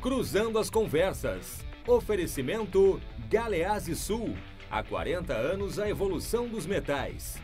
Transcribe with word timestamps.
Cruzando 0.00 0.60
as 0.60 0.70
Conversas. 0.70 1.58
Oferecimento 1.84 3.00
Galeazzi 3.28 3.96
Sul. 3.96 4.32
Há 4.70 4.80
40 4.80 5.32
anos 5.32 5.76
a 5.80 5.90
evolução 5.90 6.46
dos 6.46 6.66
metais. 6.66 7.36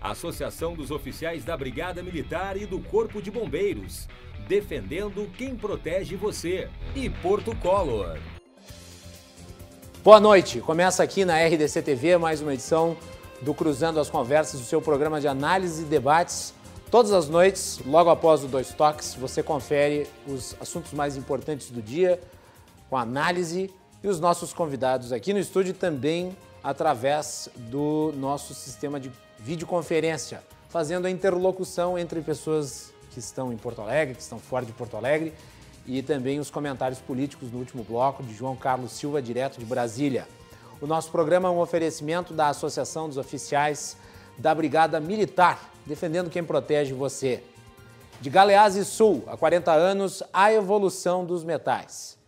Associação 0.00 0.74
dos 0.74 0.90
Oficiais 0.90 1.44
da 1.44 1.54
Brigada 1.58 2.02
Militar 2.02 2.56
e 2.56 2.64
do 2.64 2.80
Corpo 2.80 3.20
de 3.20 3.30
Bombeiros. 3.30 4.08
Defendendo 4.48 5.30
quem 5.36 5.54
protege 5.54 6.16
você. 6.16 6.70
E 6.96 7.10
Porto 7.10 7.54
Color. 7.56 8.18
Boa 10.02 10.18
noite. 10.18 10.62
Começa 10.62 11.02
aqui 11.02 11.26
na 11.26 11.36
RDC 11.36 11.82
TV 11.82 12.16
mais 12.16 12.40
uma 12.40 12.54
edição 12.54 12.96
do 13.42 13.52
Cruzando 13.52 14.00
as 14.00 14.08
Conversas, 14.08 14.58
o 14.58 14.64
seu 14.64 14.80
programa 14.80 15.20
de 15.20 15.28
análise 15.28 15.82
e 15.82 15.86
debates 15.86 16.54
Todas 16.92 17.10
as 17.14 17.26
noites, 17.26 17.80
logo 17.86 18.10
após 18.10 18.44
o 18.44 18.46
Dois 18.46 18.74
Toques, 18.74 19.14
você 19.14 19.42
confere 19.42 20.06
os 20.26 20.54
assuntos 20.60 20.92
mais 20.92 21.16
importantes 21.16 21.70
do 21.70 21.80
dia, 21.80 22.20
com 22.90 22.98
análise 22.98 23.72
e 24.04 24.08
os 24.08 24.20
nossos 24.20 24.52
convidados 24.52 25.10
aqui 25.10 25.32
no 25.32 25.38
estúdio 25.38 25.72
também 25.72 26.36
através 26.62 27.48
do 27.56 28.12
nosso 28.18 28.52
sistema 28.52 29.00
de 29.00 29.10
videoconferência, 29.38 30.42
fazendo 30.68 31.06
a 31.06 31.10
interlocução 31.10 31.98
entre 31.98 32.20
pessoas 32.20 32.92
que 33.10 33.20
estão 33.20 33.50
em 33.50 33.56
Porto 33.56 33.80
Alegre, 33.80 34.14
que 34.14 34.20
estão 34.20 34.38
fora 34.38 34.66
de 34.66 34.72
Porto 34.72 34.94
Alegre 34.94 35.32
e 35.86 36.02
também 36.02 36.40
os 36.40 36.50
comentários 36.50 37.00
políticos 37.00 37.50
no 37.50 37.58
último 37.58 37.82
bloco 37.84 38.22
de 38.22 38.34
João 38.34 38.54
Carlos 38.54 38.92
Silva, 38.92 39.22
direto 39.22 39.58
de 39.58 39.64
Brasília. 39.64 40.28
O 40.78 40.86
nosso 40.86 41.10
programa 41.10 41.48
é 41.48 41.52
um 41.52 41.58
oferecimento 41.58 42.34
da 42.34 42.48
Associação 42.48 43.08
dos 43.08 43.16
Oficiais 43.16 43.96
da 44.36 44.54
Brigada 44.54 45.00
Militar 45.00 45.71
defendendo 45.86 46.30
quem 46.30 46.44
protege 46.44 46.92
você. 46.92 47.42
De 48.20 48.30
Galeazzi 48.30 48.84
Sul, 48.84 49.24
há 49.26 49.36
40 49.36 49.72
anos, 49.72 50.22
a 50.32 50.52
evolução 50.52 51.24
dos 51.24 51.42
metais. 51.42 52.18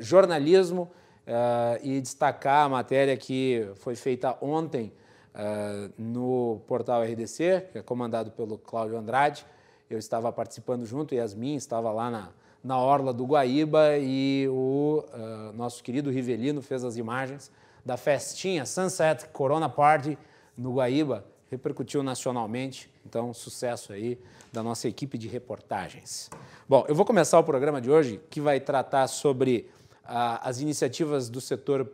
jornalismo 0.00 0.90
uh, 1.28 1.78
e 1.82 2.00
destacar 2.00 2.64
a 2.64 2.68
matéria 2.68 3.16
que 3.16 3.68
foi 3.76 3.94
feita 3.94 4.36
ontem 4.40 4.92
uh, 5.34 5.92
no 5.98 6.60
portal 6.66 7.02
RDC, 7.02 7.68
que 7.72 7.78
é 7.78 7.82
comandado 7.82 8.30
pelo 8.30 8.56
Cláudio 8.58 8.96
Andrade. 8.96 9.44
Eu 9.88 9.98
estava 9.98 10.32
participando 10.32 10.84
junto, 10.84 11.14
Yasmin 11.14 11.54
estava 11.54 11.92
lá 11.92 12.10
na, 12.10 12.28
na 12.64 12.78
Orla 12.78 13.12
do 13.12 13.24
Guaíba 13.24 13.98
e 13.98 14.48
o 14.48 15.04
uh, 15.12 15.52
nosso 15.54 15.82
querido 15.82 16.10
Rivelino 16.10 16.62
fez 16.62 16.84
as 16.84 16.96
imagens 16.96 17.50
da 17.84 17.96
festinha 17.96 18.66
Sunset 18.66 19.28
Corona 19.28 19.68
Party 19.68 20.18
no 20.56 20.74
Guaíba, 20.74 21.24
repercutiu 21.50 22.02
nacionalmente, 22.02 22.90
então 23.06 23.32
sucesso 23.32 23.92
aí 23.92 24.18
da 24.52 24.62
nossa 24.62 24.88
equipe 24.88 25.16
de 25.16 25.28
reportagens. 25.28 26.28
Bom, 26.68 26.84
eu 26.88 26.94
vou 26.94 27.06
começar 27.06 27.38
o 27.38 27.44
programa 27.44 27.80
de 27.80 27.90
hoje 27.90 28.20
que 28.28 28.40
vai 28.40 28.60
tratar 28.60 29.06
sobre 29.06 29.70
as 30.08 30.60
iniciativas 30.60 31.28
do 31.28 31.40
setor 31.40 31.90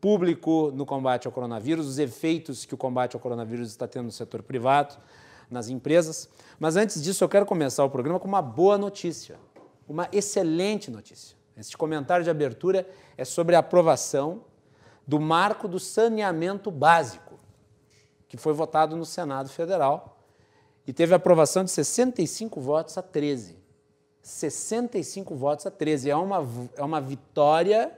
público 0.00 0.70
no 0.74 0.84
combate 0.84 1.26
ao 1.26 1.32
coronavírus, 1.32 1.86
os 1.86 1.98
efeitos 1.98 2.66
que 2.66 2.74
o 2.74 2.76
combate 2.76 3.16
ao 3.16 3.20
coronavírus 3.20 3.68
está 3.68 3.88
tendo 3.88 4.06
no 4.06 4.12
setor 4.12 4.42
privado, 4.42 4.96
nas 5.50 5.68
empresas. 5.68 6.28
Mas 6.58 6.76
antes 6.76 7.02
disso, 7.02 7.24
eu 7.24 7.28
quero 7.28 7.46
começar 7.46 7.82
o 7.84 7.90
programa 7.90 8.20
com 8.20 8.28
uma 8.28 8.42
boa 8.42 8.76
notícia, 8.76 9.38
uma 9.88 10.08
excelente 10.12 10.90
notícia. 10.90 11.36
Este 11.56 11.76
comentário 11.76 12.24
de 12.24 12.30
abertura 12.30 12.88
é 13.16 13.24
sobre 13.24 13.56
a 13.56 13.58
aprovação 13.58 14.44
do 15.06 15.18
marco 15.18 15.66
do 15.66 15.80
saneamento 15.80 16.70
básico, 16.70 17.38
que 18.28 18.36
foi 18.36 18.52
votado 18.52 18.96
no 18.96 19.04
Senado 19.04 19.48
Federal 19.48 20.22
e 20.86 20.92
teve 20.92 21.14
aprovação 21.14 21.64
de 21.64 21.70
65 21.70 22.60
votos 22.60 22.96
a 22.96 23.02
13. 23.02 23.59
65 24.22 25.34
votos 25.34 25.66
a 25.66 25.70
13. 25.70 26.10
É 26.10 26.16
uma, 26.16 26.46
é 26.76 26.82
uma 26.82 27.00
vitória 27.00 27.92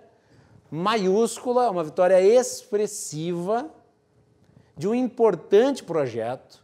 maiúscula, 0.70 1.70
uma 1.70 1.84
vitória 1.84 2.20
expressiva 2.20 3.70
de 4.76 4.88
um 4.88 4.94
importante 4.94 5.84
projeto 5.84 6.62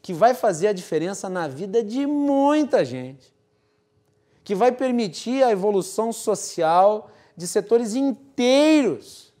que 0.00 0.14
vai 0.14 0.34
fazer 0.34 0.68
a 0.68 0.72
diferença 0.72 1.28
na 1.28 1.48
vida 1.48 1.82
de 1.82 2.06
muita 2.06 2.84
gente, 2.84 3.34
que 4.42 4.54
vai 4.54 4.72
permitir 4.72 5.42
a 5.42 5.50
evolução 5.50 6.12
social 6.12 7.10
de 7.36 7.46
setores 7.46 7.94
inteiros 7.94 9.34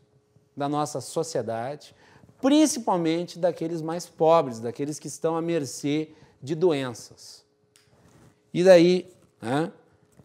da 0.56 0.68
nossa 0.68 1.00
sociedade, 1.00 1.94
principalmente 2.40 3.38
daqueles 3.38 3.80
mais 3.80 4.06
pobres, 4.06 4.60
daqueles 4.60 4.98
que 4.98 5.08
estão 5.08 5.36
à 5.36 5.40
mercê 5.40 6.10
de 6.42 6.54
doenças. 6.54 7.44
E 8.52 8.64
daí 8.64 9.08
né, 9.40 9.72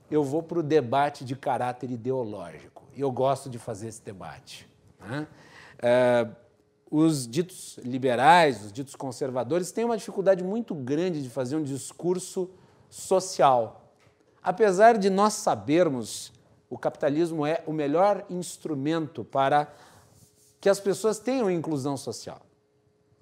eu 0.10 0.24
vou 0.24 0.44
para 0.44 0.60
o 0.60 0.64
debate 0.64 1.24
de 1.24 1.36
caráter 1.36 1.90
ideológico. 1.90 2.84
E 2.96 3.02
eu 3.02 3.12
gosto 3.12 3.50
de 3.50 3.58
fazer 3.58 3.88
esse 3.88 4.02
debate. 4.02 4.68
Né? 5.00 5.28
É, 5.80 6.28
os 6.90 7.26
ditos 7.26 7.78
liberais, 7.78 8.66
os 8.66 8.74
ditos 8.74 8.96
conservadores, 8.96 9.72
têm 9.72 9.86
uma 9.86 9.98
dificuldade 9.98 10.44
muito 10.44 10.76
grande 10.76 11.24
de 11.24 11.30
fazer 11.30 11.56
um 11.56 11.64
discurso 11.64 12.50
social. 12.90 13.90
Apesar 14.44 14.98
de 14.98 15.10
nós 15.10 15.34
sabermos 15.34 16.34
o 16.70 16.78
capitalismo 16.78 17.46
é 17.46 17.62
o 17.68 17.74
melhor 17.74 18.26
instrumento 18.30 19.26
para 19.26 19.68
que 20.60 20.70
as 20.70 20.80
pessoas 20.80 21.20
tenham 21.20 21.52
inclusão 21.52 21.98
social. 21.98 22.42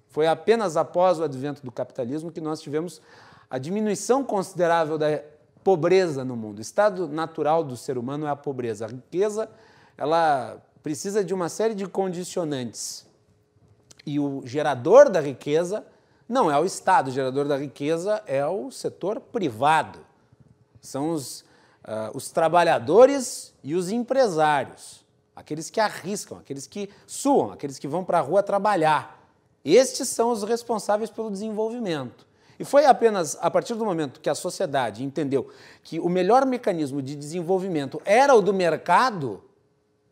Foi 0.08 0.28
apenas 0.28 0.76
após 0.76 1.18
o 1.18 1.24
advento 1.24 1.60
do 1.64 1.72
capitalismo 1.72 2.30
que 2.30 2.40
nós 2.40 2.60
tivemos 2.60 3.00
a 3.48 3.58
diminuição 3.58 4.22
considerável 4.24 4.96
da 4.96 5.20
pobreza 5.62 6.24
no 6.24 6.36
mundo. 6.36 6.58
O 6.58 6.62
estado 6.62 7.08
natural 7.08 7.62
do 7.62 7.76
ser 7.76 7.98
humano 7.98 8.26
é 8.26 8.30
a 8.30 8.36
pobreza. 8.36 8.84
A 8.84 8.88
riqueza, 8.88 9.48
ela 9.96 10.60
precisa 10.82 11.22
de 11.22 11.34
uma 11.34 11.48
série 11.48 11.74
de 11.74 11.86
condicionantes. 11.86 13.06
E 14.06 14.18
o 14.18 14.42
gerador 14.44 15.10
da 15.10 15.20
riqueza 15.20 15.84
não 16.28 16.50
é 16.50 16.58
o 16.58 16.64
Estado, 16.64 17.08
o 17.08 17.10
gerador 17.10 17.46
da 17.46 17.56
riqueza 17.56 18.22
é 18.26 18.46
o 18.46 18.70
setor 18.70 19.20
privado. 19.20 19.98
São 20.80 21.10
os, 21.10 21.40
uh, 21.84 22.14
os 22.14 22.30
trabalhadores 22.30 23.52
e 23.62 23.74
os 23.74 23.90
empresários, 23.90 25.04
aqueles 25.34 25.68
que 25.68 25.80
arriscam, 25.80 26.38
aqueles 26.38 26.66
que 26.66 26.88
suam, 27.06 27.52
aqueles 27.52 27.78
que 27.78 27.88
vão 27.88 28.04
para 28.04 28.18
a 28.18 28.22
rua 28.22 28.42
trabalhar. 28.42 29.20
Estes 29.64 30.08
são 30.08 30.30
os 30.30 30.42
responsáveis 30.42 31.10
pelo 31.10 31.30
desenvolvimento. 31.30 32.29
E 32.60 32.64
foi 32.64 32.84
apenas 32.84 33.38
a 33.40 33.50
partir 33.50 33.74
do 33.74 33.86
momento 33.86 34.20
que 34.20 34.28
a 34.28 34.34
sociedade 34.34 35.02
entendeu 35.02 35.48
que 35.82 35.98
o 35.98 36.10
melhor 36.10 36.44
mecanismo 36.44 37.00
de 37.00 37.16
desenvolvimento 37.16 38.02
era 38.04 38.34
o 38.34 38.42
do 38.42 38.52
mercado 38.52 39.42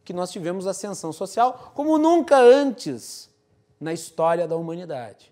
que 0.03 0.15
nós 0.15 0.31
tivemos 0.31 0.67
ascensão 0.67 1.13
social 1.13 1.73
como 1.75 1.99
nunca 1.99 2.39
antes 2.39 3.29
na 3.79 3.93
história 3.93 4.49
da 4.49 4.57
humanidade. 4.57 5.31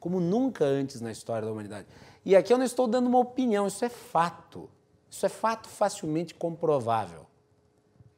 Como 0.00 0.18
nunca 0.18 0.64
antes 0.64 1.02
na 1.02 1.12
história 1.12 1.44
da 1.44 1.52
humanidade. 1.52 1.86
E 2.24 2.34
aqui 2.34 2.50
eu 2.50 2.56
não 2.56 2.64
estou 2.64 2.86
dando 2.86 3.06
uma 3.06 3.18
opinião, 3.18 3.66
isso 3.66 3.84
é 3.84 3.90
fato. 3.90 4.70
Isso 5.10 5.26
é 5.26 5.28
fato 5.28 5.68
facilmente 5.68 6.34
comprovável. 6.34 7.26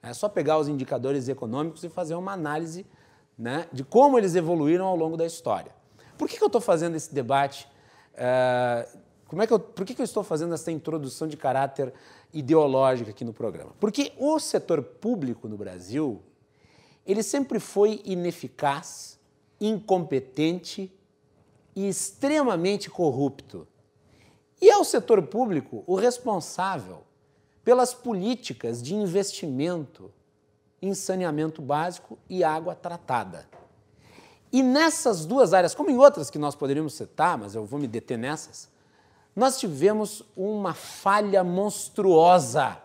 É 0.00 0.14
só 0.14 0.28
pegar 0.28 0.58
os 0.58 0.68
indicadores 0.68 1.28
econômicos 1.28 1.82
e 1.82 1.88
fazer 1.88 2.14
uma 2.14 2.34
análise 2.34 2.86
né, 3.36 3.66
de 3.72 3.82
como 3.82 4.16
eles 4.16 4.36
evoluíram 4.36 4.86
ao 4.86 4.94
longo 4.94 5.16
da 5.16 5.26
história. 5.26 5.72
Por 6.16 6.28
que, 6.28 6.36
que 6.36 6.44
eu 6.44 6.46
estou 6.46 6.60
fazendo 6.60 6.94
esse 6.94 7.12
debate 7.12 7.68
é, 8.18 8.88
como 9.26 9.42
é 9.42 9.46
que 9.46 9.52
eu, 9.52 9.60
por 9.60 9.84
que, 9.84 9.94
que 9.94 10.00
eu 10.00 10.04
estou 10.04 10.24
fazendo 10.24 10.54
essa 10.54 10.72
introdução 10.72 11.28
de 11.28 11.36
caráter 11.36 11.92
ideológico 12.32 13.10
aqui 13.10 13.24
no 13.24 13.32
programa? 13.32 13.72
Porque 13.78 14.12
o 14.18 14.38
setor 14.40 14.82
público 14.82 15.48
no 15.48 15.56
Brasil, 15.56 16.20
ele 17.06 17.22
sempre 17.22 17.60
foi 17.60 18.00
ineficaz, 18.04 19.18
incompetente 19.60 20.92
e 21.76 21.88
extremamente 21.88 22.90
corrupto. 22.90 23.68
E 24.60 24.68
é 24.68 24.76
o 24.76 24.84
setor 24.84 25.22
público 25.22 25.84
o 25.86 25.94
responsável 25.94 27.04
pelas 27.62 27.94
políticas 27.94 28.82
de 28.82 28.94
investimento 28.94 30.10
em 30.80 30.94
saneamento 30.94 31.60
básico 31.60 32.18
e 32.28 32.42
água 32.42 32.74
tratada. 32.74 33.48
E 34.52 34.62
nessas 34.62 35.26
duas 35.26 35.52
áreas, 35.52 35.74
como 35.74 35.90
em 35.90 35.98
outras 35.98 36.30
que 36.30 36.38
nós 36.38 36.54
poderíamos 36.54 36.94
citar, 36.94 37.36
mas 37.36 37.54
eu 37.54 37.64
vou 37.64 37.78
me 37.78 37.86
deter 37.86 38.18
nessas, 38.18 38.68
nós 39.36 39.58
tivemos 39.58 40.22
uma 40.36 40.74
falha 40.74 41.44
monstruosa. 41.44 42.78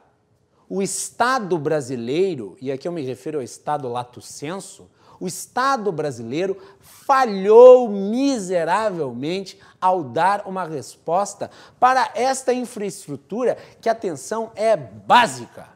O 0.69 0.81
Estado 0.81 1.57
brasileiro, 1.57 2.57
e 2.61 2.71
aqui 2.71 2.87
eu 2.87 2.91
me 2.91 3.01
refiro 3.01 3.37
ao 3.37 3.43
Estado 3.43 3.87
lato 3.87 4.21
senso, 4.21 4.89
o 5.19 5.27
Estado 5.27 5.91
brasileiro 5.91 6.57
falhou 6.79 7.87
miseravelmente 7.87 9.57
ao 9.79 10.03
dar 10.03 10.45
uma 10.45 10.65
resposta 10.65 11.49
para 11.79 12.11
esta 12.13 12.53
infraestrutura 12.53 13.57
que, 13.79 13.87
atenção, 13.87 14.51
é 14.53 14.75
básica. 14.75 15.69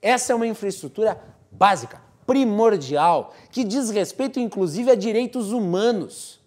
Essa 0.00 0.32
é 0.32 0.36
uma 0.36 0.46
infraestrutura 0.46 1.20
básica, 1.50 2.00
primordial, 2.30 3.34
que 3.50 3.64
diz 3.64 3.90
respeito 3.90 4.38
inclusive 4.38 4.88
a 4.88 4.94
direitos 4.94 5.50
humanos. 5.50 6.40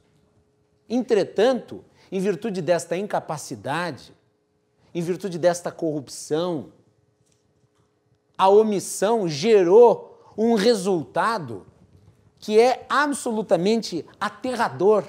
Entretanto, 0.89 1.83
em 2.09 2.21
virtude 2.21 2.61
desta 2.61 2.95
incapacidade, 2.95 4.13
em 4.95 5.01
virtude 5.01 5.37
desta 5.37 5.73
corrupção, 5.73 6.71
a 8.37 8.47
omissão 8.47 9.27
gerou 9.27 10.17
um 10.37 10.53
resultado 10.53 11.65
que 12.39 12.57
é 12.57 12.85
absolutamente 12.87 14.05
aterrador 14.21 15.03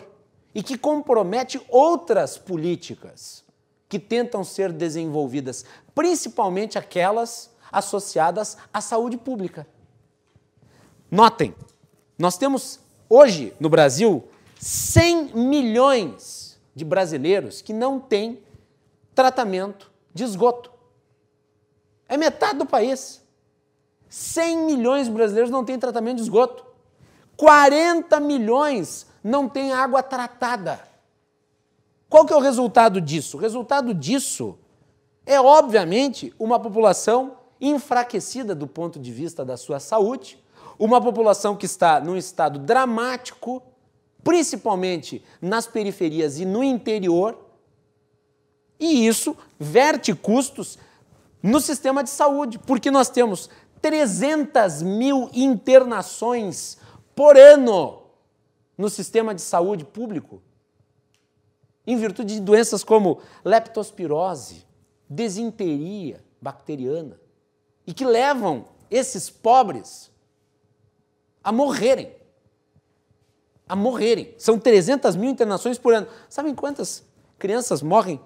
e 0.53 0.61
que 0.61 0.77
compromete 0.77 1.65
outras 1.69 2.37
políticas 2.37 3.45
que 3.89 4.01
tentam 4.01 4.43
ser 4.43 4.73
desenvolvidas, 4.73 5.65
principalmente 5.95 6.77
aquelas 6.77 7.55
associadas 7.71 8.57
à 8.73 8.81
saúde 8.81 9.17
pública. 9.17 9.69
Notem, 11.15 11.55
nós 12.19 12.37
temos 12.37 12.81
hoje 13.09 13.55
no 13.61 13.69
Brasil 13.69 14.25
100 14.59 15.27
milhões 15.33 16.59
de 16.75 16.85
brasileiros 16.85 17.63
que 17.63 17.73
não 17.73 18.01
têm 18.01 18.43
tratamento 19.15 19.93
de 20.13 20.25
esgoto. 20.25 20.73
É 22.09 22.17
metade 22.17 22.59
do 22.59 22.67
país. 22.67 23.23
100 24.09 24.67
milhões 24.67 25.07
de 25.07 25.13
brasileiros 25.13 25.53
não 25.53 25.65
têm 25.65 25.79
tratamento 25.79 26.17
de 26.17 26.25
esgoto. 26.25 26.67
40 27.37 28.19
milhões 28.19 29.07
não 29.23 29.49
têm 29.49 29.73
água 29.73 30.03
tratada. 30.03 30.81
Qual 32.09 32.27
que 32.27 32.33
é 32.33 32.37
o 32.37 32.41
resultado 32.41 33.01
disso? 33.01 33.37
O 33.37 33.41
resultado 33.41 33.95
disso 33.95 34.59
é, 35.25 35.41
obviamente, 35.41 36.35
uma 36.41 36.59
população 36.59 37.37
enfraquecida 37.61 38.53
do 38.53 38.67
ponto 38.67 38.99
de 38.99 39.13
vista 39.13 39.45
da 39.45 39.57
sua 39.57 39.79
saúde, 39.79 40.43
uma 40.79 41.01
população 41.01 41.57
que 41.57 41.67
está 41.67 42.01
num 42.01 42.17
estado 42.17 42.59
dramático, 42.59 43.63
principalmente 44.23 45.25
nas 45.41 45.67
periferias 45.67 46.39
e 46.39 46.45
no 46.45 46.63
interior, 46.63 47.39
e 48.79 49.07
isso 49.07 49.37
verte 49.59 50.15
custos 50.15 50.79
no 51.43 51.61
sistema 51.61 52.03
de 52.03 52.11
saúde, 52.11 52.59
porque 52.59 52.91
nós 52.91 53.09
temos 53.09 53.51
300 53.81 54.83
mil 54.83 55.29
internações 55.33 56.79
por 57.15 57.37
ano 57.37 58.03
no 58.77 58.89
sistema 58.89 59.35
de 59.35 59.43
saúde 59.43 59.85
público, 59.85 60.43
em 61.87 61.97
virtude 61.97 62.35
de 62.35 62.41
doenças 62.41 62.83
como 62.83 63.21
leptospirose, 63.45 64.67
desinteria 65.09 66.25
bacteriana, 66.41 67.21
e 67.87 67.93
que 67.93 68.05
levam 68.05 68.65
esses 68.91 69.29
pobres 69.29 70.11
a 71.45 71.53
morrerem. 71.53 72.11
A 73.69 73.77
morrerem. 73.77 74.35
São 74.39 74.59
300 74.59 75.15
mil 75.15 75.31
internações 75.31 75.79
por 75.79 75.93
ano. 75.93 76.09
Sabem 76.29 76.55
quantas 76.55 77.05
crianças 77.39 77.83
morrem 77.83 78.21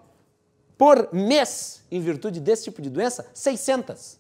por 0.78 1.12
mês 1.12 1.82
em 1.90 2.00
virtude 2.00 2.38
desse 2.38 2.64
tipo 2.64 2.80
de 2.80 2.88
doença? 2.88 3.28
600. 3.34 4.18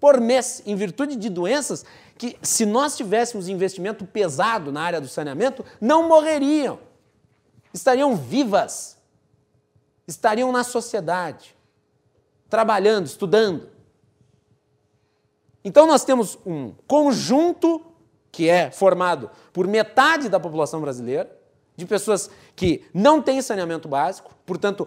Por 0.00 0.18
mês, 0.18 0.62
em 0.64 0.74
virtude 0.74 1.14
de 1.14 1.28
doenças 1.28 1.84
que, 2.16 2.38
se 2.40 2.64
nós 2.64 2.96
tivéssemos 2.96 3.48
investimento 3.48 4.06
pesado 4.06 4.72
na 4.72 4.80
área 4.80 5.00
do 5.00 5.08
saneamento, 5.08 5.62
não 5.78 6.08
morreriam. 6.08 6.80
Estariam 7.72 8.16
vivas. 8.16 8.96
Estariam 10.08 10.50
na 10.50 10.64
sociedade, 10.64 11.54
trabalhando, 12.48 13.06
estudando. 13.06 13.68
Então, 15.62 15.86
nós 15.86 16.02
temos 16.02 16.38
um 16.44 16.72
conjunto 16.88 17.89
que 18.32 18.48
é 18.48 18.70
formado 18.70 19.30
por 19.52 19.66
metade 19.66 20.28
da 20.28 20.38
população 20.38 20.80
brasileira, 20.80 21.30
de 21.76 21.84
pessoas 21.86 22.30
que 22.54 22.84
não 22.92 23.22
têm 23.22 23.42
saneamento 23.42 23.88
básico, 23.88 24.34
portanto, 24.46 24.86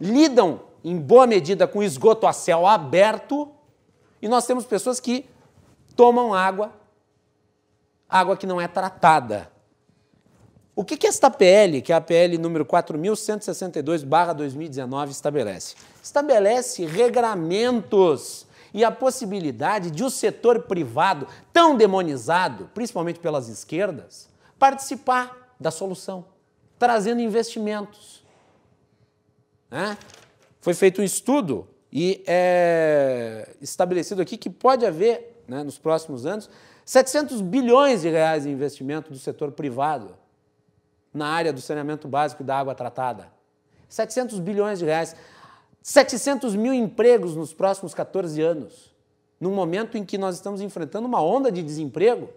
lidam 0.00 0.60
em 0.84 0.96
boa 0.96 1.26
medida 1.26 1.66
com 1.66 1.82
esgoto 1.82 2.26
a 2.26 2.32
céu 2.32 2.66
aberto, 2.66 3.50
e 4.20 4.28
nós 4.28 4.46
temos 4.46 4.64
pessoas 4.64 5.00
que 5.00 5.26
tomam 5.96 6.34
água, 6.34 6.72
água 8.08 8.36
que 8.36 8.46
não 8.46 8.60
é 8.60 8.68
tratada. 8.68 9.50
O 10.74 10.84
que, 10.84 10.96
que 10.96 11.06
esta 11.06 11.30
PL, 11.30 11.80
que 11.82 11.92
é 11.92 11.96
a 11.96 12.00
PL 12.00 12.38
número 12.38 12.64
4162/2019 12.64 15.10
estabelece? 15.10 15.76
Estabelece 16.02 16.86
regramentos 16.86 18.46
e 18.72 18.84
a 18.84 18.90
possibilidade 18.90 19.90
de 19.90 20.04
o 20.04 20.10
setor 20.10 20.62
privado, 20.62 21.26
tão 21.52 21.76
demonizado, 21.76 22.70
principalmente 22.74 23.18
pelas 23.18 23.48
esquerdas, 23.48 24.28
participar 24.58 25.54
da 25.58 25.70
solução, 25.70 26.24
trazendo 26.78 27.20
investimentos. 27.20 28.24
Né? 29.70 29.96
Foi 30.60 30.74
feito 30.74 31.00
um 31.00 31.04
estudo 31.04 31.68
e 31.92 32.22
é 32.26 33.54
estabelecido 33.60 34.22
aqui 34.22 34.36
que 34.36 34.50
pode 34.50 34.86
haver, 34.86 35.42
né, 35.48 35.62
nos 35.62 35.78
próximos 35.78 36.26
anos, 36.26 36.48
700 36.84 37.40
bilhões 37.40 38.02
de 38.02 38.08
reais 38.08 38.44
de 38.44 38.50
investimento 38.50 39.10
do 39.10 39.18
setor 39.18 39.52
privado 39.52 40.16
na 41.12 41.28
área 41.28 41.52
do 41.52 41.60
saneamento 41.60 42.08
básico 42.08 42.42
e 42.42 42.46
da 42.46 42.58
água 42.58 42.74
tratada. 42.74 43.28
700 43.88 44.38
bilhões 44.38 44.78
de 44.78 44.84
reais. 44.84 45.16
700 45.82 46.54
mil 46.54 46.74
empregos 46.74 47.34
nos 47.34 47.52
próximos 47.52 47.94
14 47.94 48.40
anos, 48.40 48.92
num 49.40 49.54
momento 49.54 49.96
em 49.96 50.04
que 50.04 50.18
nós 50.18 50.36
estamos 50.36 50.60
enfrentando 50.60 51.06
uma 51.06 51.22
onda 51.22 51.50
de 51.50 51.62
desemprego. 51.62 52.28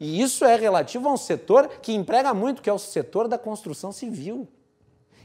E 0.00 0.20
isso 0.20 0.44
é 0.44 0.56
relativo 0.56 1.08
a 1.08 1.12
um 1.12 1.16
setor 1.16 1.68
que 1.80 1.92
emprega 1.92 2.32
muito, 2.34 2.62
que 2.62 2.70
é 2.70 2.72
o 2.72 2.78
setor 2.78 3.28
da 3.28 3.38
construção 3.38 3.92
civil. 3.92 4.48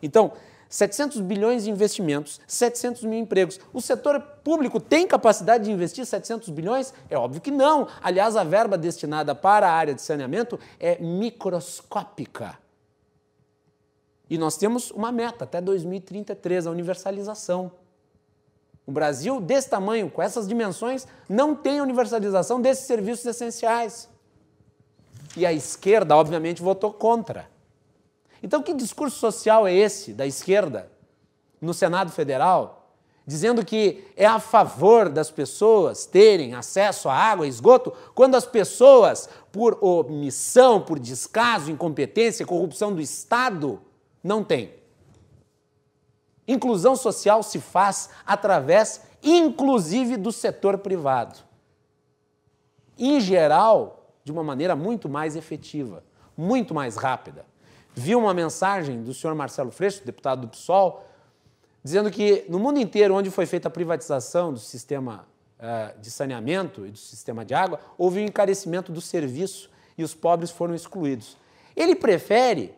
Então, 0.03 0.33
700 0.69 1.21
bilhões 1.21 1.63
de 1.63 1.71
investimentos, 1.71 2.41
700 2.45 3.03
mil 3.03 3.17
empregos. 3.17 3.59
O 3.73 3.81
setor 3.81 4.19
público 4.43 4.79
tem 4.79 5.07
capacidade 5.07 5.63
de 5.63 5.71
investir 5.71 6.05
700 6.05 6.49
bilhões? 6.49 6.93
É 7.09 7.17
óbvio 7.17 7.41
que 7.41 7.51
não. 7.51 7.87
Aliás, 8.03 8.35
a 8.35 8.43
verba 8.43 8.77
destinada 8.77 9.33
para 9.33 9.69
a 9.69 9.71
área 9.71 9.93
de 9.93 10.01
saneamento 10.01 10.59
é 10.79 11.01
microscópica. 11.01 12.57
E 14.29 14.37
nós 14.37 14.57
temos 14.57 14.91
uma 14.91 15.11
meta 15.11 15.45
até 15.45 15.61
2033, 15.61 16.67
a 16.67 16.71
universalização. 16.71 17.71
O 18.85 18.91
Brasil, 18.91 19.41
desse 19.41 19.69
tamanho, 19.69 20.09
com 20.09 20.21
essas 20.21 20.47
dimensões, 20.47 21.05
não 21.27 21.53
tem 21.53 21.81
universalização 21.81 22.61
desses 22.61 22.85
serviços 22.85 23.25
essenciais. 23.25 24.09
E 25.35 25.45
a 25.45 25.51
esquerda, 25.51 26.15
obviamente, 26.15 26.61
votou 26.61 26.93
contra. 26.93 27.49
Então, 28.41 28.63
que 28.63 28.73
discurso 28.73 29.17
social 29.17 29.67
é 29.67 29.73
esse 29.73 30.13
da 30.13 30.25
esquerda 30.25 30.89
no 31.59 31.73
Senado 31.73 32.11
Federal, 32.11 32.93
dizendo 33.25 33.65
que 33.65 34.05
é 34.15 34.25
a 34.25 34.39
favor 34.39 35.09
das 35.09 35.29
pessoas 35.29 36.05
terem 36.05 36.53
acesso 36.53 37.09
à 37.09 37.13
água 37.13 37.45
e 37.45 37.49
esgoto, 37.49 37.91
quando 38.15 38.35
as 38.35 38.45
pessoas, 38.45 39.27
por 39.51 39.77
omissão, 39.83 40.79
por 40.79 40.97
descaso, 40.97 41.69
incompetência, 41.69 42.45
corrupção 42.45 42.93
do 42.93 43.01
Estado, 43.01 43.81
não 44.27 44.43
tem. 44.43 44.73
Inclusão 46.47 46.95
social 46.95 47.41
se 47.41 47.59
faz 47.59 48.09
através, 48.25 49.01
inclusive, 49.23 50.17
do 50.17 50.31
setor 50.31 50.77
privado. 50.77 51.39
Em 52.97 53.19
geral, 53.19 54.13
de 54.23 54.31
uma 54.31 54.43
maneira 54.43 54.75
muito 54.75 55.07
mais 55.07 55.35
efetiva, 55.35 56.03
muito 56.35 56.73
mais 56.73 56.97
rápida. 56.97 57.45
Vi 57.95 58.15
uma 58.15 58.33
mensagem 58.33 59.01
do 59.01 59.13
senhor 59.13 59.33
Marcelo 59.33 59.71
Freixo, 59.71 60.05
deputado 60.05 60.41
do 60.41 60.49
PSOL, 60.49 61.05
dizendo 61.83 62.11
que 62.11 62.45
no 62.49 62.59
mundo 62.59 62.79
inteiro, 62.79 63.15
onde 63.15 63.31
foi 63.31 63.45
feita 63.45 63.69
a 63.69 63.71
privatização 63.71 64.53
do 64.53 64.59
sistema 64.59 65.27
uh, 65.57 65.99
de 65.99 66.11
saneamento 66.11 66.85
e 66.85 66.91
do 66.91 66.97
sistema 66.97 67.43
de 67.43 67.53
água, 67.53 67.79
houve 67.97 68.19
um 68.19 68.25
encarecimento 68.25 68.91
do 68.91 69.01
serviço 69.01 69.69
e 69.97 70.03
os 70.03 70.13
pobres 70.13 70.51
foram 70.51 70.75
excluídos. 70.75 71.37
Ele 71.75 71.95
prefere 71.95 72.75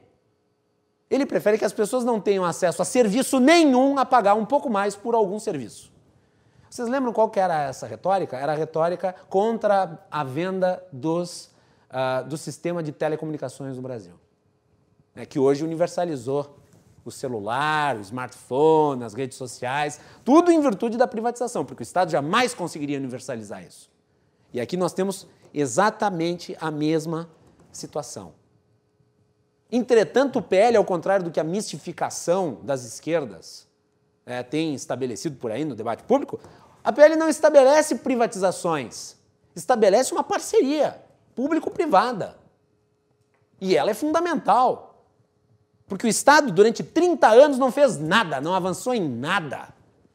ele 1.09 1.25
prefere 1.25 1.57
que 1.57 1.65
as 1.65 1.73
pessoas 1.73 2.03
não 2.03 2.19
tenham 2.19 2.45
acesso 2.45 2.81
a 2.81 2.85
serviço 2.85 3.39
nenhum 3.39 3.97
a 3.97 4.05
pagar 4.05 4.35
um 4.35 4.45
pouco 4.45 4.69
mais 4.69 4.95
por 4.95 5.15
algum 5.15 5.39
serviço. 5.39 5.91
Vocês 6.69 6.87
lembram 6.87 7.11
qual 7.11 7.29
que 7.29 7.39
era 7.39 7.63
essa 7.63 7.87
retórica? 7.87 8.37
Era 8.37 8.51
a 8.51 8.55
retórica 8.55 9.15
contra 9.27 9.99
a 10.11 10.23
venda 10.23 10.83
dos, 10.91 11.49
uh, 11.89 12.27
do 12.27 12.37
sistema 12.37 12.83
de 12.83 12.91
telecomunicações 12.91 13.75
no 13.75 13.81
Brasil, 13.81 14.13
né, 15.15 15.25
que 15.25 15.39
hoje 15.39 15.63
universalizou 15.63 16.57
o 17.03 17.09
celular, 17.09 17.97
o 17.97 18.01
smartphone, 18.01 19.03
as 19.03 19.15
redes 19.15 19.35
sociais, 19.35 19.99
tudo 20.23 20.51
em 20.51 20.61
virtude 20.61 20.95
da 20.95 21.07
privatização, 21.07 21.65
porque 21.65 21.81
o 21.81 21.83
Estado 21.83 22.11
jamais 22.11 22.53
conseguiria 22.53 22.99
universalizar 22.99 23.63
isso. 23.65 23.89
E 24.53 24.61
aqui 24.61 24.77
nós 24.77 24.93
temos 24.93 25.27
exatamente 25.51 26.55
a 26.59 26.69
mesma 26.69 27.27
situação. 27.71 28.33
Entretanto, 29.71 30.39
o 30.39 30.41
PL, 30.41 30.77
ao 30.77 30.85
contrário 30.85 31.25
do 31.25 31.31
que 31.31 31.39
a 31.39 31.43
mistificação 31.43 32.59
das 32.63 32.83
esquerdas 32.83 33.67
é, 34.25 34.41
tem 34.41 34.73
estabelecido 34.73 35.37
por 35.37 35.51
aí 35.51 35.63
no 35.63 35.75
debate 35.75 36.03
público, 36.03 36.39
a 36.83 36.91
PL 36.91 37.15
não 37.15 37.29
estabelece 37.29 37.95
privatizações, 37.95 39.15
estabelece 39.55 40.11
uma 40.11 40.23
parceria 40.23 40.99
público-privada. 41.35 42.37
E 43.61 43.75
ela 43.75 43.91
é 43.91 43.93
fundamental. 43.93 45.05
Porque 45.87 46.05
o 46.05 46.09
Estado, 46.09 46.51
durante 46.51 46.83
30 46.83 47.27
anos, 47.27 47.57
não 47.57 47.71
fez 47.71 47.97
nada, 47.99 48.39
não 48.39 48.53
avançou 48.53 48.93
em 48.93 49.07
nada. 49.07 49.69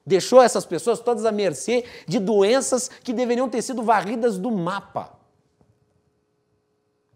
Deixou 0.06 0.42
essas 0.42 0.64
pessoas 0.64 1.00
todas 1.00 1.24
à 1.24 1.32
mercê 1.32 1.84
de 2.06 2.18
doenças 2.18 2.88
que 2.88 3.12
deveriam 3.12 3.48
ter 3.48 3.62
sido 3.62 3.82
varridas 3.82 4.38
do 4.38 4.50
mapa. 4.50 5.12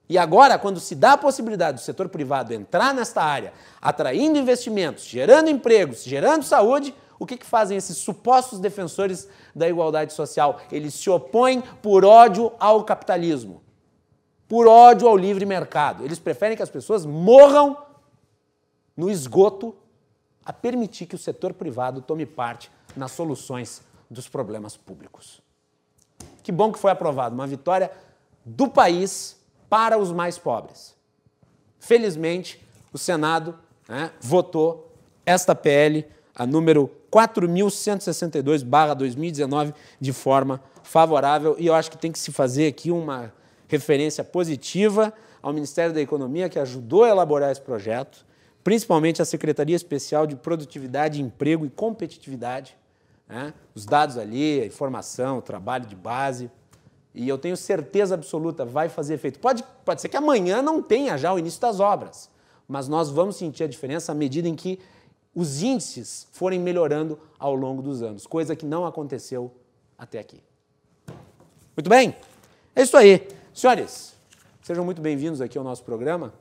E 0.09 0.17
agora, 0.17 0.59
quando 0.59 0.81
se 0.81 0.95
dá 0.95 1.13
a 1.13 1.19
possibilidade 1.19 1.79
do 1.79 1.85
setor 1.85 2.09
privado 2.09 2.55
entrar 2.55 2.95
nesta 2.95 3.23
área, 3.23 3.53
atraindo 3.81 4.39
investimentos, 4.39 5.05
gerando 5.05 5.51
empregos, 5.51 6.03
gerando 6.03 6.45
saúde, 6.45 6.95
o 7.19 7.27
que, 7.27 7.37
que 7.37 7.45
fazem 7.45 7.77
esses 7.77 7.99
supostos 7.99 8.59
defensores 8.59 9.29
da 9.55 9.69
igualdade 9.69 10.13
social? 10.13 10.61
Eles 10.73 10.95
se 10.95 11.11
opõem 11.11 11.61
por 11.83 12.05
ódio 12.05 12.53
ao 12.59 12.85
capitalismo, 12.85 13.61
por 14.49 14.67
ódio 14.67 15.09
ao 15.09 15.17
livre 15.17 15.45
mercado. 15.45 16.05
Eles 16.05 16.19
preferem 16.19 16.57
que 16.57 16.63
as 16.63 16.71
pessoas 16.71 17.05
morram 17.05 17.77
no 18.97 19.11
esgoto 19.11 19.75
a 20.45 20.53
permitir 20.53 21.07
que 21.07 21.15
o 21.15 21.19
setor 21.19 21.53
privado 21.53 22.01
tome 22.01 22.25
parte 22.25 22.71
nas 22.97 23.13
soluções 23.13 23.83
dos 24.11 24.29
problemas 24.29 24.77
públicos. 24.77 25.43
Que 26.43 26.51
bom 26.51 26.73
que 26.73 26.79
foi 26.79 26.91
aprovado 26.91 27.35
uma 27.35 27.47
vitória 27.47 27.91
do 28.45 28.69
país 28.69 29.38
para 29.69 29.99
os 29.99 30.13
mais 30.13 30.39
pobres. 30.39 30.95
Felizmente, 31.79 32.59
o 32.93 32.99
Senado 32.99 33.57
né, 33.89 34.11
votou 34.21 34.93
esta 35.25 35.55
PL, 35.55 36.05
a 36.35 36.45
número 36.47 36.91
4.162-2019, 37.13 39.73
de 40.01 40.13
forma 40.13 40.61
favorável. 40.83 41.55
E 41.59 41.67
eu 41.67 41.75
acho 41.75 41.91
que 41.91 41.99
tem 41.99 42.13
que 42.13 42.19
se 42.19 42.33
fazer 42.33 42.67
aqui 42.67 42.91
uma 42.91 43.33
referência 43.67 44.25
positiva 44.25 45.13
ao 45.43 45.53
Ministério 45.53 45.95
da 45.95 46.01
Economia, 46.01 46.49
que 46.49 46.59
ajudou 46.59 47.05
a 47.05 47.09
elaborar 47.09 47.53
esse 47.53 47.61
projeto, 47.61 48.27
principalmente 48.65 49.23
a 49.23 49.25
Secretaria 49.25 49.77
Especial 49.77 50.27
de 50.27 50.35
Produtividade, 50.35 51.23
Emprego 51.23 51.65
e 51.65 51.71
Competitividade. 51.71 52.77
Né? 53.29 53.55
Os 53.75 53.85
dados 53.85 54.19
ali, 54.19 54.61
a 54.61 54.67
informação, 54.67 55.39
o 55.39 55.43
trabalho 55.43 55.87
de 55.87 55.95
base, 55.95 56.51
e 57.19 57.29
eu 57.29 57.37
tenho 57.37 57.57
certeza 57.57 58.15
absoluta, 58.15 58.65
vai 58.65 58.89
fazer 58.89 59.15
efeito. 59.15 59.41
Pode, 59.41 59.65
pode 59.85 60.01
ser 60.01 60.09
que 60.09 60.17
amanhã 60.17 60.63
não 60.63 60.81
tenha 60.81 61.19
já 61.19 61.35
o 61.35 61.39
início 61.39 61.61
das 61.61 61.81
obras, 61.81 62.31
mas 62.69 62.87
nós 62.87 63.11
vamos 63.11 63.35
sentir 63.35 63.65
a 63.65 63.67
diferença 63.67 64.13
à 64.13 64.15
medida 64.15 64.49
em 64.49 64.55
que 64.55 64.79
os 65.35 65.61
índices 65.61 66.29
forem 66.31 66.61
melhorando 66.61 67.19
ao 67.37 67.57
longo 67.57 67.83
dos 67.83 68.03
anos, 68.03 68.25
coisa 68.25 68.55
que 68.55 68.65
não 68.65 68.87
aconteceu 68.87 69.51
até 69.99 70.21
aqui. 70.21 70.41
Muito 71.77 71.91
bem, 71.91 72.15
é 72.75 72.83
isso 72.83 72.97
aí. 72.97 73.27
Senhores, 73.53 74.15
sejam 74.63 74.85
muito 74.85 75.03
bem-vindos 75.03 75.41
aqui 75.41 75.59
ao 75.59 75.65
nosso 75.65 75.83
programa. 75.83 76.33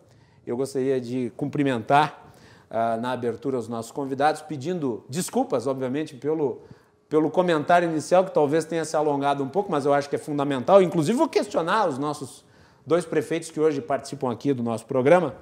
Eu 0.45 0.55
gostaria 0.55 1.01
de 1.01 1.31
cumprimentar 1.35 2.35
uh, 2.69 3.01
na 3.01 3.13
abertura 3.13 3.57
os 3.57 3.67
nossos 3.67 3.91
convidados, 3.91 4.43
pedindo 4.43 5.03
desculpas, 5.09 5.65
obviamente, 5.65 6.15
pelo 6.15 6.61
pelo 7.09 7.29
comentário 7.29 7.89
inicial, 7.89 8.25
que 8.25 8.31
talvez 8.31 8.65
tenha 8.65 8.83
se 8.83 8.95
alongado 8.95 9.43
um 9.43 9.49
pouco, 9.49 9.71
mas 9.71 9.85
eu 9.85 9.93
acho 9.93 10.09
que 10.09 10.15
é 10.15 10.19
fundamental. 10.19 10.81
Inclusive, 10.81 11.17
vou 11.17 11.27
questionar 11.27 11.87
os 11.87 11.97
nossos 11.97 12.43
dois 12.85 13.05
prefeitos 13.05 13.49
que 13.49 13.59
hoje 13.59 13.81
participam 13.81 14.31
aqui 14.31 14.53
do 14.53 14.61
nosso 14.61 14.85
programa 14.85 15.35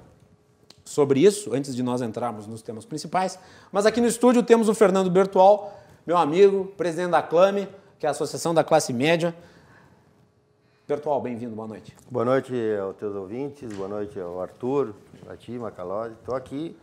sobre 0.83 1.19
isso, 1.19 1.53
antes 1.53 1.75
de 1.75 1.81
nós 1.81 2.01
entrarmos 2.01 2.45
nos 2.45 2.61
temas 2.61 2.85
principais. 2.85 3.39
Mas 3.71 3.85
aqui 3.85 3.99
no 3.99 4.07
estúdio 4.07 4.43
temos 4.43 4.69
o 4.69 4.75
Fernando 4.75 5.09
Bertual, 5.09 5.73
meu 6.05 6.17
amigo, 6.17 6.65
presidente 6.77 7.09
da 7.09 7.23
CLAME, 7.23 7.67
que 7.97 8.05
é 8.05 8.09
a 8.09 8.11
Associação 8.11 8.53
da 8.53 8.63
Classe 8.63 8.93
Média. 8.93 9.35
Bertual, 10.87 11.19
bem-vindo, 11.19 11.55
boa 11.55 11.67
noite. 11.67 11.95
Boa 12.11 12.23
noite 12.23 12.53
aos 12.79 12.95
teus 12.97 13.15
ouvintes, 13.15 13.73
boa 13.73 13.89
noite 13.89 14.19
ao 14.19 14.39
Arthur, 14.39 14.93
a 15.27 15.35
ti, 15.35 15.53
Macalose. 15.53 16.13
Estou 16.13 16.35
aqui 16.35 16.77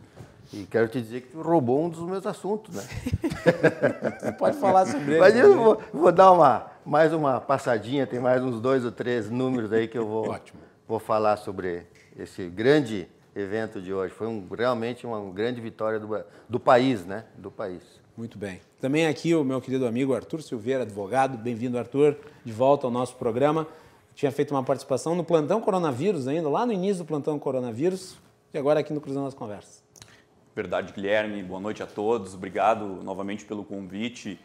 e 0.51 0.65
quero 0.65 0.87
te 0.87 1.01
dizer 1.01 1.21
que 1.21 1.29
tu 1.29 1.41
roubou 1.41 1.85
um 1.85 1.89
dos 1.89 2.01
meus 2.01 2.25
assuntos, 2.25 2.75
né? 2.75 2.83
Você 4.19 4.31
pode 4.33 4.57
falar 4.57 4.85
sobre 4.85 5.11
ele. 5.11 5.19
Mas 5.19 5.35
eu 5.35 5.55
vou, 5.55 5.81
vou, 5.93 6.11
dar 6.11 6.31
uma, 6.31 6.67
mais 6.85 7.13
uma 7.13 7.39
passadinha, 7.39 8.05
tem 8.05 8.19
mais 8.19 8.43
uns 8.43 8.59
dois 8.59 8.83
ou 8.83 8.91
três 8.91 9.29
números 9.29 9.71
aí 9.71 9.87
que 9.87 9.97
eu 9.97 10.07
vou, 10.07 10.29
Ótimo. 10.29 10.59
vou 10.87 10.99
falar 10.99 11.37
sobre 11.37 11.85
esse 12.17 12.47
grande 12.49 13.07
evento 13.35 13.81
de 13.81 13.93
hoje. 13.93 14.13
Foi 14.13 14.27
um, 14.27 14.45
realmente 14.55 15.05
uma 15.05 15.21
grande 15.31 15.61
vitória 15.61 15.99
do, 15.99 16.07
do 16.47 16.59
país, 16.59 17.05
né? 17.05 17.25
Do 17.37 17.49
país. 17.49 17.81
Muito 18.15 18.37
bem. 18.37 18.61
Também 18.79 19.07
aqui 19.07 19.33
o 19.33 19.43
meu 19.43 19.59
querido 19.59 19.87
amigo 19.87 20.13
Arthur 20.13 20.41
Silveira, 20.43 20.83
advogado. 20.83 21.37
Bem-vindo, 21.37 21.77
Arthur, 21.77 22.15
de 22.45 22.51
volta 22.51 22.85
ao 22.85 22.91
nosso 22.91 23.15
programa. 23.15 23.67
Tinha 24.13 24.31
feito 24.31 24.51
uma 24.51 24.63
participação 24.63 25.15
no 25.15 25.23
plantão 25.23 25.59
coronavírus 25.59 26.27
ainda, 26.27 26.47
lá 26.47 26.65
no 26.65 26.71
início 26.71 27.03
do 27.03 27.07
plantão 27.07 27.39
coronavírus, 27.39 28.15
e 28.53 28.57
agora 28.57 28.79
aqui 28.79 28.93
no 28.93 29.01
Cruzando 29.01 29.25
as 29.25 29.33
Conversas. 29.33 29.82
Verdade, 30.55 30.93
Guilherme. 30.93 31.41
Boa 31.41 31.59
noite 31.59 31.81
a 31.81 31.87
todos. 31.87 32.35
Obrigado 32.35 32.85
novamente 33.01 33.43
pelo 33.43 33.65
convite 33.65 34.39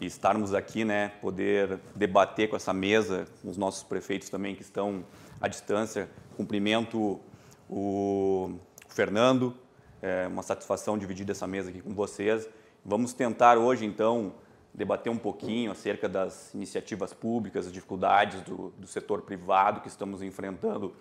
e 0.00 0.06
estarmos 0.06 0.54
aqui, 0.54 0.84
né, 0.84 1.08
poder 1.20 1.80
debater 1.96 2.48
com 2.48 2.54
essa 2.54 2.72
mesa, 2.72 3.26
com 3.42 3.50
os 3.50 3.56
nossos 3.56 3.82
prefeitos 3.82 4.28
também 4.28 4.54
que 4.54 4.62
estão 4.62 5.04
à 5.40 5.48
distância. 5.48 6.08
Cumprimento 6.36 7.18
o 7.68 8.56
Fernando, 8.88 9.52
é 10.00 10.28
uma 10.28 10.44
satisfação 10.44 10.96
dividir 10.96 11.28
essa 11.28 11.44
mesa 11.44 11.70
aqui 11.70 11.80
com 11.80 11.92
vocês. 11.92 12.48
Vamos 12.84 13.12
tentar 13.12 13.58
hoje, 13.58 13.84
então, 13.84 14.32
debater 14.72 15.10
um 15.10 15.18
pouquinho 15.18 15.72
acerca 15.72 16.08
das 16.08 16.54
iniciativas 16.54 17.12
públicas, 17.12 17.66
as 17.66 17.72
dificuldades 17.72 18.42
do, 18.42 18.72
do 18.78 18.86
setor 18.86 19.22
privado 19.22 19.80
que 19.80 19.88
estamos 19.88 20.22
enfrentando 20.22 20.94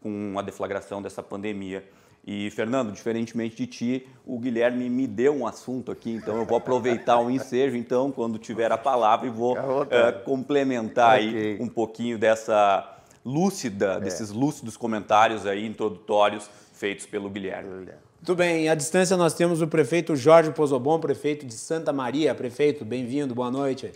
com 0.00 0.36
a 0.36 0.42
deflagração 0.42 1.00
dessa 1.00 1.22
pandemia. 1.22 1.88
E, 2.30 2.50
Fernando, 2.50 2.92
diferentemente 2.92 3.56
de 3.56 3.66
ti, 3.66 4.08
o 4.26 4.38
Guilherme 4.38 4.90
me 4.90 5.06
deu 5.06 5.34
um 5.34 5.46
assunto 5.46 5.90
aqui, 5.90 6.10
então 6.10 6.36
eu 6.36 6.44
vou 6.44 6.58
aproveitar 6.58 7.18
o 7.18 7.30
ensejo, 7.32 7.74
então, 7.74 8.12
quando 8.12 8.38
tiver 8.38 8.70
a 8.70 8.76
palavra, 8.76 9.26
e 9.26 9.30
vou 9.30 9.56
é, 9.88 10.12
complementar 10.12 11.18
okay. 11.18 11.54
aí 11.54 11.58
um 11.58 11.70
pouquinho 11.70 12.18
dessa 12.18 12.98
lúcida, 13.24 13.94
é. 13.94 14.00
desses 14.00 14.28
lúcidos 14.28 14.76
comentários 14.76 15.46
aí 15.46 15.64
introdutórios 15.64 16.50
feitos 16.74 17.06
pelo 17.06 17.30
Guilherme. 17.30 17.70
Muito 18.16 18.34
bem, 18.34 18.68
à 18.68 18.74
distância 18.74 19.16
nós 19.16 19.32
temos 19.32 19.62
o 19.62 19.66
prefeito 19.66 20.14
Jorge 20.14 20.50
Pozobon, 20.50 21.00
prefeito 21.00 21.46
de 21.46 21.54
Santa 21.54 21.94
Maria. 21.94 22.34
Prefeito, 22.34 22.84
bem-vindo, 22.84 23.34
boa 23.34 23.50
noite. 23.50 23.90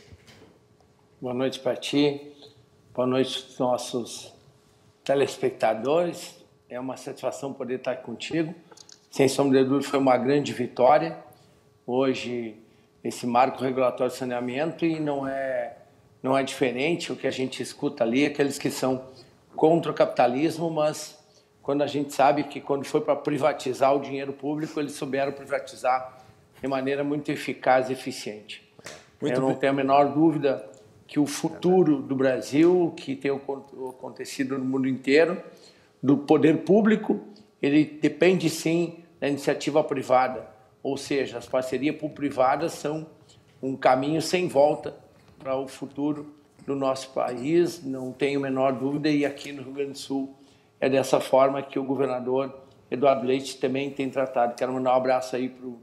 Boa 1.21 1.35
noite 1.35 1.61
para 1.61 1.77
ti, 1.77 2.33
boa 2.95 3.07
noite 3.07 3.45
aos 3.45 3.59
nossos 3.59 4.33
telespectadores 5.05 6.42
é 6.73 6.81
uma 6.81 6.97
satisfação 6.97 7.53
poder 7.53 7.75
estar 7.75 7.97
contigo. 7.97 8.55
Sem 9.11 9.29
sombra 9.29 9.63
de 9.63 9.69
dúvida, 9.69 9.91
foi 9.91 9.99
uma 9.99 10.17
grande 10.17 10.55
vitória. 10.55 11.19
Hoje, 11.87 12.57
esse 13.05 13.27
marco 13.27 13.63
regulatório 13.63 14.11
de 14.11 14.19
saneamento 14.19 14.87
e 14.87 14.99
não 14.99 15.29
é, 15.29 15.77
não 16.23 16.37
é 16.37 16.43
diferente 16.43 17.13
o 17.13 17.17
que 17.17 17.27
a 17.27 17.31
gente 17.31 17.63
escuta 17.63 18.03
ali, 18.05 18.25
aqueles 18.25 18.59
que 18.59 18.71
são 18.71 19.05
contra 19.55 19.93
o 19.93 19.95
capitalismo, 19.95 20.71
mas 20.71 21.19
quando 21.63 21.83
a 21.83 21.87
gente 21.87 22.15
sabe 22.15 22.45
que 22.45 22.59
quando 22.59 22.87
foi 22.87 23.03
para 23.03 23.17
privatizar 23.17 23.95
o 23.95 24.01
dinheiro 24.01 24.33
público, 24.33 24.81
eles 24.81 24.93
souberam 24.93 25.31
privatizar 25.31 26.21
de 26.59 26.67
maneira 26.67 27.05
muito 27.05 27.31
eficaz 27.31 27.91
e 27.91 27.93
eficiente. 27.93 28.67
Muito 29.21 29.37
Eu 29.37 29.43
não 29.43 29.49
bem. 29.49 29.59
tenho 29.59 29.73
a 29.73 29.77
menor 29.77 30.15
dúvida 30.15 30.67
que 31.07 31.21
o 31.21 31.27
futuro 31.27 32.01
do 32.01 32.17
Brasil, 32.17 32.95
que 32.97 33.15
tem 33.15 33.31
acontecido 33.31 34.57
no 34.57 34.65
mundo 34.65 34.89
inteiro, 34.89 35.37
do 36.03 36.19
poder 36.19 36.65
público, 36.65 37.21
ele 37.61 37.85
depende 37.85 38.51
sim 38.51 39.05
da 39.21 39.29
iniciativa 39.29 39.85
privada. 39.85 40.51
Ou 40.83 40.97
seja, 40.97 41.39
as 41.39 41.47
parcerias 41.47 41.95
público-privadas 41.95 42.73
são 42.73 43.07
um 43.63 43.77
caminho 43.77 44.21
sem 44.21 44.49
volta 44.49 44.97
para 45.39 45.57
o 45.57 45.69
futuro 45.69 46.35
do 46.67 46.75
nosso 46.75 47.11
país, 47.11 47.85
não 47.85 48.13
tenho 48.13 48.41
a 48.41 48.43
menor 48.43 48.73
dúvida, 48.73 49.09
e 49.09 49.25
aqui 49.25 49.53
no 49.53 49.63
Rio 49.63 49.73
Grande 49.73 49.93
do 49.93 49.99
Sul 49.99 50.35
é 50.81 50.89
dessa 50.89 51.21
forma 51.21 51.63
que 51.63 51.79
o 51.79 51.85
governador 51.85 52.63
Eduardo 52.91 53.27
Leite 53.27 53.59
também 53.59 53.91
tem 53.91 54.11
tratado. 54.11 54.55
Quero 54.55 54.73
mandar 54.73 54.93
um 54.93 54.97
abraço 54.97 55.37
aí 55.37 55.49
para 55.49 55.67
o 55.67 55.79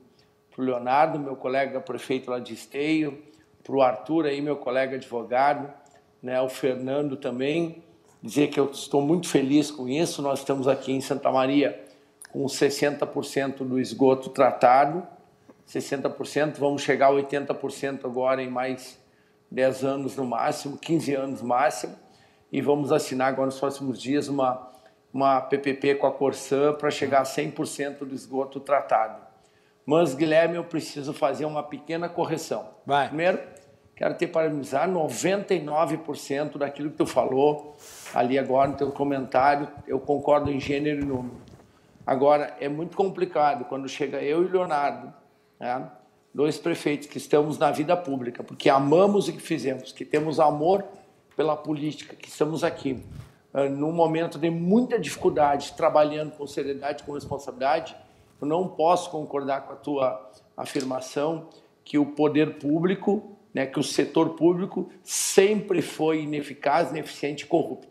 Leonardo, 0.58 1.18
meu 1.18 1.36
colega 1.36 1.80
prefeito 1.80 2.30
lá 2.30 2.40
de 2.40 2.54
Esteio, 2.54 3.24
para 3.64 3.76
o 3.76 3.82
Arthur 3.82 4.26
aí, 4.26 4.42
meu 4.42 4.58
colega 4.58 4.96
advogado, 4.96 5.74
né, 6.22 6.42
o 6.42 6.50
Fernando 6.50 7.16
também, 7.16 7.84
dizer 8.22 8.48
que 8.48 8.60
eu 8.60 8.72
estou 8.72 9.02
muito 9.02 9.28
feliz 9.28 9.72
com 9.72 9.88
isso. 9.88 10.22
Nós 10.22 10.40
estamos 10.40 10.68
aqui 10.68 10.92
em 10.92 11.02
Santa 11.02 11.32
Maria 11.32 11.88
com 12.32 12.46
60% 12.46 13.58
do 13.58 13.80
esgoto 13.80 14.30
tratado, 14.30 15.06
60%, 15.68 16.58
vamos 16.58 16.82
chegar 16.82 17.08
a 17.08 17.12
80% 17.12 18.06
agora 18.06 18.42
em 18.42 18.50
mais 18.50 19.00
10 19.52 19.84
anos 19.84 20.16
no 20.16 20.26
máximo, 20.26 20.78
15 20.78 21.16
anos 21.16 21.42
no 21.42 21.48
máximo, 21.48 21.96
e 22.52 22.62
vamos 22.62 22.92
assinar 22.92 23.30
agora 23.30 23.48
nos 23.48 23.60
próximos 23.60 24.02
dias 24.02 24.28
uma, 24.28 24.72
uma 25.14 25.42
PPP 25.42 25.96
com 25.96 26.08
a 26.08 26.12
Corsã 26.12 26.74
para 26.74 26.92
chegar 26.92 27.22
a 27.22 27.24
100% 27.24 28.00
do 28.00 28.14
esgoto 28.14 28.60
tratado. 28.60 29.22
Mas, 29.86 30.14
Guilherme, 30.14 30.56
eu 30.56 30.64
preciso 30.64 31.14
fazer 31.14 31.46
uma 31.46 31.64
pequena 31.64 32.08
correção. 32.08 32.70
Vai. 32.86 33.08
Primeiro, 33.08 33.40
quero 33.96 34.14
te 34.14 34.28
parabenizar 34.28 34.88
99% 34.88 36.60
daquilo 36.60 36.92
que 36.92 36.98
tu 36.98 37.08
falou 37.08 37.76
ali 38.14 38.38
agora 38.38 38.70
no 38.70 38.78
teu 38.78 38.92
comentário, 38.92 39.68
eu 39.88 40.00
concordo 40.00 40.52
em 40.52 40.60
gênero 40.60 41.02
e 41.02 41.06
número. 41.06 41.38
Agora, 42.06 42.56
é 42.60 42.68
muito 42.68 42.98
complicado 42.98 43.66
quando 43.66 43.88
chega 43.88 44.22
eu 44.22 44.44
e 44.44 44.48
Leonardo, 44.48 45.14
né, 45.60 45.90
dois 46.34 46.58
prefeitos 46.58 47.08
que 47.08 47.18
estamos 47.18 47.58
na 47.58 47.72
vida 47.72 47.96
pública, 47.96 48.44
porque 48.44 48.70
amamos 48.70 49.28
o 49.28 49.34
que 49.34 49.40
fizemos, 49.40 49.92
que 49.92 50.06
temos 50.06 50.40
amor 50.40 50.84
pela 51.36 51.56
política, 51.56 52.16
que 52.16 52.28
estamos 52.28 52.64
aqui 52.64 53.04
uh, 53.54 53.70
num 53.70 53.92
momento 53.92 54.40
de 54.40 54.50
muita 54.50 55.00
dificuldade, 55.00 55.74
trabalhando 55.74 56.32
com 56.32 56.48
seriedade, 56.48 57.04
com 57.04 57.14
responsabilidade, 57.14 57.96
eu 58.42 58.48
não 58.48 58.68
posso 58.68 59.10
concordar 59.10 59.62
com 59.62 59.74
a 59.74 59.76
tua 59.76 60.32
afirmação 60.56 61.50
que 61.84 61.98
o 61.98 62.06
poder 62.06 62.58
público 62.58 63.38
né, 63.54 63.66
que 63.66 63.80
o 63.80 63.84
setor 63.84 64.32
público 64.32 64.90
sempre 65.04 65.82
foi 65.82 66.24
ineficaz, 66.24 66.92
ineficiente 66.92 67.44
e 67.44 67.48
corrupto. 67.48 67.89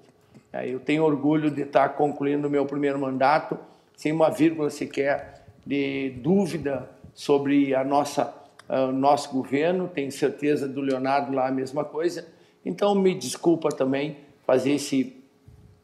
É, 0.52 0.68
eu 0.68 0.80
tenho 0.80 1.04
orgulho 1.04 1.50
de 1.50 1.62
estar 1.62 1.90
concluindo 1.90 2.48
o 2.48 2.50
meu 2.50 2.64
primeiro 2.64 2.98
mandato 2.98 3.58
sem 3.96 4.12
uma 4.12 4.30
vírgula 4.30 4.70
sequer 4.70 5.44
de 5.66 6.10
dúvida 6.22 6.88
sobre 7.14 7.74
a 7.74 7.84
nossa 7.84 8.34
uh, 8.68 8.92
nosso 8.92 9.30
governo. 9.30 9.88
Tenho 9.88 10.10
certeza 10.10 10.68
do 10.68 10.80
Leonardo 10.80 11.34
lá 11.34 11.48
a 11.48 11.50
mesma 11.50 11.84
coisa. 11.84 12.26
Então 12.64 12.94
me 12.94 13.14
desculpa 13.14 13.70
também 13.70 14.18
fazer 14.46 14.72
esse 14.72 15.16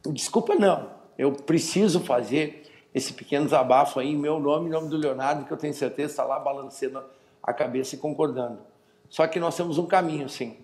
desculpa 0.07 0.55
não. 0.55 0.91
Eu 1.19 1.33
preciso 1.33 2.01
fazer 2.01 2.63
esse 2.95 3.13
pequeno 3.13 3.45
desabafo 3.47 3.99
aí 3.99 4.11
em 4.11 4.17
meu 4.17 4.39
nome, 4.39 4.69
em 4.69 4.71
nome 4.71 4.89
do 4.89 4.97
Leonardo, 4.97 5.45
que 5.45 5.53
eu 5.53 5.57
tenho 5.57 5.75
certeza 5.75 6.13
está 6.13 6.25
lá 6.25 6.39
balançando 6.39 7.03
a 7.43 7.53
cabeça 7.53 7.95
e 7.95 7.99
concordando. 7.99 8.59
Só 9.09 9.27
que 9.27 9.41
nós 9.41 9.57
temos 9.57 9.79
um 9.79 9.87
caminho, 9.87 10.29
sim. 10.29 10.57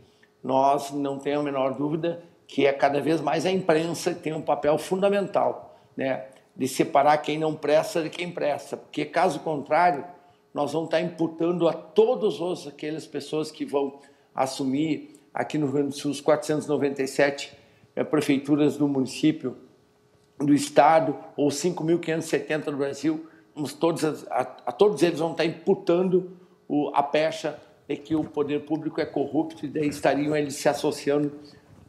Nós 0.42 0.90
não 0.92 1.18
temos 1.18 1.40
a 1.40 1.44
menor 1.44 1.74
dúvida 1.74 2.22
que 2.50 2.66
é 2.66 2.72
cada 2.72 3.00
vez 3.00 3.20
mais 3.20 3.46
a 3.46 3.50
imprensa 3.50 4.12
que 4.12 4.22
tem 4.22 4.32
um 4.32 4.42
papel 4.42 4.76
fundamental, 4.76 5.78
né, 5.96 6.24
de 6.56 6.66
separar 6.66 7.16
quem 7.18 7.38
não 7.38 7.54
presta 7.54 8.02
de 8.02 8.10
quem 8.10 8.28
presta, 8.32 8.76
porque 8.76 9.04
caso 9.04 9.38
contrário, 9.38 10.04
nós 10.52 10.72
vamos 10.72 10.88
estar 10.88 11.00
imputando 11.00 11.68
a 11.68 11.72
todos 11.72 12.40
os 12.40 12.66
aquelas 12.66 13.06
pessoas 13.06 13.52
que 13.52 13.64
vão 13.64 14.00
assumir 14.34 15.20
aqui 15.32 15.58
no 15.58 15.66
Rio 15.66 15.74
Grande 15.74 15.88
do 15.90 15.94
Sul 15.94 16.10
os 16.10 16.20
497 16.20 17.56
é, 17.94 18.02
prefeituras 18.02 18.76
do 18.76 18.88
município, 18.88 19.56
do 20.36 20.52
estado, 20.52 21.16
ou 21.36 21.50
5.570 21.50 22.64
do 22.64 22.76
Brasil, 22.76 23.26
todos, 23.78 24.26
a, 24.28 24.40
a, 24.66 24.72
todos 24.72 25.00
eles 25.04 25.20
vão 25.20 25.30
estar 25.30 25.44
imputando 25.44 26.36
o, 26.66 26.90
a 26.94 27.02
pecha 27.02 27.60
é 27.88 27.94
que 27.94 28.16
o 28.16 28.24
poder 28.24 28.64
público 28.64 29.00
é 29.00 29.06
corrupto 29.06 29.66
e 29.66 29.68
daí 29.68 29.88
estariam 29.88 30.36
eles 30.36 30.54
se 30.56 30.68
associando 30.68 31.32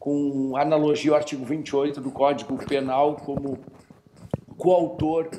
com 0.02 0.58
analogia 0.58 1.12
ao 1.12 1.18
artigo 1.18 1.46
28 1.46 2.02
do 2.02 2.10
Código 2.10 2.58
Penal 2.66 3.18
como 3.18 3.60
coautor 4.58 5.30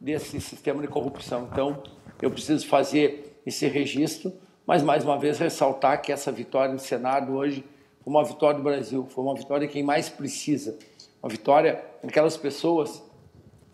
desse 0.00 0.40
sistema 0.40 0.80
de 0.80 0.88
corrupção. 0.88 1.46
Então, 1.52 1.82
eu 2.22 2.30
preciso 2.30 2.66
fazer 2.66 3.38
esse 3.44 3.66
registro, 3.68 4.32
mas 4.66 4.82
mais 4.82 5.04
uma 5.04 5.18
vez 5.18 5.38
ressaltar 5.38 6.00
que 6.00 6.10
essa 6.10 6.32
vitória 6.32 6.72
no 6.72 6.78
Senado 6.78 7.34
hoje 7.34 7.62
foi 8.02 8.10
uma 8.10 8.24
vitória 8.24 8.56
do 8.56 8.62
Brasil, 8.62 9.06
foi 9.10 9.22
uma 9.22 9.34
vitória 9.34 9.66
de 9.66 9.72
quem 9.74 9.82
mais 9.82 10.08
precisa, 10.08 10.78
uma 11.22 11.28
vitória 11.28 11.84
daquelas 12.02 12.38
pessoas 12.38 13.02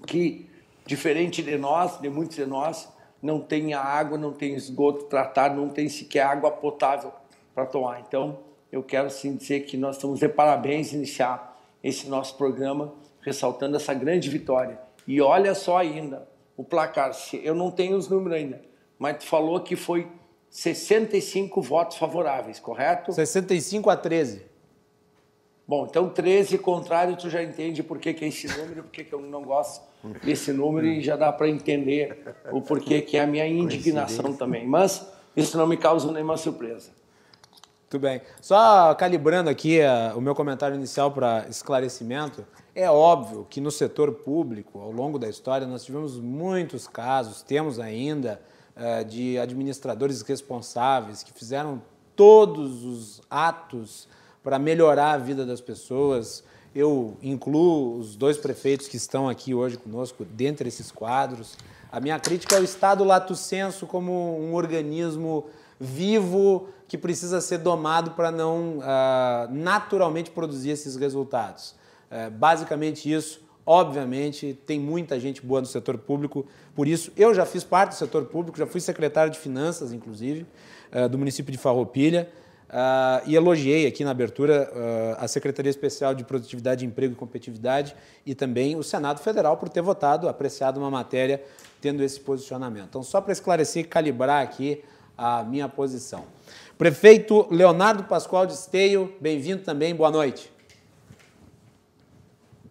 que, 0.08 0.50
diferente 0.84 1.40
de 1.40 1.56
nós, 1.56 2.00
de 2.00 2.10
muitos 2.10 2.34
de 2.34 2.46
nós, 2.46 2.92
não 3.22 3.38
tem 3.38 3.74
água, 3.74 4.18
não 4.18 4.32
tem 4.32 4.56
esgoto 4.56 5.04
tratado, 5.04 5.54
não 5.54 5.68
tem 5.68 5.88
sequer 5.88 6.22
água 6.22 6.50
potável 6.50 7.12
para 7.54 7.64
tomar. 7.64 8.00
Então, 8.00 8.50
eu 8.72 8.82
quero 8.82 9.10
sim 9.10 9.36
dizer 9.36 9.60
que 9.60 9.76
nós 9.76 9.96
estamos 9.96 10.18
de 10.18 10.28
parabéns 10.28 10.94
iniciar 10.94 11.60
esse 11.84 12.08
nosso 12.08 12.36
programa, 12.38 12.94
ressaltando 13.20 13.76
essa 13.76 13.92
grande 13.92 14.30
vitória. 14.30 14.80
E 15.06 15.20
olha 15.20 15.54
só 15.54 15.76
ainda, 15.76 16.26
o 16.56 16.64
placar, 16.64 17.12
eu 17.42 17.54
não 17.54 17.70
tenho 17.70 17.96
os 17.96 18.08
números 18.08 18.38
ainda, 18.38 18.62
mas 18.98 19.18
tu 19.18 19.26
falou 19.26 19.60
que 19.60 19.76
foi 19.76 20.08
65 20.48 21.60
votos 21.60 21.98
favoráveis, 21.98 22.58
correto? 22.58 23.12
65 23.12 23.90
a 23.90 23.96
13. 23.96 24.42
Bom, 25.66 25.86
então 25.88 26.08
13 26.08 26.58
contrário, 26.58 27.16
tu 27.16 27.28
já 27.28 27.42
entende 27.42 27.82
por 27.82 27.98
que, 27.98 28.14
que 28.14 28.24
é 28.24 28.28
esse 28.28 28.48
número, 28.48 28.82
por 28.84 28.90
que, 28.90 29.04
que 29.04 29.12
eu 29.12 29.20
não 29.20 29.42
gosto 29.42 29.84
desse 30.24 30.52
número 30.52 30.86
e 30.86 31.00
já 31.00 31.16
dá 31.16 31.32
para 31.32 31.48
entender 31.48 32.34
o 32.50 32.60
porquê 32.60 33.00
que 33.00 33.16
é 33.16 33.20
a 33.20 33.26
minha 33.26 33.46
indignação 33.46 34.34
também. 34.34 34.66
Mas 34.66 35.06
isso 35.36 35.56
não 35.56 35.66
me 35.66 35.76
causa 35.76 36.10
nenhuma 36.10 36.36
surpresa. 36.36 36.90
Muito 37.92 38.00
bem. 38.00 38.22
Só 38.40 38.94
calibrando 38.94 39.50
aqui 39.50 39.80
uh, 39.80 40.16
o 40.16 40.20
meu 40.22 40.34
comentário 40.34 40.74
inicial 40.74 41.10
para 41.10 41.46
esclarecimento, 41.50 42.42
é 42.74 42.90
óbvio 42.90 43.46
que 43.50 43.60
no 43.60 43.70
setor 43.70 44.12
público, 44.12 44.80
ao 44.80 44.90
longo 44.90 45.18
da 45.18 45.28
história, 45.28 45.66
nós 45.66 45.84
tivemos 45.84 46.18
muitos 46.18 46.88
casos, 46.88 47.42
temos 47.42 47.78
ainda, 47.78 48.40
uh, 48.74 49.04
de 49.04 49.38
administradores 49.38 50.22
responsáveis 50.22 51.22
que 51.22 51.34
fizeram 51.34 51.82
todos 52.16 52.82
os 52.82 53.20
atos 53.28 54.08
para 54.42 54.58
melhorar 54.58 55.12
a 55.12 55.18
vida 55.18 55.44
das 55.44 55.60
pessoas, 55.60 56.42
eu 56.74 57.18
incluo 57.22 57.98
os 57.98 58.16
dois 58.16 58.38
prefeitos 58.38 58.88
que 58.88 58.96
estão 58.96 59.28
aqui 59.28 59.52
hoje 59.52 59.76
conosco, 59.76 60.24
dentre 60.24 60.66
esses 60.66 60.90
quadros. 60.90 61.58
A 61.90 62.00
minha 62.00 62.18
crítica 62.18 62.56
é 62.56 62.60
o 62.60 62.64
Estado 62.64 63.04
lato 63.04 63.36
senso 63.36 63.86
como 63.86 64.40
um 64.40 64.54
organismo 64.54 65.44
vivo 65.78 66.68
que 66.92 66.98
precisa 66.98 67.40
ser 67.40 67.56
domado 67.56 68.10
para 68.10 68.30
não 68.30 68.76
uh, 68.76 69.50
naturalmente 69.50 70.30
produzir 70.30 70.72
esses 70.72 70.94
resultados. 70.94 71.74
Uh, 72.10 72.30
basicamente 72.30 73.10
isso. 73.10 73.40
Obviamente, 73.64 74.60
tem 74.66 74.78
muita 74.78 75.18
gente 75.18 75.40
boa 75.40 75.62
no 75.62 75.66
setor 75.66 75.96
público, 75.96 76.44
por 76.74 76.86
isso 76.86 77.10
eu 77.16 77.32
já 77.32 77.46
fiz 77.46 77.64
parte 77.64 77.92
do 77.92 77.94
setor 77.94 78.26
público, 78.26 78.58
já 78.58 78.66
fui 78.66 78.78
secretário 78.78 79.32
de 79.32 79.38
Finanças, 79.38 79.90
inclusive, 79.90 80.44
uh, 80.92 81.08
do 81.08 81.16
município 81.16 81.50
de 81.50 81.56
Farroupilha. 81.56 82.28
Uh, 82.68 83.24
e 83.26 83.36
elogiei 83.36 83.86
aqui 83.86 84.04
na 84.04 84.10
abertura 84.10 84.70
uh, 84.70 85.24
a 85.24 85.26
Secretaria 85.28 85.70
Especial 85.70 86.14
de 86.14 86.24
Produtividade, 86.24 86.84
Emprego 86.84 87.14
e 87.14 87.16
Competitividade 87.16 87.96
e 88.26 88.34
também 88.34 88.76
o 88.76 88.82
Senado 88.82 89.20
Federal 89.20 89.56
por 89.56 89.70
ter 89.70 89.80
votado, 89.80 90.28
apreciado 90.28 90.78
uma 90.78 90.90
matéria 90.90 91.42
tendo 91.80 92.02
esse 92.02 92.20
posicionamento. 92.20 92.88
Então, 92.90 93.02
só 93.02 93.18
para 93.18 93.32
esclarecer 93.32 93.84
e 93.84 93.86
calibrar 93.86 94.42
aqui 94.42 94.84
a 95.16 95.42
minha 95.42 95.68
posição. 95.68 96.24
Prefeito 96.82 97.46
Leonardo 97.48 98.02
Pascoal 98.02 98.44
de 98.44 98.54
Esteio, 98.54 99.12
bem-vindo 99.20 99.62
também, 99.62 99.94
boa 99.94 100.10
noite. 100.10 100.52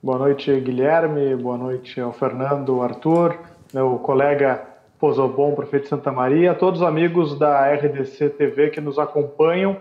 Boa 0.03 0.17
noite, 0.17 0.53
Guilherme, 0.59 1.33
boa 1.37 1.57
noite 1.57 1.97
ao 2.01 2.11
Fernando, 2.11 2.81
Arthur, 2.81 3.39
meu 3.73 3.97
colega 3.99 4.67
Pozobon, 4.99 5.55
prefeito 5.55 5.83
de 5.83 5.89
Santa 5.91 6.11
Maria, 6.11 6.53
todos 6.53 6.81
os 6.81 6.85
amigos 6.85 7.39
da 7.39 7.73
RDC 7.73 8.31
TV 8.31 8.69
que 8.69 8.81
nos 8.81 8.99
acompanham. 8.99 9.77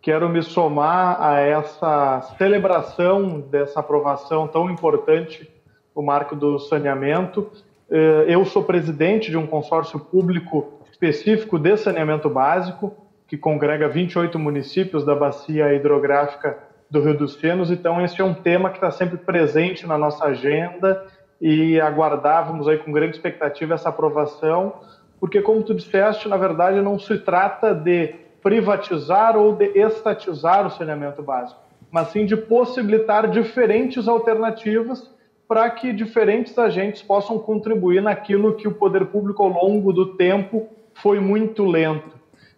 Quero 0.00 0.26
me 0.26 0.42
somar 0.42 1.22
a 1.22 1.40
essa 1.40 2.22
celebração 2.38 3.40
dessa 3.40 3.80
aprovação 3.80 4.48
tão 4.48 4.70
importante, 4.70 5.52
o 5.94 6.00
marco 6.00 6.34
do 6.34 6.58
saneamento. 6.58 7.50
Eh, 7.90 8.24
eu 8.28 8.42
sou 8.46 8.64
presidente 8.64 9.30
de 9.30 9.36
um 9.36 9.46
consórcio 9.46 10.00
público 10.00 10.80
específico 10.90 11.58
de 11.58 11.76
saneamento 11.76 12.30
básico, 12.30 13.05
que 13.26 13.36
congrega 13.36 13.88
28 13.88 14.38
municípios 14.38 15.04
da 15.04 15.14
bacia 15.14 15.74
hidrográfica 15.74 16.58
do 16.90 17.00
Rio 17.00 17.16
dos 17.16 17.34
Sinos. 17.34 17.70
Então, 17.70 18.02
esse 18.04 18.20
é 18.20 18.24
um 18.24 18.34
tema 18.34 18.70
que 18.70 18.76
está 18.76 18.90
sempre 18.90 19.16
presente 19.16 19.86
na 19.86 19.98
nossa 19.98 20.24
agenda 20.26 21.04
e 21.40 21.80
aguardávamos 21.80 22.68
aí 22.68 22.78
com 22.78 22.92
grande 22.92 23.16
expectativa 23.16 23.74
essa 23.74 23.88
aprovação, 23.88 24.74
porque 25.20 25.42
como 25.42 25.62
tu 25.62 25.74
disseste, 25.74 26.28
na 26.28 26.36
verdade 26.36 26.80
não 26.80 26.98
se 26.98 27.18
trata 27.18 27.74
de 27.74 28.14
privatizar 28.42 29.36
ou 29.36 29.54
de 29.54 29.66
estatizar 29.78 30.66
o 30.66 30.70
saneamento 30.70 31.22
básico, 31.22 31.60
mas 31.90 32.08
sim 32.08 32.24
de 32.24 32.36
possibilitar 32.36 33.28
diferentes 33.28 34.08
alternativas 34.08 35.10
para 35.48 35.68
que 35.70 35.92
diferentes 35.92 36.58
agentes 36.58 37.02
possam 37.02 37.38
contribuir 37.38 38.02
naquilo 38.02 38.54
que 38.54 38.66
o 38.66 38.74
poder 38.74 39.06
público 39.06 39.42
ao 39.42 39.48
longo 39.48 39.92
do 39.92 40.14
tempo 40.16 40.68
foi 40.94 41.20
muito 41.20 41.64
lento. 41.64 42.16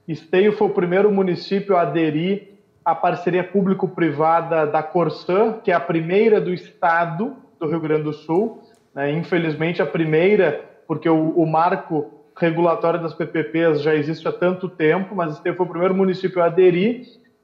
Esteio 0.09 0.53
foi 0.53 0.68
o 0.68 0.71
primeiro 0.71 1.12
município 1.12 1.77
a 1.77 1.83
aderir 1.83 2.55
à 2.83 2.94
parceria 2.94 3.44
público-privada 3.44 4.66
da 4.66 4.83
Corsã, 4.83 5.61
que 5.62 5.71
é 5.71 5.75
a 5.75 5.81
primeira 5.81 6.40
do 6.40 6.53
estado 6.53 7.37
do 7.61 7.68
Rio 7.68 7.79
Grande 7.79 8.05
do 8.05 8.14
Sul. 8.14 8.62
Né? 8.94 9.12
Infelizmente, 9.12 9.83
a 9.83 9.87
primeira, 9.87 10.64
porque 10.87 11.11
o, 11.11 11.31
o, 11.38 11.47
marco 11.47 12.11
regulatório 12.35 13.03
das 13.03 13.12
PPPs 13.12 13.83
já 13.83 13.94
existe 13.94 14.27
há 14.27 14.33
tanto 14.33 14.66
tempo, 14.66 15.14
mas 15.14 15.35
Esteio 15.35 15.55
foi 15.55 15.66
o 15.66 15.68
primeiro 15.68 15.94
município 15.94 16.40
a 16.40 16.47
aderir, 16.47 17.03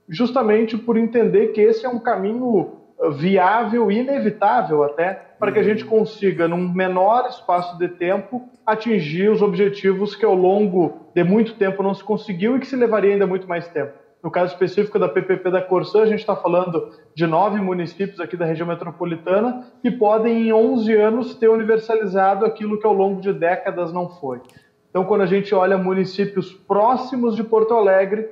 justamente 0.08 0.78
por 0.78 0.96
entender 0.96 1.48
que 1.48 1.60
esse 1.60 1.84
é 1.84 1.88
um 1.88 1.98
caminho 1.98 2.80
viável 3.12 3.90
e 3.90 3.98
inevitável 3.98 4.82
até 4.82 5.34
para 5.38 5.52
que 5.52 5.58
a 5.58 5.62
gente 5.62 5.84
consiga, 5.84 6.48
num 6.48 6.72
menor 6.72 7.26
espaço 7.28 7.78
de 7.78 7.88
tempo, 7.88 8.48
atingir 8.64 9.28
os 9.30 9.42
objetivos 9.42 10.16
que 10.16 10.24
ao 10.24 10.34
longo 10.34 11.08
de 11.14 11.22
muito 11.22 11.54
tempo 11.54 11.82
não 11.82 11.94
se 11.94 12.02
conseguiu 12.02 12.56
e 12.56 12.60
que 12.60 12.66
se 12.66 12.76
levaria 12.76 13.12
ainda 13.12 13.26
muito 13.26 13.48
mais 13.48 13.68
tempo. 13.68 13.92
No 14.22 14.30
caso 14.30 14.54
específico 14.54 14.98
da 14.98 15.06
PPP 15.06 15.50
da 15.50 15.60
Corsã, 15.60 16.00
a 16.00 16.06
gente 16.06 16.20
está 16.20 16.34
falando 16.34 16.92
de 17.14 17.26
nove 17.26 17.60
municípios 17.60 18.18
aqui 18.20 18.38
da 18.38 18.46
região 18.46 18.66
metropolitana 18.66 19.66
que 19.82 19.90
podem, 19.90 20.48
em 20.48 20.52
11 20.52 20.94
anos, 20.94 21.34
ter 21.34 21.48
universalizado 21.48 22.46
aquilo 22.46 22.78
que 22.78 22.86
ao 22.86 22.94
longo 22.94 23.20
de 23.20 23.34
décadas 23.34 23.92
não 23.92 24.08
foi. 24.08 24.40
Então, 24.88 25.04
quando 25.04 25.20
a 25.20 25.26
gente 25.26 25.54
olha 25.54 25.76
municípios 25.76 26.54
próximos 26.54 27.36
de 27.36 27.44
Porto 27.44 27.74
Alegre, 27.74 28.30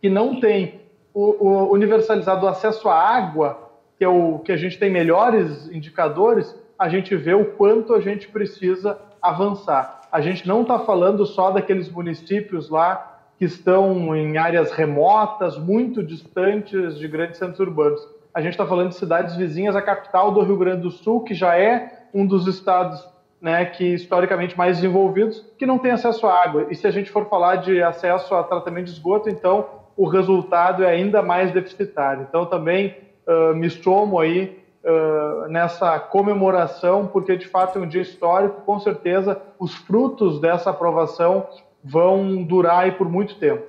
que 0.00 0.08
não 0.08 0.40
têm 0.40 0.80
o, 1.12 1.46
o 1.46 1.72
universalizado 1.74 2.48
acesso 2.48 2.88
à 2.88 2.94
água 2.94 3.69
que 4.00 4.04
é 4.04 4.08
o 4.08 4.38
que 4.38 4.50
a 4.50 4.56
gente 4.56 4.78
tem 4.78 4.88
melhores 4.88 5.70
indicadores, 5.70 6.58
a 6.78 6.88
gente 6.88 7.14
vê 7.14 7.34
o 7.34 7.44
quanto 7.44 7.92
a 7.94 8.00
gente 8.00 8.28
precisa 8.28 8.98
avançar. 9.20 10.00
A 10.10 10.22
gente 10.22 10.48
não 10.48 10.62
está 10.62 10.78
falando 10.78 11.26
só 11.26 11.50
daqueles 11.50 11.86
municípios 11.90 12.70
lá 12.70 13.20
que 13.36 13.44
estão 13.44 14.16
em 14.16 14.38
áreas 14.38 14.72
remotas, 14.72 15.58
muito 15.58 16.02
distantes 16.02 16.98
de 16.98 17.06
grandes 17.06 17.36
centros 17.36 17.60
urbanos. 17.60 18.00
A 18.32 18.40
gente 18.40 18.52
está 18.52 18.66
falando 18.66 18.88
de 18.88 18.94
cidades 18.94 19.36
vizinhas 19.36 19.76
à 19.76 19.82
capital 19.82 20.32
do 20.32 20.40
Rio 20.40 20.56
Grande 20.56 20.80
do 20.80 20.90
Sul, 20.90 21.22
que 21.22 21.34
já 21.34 21.58
é 21.58 22.06
um 22.14 22.24
dos 22.24 22.46
estados 22.46 23.06
né, 23.38 23.66
que 23.66 23.84
historicamente 23.84 24.56
mais 24.56 24.76
desenvolvidos, 24.76 25.44
que 25.58 25.66
não 25.66 25.78
tem 25.78 25.90
acesso 25.90 26.26
à 26.26 26.42
água. 26.42 26.68
E 26.70 26.74
se 26.74 26.86
a 26.86 26.90
gente 26.90 27.10
for 27.10 27.28
falar 27.28 27.56
de 27.56 27.82
acesso 27.82 28.34
a 28.34 28.42
tratamento 28.42 28.86
de 28.86 28.92
esgoto, 28.92 29.28
então 29.28 29.66
o 29.94 30.08
resultado 30.08 30.84
é 30.84 30.90
ainda 30.90 31.20
mais 31.20 31.52
deficitário. 31.52 32.26
Então 32.26 32.46
também 32.46 33.09
uh, 33.26 33.54
me 33.54 33.68
somo 33.70 34.18
aí 34.18 34.62
uh, 34.84 35.48
nessa 35.48 35.98
comemoração, 35.98 37.06
porque 37.06 37.36
de 37.36 37.46
fato 37.46 37.78
é 37.78 37.82
um 37.82 37.88
dia 37.88 38.02
histórico, 38.02 38.62
com 38.62 38.78
certeza 38.80 39.40
os 39.58 39.74
frutos 39.74 40.40
dessa 40.40 40.70
aprovação 40.70 41.46
vão 41.82 42.42
durar 42.42 42.80
aí 42.80 42.92
por 42.92 43.08
muito 43.08 43.36
tempo. 43.36 43.64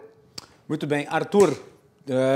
Muito 0.67 0.85
bem. 0.87 1.07
Arthur, 1.09 1.53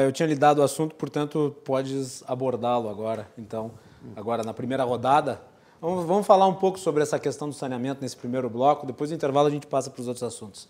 eu 0.05 0.11
tinha 0.11 0.27
lhe 0.27 0.35
dado 0.35 0.59
o 0.59 0.63
assunto, 0.63 0.95
portanto, 0.95 1.55
podes 1.63 2.23
abordá-lo 2.27 2.89
agora. 2.89 3.27
Então, 3.37 3.71
agora 4.15 4.43
na 4.43 4.53
primeira 4.53 4.83
rodada, 4.83 5.41
vamos, 5.81 6.05
vamos 6.05 6.27
falar 6.27 6.47
um 6.47 6.53
pouco 6.53 6.79
sobre 6.79 7.01
essa 7.01 7.19
questão 7.19 7.49
do 7.49 7.55
saneamento 7.55 8.01
nesse 8.01 8.15
primeiro 8.15 8.49
bloco. 8.49 8.85
Depois 8.85 9.09
do 9.09 9.15
intervalo 9.15 9.47
a 9.47 9.51
gente 9.51 9.67
passa 9.67 9.89
para 9.89 10.01
os 10.01 10.07
outros 10.07 10.23
assuntos. 10.23 10.67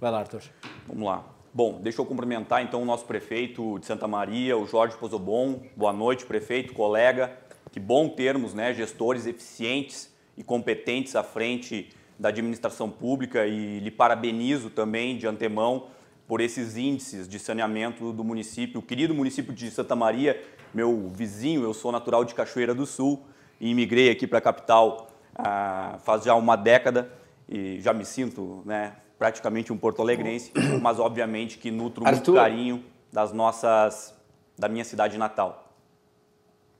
Vai 0.00 0.10
lá, 0.10 0.20
Arthur. 0.20 0.42
Vamos 0.88 1.04
lá. 1.04 1.24
Bom, 1.52 1.80
deixa 1.82 2.00
eu 2.00 2.06
cumprimentar 2.06 2.62
então 2.62 2.80
o 2.80 2.84
nosso 2.84 3.04
prefeito 3.04 3.76
de 3.80 3.86
Santa 3.86 4.06
Maria, 4.06 4.56
o 4.56 4.68
Jorge 4.68 4.96
Pozobon. 4.96 5.60
Boa 5.76 5.92
noite, 5.92 6.24
prefeito, 6.24 6.72
colega. 6.72 7.36
Que 7.72 7.80
bom 7.80 8.08
termos 8.08 8.54
né, 8.54 8.72
gestores 8.72 9.26
eficientes 9.26 10.14
e 10.36 10.44
competentes 10.44 11.16
à 11.16 11.24
frente 11.24 11.90
da 12.16 12.28
administração 12.28 12.88
pública 12.88 13.48
e 13.48 13.80
lhe 13.80 13.90
parabenizo 13.90 14.70
também 14.70 15.18
de 15.18 15.26
antemão 15.26 15.88
por 16.28 16.40
esses 16.40 16.76
índices 16.76 17.28
de 17.28 17.40
saneamento 17.40 18.12
do 18.12 18.22
município, 18.22 18.78
o 18.78 18.82
querido 18.82 19.12
município 19.12 19.52
de 19.52 19.72
Santa 19.72 19.96
Maria, 19.96 20.40
meu 20.72 21.08
vizinho, 21.12 21.64
eu 21.64 21.74
sou 21.74 21.90
natural 21.90 22.24
de 22.24 22.32
Cachoeira 22.32 22.72
do 22.72 22.86
Sul 22.86 23.24
e 23.60 23.68
imigrei 23.68 24.08
aqui 24.08 24.24
para 24.24 24.38
a 24.38 24.40
capital 24.40 25.08
ah, 25.34 25.98
faz 26.04 26.22
já 26.22 26.36
uma 26.36 26.54
década 26.54 27.10
e 27.48 27.80
já 27.80 27.92
me 27.92 28.04
sinto 28.04 28.62
né, 28.64 28.92
praticamente 29.20 29.70
um 29.70 29.76
porto-alegrense, 29.76 30.50
mas 30.80 30.98
obviamente 30.98 31.58
que 31.58 31.70
nutro 31.70 32.06
Arthur. 32.06 32.16
muito 32.16 32.32
carinho 32.32 32.84
das 33.12 33.34
nossas, 33.34 34.14
da 34.58 34.66
minha 34.66 34.82
cidade 34.82 35.18
natal. 35.18 35.74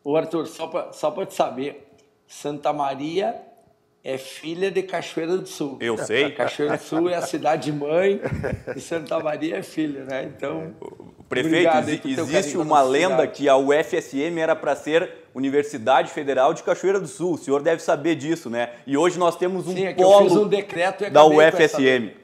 O 0.03 0.17
Arthur, 0.17 0.47
só 0.47 0.67
para 0.67 0.91
só 0.91 1.11
te 1.27 1.35
saber, 1.35 1.87
Santa 2.27 2.73
Maria 2.73 3.43
é 4.03 4.17
filha 4.17 4.71
de 4.71 4.83
Cachoeira 4.83 5.37
do 5.37 5.47
Sul. 5.47 5.77
Eu 5.81 5.99
sei. 5.99 6.25
A 6.25 6.31
Cachoeira 6.33 6.79
do 6.79 6.83
Sul 6.83 7.11
é 7.11 7.17
a 7.17 7.21
cidade 7.21 7.71
mãe 7.71 8.23
e 8.75 8.81
Santa 8.81 9.19
Maria 9.19 9.59
é 9.59 9.63
filha, 9.63 10.05
né? 10.05 10.25
Então. 10.25 10.75
Prefeito, 11.29 12.09
existe 12.09 12.57
uma 12.57 12.81
lenda 12.81 13.27
que 13.27 13.51
a 13.51 13.57
UFSM 13.59 14.39
era 14.39 14.57
para 14.57 14.75
ser 14.75 15.27
Universidade 15.35 16.11
Federal 16.11 16.55
de 16.55 16.63
Cachoeira 16.63 16.99
do 16.99 17.07
Sul. 17.07 17.35
O 17.35 17.39
senhor 17.39 17.63
deve 17.63 17.83
saber 17.83 18.15
disso, 18.15 18.49
né? 18.49 18.71
E 18.87 18.97
hoje 18.97 19.19
nós 19.19 19.37
temos 19.37 19.69
um 19.69 19.75
Sim, 19.75 19.85
é 19.85 19.95
polo 19.95 20.45
um 20.45 20.49
decreto 20.49 21.11
da 21.11 21.27
UFSM. 21.27 22.19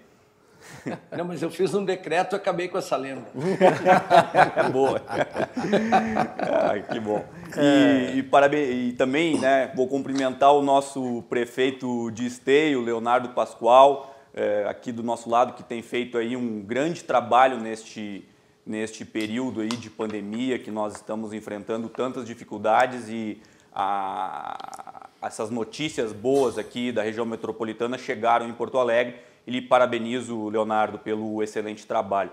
Não, 1.17 1.25
mas 1.25 1.43
eu 1.43 1.51
fiz 1.51 1.75
um 1.75 1.85
decreto 1.85 2.35
e 2.35 2.37
acabei 2.37 2.69
com 2.69 2.79
essa 2.79 2.97
lenda. 2.97 3.27
Boa. 4.73 5.03
ah, 5.09 6.79
que 6.93 7.01
bom. 7.01 7.25
E, 7.57 8.19
e, 8.19 8.23
parabéns, 8.23 8.69
e 8.71 8.93
também 8.93 9.39
né, 9.39 9.73
vou 9.75 9.89
cumprimentar 9.89 10.53
o 10.53 10.63
nosso 10.63 11.23
prefeito 11.29 12.11
de 12.11 12.27
Esteio, 12.27 12.81
Leonardo 12.81 13.31
Pascoal, 13.31 14.15
é, 14.35 14.67
aqui 14.69 14.93
do 14.93 15.03
nosso 15.03 15.31
lado, 15.31 15.55
que 15.55 15.63
tem 15.63 15.83
feito 15.83 16.19
aí 16.19 16.37
um 16.37 16.61
grande 16.61 17.05
trabalho 17.05 17.59
neste, 17.59 18.25
neste 18.65 19.05
período 19.05 19.61
aí 19.61 19.69
de 19.69 19.89
pandemia 19.89 20.59
que 20.59 20.71
nós 20.71 20.95
estamos 20.95 21.33
enfrentando 21.33 21.89
tantas 21.89 22.27
dificuldades 22.27 23.09
e 23.09 23.41
a, 23.75 25.09
essas 25.23 25.51
notícias 25.51 26.13
boas 26.13 26.59
aqui 26.59 26.93
da 26.93 27.03
região 27.03 27.27
metropolitana 27.27 27.99
chegaram 27.99 28.49
em 28.49 28.53
Porto 28.53 28.79
Alegre 28.79 29.17
e 29.47 29.51
lhe 29.51 29.63
parabenizo, 29.63 30.49
Leonardo, 30.49 30.99
pelo 30.99 31.43
excelente 31.43 31.87
trabalho. 31.87 32.31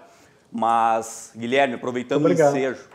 Mas, 0.52 1.32
Guilherme, 1.36 1.76
aproveitando 1.76 2.22
Obrigado. 2.22 2.54
o 2.54 2.58
ensejo, 2.58 2.90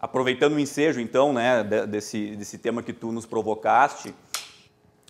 aproveitando 0.00 0.54
o 0.54 0.60
ensejo, 0.60 1.00
então, 1.00 1.32
né, 1.32 1.64
desse, 1.86 2.36
desse 2.36 2.58
tema 2.58 2.82
que 2.82 2.92
tu 2.92 3.10
nos 3.12 3.26
provocaste, 3.26 4.14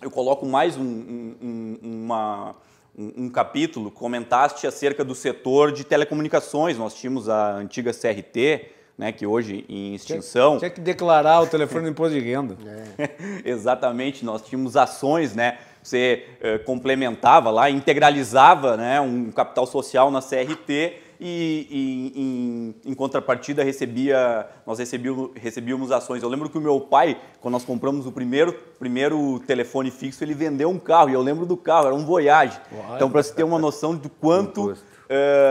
eu 0.01 0.09
coloco 0.09 0.45
mais 0.45 0.77
um, 0.77 0.83
um, 0.83 1.79
uma, 1.81 2.55
um, 2.97 3.25
um 3.25 3.29
capítulo, 3.29 3.91
comentaste 3.91 4.65
acerca 4.65 5.03
do 5.03 5.13
setor 5.13 5.71
de 5.71 5.83
telecomunicações, 5.83 6.77
nós 6.77 6.93
tínhamos 6.93 7.27
a 7.27 7.55
antiga 7.55 7.91
CRT, 7.91 8.71
né, 8.97 9.11
que 9.11 9.25
hoje 9.25 9.65
em 9.69 9.95
extinção. 9.95 10.57
Tinha, 10.57 10.59
tinha 10.59 10.69
que 10.71 10.81
declarar 10.81 11.41
o 11.41 11.47
telefone 11.47 11.85
do 11.85 11.89
imposto 11.91 12.13
de 12.13 12.19
renda. 12.19 12.57
É. 12.97 13.09
Exatamente, 13.49 14.25
nós 14.25 14.41
tínhamos 14.41 14.75
ações, 14.75 15.33
né, 15.33 15.57
você 15.89 16.25
uh, 16.39 16.63
complementava 16.63 17.49
lá, 17.49 17.69
integralizava 17.69 18.77
né, 18.77 19.01
um 19.01 19.31
capital 19.31 19.65
social 19.65 20.11
na 20.11 20.21
CRT 20.21 21.09
e, 21.19 21.67
e 21.69 22.13
em, 22.15 22.91
em, 22.91 22.93
contrapartida 22.93 23.63
recebia, 23.63 24.47
nós 24.65 24.79
recebíamos, 24.79 25.31
recebíamos 25.35 25.91
ações. 25.91 26.23
Eu 26.23 26.29
lembro 26.29 26.49
que 26.49 26.57
o 26.57 26.61
meu 26.61 26.79
pai, 26.79 27.19
quando 27.41 27.53
nós 27.53 27.65
compramos 27.65 28.05
o 28.05 28.11
primeiro, 28.11 28.53
primeiro 28.77 29.39
telefone 29.45 29.91
fixo, 29.91 30.23
ele 30.23 30.33
vendeu 30.33 30.69
um 30.69 30.79
carro, 30.79 31.09
e 31.09 31.13
eu 31.13 31.21
lembro 31.21 31.45
do 31.45 31.57
carro, 31.57 31.87
era 31.87 31.95
um 31.95 32.05
Voyage. 32.05 32.59
Uai. 32.71 32.95
Então, 32.95 33.09
para 33.09 33.21
você 33.21 33.33
ter 33.33 33.43
uma 33.43 33.59
noção 33.59 33.97
de 33.97 34.07
quanto 34.07 34.71
uh, 34.71 34.77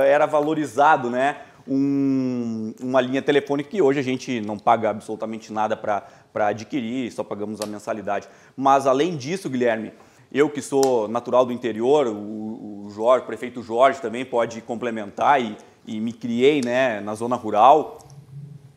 era 0.07 0.25
valorizado 0.25 1.11
né, 1.11 1.37
um, 1.67 2.73
uma 2.81 3.01
linha 3.03 3.21
telefônica 3.21 3.69
que 3.69 3.83
hoje 3.83 4.01
a 4.01 4.03
gente 4.03 4.41
não 4.41 4.59
paga 4.59 4.89
absolutamente 4.89 5.53
nada 5.53 5.77
para 5.77 6.47
adquirir, 6.47 7.13
só 7.13 7.23
pagamos 7.23 7.61
a 7.61 7.67
mensalidade. 7.67 8.27
Mas, 8.57 8.87
além 8.87 9.19
disso, 9.19 9.51
Guilherme, 9.51 9.93
eu 10.31 10.51
que 10.51 10.61
sou 10.61 11.09
natural 11.09 11.47
do 11.47 11.53
interior, 11.53 12.07
o, 12.07 12.87
o 12.87 12.91
Jorge, 12.91 13.25
o 13.25 13.27
prefeito 13.27 13.63
Jorge 13.63 14.01
também 14.01 14.25
pode 14.25 14.61
complementar 14.61 15.41
e, 15.41 15.57
e 15.87 16.01
me 16.01 16.13
criei 16.13 16.61
né, 16.61 17.01
na 17.01 17.15
zona 17.15 17.37
rural. 17.37 17.99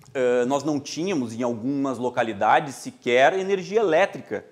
Uh, 0.10 0.46
nós 0.46 0.64
não 0.64 0.80
tínhamos 0.80 1.34
em 1.34 1.44
algumas 1.44 1.98
localidades 1.98 2.76
sequer 2.76 3.38
energia 3.38 3.80
elétrica 3.80 4.46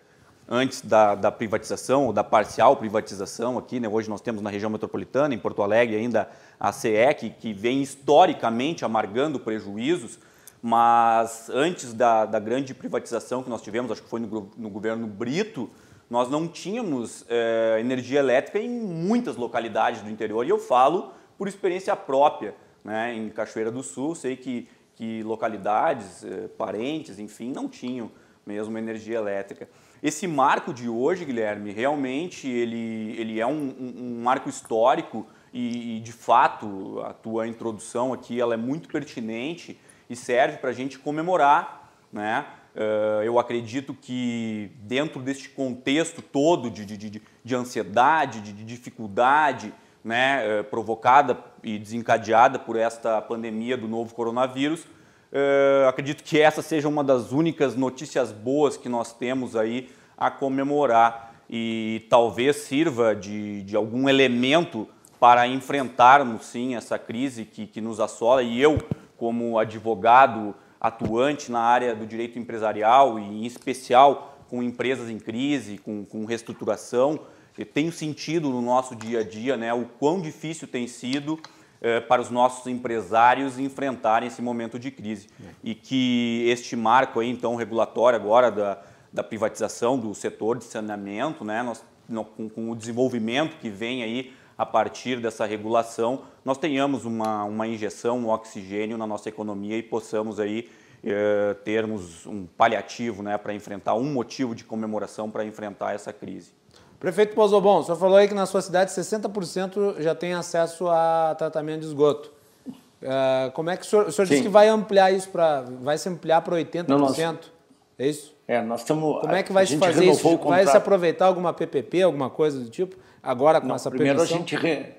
antes 0.48 0.82
da, 0.82 1.16
da 1.16 1.32
privatização 1.32 2.08
ou 2.08 2.14
da 2.14 2.24
parcial 2.24 2.76
privatização 2.76 3.58
aqui. 3.58 3.80
Né? 3.80 3.88
Hoje 3.88 4.10
nós 4.10 4.20
temos 4.20 4.42
na 4.42 4.50
região 4.50 4.70
metropolitana, 4.70 5.34
em 5.34 5.38
Porto 5.38 5.62
Alegre, 5.62 5.96
ainda 5.96 6.30
a 6.60 6.72
CE, 6.72 7.14
que, 7.18 7.30
que 7.30 7.54
vem 7.54 7.82
historicamente 7.82 8.84
amargando 8.84 9.40
prejuízos, 9.40 10.18
mas 10.62 11.50
antes 11.50 11.94
da, 11.94 12.26
da 12.26 12.40
grande 12.40 12.74
privatização 12.74 13.44
que 13.44 13.50
nós 13.50 13.62
tivemos, 13.62 13.92
acho 13.92 14.02
que 14.02 14.10
foi 14.10 14.20
no, 14.20 14.50
no 14.58 14.70
governo 14.70 15.08
Brito, 15.08 15.70
nós 16.10 16.30
não 16.30 16.48
tínhamos 16.48 17.24
é, 17.30 17.78
energia 17.80 18.20
elétrica 18.20 18.58
em 18.60 18.70
muitas 18.70 19.36
localidades 19.36 20.02
do 20.02 20.10
interior 20.10 20.46
e 20.46 20.50
eu 20.50 20.58
falo 20.58 21.14
por 21.38 21.48
experiência 21.48 21.96
própria. 21.96 22.56
Né? 22.84 23.16
Em 23.16 23.30
Cachoeira 23.30 23.72
do 23.72 23.84
Sul, 23.84 24.16
sei 24.16 24.36
que, 24.36 24.68
que 24.96 25.22
localidades, 25.24 26.24
é, 26.24 26.48
parentes, 26.48 27.20
enfim, 27.20 27.52
não 27.52 27.70
tinham 27.70 28.12
mesmo 28.46 28.76
energia 28.78 29.18
elétrica. 29.18 29.70
Esse 30.02 30.28
marco 30.28 30.74
de 30.74 30.90
hoje, 30.90 31.26
Guilherme, 31.26 31.72
realmente 31.72 32.48
ele, 32.48 33.16
ele 33.20 33.40
é 33.40 33.46
um, 33.46 33.76
um, 33.80 34.22
marco 34.24 34.50
histórico 34.50 35.28
e, 35.54 35.98
e, 35.98 36.00
de 36.00 36.12
fato 36.12 37.02
a 37.06 37.14
tua 37.14 37.48
introdução 37.48 38.14
aqui 38.14 38.40
ela 38.40 38.54
é 38.54 38.58
muito 38.58 38.90
pertinente 38.90 39.80
e 40.10 40.16
serve 40.16 40.58
para 40.58 40.72
a 40.72 40.74
gente 40.74 40.98
comemorar, 40.98 41.92
né? 42.12 42.46
Uh, 42.76 43.24
eu 43.24 43.40
acredito 43.40 43.94
que 43.94 44.72
dentro 44.82 45.22
deste 45.22 45.50
contexto 45.50 46.22
todo 46.22 46.70
de, 46.70 46.86
de, 46.86 46.98
de, 46.98 47.22
de 47.44 47.56
ansiedade, 47.56 48.42
de, 48.42 48.54
de 48.54 48.64
dificuldade, 48.64 49.74
né, 50.04 50.62
uh, 50.62 50.64
provocada 50.66 51.38
e 51.64 51.80
desencadeada 51.80 52.60
por 52.60 52.76
esta 52.76 53.22
pandemia 53.22 53.76
do 53.76 53.88
novo 53.88 54.14
coronavírus, 54.14 54.82
uh, 54.82 55.88
acredito 55.88 56.24
que 56.24 56.40
essa 56.40 56.62
seja 56.62 56.88
uma 56.88 57.04
das 57.04 57.32
únicas 57.32 57.76
notícias 57.76 58.32
boas 58.32 58.78
que 58.78 58.88
nós 58.88 59.14
temos 59.14 59.56
aí 59.56 59.90
a 60.18 60.30
comemorar 60.30 61.34
e 61.50 62.06
talvez 62.10 62.58
sirva 62.58 63.16
de, 63.16 63.64
de 63.64 63.76
algum 63.76 64.08
elemento 64.08 64.88
para 65.20 65.48
enfrentarmos 65.48 66.46
sim 66.46 66.76
essa 66.76 67.00
crise 67.00 67.44
que, 67.46 67.66
que 67.66 67.82
nos 67.82 68.00
assola. 68.00 68.44
E 68.44 68.62
eu 68.62 68.78
como 69.18 69.60
advogado 69.60 70.56
atuante 70.80 71.52
na 71.52 71.60
área 71.60 71.96
do 71.96 72.06
direito 72.06 72.40
empresarial 72.40 73.20
e 73.20 73.24
em 73.24 73.46
especial 73.46 74.38
com 74.50 74.64
empresas 74.64 75.10
em 75.10 75.20
crise, 75.20 75.78
com, 75.78 76.06
com 76.06 76.26
reestruturação, 76.26 77.20
tenho 77.66 77.92
sentido 77.92 78.50
no 78.50 78.62
nosso 78.62 78.96
dia 78.96 79.20
a 79.20 79.24
dia 79.24 79.58
né, 79.58 79.74
o 79.74 79.86
quão 79.86 80.22
difícil 80.22 80.68
tem 80.68 80.88
sido 80.88 81.40
eh, 81.82 82.00
para 82.00 82.22
os 82.22 82.30
nossos 82.30 82.68
empresários 82.68 83.60
enfrentarem 83.60 84.28
esse 84.28 84.42
momento 84.42 84.80
de 84.80 84.92
crise. 84.92 85.28
E 85.64 85.76
que 85.76 86.46
este 86.48 86.76
marco 86.76 87.20
aí, 87.20 87.30
então 87.30 87.56
regulatório 87.56 88.18
agora 88.18 88.50
da, 88.50 88.82
da 89.12 89.24
privatização 89.24 89.98
do 89.98 90.14
setor 90.16 90.58
de 90.58 90.66
saneamento, 90.66 91.44
né, 91.44 91.62
nós, 91.62 91.84
no, 92.08 92.24
com, 92.24 92.50
com 92.50 92.72
o 92.72 92.76
desenvolvimento 92.76 93.58
que 93.58 93.70
vem 93.70 94.04
aí 94.04 94.34
a 94.60 94.66
partir 94.66 95.22
dessa 95.22 95.46
regulação, 95.46 96.24
nós 96.44 96.58
tenhamos 96.58 97.06
uma, 97.06 97.46
uma 97.46 97.66
injeção, 97.66 98.20
um 98.20 98.28
oxigênio 98.28 98.98
na 98.98 99.08
nossa 99.08 99.30
economia 99.30 99.78
e 99.78 99.82
possamos 99.82 100.38
aí 100.38 100.70
eh, 101.02 101.56
termos 101.64 102.26
um 102.26 102.46
paliativo 102.46 103.24
né, 103.24 103.38
para 103.38 103.54
enfrentar, 103.54 103.94
um 103.94 104.04
motivo 104.04 104.54
de 104.54 104.66
comemoração 104.66 105.32
para 105.32 105.46
enfrentar 105.46 105.96
essa 105.96 106.12
crise. 106.12 106.52
Prefeito 107.00 107.34
Pozobon, 107.36 107.80
o 107.80 107.84
senhor 107.84 107.96
falou 107.96 108.18
aí 108.18 108.28
que 108.28 108.34
na 108.34 108.46
sua 108.46 108.62
cidade 108.62 108.92
60% 108.92 110.02
já 110.02 110.14
tem 110.14 110.34
acesso 110.34 110.90
a 110.90 111.34
tratamento 111.38 111.80
de 111.80 111.86
esgoto. 111.86 112.30
Uh, 112.68 113.50
como 113.54 113.70
é 113.70 113.78
que 113.78 113.84
o 113.84 113.86
senhor, 113.86 114.08
o 114.08 114.12
senhor 114.12 114.28
disse 114.28 114.42
que 114.42 114.50
vai 114.50 114.68
ampliar 114.68 115.10
isso 115.10 115.30
para. 115.30 115.62
vai 115.62 115.98
se 115.98 116.10
ampliar 116.10 116.42
para 116.42 116.58
80%? 116.58 116.86
Não, 116.86 116.98
nós, 116.98 117.18
é 117.18 118.08
isso? 118.10 118.36
É, 118.46 118.62
nós 118.62 118.82
estamos. 118.82 119.22
Como 119.22 119.34
é 119.34 119.42
que 119.42 119.54
vai 119.54 119.66
se 119.66 119.78
fazer 119.78 120.04
isso? 120.04 120.38
Vai 120.40 120.68
se 120.68 120.76
aproveitar 120.76 121.28
alguma 121.28 121.54
PPP, 121.54 122.02
alguma 122.02 122.30
coisa 122.30 122.60
do 122.60 122.70
tipo? 122.70 122.98
Agora 123.22 123.60
com 123.60 123.68
Não, 123.68 123.76
essa 123.76 123.90
primeiro 123.90 124.18
permissão? 124.18 124.38
a 124.38 124.40
gente 124.40 124.56
re... 124.56 124.94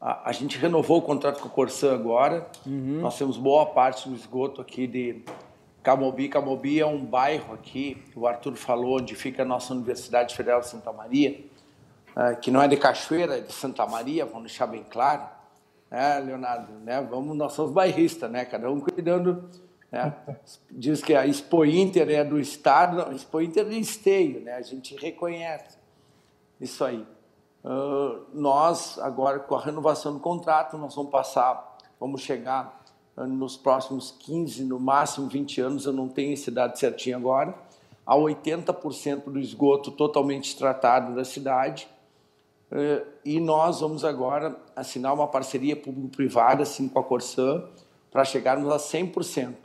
a, 0.00 0.28
a, 0.28 0.32
gente 0.32 0.58
renovou 0.58 0.98
o 0.98 1.02
contrato 1.02 1.40
com 1.40 1.48
o 1.48 1.50
Corsã 1.50 1.94
agora. 1.94 2.46
Uhum. 2.66 3.00
Nós 3.00 3.16
temos 3.16 3.36
boa 3.36 3.66
parte 3.66 4.08
do 4.08 4.14
esgoto 4.14 4.60
aqui 4.60 4.86
de 4.86 5.22
Camobi. 5.82 6.28
Camobi 6.28 6.80
é 6.80 6.86
um 6.86 7.04
bairro 7.04 7.54
aqui, 7.54 8.02
o 8.14 8.26
Arthur 8.26 8.56
falou, 8.56 8.98
onde 8.98 9.14
fica 9.14 9.42
a 9.42 9.44
nossa 9.44 9.72
Universidade 9.72 10.34
Federal 10.34 10.60
de 10.60 10.68
Santa 10.68 10.92
Maria, 10.92 11.40
uh, 12.16 12.36
que 12.40 12.50
não 12.50 12.60
é 12.60 12.66
de 12.66 12.76
Cachoeira, 12.76 13.38
é 13.38 13.40
de 13.40 13.52
Santa 13.52 13.86
Maria, 13.86 14.26
vamos 14.26 14.48
deixar 14.48 14.66
bem 14.66 14.84
claro. 14.90 15.22
Né, 15.88 16.18
Leonardo? 16.18 16.72
Né? 16.84 17.00
Vamos, 17.08 17.36
nós 17.36 17.52
somos 17.52 17.70
bairristas, 17.70 18.28
né? 18.28 18.44
Cada 18.44 18.68
um 18.68 18.80
cuidando. 18.80 19.48
Né? 19.92 20.12
Diz 20.68 21.00
que 21.00 21.14
a 21.14 21.24
Expo 21.24 21.64
Inter 21.64 22.10
é 22.10 22.24
do 22.24 22.40
Estado, 22.40 22.96
não, 22.96 23.10
a 23.10 23.14
Expo 23.14 23.40
Inter 23.40 23.64
é 23.64 23.68
de 23.68 23.78
esteio, 23.78 24.40
né? 24.40 24.54
A 24.54 24.62
gente 24.62 24.96
reconhece 24.96 25.78
isso 26.60 26.84
aí. 26.84 27.06
Uh, 27.66 28.24
nós, 28.32 28.96
agora 29.00 29.40
com 29.40 29.56
a 29.56 29.60
renovação 29.60 30.12
do 30.14 30.20
contrato, 30.20 30.78
nós 30.78 30.94
vamos 30.94 31.10
passar, 31.10 31.76
vamos 31.98 32.20
chegar 32.20 32.80
uh, 33.16 33.26
nos 33.26 33.56
próximos 33.56 34.12
15, 34.20 34.62
no 34.62 34.78
máximo 34.78 35.26
20 35.26 35.60
anos, 35.62 35.84
eu 35.84 35.92
não 35.92 36.08
tenho 36.08 36.32
esse 36.32 36.48
dado 36.48 36.78
certinho 36.78 37.16
agora, 37.16 37.52
a 38.06 38.14
80% 38.14 39.24
do 39.24 39.40
esgoto 39.40 39.90
totalmente 39.90 40.56
tratado 40.56 41.12
da 41.16 41.24
cidade. 41.24 41.88
Uh, 42.70 43.04
e 43.24 43.40
nós 43.40 43.80
vamos 43.80 44.04
agora 44.04 44.56
assinar 44.76 45.12
uma 45.12 45.26
parceria 45.26 45.74
público-privada, 45.74 46.62
assim, 46.62 46.88
com 46.88 47.00
a 47.00 47.02
Corsã, 47.02 47.64
para 48.12 48.24
chegarmos 48.24 48.70
a 48.70 48.76
100%. 48.76 49.56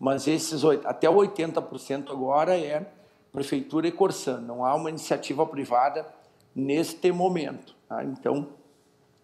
Mas 0.00 0.26
esses 0.26 0.64
até 0.84 1.08
80% 1.08 2.10
agora 2.10 2.58
é 2.58 2.90
prefeitura 3.32 3.86
e 3.86 3.92
Corsã, 3.92 4.40
não 4.40 4.64
há 4.64 4.74
uma 4.74 4.90
iniciativa 4.90 5.46
privada 5.46 6.15
neste 6.56 7.12
momento. 7.12 7.76
Tá? 7.86 8.02
Então, 8.02 8.48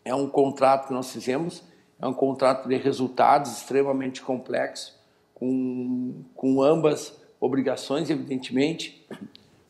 é 0.05 0.15
um 0.15 0.29
contrato 0.29 0.89
que 0.89 0.93
nós 0.93 1.11
fizemos, 1.11 1.65
é 1.99 2.07
um 2.07 2.13
contrato 2.13 2.69
de 2.69 2.77
resultados 2.77 3.53
extremamente 3.53 4.21
complexo, 4.21 5.01
com, 5.35 6.23
com 6.35 6.63
ambas 6.63 7.19
obrigações, 7.41 8.11
evidentemente, 8.11 9.07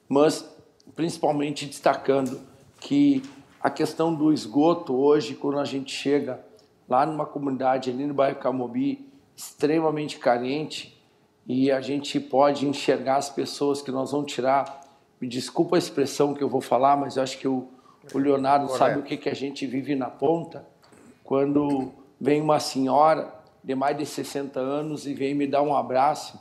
mas 0.09 0.45
principalmente 0.97 1.65
destacando 1.65 2.41
que 2.81 3.23
a 3.61 3.71
questão 3.71 4.13
do 4.13 4.33
esgoto 4.33 4.95
hoje, 4.95 5.35
quando 5.35 5.61
a 5.61 5.65
gente 5.65 5.95
chega 5.95 6.45
lá 6.89 7.07
numa 7.07 7.25
comunidade 7.25 7.91
ali 7.91 8.05
no 8.07 8.13
bairro 8.13 8.39
Camobi, 8.39 9.09
extremamente 9.37 10.19
carente, 10.19 11.01
e 11.47 11.71
a 11.71 11.81
gente 11.81 12.19
pode 12.21 12.67
enxergar 12.67 13.17
as 13.17 13.31
pessoas 13.31 13.81
que 13.81 13.91
nós 13.91 14.13
vamos 14.13 14.33
tirar 14.33 14.82
me 15.23 15.29
desculpa 15.29 15.77
a 15.77 15.79
expressão 15.79 16.35
que 16.35 16.43
eu 16.43 16.49
vou 16.49 16.61
falar, 16.61 16.97
mas 16.97 17.17
eu 17.17 17.23
acho 17.23 17.39
que 17.39 17.47
o, 17.47 17.69
o 18.13 18.19
Leonardo 18.19 18.67
Correto. 18.67 18.85
sabe 18.85 18.99
o 18.99 19.05
que, 19.05 19.17
que 19.17 19.29
a 19.29 19.35
gente 19.35 19.65
vive 19.69 19.95
na 19.95 20.11
ponta. 20.11 20.67
Quando 21.23 21.93
vem 22.21 22.43
uma 22.43 22.59
senhora 22.59 23.33
de 23.63 23.73
mais 23.73 23.97
de 23.97 24.05
60 24.05 24.59
anos 24.59 25.07
e 25.07 25.15
vem 25.15 25.33
me 25.33 25.47
dar 25.47 25.63
um 25.63 25.77
abraço, 25.77 26.41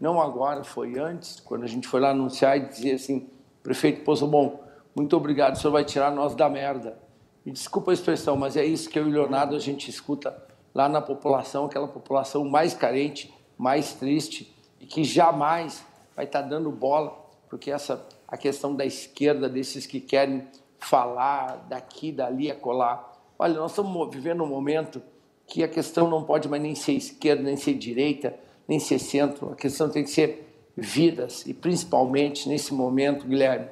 não 0.00 0.18
agora, 0.18 0.64
foi 0.64 0.98
antes, 0.98 1.40
quando 1.40 1.64
a 1.64 1.66
gente 1.66 1.86
foi 1.86 2.00
lá 2.00 2.08
anunciar 2.08 2.56
e 2.56 2.60
dizer 2.60 2.94
assim, 2.94 3.28
prefeito 3.62 4.02
Poço 4.02 4.26
Bom, 4.26 4.64
muito 4.96 5.14
obrigado, 5.14 5.56
o 5.56 5.58
senhor 5.58 5.72
vai 5.74 5.84
tirar 5.84 6.10
nós 6.10 6.34
da 6.34 6.48
merda. 6.48 6.96
Me 7.44 7.52
desculpa 7.52 7.90
a 7.90 7.94
expressão, 7.94 8.34
mas 8.34 8.56
é 8.56 8.64
isso 8.64 8.88
que 8.88 8.98
eu 8.98 9.06
e 9.06 9.10
o 9.10 9.12
Leonardo 9.12 9.54
a 9.54 9.58
gente 9.58 9.90
escuta 9.90 10.34
lá 10.74 10.88
na 10.88 11.02
população, 11.02 11.66
aquela 11.66 11.86
população 11.86 12.46
mais 12.46 12.72
carente, 12.72 13.30
mais 13.58 13.92
triste 13.92 14.56
e 14.80 14.86
que 14.86 15.04
jamais 15.04 15.84
vai 16.16 16.24
estar 16.24 16.40
dando 16.40 16.70
bola, 16.70 17.14
porque 17.50 17.70
essa 17.70 18.02
a 18.32 18.36
questão 18.38 18.74
da 18.74 18.86
esquerda, 18.86 19.46
desses 19.46 19.84
que 19.84 20.00
querem 20.00 20.48
falar 20.78 21.66
daqui, 21.68 22.10
dali, 22.10 22.50
acolá. 22.50 23.12
Olha, 23.38 23.52
nós 23.52 23.72
estamos 23.72 24.08
vivendo 24.10 24.42
um 24.42 24.46
momento 24.46 25.02
que 25.46 25.62
a 25.62 25.68
questão 25.68 26.08
não 26.08 26.24
pode 26.24 26.48
mais 26.48 26.62
nem 26.62 26.74
ser 26.74 26.92
esquerda, 26.92 27.42
nem 27.42 27.58
ser 27.58 27.74
direita, 27.74 28.34
nem 28.66 28.78
ser 28.78 28.98
centro. 28.98 29.52
A 29.52 29.54
questão 29.54 29.90
tem 29.90 30.02
que 30.02 30.08
ser 30.08 30.48
vidas, 30.74 31.44
e 31.46 31.52
principalmente 31.52 32.48
nesse 32.48 32.72
momento, 32.72 33.26
Guilherme, 33.26 33.68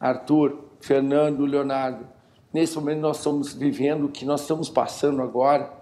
Arthur, 0.00 0.58
Fernando, 0.80 1.46
Leonardo, 1.46 2.04
nesse 2.52 2.74
momento 2.74 2.98
nós 2.98 3.18
estamos 3.18 3.54
vivendo 3.54 4.06
o 4.06 4.08
que 4.08 4.24
nós 4.24 4.40
estamos 4.40 4.68
passando 4.68 5.22
agora, 5.22 5.72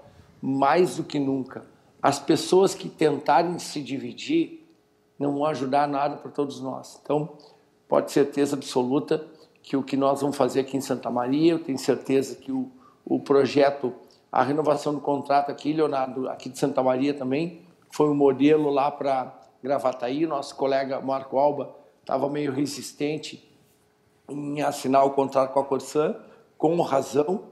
mais 0.43 0.97
do 0.97 1.03
que 1.03 1.19
nunca. 1.19 1.65
As 2.03 2.19
pessoas 2.19 2.75
que 2.75 2.91
tentarem 2.91 3.59
se 3.59 3.81
dividir 3.81 4.69
não 5.19 5.33
vão 5.33 5.47
ajudar 5.47 5.89
nada 5.89 6.19
para 6.19 6.31
todos 6.31 6.61
nós. 6.61 7.01
Então, 7.03 7.33
pode 7.89 8.13
certeza 8.13 8.55
absoluta 8.55 9.27
que 9.63 9.77
o 9.77 9.83
que 9.83 9.97
nós 9.97 10.21
vamos 10.21 10.37
fazer 10.37 10.61
aqui 10.61 10.77
em 10.77 10.81
Santa 10.81 11.11
Maria, 11.11 11.53
eu 11.53 11.59
tenho 11.59 11.79
certeza 11.79 12.37
que 12.37 12.53
o, 12.53 12.71
o 13.05 13.19
projeto, 13.19 13.93
a 14.31 14.43
renovação 14.43 14.95
do 14.95 15.01
contrato 15.01 15.51
aqui, 15.51 15.73
Leonardo, 15.73 16.29
aqui 16.29 16.49
de 16.49 16.59
Santa 16.59 16.83
Maria 16.83 17.15
também, 17.15 17.63
foi 17.91 18.09
um 18.09 18.15
modelo 18.15 18.71
lá 18.71 18.91
para 18.91 19.35
Gravataí, 19.63 20.27
nosso 20.27 20.55
colega 20.55 21.01
Marco 21.01 21.39
Alba 21.39 21.75
estava 22.01 22.29
meio 22.29 22.53
resistente 22.53 23.47
em 24.29 24.63
assinar 24.63 25.05
o 25.05 25.11
contrato 25.11 25.53
com 25.53 25.61
a 25.61 25.65
Corsã, 25.65 26.17
com 26.57 26.81
razão, 26.81 27.45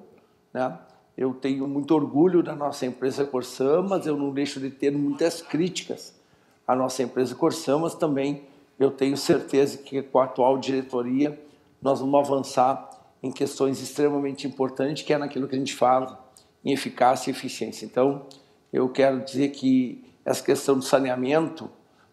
né? 0.53 0.79
Eu 1.17 1.33
tenho 1.33 1.67
muito 1.67 1.95
orgulho 1.95 2.43
da 2.43 2.55
nossa 2.55 2.85
empresa 2.85 3.25
Corsã, 3.25 3.81
mas 3.83 4.07
eu 4.07 4.17
não 4.17 4.31
deixo 4.31 4.61
de 4.61 4.71
ter 4.71 4.93
muitas 4.93 5.41
críticas 5.41 6.15
à 6.67 6.75
nossa 6.75 7.03
empresa 7.03 7.35
Corsã, 7.35 7.79
mas 7.79 7.95
também 7.95 8.45
eu 8.79 8.91
tenho 8.91 9.17
certeza 9.17 9.79
que 9.79 10.03
com 10.03 10.19
a 10.19 10.25
atual 10.25 10.59
diretoria 10.59 11.41
nós 11.81 12.01
vamos 12.01 12.19
avançar 12.19 12.91
em 13.23 13.33
questões 13.33 13.81
extremamente 13.81 14.47
importantes, 14.47 15.03
que 15.03 15.13
é 15.13 15.19
naquilo 15.19 15.49
que 15.49 15.55
a 15.55 15.59
gente 15.59 15.75
fala, 15.75 16.25
em 16.65 16.73
eficácia 16.73 17.31
e 17.31 17.33
eficiência. 17.33 17.87
Então, 17.87 18.27
eu 18.73 18.89
quero 18.89 19.25
dizer 19.25 19.51
que 19.51 20.05
essa 20.25 20.43
questão 20.43 20.77
do 20.77 20.85
saneamento, 20.85 21.71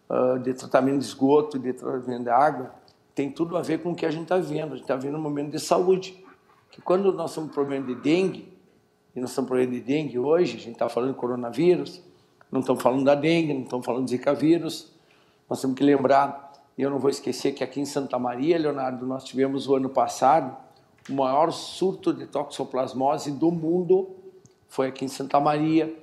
ah, 0.10 0.38
de 0.38 0.54
tratamento 0.54 1.00
de 1.00 1.06
esgoto, 1.06 1.58
de 1.58 1.74
tratamento 1.74 2.24
de 2.24 2.30
água, 2.30 2.74
tem 3.16 3.30
tudo 3.30 3.58
a 3.58 3.62
ver 3.62 3.82
com 3.82 3.92
o 3.92 3.96
que 3.96 4.06
a 4.06 4.12
gente 4.12 4.24
está 4.24 4.38
vendo. 4.38 4.74
A 4.74 4.76
gente 4.76 4.82
está 4.82 4.96
vendo 4.96 5.18
um 5.18 5.22
momento 5.22 5.52
de 5.52 5.60
saúde. 5.60 6.24
Que 6.72 6.82
quando 6.82 7.12
nós 7.14 7.34
temos 7.34 7.52
problema 7.52 7.86
de 7.86 7.96
dengue, 7.96 8.52
e 9.16 9.20
nós 9.20 9.30
estamos 9.30 9.48
problema 9.48 9.72
de 9.72 9.82
dengue 9.82 10.18
hoje, 10.18 10.58
a 10.58 10.60
gente 10.60 10.74
está 10.74 10.90
falando 10.90 11.14
de 11.14 11.20
coronavírus, 11.20 12.02
não 12.52 12.62
estamos 12.62 12.82
falando 12.82 13.04
da 13.04 13.16
dengue, 13.16 13.54
não 13.54 13.64
estamos 13.64 13.86
falando 13.86 14.06
de 14.06 14.12
zika 14.12 14.34
vírus, 14.34 14.92
nós 15.50 15.62
temos 15.62 15.76
que 15.78 15.84
lembrar 15.84 16.53
e 16.78 16.82
eu 16.82 16.90
não 16.90 17.00
vou 17.00 17.10
esquecer 17.10 17.54
que 17.54 17.64
aqui 17.64 17.80
em 17.80 17.86
Santa 17.86 18.18
Maria, 18.18 18.58
Leonardo, 18.58 19.06
nós 19.06 19.24
tivemos 19.24 19.68
o 19.68 19.76
ano 19.76 19.90
passado 19.90 20.56
o 21.10 21.14
maior 21.14 21.52
surto 21.52 22.14
de 22.14 22.26
toxoplasmose 22.26 23.32
do 23.32 23.52
mundo 23.52 24.16
foi 24.68 24.88
aqui 24.88 25.06
em 25.06 25.10
Santa 25.10 25.40
Maria. 25.40 25.94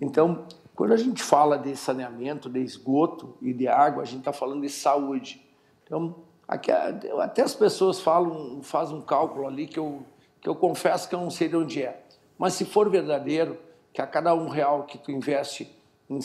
Então, 0.00 0.44
quando 0.74 0.92
a 0.92 0.96
gente 0.96 1.22
fala 1.22 1.56
de 1.56 1.76
saneamento, 1.76 2.50
de 2.50 2.60
esgoto 2.60 3.36
e 3.40 3.52
de 3.52 3.68
água, 3.68 4.02
a 4.02 4.06
gente 4.06 4.18
está 4.18 4.32
falando 4.32 4.62
de 4.62 4.68
saúde. 4.68 5.44
Então, 5.84 6.16
aqui, 6.46 6.70
até 6.70 7.42
as 7.42 7.54
pessoas 7.54 8.00
falam, 8.00 8.60
fazem 8.62 8.96
um 8.96 9.00
cálculo 9.00 9.46
ali 9.46 9.66
que 9.66 9.78
eu, 9.78 10.02
que 10.40 10.48
eu 10.48 10.54
confesso 10.54 11.08
que 11.08 11.14
eu 11.14 11.20
não 11.20 11.30
sei 11.30 11.48
de 11.48 11.56
onde 11.56 11.82
é. 11.82 12.04
Mas 12.36 12.54
se 12.54 12.64
for 12.64 12.90
verdadeiro, 12.90 13.58
que 13.92 14.02
a 14.02 14.06
cada 14.06 14.34
um 14.34 14.48
real 14.48 14.84
que 14.84 14.98
tu 14.98 15.10
investe 15.10 15.74
em, 16.10 16.20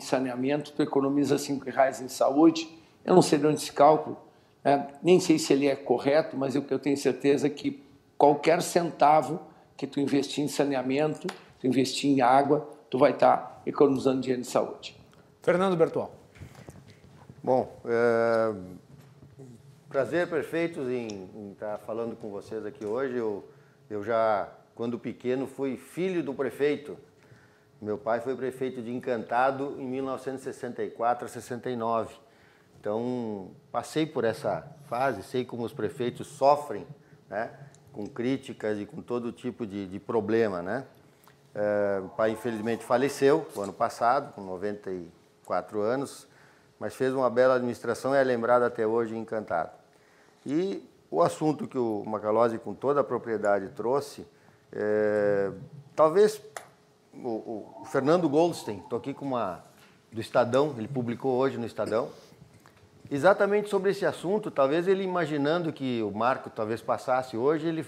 saneamento, 0.00 0.72
tu 0.72 0.82
economiza 0.82 1.38
cinco 1.38 1.64
reais 1.64 2.00
em 2.00 2.08
saúde, 2.08 2.68
eu 3.04 3.14
não 3.14 3.22
sei 3.22 3.38
de 3.38 3.46
onde 3.46 3.56
esse 3.56 3.72
cálculo, 3.72 4.16
é, 4.64 4.86
nem 5.02 5.18
sei 5.18 5.38
se 5.38 5.52
ele 5.52 5.66
é 5.66 5.74
correto, 5.74 6.36
mas 6.36 6.54
o 6.54 6.62
que 6.62 6.72
eu 6.72 6.78
tenho 6.78 6.96
certeza 6.96 7.46
é 7.46 7.50
que 7.50 7.82
qualquer 8.18 8.60
centavo 8.60 9.40
que 9.76 9.86
tu 9.86 9.98
investir 9.98 10.44
em 10.44 10.48
saneamento, 10.48 11.26
tu 11.58 11.66
investir 11.66 12.10
em 12.10 12.20
água, 12.20 12.68
tu 12.90 12.98
vai 12.98 13.12
estar 13.12 13.62
economizando 13.64 14.20
dinheiro 14.20 14.42
em 14.42 14.44
saúde. 14.44 14.94
Fernando 15.42 15.76
Bertual. 15.76 16.14
Bom, 17.42 17.80
é... 17.86 18.54
prazer 19.88 20.28
perfeito 20.28 20.82
em, 20.82 21.30
em, 21.34 21.52
estar 21.52 21.78
falando 21.78 22.14
com 22.14 22.28
vocês 22.30 22.66
aqui 22.66 22.84
hoje. 22.84 23.16
Eu, 23.16 23.48
eu 23.88 24.04
já, 24.04 24.52
quando 24.74 24.98
pequeno, 24.98 25.46
fui 25.46 25.78
filho 25.78 26.22
do 26.22 26.34
prefeito. 26.34 26.98
Meu 27.80 27.96
pai 27.96 28.20
foi 28.20 28.36
prefeito 28.36 28.82
de 28.82 28.94
Encantado 28.94 29.76
em 29.78 29.86
1964 29.86 31.24
a 31.24 31.28
69. 31.28 32.14
Então, 32.80 33.50
passei 33.70 34.06
por 34.06 34.24
essa 34.24 34.66
fase, 34.88 35.22
sei 35.22 35.44
como 35.44 35.64
os 35.64 35.72
prefeitos 35.72 36.26
sofrem, 36.26 36.86
né, 37.28 37.50
com 37.92 38.06
críticas 38.06 38.78
e 38.78 38.86
com 38.86 39.02
todo 39.02 39.30
tipo 39.32 39.66
de, 39.66 39.86
de 39.86 40.00
problema, 40.00 40.62
né. 40.62 40.86
É, 41.54 42.00
o 42.02 42.08
pai, 42.08 42.30
infelizmente, 42.30 42.82
faleceu 42.82 43.46
no 43.54 43.62
ano 43.62 43.72
passado, 43.72 44.32
com 44.32 44.40
94 44.40 45.80
anos, 45.82 46.26
mas 46.78 46.94
fez 46.94 47.12
uma 47.12 47.28
bela 47.28 47.56
administração 47.56 48.14
e 48.14 48.18
é 48.18 48.24
lembrado 48.24 48.62
até 48.62 48.86
hoje 48.86 49.14
encantado. 49.14 49.72
E 50.46 50.82
o 51.10 51.20
assunto 51.20 51.68
que 51.68 51.76
o 51.76 52.02
Macalose, 52.06 52.56
com 52.58 52.72
toda 52.72 53.00
a 53.00 53.04
propriedade, 53.04 53.68
trouxe, 53.76 54.26
é, 54.72 55.52
talvez 55.94 56.40
o, 57.12 57.82
o 57.82 57.84
Fernando 57.84 58.26
Goldstein, 58.26 58.78
estou 58.78 58.98
aqui 58.98 59.12
com 59.12 59.26
uma 59.26 59.62
do 60.10 60.20
Estadão, 60.20 60.74
ele 60.78 60.88
publicou 60.88 61.36
hoje 61.36 61.58
no 61.58 61.66
Estadão, 61.66 62.08
exatamente 63.10 63.68
sobre 63.68 63.90
esse 63.90 64.06
assunto, 64.06 64.50
talvez 64.50 64.86
ele 64.86 65.02
imaginando 65.02 65.72
que 65.72 66.02
o 66.02 66.10
Marco 66.10 66.48
talvez 66.48 66.80
passasse 66.80 67.36
hoje, 67.36 67.66
ele 67.66 67.84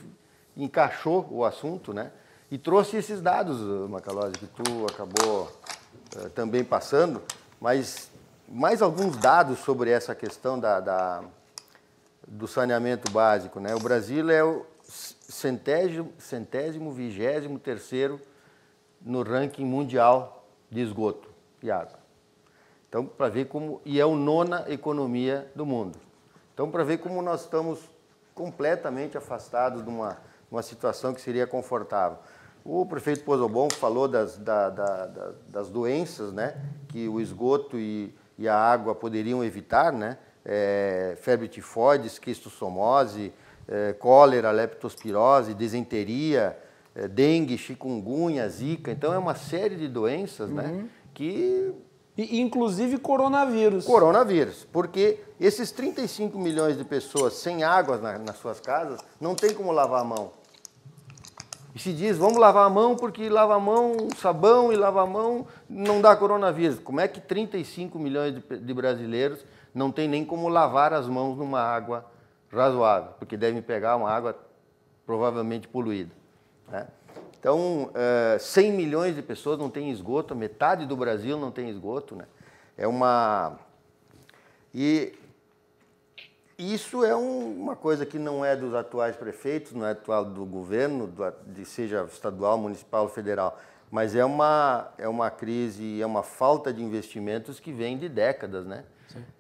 encaixou 0.57 1.27
o 1.31 1.45
assunto, 1.45 1.95
né? 1.95 2.11
E 2.51 2.59
trouxe 2.59 2.97
esses 2.97 3.23
dados, 3.23 3.61
Macalose, 3.89 4.33
que 4.33 4.47
tu 4.47 4.87
acabou 4.91 5.51
uh, 6.17 6.29
também 6.31 6.63
passando, 6.63 7.23
mas 7.61 8.11
mais 8.49 8.83
alguns 8.83 9.17
dados 9.17 9.61
sobre 9.61 9.91
essa 9.91 10.15
questão 10.15 10.61
da, 10.61 10.81
da, 10.81 11.25
do 12.27 12.47
saneamento 12.47 13.11
básico, 13.11 13.61
né? 13.61 13.75
O 13.75 13.79
Brasil 13.79 14.29
é 14.29 14.45
o 14.45 14.67
centésimo, 14.83 16.13
centésimo 16.19 16.93
vigésimo 16.93 17.59
terceiro 17.59 18.21
no 19.01 19.23
ranking 19.23 19.65
mundial 19.65 20.47
de 20.71 20.81
esgoto 20.81 21.29
e 21.63 21.71
água. 21.71 22.02
Então, 22.93 23.07
para 23.07 23.31
ver 23.31 23.47
como. 23.47 23.81
E 23.87 23.99
é 23.99 24.03
a 24.03 24.07
nona 24.07 24.67
economia 24.69 25.51
do 25.57 25.65
mundo. 25.65 25.99
Então, 26.53 26.71
para 26.71 26.85
ver 26.85 26.99
como 26.99 27.23
nós 27.23 27.41
estamos 27.41 27.81
completamente 28.35 29.17
afastados 29.17 29.83
de 29.83 29.89
uma, 29.89 30.19
uma 30.51 30.63
situação 30.63 31.15
que 31.15 31.21
seria 31.23 31.47
confortável. 31.47 32.19
O 32.63 32.85
prefeito 32.85 33.25
Pozobon 33.25 33.71
falou 33.71 34.07
das, 34.07 34.37
da, 34.37 34.69
da, 34.69 35.07
da, 35.07 35.33
das 35.49 35.71
doenças 35.71 36.35
né, 36.35 36.55
que 36.89 37.09
o 37.09 37.19
esgoto 37.19 37.79
e, 37.79 38.15
e 38.39 38.47
a 38.47 38.55
água 38.55 38.95
poderiam 38.95 39.43
evitar, 39.43 39.91
né? 39.91 40.19
É, 40.45 41.17
febre 41.19 41.49
tifoide, 41.49 42.09
esquistossomose, 42.09 43.33
é, 43.67 43.95
cólera, 43.95 44.51
leptospirose, 44.51 45.55
desenteria, 45.55 46.59
é, 46.95 47.09
dengue, 47.09 47.57
chikungunya, 47.57 48.47
zika. 48.51 48.91
Então 48.91 49.15
é 49.15 49.19
uma 49.19 49.35
série 49.35 49.77
de 49.77 49.89
doenças 49.89 50.51
né, 50.51 50.65
uhum. 50.65 50.77
né, 50.83 50.89
que 51.15 51.75
e, 52.17 52.41
inclusive 52.41 52.99
coronavírus. 52.99 53.85
Coronavírus, 53.85 54.67
porque 54.71 55.21
esses 55.41 55.71
35 55.71 56.39
milhões 56.39 56.77
de 56.77 56.85
pessoas 56.85 57.35
sem 57.35 57.65
água 57.65 57.97
na, 57.99 58.19
nas 58.19 58.37
suas 58.37 58.61
casas 58.61 59.01
não 59.21 59.35
tem 59.35 59.55
como 59.55 59.73
lavar 59.73 60.01
a 60.01 60.05
mão. 60.05 60.31
E 61.75 61.79
se 61.79 61.93
diz, 61.93 62.19
vamos 62.19 62.37
lavar 62.37 62.67
a 62.67 62.71
mão 62.71 62.97
porque 62.97 63.31
lavar 63.31 63.57
a 63.57 63.61
mão, 63.61 64.09
sabão 64.19 64.71
e 64.73 64.77
lavar 64.77 65.05
a 65.05 65.07
mão 65.07 65.47
não 65.69 66.03
dá 66.03 66.15
coronavírus. 66.15 66.79
Como 66.79 67.01
é 67.01 67.09
que 67.09 67.19
35 67.19 67.99
milhões 67.99 68.35
de, 68.35 68.59
de 68.59 68.75
brasileiros 68.75 69.45
não 69.75 69.91
tem 69.91 70.07
nem 70.07 70.23
como 70.23 70.49
lavar 70.49 70.93
as 70.93 71.09
mãos 71.09 71.39
numa 71.39 71.61
água 71.61 72.05
razoável? 72.51 73.13
Porque 73.19 73.39
devem 73.39 73.63
pegar 73.63 73.97
uma 73.97 74.11
água 74.11 74.37
provavelmente 75.07 75.67
poluída. 75.67 76.13
Né? 76.69 76.87
Então, 77.43 77.91
100 78.39 78.69
eh, 78.69 78.73
milhões 78.73 79.17
de 79.17 79.21
pessoas 79.21 79.59
não 79.59 79.69
têm 79.69 79.91
esgoto, 79.91 80.33
metade 80.33 80.87
do 80.87 80.97
Brasil 80.97 81.37
não 81.37 81.51
tem 81.51 81.69
esgoto. 81.69 82.15
Né? 82.15 82.25
É 82.79 82.87
uma. 82.87 83.59
E 84.73 85.13
isso 86.57 87.05
é 87.05 87.17
um, 87.17 87.61
uma 87.61 87.75
coisa 87.75 88.07
que 88.07 88.17
não 88.17 88.45
é 88.45 88.55
dos 88.55 88.73
atuais 88.73 89.17
prefeitos, 89.17 89.73
não 89.73 89.85
é 89.85 89.91
atual 89.91 90.25
do 90.25 90.45
governo, 90.45 91.09
do, 91.09 91.25
de 91.49 91.65
seja 91.65 92.05
estadual, 92.05 92.57
municipal 92.57 93.03
ou 93.03 93.09
federal, 93.09 93.59
mas 93.91 94.15
é 94.15 94.25
uma, 94.25 94.93
é 94.97 95.09
uma 95.09 95.29
crise, 95.29 96.01
é 96.01 96.07
uma 96.07 96.23
falta 96.23 96.73
de 96.73 96.81
investimentos 96.81 97.59
que 97.59 97.73
vem 97.73 97.99
de 97.99 98.09
décadas. 98.09 98.65
Né? 98.65 98.85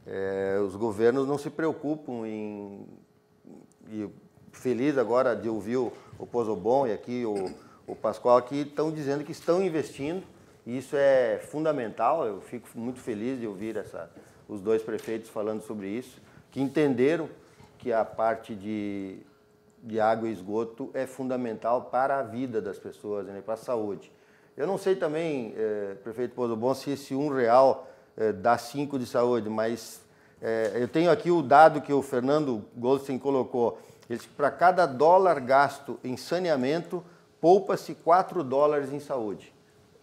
É, 0.04 0.58
os 0.60 0.74
governos 0.74 1.28
não 1.28 1.38
se 1.38 1.50
preocupam 1.50 2.26
em. 2.26 2.84
E 3.88 4.10
feliz 4.50 4.98
agora 4.98 5.36
de 5.36 5.48
ouvir 5.48 5.76
o, 5.76 5.92
o 6.18 6.26
Pozobon 6.26 6.88
e 6.88 6.92
aqui 6.92 7.24
o 7.24 7.71
o 7.92 7.94
Pascoal 7.94 8.38
aqui 8.38 8.62
estão 8.62 8.90
dizendo 8.90 9.22
que 9.22 9.32
estão 9.32 9.62
investindo 9.62 10.24
e 10.66 10.78
isso 10.78 10.96
é 10.96 11.38
fundamental. 11.38 12.26
Eu 12.26 12.40
fico 12.40 12.66
muito 12.74 13.00
feliz 13.00 13.38
de 13.38 13.46
ouvir 13.46 13.76
essa, 13.76 14.10
os 14.48 14.62
dois 14.62 14.82
prefeitos 14.82 15.28
falando 15.28 15.60
sobre 15.62 15.88
isso, 15.88 16.18
que 16.50 16.60
entenderam 16.60 17.28
que 17.78 17.92
a 17.92 18.02
parte 18.02 18.54
de, 18.54 19.18
de 19.82 20.00
água 20.00 20.26
e 20.26 20.32
esgoto 20.32 20.90
é 20.94 21.06
fundamental 21.06 21.82
para 21.82 22.18
a 22.18 22.22
vida 22.22 22.62
das 22.62 22.78
pessoas, 22.78 23.26
né, 23.26 23.42
para 23.44 23.54
a 23.54 23.58
saúde. 23.58 24.10
Eu 24.56 24.66
não 24.66 24.78
sei 24.78 24.96
também, 24.96 25.52
eh, 25.54 25.96
prefeito 26.02 26.34
Pozobon, 26.34 26.74
se 26.74 26.92
esse 26.92 27.14
um 27.14 27.28
real 27.28 27.86
eh, 28.16 28.32
dá 28.32 28.56
cinco 28.56 28.98
de 28.98 29.04
saúde, 29.04 29.50
mas 29.50 30.00
eh, 30.40 30.72
eu 30.76 30.88
tenho 30.88 31.10
aqui 31.10 31.30
o 31.30 31.42
dado 31.42 31.82
que 31.82 31.92
o 31.92 32.00
Fernando 32.00 32.64
Goldstein 32.74 33.18
colocou. 33.18 33.78
Para 34.36 34.50
cada 34.50 34.86
dólar 34.86 35.40
gasto 35.40 35.98
em 36.04 36.16
saneamento, 36.16 37.02
poupa-se 37.42 37.96
4 37.96 38.44
dólares 38.44 38.92
em 38.92 39.00
saúde. 39.00 39.52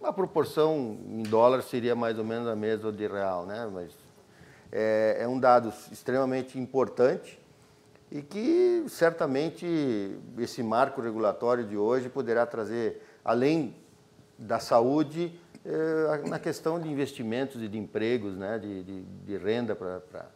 A 0.04 0.12
proporção 0.12 0.98
em 1.08 1.24
dólar 1.24 1.62
seria 1.62 1.96
mais 1.96 2.20
ou 2.20 2.26
menos 2.26 2.50
a 2.50 2.56
mesma 2.56 2.92
de 2.92 3.08
real, 3.08 3.46
né? 3.46 3.68
mas 3.74 3.94
é, 4.70 5.20
é 5.22 5.28
um 5.28 5.40
dado 5.40 5.74
extremamente 5.90 6.60
importante 6.60 7.40
e 8.12 8.22
que 8.22 8.84
certamente 8.90 9.66
esse 10.38 10.62
marco 10.62 11.00
regulatório 11.00 11.66
de 11.66 11.78
hoje 11.78 12.10
poderá 12.10 12.46
trazer, 12.46 13.02
além 13.24 13.74
da 14.38 14.60
saúde, 14.60 15.40
é, 15.66 16.28
na 16.28 16.40
questão 16.40 16.78
de 16.80 16.90
investimentos 16.90 17.62
e 17.64 17.70
de 17.70 17.78
empregos, 17.78 18.36
né? 18.36 18.60
de, 18.60 18.84
de, 18.84 19.02
de 19.02 19.38
renda 19.38 19.76
para 19.76 20.28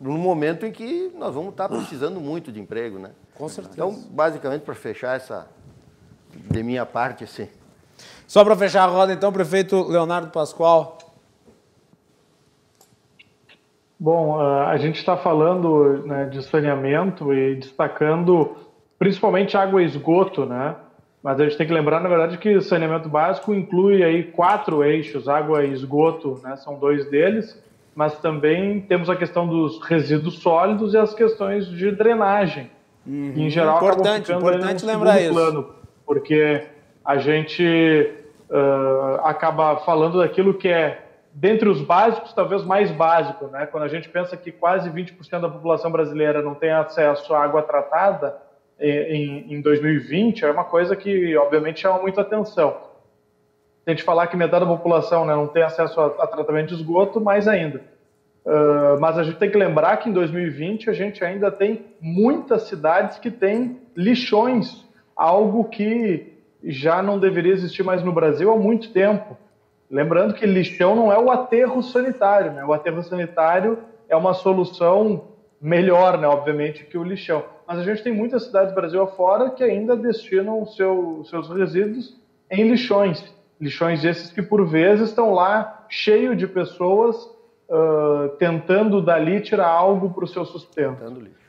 no 0.00 0.16
momento 0.16 0.64
em 0.64 0.70
que 0.70 1.10
nós 1.16 1.34
vamos 1.34 1.50
estar 1.50 1.68
precisando 1.68 2.20
muito 2.20 2.52
de 2.52 2.60
emprego, 2.60 2.98
né? 2.98 3.10
Com 3.34 3.48
certeza. 3.48 3.74
Então, 3.74 3.92
basicamente, 4.10 4.62
para 4.62 4.74
fechar 4.74 5.16
essa, 5.16 5.48
de 6.50 6.62
minha 6.62 6.84
parte, 6.84 7.26
sim. 7.26 7.48
Só 8.26 8.44
para 8.44 8.56
fechar 8.56 8.84
a 8.84 8.86
roda, 8.86 9.12
então, 9.12 9.32
prefeito 9.32 9.86
Leonardo 9.88 10.30
Pascoal. 10.30 10.98
Bom, 13.98 14.40
ah, 14.40 14.70
a 14.70 14.76
gente 14.78 14.96
está 14.96 15.16
falando 15.16 16.04
né, 16.06 16.24
de 16.24 16.42
saneamento 16.42 17.32
e 17.32 17.54
destacando 17.56 18.56
principalmente 18.98 19.56
água 19.56 19.82
e 19.82 19.86
esgoto, 19.86 20.44
né? 20.44 20.74
Mas 21.22 21.38
a 21.38 21.44
gente 21.44 21.56
tem 21.56 21.66
que 21.66 21.72
lembrar, 21.72 22.00
na 22.00 22.08
verdade, 22.08 22.38
que 22.38 22.56
o 22.56 22.62
saneamento 22.62 23.08
básico 23.08 23.54
inclui 23.54 24.02
aí 24.02 24.24
quatro 24.24 24.82
eixos, 24.82 25.28
água 25.28 25.64
e 25.64 25.72
esgoto, 25.72 26.40
né? 26.42 26.56
São 26.56 26.78
dois 26.78 27.08
deles, 27.10 27.62
mas 27.94 28.18
também 28.18 28.80
temos 28.80 29.08
a 29.08 29.14
questão 29.14 29.46
dos 29.46 29.80
resíduos 29.84 30.40
sólidos 30.40 30.94
e 30.94 30.96
as 30.96 31.14
questões 31.14 31.66
de 31.68 31.90
drenagem. 31.92 32.70
Uhum. 33.04 33.34
em 33.36 33.50
geral, 33.50 33.78
importante, 33.78 34.32
importante 34.32 34.84
lembrar 34.84 35.20
isso. 35.20 35.32
Plano 35.32 35.81
porque 36.04 36.66
a 37.04 37.18
gente 37.18 38.12
uh, 38.50 39.24
acaba 39.24 39.76
falando 39.78 40.18
daquilo 40.18 40.54
que 40.54 40.68
é, 40.68 41.02
dentre 41.32 41.68
os 41.68 41.80
básicos, 41.80 42.32
talvez 42.32 42.64
mais 42.64 42.90
básico. 42.90 43.46
Né? 43.46 43.66
Quando 43.66 43.84
a 43.84 43.88
gente 43.88 44.08
pensa 44.08 44.36
que 44.36 44.52
quase 44.52 44.90
20% 44.90 45.40
da 45.40 45.48
população 45.48 45.90
brasileira 45.90 46.42
não 46.42 46.54
tem 46.54 46.70
acesso 46.70 47.34
à 47.34 47.42
água 47.42 47.62
tratada, 47.62 48.36
em, 48.82 49.54
em 49.54 49.60
2020 49.60 50.44
é 50.44 50.50
uma 50.50 50.64
coisa 50.64 50.96
que, 50.96 51.36
obviamente, 51.36 51.80
chama 51.80 52.00
muita 52.00 52.22
atenção. 52.22 52.76
Se 53.84 53.90
a 53.90 53.90
gente 53.90 54.02
falar 54.02 54.26
que 54.26 54.36
metade 54.36 54.64
da 54.64 54.70
população 54.70 55.24
né, 55.24 55.34
não 55.34 55.46
tem 55.46 55.62
acesso 55.62 56.00
a, 56.00 56.06
a, 56.06 56.26
tratamento 56.26 56.68
de 56.68 56.74
esgoto, 56.74 57.20
mais 57.20 57.46
ainda. 57.46 57.80
Uh, 58.44 59.00
mas 59.00 59.16
a 59.18 59.22
gente 59.22 59.38
tem 59.38 59.50
que 59.50 59.56
lembrar 59.56 59.96
que 59.98 60.08
em 60.08 60.12
2020 60.12 60.90
a 60.90 60.92
gente 60.92 61.24
ainda 61.24 61.50
tem 61.50 61.86
muitas 62.00 62.62
cidades 62.62 63.18
que 63.18 63.30
têm 63.30 63.80
lixões, 63.96 64.84
algo 65.16 65.64
que 65.64 66.32
já 66.64 67.02
não 67.02 67.18
deveria 67.18 67.52
existir 67.52 67.82
mais 67.82 68.02
no 68.02 68.12
Brasil 68.12 68.50
há 68.52 68.56
muito 68.56 68.90
tempo. 68.92 69.36
Lembrando 69.90 70.34
que 70.34 70.46
lixão 70.46 70.94
não 70.94 71.12
é 71.12 71.18
o 71.18 71.30
aterro 71.30 71.82
sanitário, 71.82 72.52
né? 72.52 72.64
O 72.64 72.72
aterro 72.72 73.02
sanitário 73.02 73.78
é 74.08 74.16
uma 74.16 74.32
solução 74.32 75.24
melhor, 75.60 76.18
né, 76.18 76.26
obviamente, 76.26 76.84
que 76.84 76.98
o 76.98 77.04
lixão. 77.04 77.44
Mas 77.66 77.78
a 77.78 77.84
gente 77.84 78.02
tem 78.02 78.12
muitas 78.12 78.44
cidades 78.44 78.74
Brasil 78.74 79.00
afora 79.00 79.50
que 79.50 79.62
ainda 79.62 79.94
destinam 79.94 80.66
seu, 80.66 81.24
seus 81.24 81.48
resíduos 81.48 82.20
em 82.50 82.68
lixões. 82.68 83.24
Lixões 83.60 84.04
esses 84.04 84.32
que, 84.32 84.42
por 84.42 84.66
vezes, 84.66 85.10
estão 85.10 85.32
lá 85.32 85.86
cheio 85.88 86.34
de 86.34 86.48
pessoas 86.48 87.16
uh, 87.68 88.30
tentando 88.38 89.00
dali 89.00 89.40
tirar 89.40 89.68
algo 89.68 90.10
para 90.10 90.24
o 90.24 90.26
seu 90.26 90.44
sustento. 90.44 91.02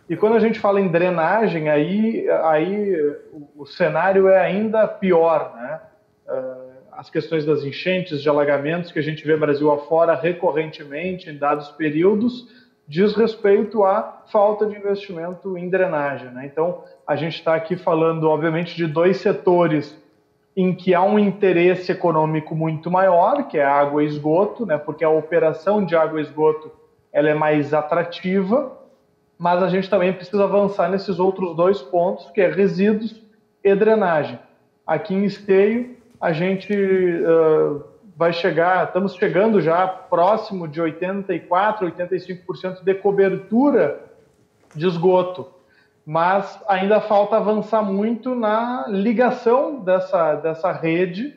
E 0.10 0.18
quando 0.18 0.36
a 0.36 0.40
gente 0.40 0.60
fala 0.60 0.82
em 0.82 0.90
drenagem, 0.90 1.70
aí, 1.70 2.30
aí 2.44 2.96
o, 3.56 3.66
cenário 3.66 4.28
é 4.28 4.40
ainda 4.40 4.88
pior, 4.88 5.54
né? 5.56 5.80
Uh, 6.28 6.74
as 6.92 7.10
questões 7.10 7.46
das 7.46 7.64
enchentes, 7.64 8.22
de 8.22 8.30
alagamentos 8.30 8.92
que 8.92 9.00
a 9.00 9.02
gente 9.02 9.26
vê 9.26 9.36
Brasil 9.36 9.72
afora 9.72 10.14
recorrentemente 10.14 11.30
em 11.30 11.38
dados 11.38 11.70
períodos, 11.72 12.48
diz 12.88 13.16
respeito 13.16 13.84
à 13.84 14.24
falta 14.32 14.66
de 14.66 14.76
investimento 14.76 15.58
em 15.58 15.70
drenagem. 15.70 16.30
Né? 16.30 16.46
Então, 16.46 16.84
a 17.08 17.16
gente 17.16 17.36
está 17.36 17.56
aqui 17.56 17.76
falando, 17.76 18.30
obviamente, 18.30 18.76
de 18.76 18.86
dois 18.86 19.18
setores 19.18 20.00
em 20.56 20.74
que 20.76 20.94
há 20.94 21.02
um 21.02 21.18
interesse 21.18 21.92
econômico 21.92 22.56
muito 22.56 22.92
maior, 22.92 23.48
que 23.48 23.58
é 23.58 23.66
água 23.66 24.04
e 24.04 24.08
esgoto, 24.08 24.66
né? 24.66 24.78
porque 24.78 25.04
a 25.04 25.10
operação 25.10 25.84
de 25.84 25.96
água 25.96 26.20
e 26.20 26.24
esgoto 26.24 26.72
ela 27.12 27.30
é 27.30 27.34
mais 27.34 27.74
atrativa, 27.74 28.72
mas 29.38 29.62
a 29.62 29.68
gente 29.68 29.90
também 29.90 30.14
precisa 30.14 30.44
avançar 30.44 30.90
nesses 30.90 31.20
outros 31.20 31.56
dois 31.56 31.82
pontos, 31.82 32.30
que 32.32 32.42
é 32.42 32.50
resíduos 32.50 33.22
e 33.64 33.76
drenagem. 33.76 34.40
Aqui 34.86 35.14
em 35.14 35.26
Esteio, 35.26 35.96
a 36.20 36.32
gente 36.32 36.74
uh, 36.74 37.84
vai 38.16 38.32
chegar, 38.32 38.86
estamos 38.86 39.16
chegando 39.16 39.60
já 39.62 39.88
próximo 39.88 40.68
de 40.68 40.80
84, 40.80 41.92
85% 41.92 42.84
de 42.84 42.94
cobertura 42.96 44.00
de 44.76 44.88
esgoto, 44.88 45.48
mas 46.06 46.60
ainda 46.68 47.00
falta 47.00 47.38
avançar 47.38 47.82
muito 47.82 48.36
na 48.36 48.86
ligação 48.88 49.80
dessa, 49.80 50.36
dessa 50.36 50.72
rede 50.72 51.36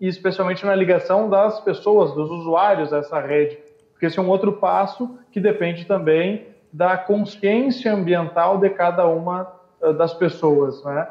e 0.00 0.06
especialmente 0.06 0.64
na 0.64 0.74
ligação 0.74 1.28
das 1.28 1.60
pessoas, 1.60 2.12
dos 2.12 2.30
usuários 2.30 2.90
dessa 2.90 3.20
rede, 3.20 3.58
porque 3.92 4.06
esse 4.06 4.18
é 4.18 4.22
um 4.22 4.28
outro 4.28 4.52
passo 4.54 5.18
que 5.30 5.40
depende 5.40 5.84
também 5.84 6.51
da 6.72 6.96
consciência 6.96 7.92
ambiental 7.92 8.58
de 8.58 8.70
cada 8.70 9.06
uma 9.06 9.52
eh, 9.82 9.92
das 9.92 10.14
pessoas, 10.14 10.82
né? 10.84 11.06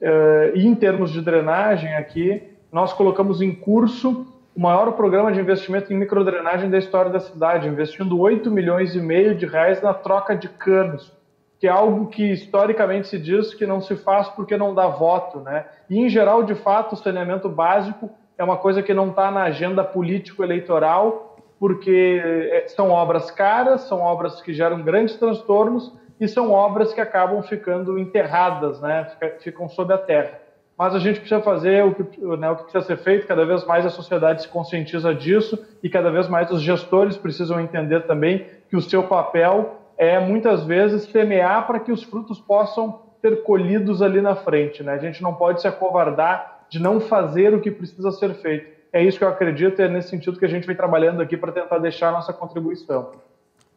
Eh, 0.00 0.52
e 0.56 0.66
em 0.66 0.74
termos 0.74 1.10
de 1.10 1.20
drenagem 1.20 1.94
aqui, 1.94 2.42
nós 2.72 2.92
colocamos 2.92 3.40
em 3.40 3.54
curso 3.54 4.26
o 4.54 4.60
maior 4.60 4.92
programa 4.92 5.30
de 5.30 5.38
investimento 5.38 5.92
em 5.92 5.96
microdrenagem 5.96 6.70
da 6.70 6.78
história 6.78 7.10
da 7.10 7.20
cidade, 7.20 7.68
investindo 7.68 8.18
8 8.18 8.50
milhões 8.50 8.94
e 8.94 9.00
meio 9.00 9.34
de 9.34 9.44
reais 9.46 9.82
na 9.82 9.92
troca 9.92 10.34
de 10.34 10.48
canos, 10.48 11.12
que 11.60 11.66
é 11.66 11.70
algo 11.70 12.06
que 12.06 12.32
historicamente 12.32 13.06
se 13.06 13.18
diz 13.18 13.54
que 13.54 13.66
não 13.66 13.80
se 13.80 13.96
faz 13.96 14.28
porque 14.30 14.56
não 14.56 14.74
dá 14.74 14.86
voto, 14.86 15.40
né? 15.40 15.66
E 15.88 15.98
em 15.98 16.08
geral, 16.08 16.42
de 16.42 16.54
fato, 16.54 16.94
o 16.94 16.96
saneamento 16.96 17.48
básico 17.48 18.10
é 18.38 18.42
uma 18.42 18.56
coisa 18.56 18.82
que 18.82 18.92
não 18.92 19.10
está 19.10 19.30
na 19.30 19.42
agenda 19.42 19.84
político-eleitoral, 19.84 21.35
porque 21.58 22.20
é, 22.52 22.68
são 22.68 22.90
obras 22.90 23.30
caras, 23.30 23.82
são 23.82 24.00
obras 24.00 24.40
que 24.42 24.52
geram 24.52 24.82
grandes 24.82 25.16
transtornos 25.16 25.92
e 26.20 26.26
são 26.26 26.52
obras 26.52 26.92
que 26.92 27.00
acabam 27.00 27.42
ficando 27.42 27.98
enterradas, 27.98 28.80
né? 28.80 29.10
Ficam 29.40 29.68
sob 29.68 29.92
a 29.92 29.98
terra 29.98 30.46
mas 30.76 30.94
a 30.94 30.98
gente 30.98 31.20
precisa 31.20 31.40
fazer 31.40 31.84
o 31.84 31.94
que, 31.94 32.20
né, 32.36 32.50
o 32.50 32.56
que 32.56 32.64
precisa 32.64 32.84
ser 32.84 32.98
feito, 32.98 33.26
cada 33.26 33.44
vez 33.46 33.64
mais 33.64 33.86
a 33.86 33.90
sociedade 33.90 34.42
se 34.42 34.48
conscientiza 34.48 35.14
disso 35.14 35.58
e 35.82 35.88
cada 35.88 36.10
vez 36.10 36.28
mais 36.28 36.50
os 36.50 36.60
gestores 36.60 37.16
precisam 37.16 37.58
entender 37.58 38.06
também 38.06 38.46
que 38.68 38.76
o 38.76 38.82
seu 38.82 39.04
papel 39.04 39.76
é 39.96 40.18
muitas 40.18 40.64
vezes 40.64 41.04
semear 41.04 41.66
para 41.66 41.80
que 41.80 41.90
os 41.90 42.02
frutos 42.02 42.38
possam 42.38 43.00
ser 43.22 43.42
colhidos 43.42 44.02
ali 44.02 44.20
na 44.20 44.36
frente. 44.36 44.82
Né? 44.82 44.92
A 44.92 44.98
gente 44.98 45.22
não 45.22 45.34
pode 45.34 45.62
se 45.62 45.68
acovardar 45.68 46.66
de 46.68 46.78
não 46.78 47.00
fazer 47.00 47.54
o 47.54 47.60
que 47.60 47.70
precisa 47.70 48.10
ser 48.10 48.34
feito. 48.34 48.75
É 48.96 49.04
isso 49.04 49.18
que 49.18 49.24
eu 49.24 49.28
acredito 49.28 49.82
é 49.82 49.90
nesse 49.90 50.08
sentido 50.08 50.38
que 50.38 50.44
a 50.46 50.48
gente 50.48 50.66
vem 50.66 50.74
trabalhando 50.74 51.20
aqui 51.20 51.36
para 51.36 51.52
tentar 51.52 51.76
deixar 51.76 52.08
a 52.08 52.12
nossa 52.12 52.32
contribuição. 52.32 53.12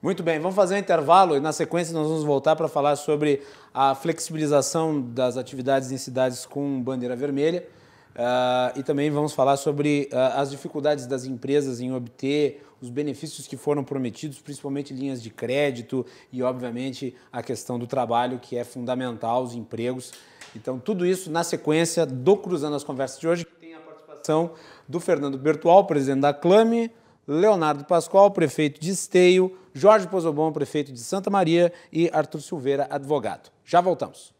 Muito 0.02 0.24
bem, 0.24 0.40
vamos 0.40 0.56
fazer 0.56 0.76
um 0.76 0.78
intervalo 0.78 1.36
e 1.36 1.42
na 1.42 1.52
sequência 1.52 1.94
nós 1.94 2.08
vamos 2.08 2.24
voltar 2.24 2.56
para 2.56 2.70
falar 2.70 2.96
sobre 2.96 3.42
a 3.74 3.94
flexibilização 3.94 5.02
das 5.02 5.36
atividades 5.36 5.92
em 5.92 5.98
cidades 5.98 6.46
com 6.46 6.82
bandeira 6.82 7.18
vermelha 7.18 7.66
uh, 8.16 8.80
e 8.80 8.82
também 8.82 9.12
vamos 9.12 9.34
falar 9.34 9.58
sobre 9.58 10.10
uh, 10.14 10.40
as 10.40 10.52
dificuldades 10.52 11.06
das 11.06 11.26
empresas 11.26 11.82
em 11.82 11.94
obter 11.94 12.64
os 12.82 12.90
benefícios 12.90 13.46
que 13.46 13.58
foram 13.58 13.84
prometidos, 13.84 14.40
principalmente 14.40 14.94
linhas 14.94 15.22
de 15.22 15.30
crédito 15.30 16.06
e, 16.32 16.42
obviamente, 16.42 17.14
a 17.30 17.44
questão 17.44 17.78
do 17.78 17.86
trabalho, 17.86 18.40
que 18.40 18.56
é 18.56 18.64
fundamental, 18.64 19.44
os 19.44 19.54
empregos. 19.54 20.14
Então, 20.56 20.80
tudo 20.80 21.06
isso 21.06 21.30
na 21.30 21.44
sequência 21.44 22.06
do 22.06 22.38
Cruzando 22.38 22.78
as 22.78 22.86
Conversas 22.86 23.20
de 23.20 23.28
hoje, 23.28 23.46
participação 24.30 24.52
do 24.88 25.00
Fernando 25.00 25.38
Bertual, 25.38 25.86
presidente 25.86 26.22
da 26.22 26.34
Clame, 26.34 26.92
Leonardo 27.28 27.84
Pascoal, 27.86 28.32
prefeito 28.32 28.80
de 28.80 28.92
Esteio, 28.92 29.58
Jorge 29.74 30.08
Pozobon, 30.08 30.52
prefeito 30.52 30.92
de 30.92 31.00
Santa 31.00 31.30
Maria 31.30 31.74
e 31.92 32.10
Arthur 32.14 32.42
Silveira, 32.42 32.88
advogado. 32.90 33.52
Já 33.66 33.82
voltamos. 33.82 34.34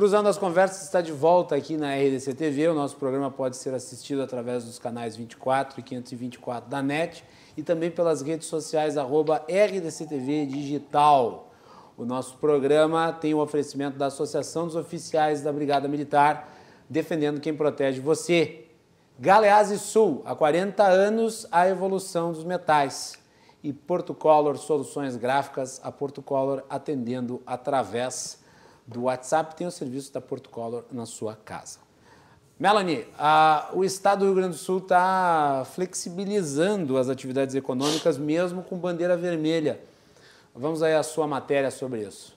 Cruzando 0.00 0.30
as 0.30 0.38
Conversas 0.38 0.84
está 0.84 1.02
de 1.02 1.12
volta 1.12 1.54
aqui 1.54 1.76
na 1.76 1.94
RDC 1.94 2.32
TV. 2.32 2.66
O 2.68 2.74
nosso 2.74 2.96
programa 2.96 3.30
pode 3.30 3.58
ser 3.58 3.74
assistido 3.74 4.22
através 4.22 4.64
dos 4.64 4.78
canais 4.78 5.14
24 5.14 5.78
e 5.78 5.82
524 5.82 6.70
da 6.70 6.82
NET 6.82 7.22
e 7.54 7.62
também 7.62 7.90
pelas 7.90 8.22
redes 8.22 8.48
sociais 8.48 8.96
arroba 8.96 9.44
RDCTV 9.46 10.46
Digital. 10.46 11.52
O 11.98 12.06
nosso 12.06 12.38
programa 12.38 13.12
tem 13.12 13.34
o 13.34 13.40
oferecimento 13.40 13.98
da 13.98 14.06
Associação 14.06 14.64
dos 14.64 14.74
Oficiais 14.74 15.42
da 15.42 15.52
Brigada 15.52 15.86
Militar, 15.86 16.50
defendendo 16.88 17.38
quem 17.38 17.54
protege 17.54 18.00
você. 18.00 18.68
Galeazzi 19.18 19.78
Sul, 19.78 20.22
há 20.24 20.34
40 20.34 20.82
anos 20.82 21.46
a 21.52 21.68
evolução 21.68 22.32
dos 22.32 22.42
metais. 22.42 23.18
E 23.62 23.70
Porto 23.70 24.14
Color 24.14 24.56
Soluções 24.56 25.14
Gráficas, 25.16 25.78
a 25.84 25.92
Porto 25.92 26.22
Color 26.22 26.64
atendendo 26.70 27.42
através 27.44 28.39
do 28.92 29.04
WhatsApp, 29.04 29.54
tem 29.54 29.66
o 29.66 29.70
serviço 29.70 30.12
da 30.12 30.20
Porto 30.20 30.50
Color 30.50 30.84
na 30.90 31.06
sua 31.06 31.36
casa. 31.36 31.78
Melanie, 32.58 33.06
o 33.72 33.84
Estado 33.84 34.20
do 34.20 34.24
Rio 34.26 34.34
Grande 34.34 34.56
do 34.56 34.58
Sul 34.58 34.78
está 34.78 35.64
flexibilizando 35.72 36.98
as 36.98 37.08
atividades 37.08 37.54
econômicas 37.54 38.18
mesmo 38.18 38.62
com 38.62 38.76
bandeira 38.76 39.16
vermelha. 39.16 39.80
Vamos 40.54 40.82
aí 40.82 40.94
à 40.94 41.02
sua 41.02 41.26
matéria 41.26 41.70
sobre 41.70 42.02
isso. 42.02 42.36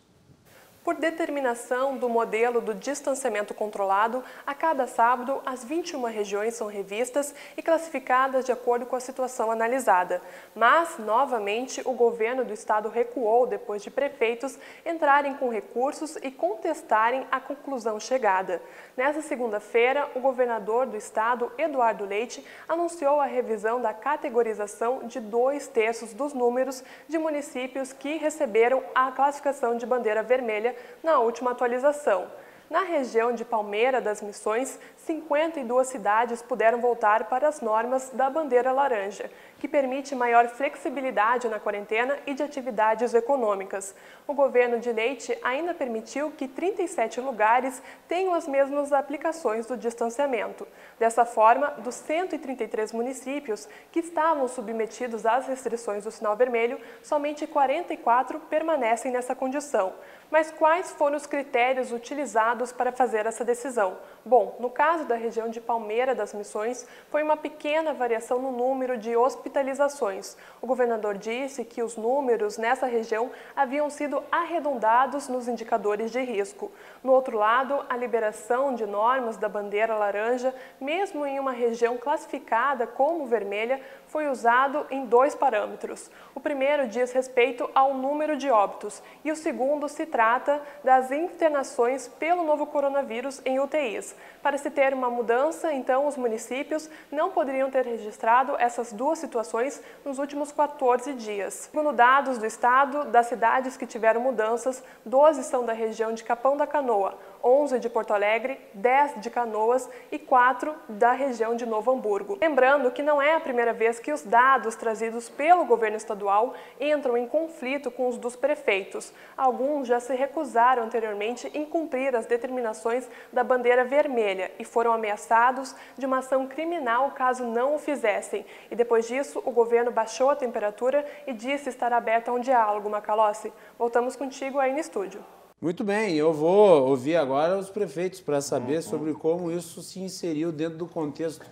Por 0.84 0.95
determinação 0.95 1.95
do 1.95 2.09
modelo 2.09 2.59
do 2.59 2.75
distanciamento 2.75 3.53
controlado, 3.53 4.21
a 4.45 4.53
cada 4.53 4.86
sábado 4.86 5.41
as 5.45 5.63
21 5.63 6.03
regiões 6.03 6.55
são 6.55 6.67
revistas 6.67 7.34
e 7.55 7.61
classificadas 7.61 8.43
de 8.43 8.51
acordo 8.51 8.86
com 8.86 8.97
a 8.97 8.99
situação 8.99 9.49
analisada. 9.49 10.21
Mas, 10.53 10.97
novamente, 10.97 11.81
o 11.86 11.93
governo 11.93 12.43
do 12.43 12.51
estado 12.51 12.89
recuou 12.89 13.47
depois 13.47 13.81
de 13.81 13.89
prefeitos 13.89 14.59
entrarem 14.86 15.36
com 15.36 15.47
recursos 15.47 16.17
e 16.17 16.29
contestarem 16.29 17.25
a 17.31 17.39
conclusão 17.39 17.97
chegada. 17.97 18.61
Nessa 18.97 19.21
segunda-feira, 19.21 20.11
o 20.13 20.19
governador 20.19 20.86
do 20.86 20.97
estado, 20.97 21.49
Eduardo 21.57 22.03
Leite, 22.03 22.45
anunciou 22.67 23.21
a 23.21 23.25
revisão 23.25 23.81
da 23.81 23.93
categorização 23.93 25.07
de 25.07 25.21
dois 25.21 25.65
terços 25.65 26.13
dos 26.13 26.34
números 26.34 26.84
de 27.07 27.17
municípios 27.17 27.93
que 27.93 28.17
receberam 28.17 28.84
a 28.93 29.09
classificação 29.13 29.77
de 29.77 29.86
bandeira 29.86 30.21
vermelha 30.21 30.72
na 31.03 31.19
última 31.19 31.51
atualização. 31.51 32.28
Na 32.74 32.82
região 32.82 33.34
de 33.34 33.45
Palmeira 33.45 34.01
das 34.01 34.19
Missões, 34.19 34.80
52 34.97 35.86
cidades 35.88 36.41
puderam 36.41 36.80
voltar 36.80 37.26
para 37.26 37.47
as 37.47 37.61
normas 37.61 38.09
da 38.11 38.30
bandeira 38.30 38.71
laranja, 38.71 39.30
que 39.59 39.67
permite 39.67 40.15
maior 40.15 40.47
flexibilidade 40.47 41.47
na 41.47 41.59
quarentena 41.59 42.17
e 42.26 42.34
de 42.34 42.41
atividades 42.41 43.13
econômicas. 43.13 43.93
O 44.26 44.34
governo 44.34 44.80
de 44.80 44.91
Leite 44.91 45.38
ainda 45.43 45.74
permitiu 45.74 46.32
que 46.32 46.47
37 46.47 47.21
lugares 47.21 47.80
tenham 48.07 48.34
as 48.34 48.47
mesmas 48.47 48.91
aplicações 48.91 49.67
do 49.67 49.78
distanciamento. 49.78 50.65
Dessa 50.97 51.26
forma, 51.26 51.67
dos 51.78 51.95
133 51.95 52.91
municípios 52.93 53.67
que 53.91 53.99
estavam 53.99 54.47
submetidos 54.47 55.26
às 55.26 55.45
restrições 55.47 56.05
do 56.05 56.11
sinal 56.11 56.36
vermelho, 56.36 56.80
somente 57.03 57.45
44 57.45 58.39
permanecem 58.39 59.11
nessa 59.11 59.36
condição. 59.36 59.93
Mas 60.34 60.49
quais 60.49 60.89
foram 60.89 61.15
os 61.15 61.27
critérios 61.27 61.91
utilizados 61.91 62.71
para 62.71 62.91
fazer 62.91 63.27
essa 63.27 63.45
decisão? 63.45 63.99
Bom, 64.25 64.57
no 64.59 64.67
caso 64.67 65.05
da 65.05 65.13
região 65.13 65.47
de 65.47 65.61
Palmeira 65.61 66.15
das 66.15 66.34
Missões, 66.34 66.88
foi 67.11 67.21
uma 67.21 67.38
pequena 67.38 67.93
variação 67.93 68.41
no 68.41 68.51
número 68.51 68.97
de 68.97 69.15
hospitalizações. 69.15 70.36
O 70.59 70.65
governador 70.65 71.19
disse 71.19 71.63
que 71.63 71.84
os 71.84 71.95
números 71.95 72.57
nessa 72.57 72.88
região 72.88 73.29
haviam 73.55 73.91
sido 73.91 74.23
arredondados 74.31 75.27
nos 75.27 75.47
indicadores 75.47 76.09
de 76.09 76.21
risco. 76.21 76.71
No 77.03 77.11
outro 77.11 77.38
lado, 77.38 77.86
a 77.88 77.95
liberação 77.95 78.73
de 78.73 78.88
normas 78.88 79.38
da 79.38 79.47
bandeira 79.47 79.95
laranja, 79.95 80.51
mesmo 80.81 81.27
em 81.27 81.39
uma 81.39 81.51
região 81.51 81.95
classificada 81.95 82.88
como 82.88 83.27
vermelha, 83.27 83.79
foi 84.14 84.30
usado 84.30 84.86
em 84.91 85.07
dois 85.07 85.34
parâmetros. 85.34 86.11
O 86.36 86.39
primeiro 86.39 86.88
diz 86.88 87.11
respeito 87.11 87.68
ao 87.74 87.95
número 87.95 88.38
de 88.38 88.47
óbitos 88.47 89.01
e 89.26 89.32
o 89.32 89.36
segundo 89.36 89.89
se 89.89 90.05
trata 90.05 90.61
das 90.84 91.11
internações 91.11 92.07
pelo 92.07 92.43
novo 92.43 92.68
coronavírus 92.68 93.41
em 93.43 93.59
UTIs. 93.59 94.16
Para 94.43 94.55
se 94.59 94.70
ter 94.70 94.93
uma 94.93 95.09
mudança, 95.09 95.74
então, 95.74 96.05
os 96.05 96.16
municípios 96.16 96.88
não 97.11 97.32
poderiam 97.32 97.72
ter 97.72 97.86
registrado 97.86 98.55
essas 98.59 98.93
duas 98.93 99.18
situações 99.18 99.82
nos 100.05 100.20
últimos 100.20 100.51
14 100.51 101.14
dias. 101.14 101.70
Segundo 101.72 101.91
dados 101.91 102.38
do 102.38 102.45
Estado, 102.45 103.05
das 103.05 103.26
cidades 103.26 103.76
que 103.76 103.88
tiveram 103.88 104.22
mudanças, 104.22 104.84
12 105.03 105.43
são 105.43 105.66
da 105.66 105.74
região 105.74 106.14
de 106.14 106.24
Capão 106.24 106.55
da 106.55 106.68
Canoa, 106.68 107.18
11 107.44 107.78
de 107.78 107.89
Porto 107.89 108.14
Alegre, 108.14 108.58
10 108.74 109.20
de 109.20 109.30
Canoas 109.30 109.89
e 110.10 110.18
4 110.18 110.74
da 110.88 111.12
região 111.12 111.58
de 111.58 111.66
Novo 111.66 111.91
Hamburgo. 111.91 112.38
Lembrando 112.41 112.89
que 112.89 113.04
não 113.04 113.22
é 113.22 113.36
a 113.36 113.39
primeira 113.41 113.74
vez 113.74 114.00
que 114.00 114.14
os 114.14 114.22
dados 114.22 114.78
trazidos 114.78 115.28
pelo 115.28 115.66
governo 115.66 115.98
estadual 115.98 116.54
entram 116.80 117.18
em 117.18 117.28
conflito 117.28 117.91
com 117.91 118.08
os 118.08 118.18
dos 118.18 118.38
prefeitos. 118.38 119.12
Alguns 119.36 119.89
já 119.89 120.00
se 120.00 120.16
recusaram 120.16 120.84
anteriormente 120.84 121.52
em 121.54 121.66
cumprir 121.66 122.16
as 122.16 122.26
determinações 122.26 123.10
da 123.34 123.44
bandeira 123.44 123.84
vermelha 123.84 124.50
e 124.58 124.64
foram 124.64 124.94
ameaçados 124.94 125.76
de 125.98 126.06
uma 126.06 126.20
ação 126.20 126.48
criminal 126.48 127.12
caso 127.12 127.44
não 127.44 127.76
o 127.76 127.80
fizessem. 127.80 128.46
E 128.72 128.76
depois 128.76 129.06
disso, 129.06 129.44
o 129.44 129.52
governo 129.52 129.91
baixou 129.91 130.30
a 130.30 130.36
temperatura 130.36 131.06
e 131.28 131.34
disse 131.34 131.68
estar 131.68 131.91
aberto 131.91 132.30
a 132.30 132.34
um 132.34 132.39
diálogo, 132.39 132.89
Macalossi. 132.89 133.52
Voltamos 133.78 134.16
contigo 134.16 134.60
aí 134.60 134.72
no 134.72 134.80
estúdio. 134.80 135.22
Muito 135.62 135.84
bem, 135.84 136.16
eu 136.16 136.34
vou 136.34 136.89
ouvir 136.89 137.16
agora 137.16 137.58
os 137.58 137.70
prefeitos 137.70 138.20
para 138.20 138.41
saber 138.41 138.82
sobre 138.82 139.14
como 139.14 139.49
isso 139.49 139.82
se 139.82 139.99
inseriu 139.99 140.51
dentro 140.51 140.78
do 140.78 140.86
contexto 140.86 141.45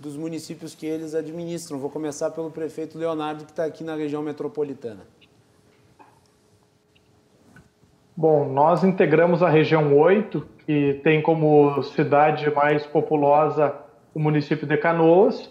dos 0.00 0.16
municípios 0.16 0.74
que 0.74 0.84
eles 0.84 1.14
administram. 1.14 1.78
Vou 1.78 1.88
começar 1.88 2.30
pelo 2.32 2.50
prefeito 2.50 2.98
Leonardo, 2.98 3.44
que 3.44 3.52
está 3.52 3.64
aqui 3.64 3.84
na 3.84 3.94
região 3.94 4.20
metropolitana. 4.20 5.06
Bom, 8.16 8.48
nós 8.48 8.82
integramos 8.82 9.42
a 9.42 9.48
região 9.48 9.96
8, 9.96 10.46
que 10.66 11.00
tem 11.04 11.22
como 11.22 11.82
cidade 11.84 12.50
mais 12.52 12.84
populosa 12.84 13.74
o 14.12 14.18
município 14.18 14.66
de 14.66 14.76
Canoas. 14.76 15.50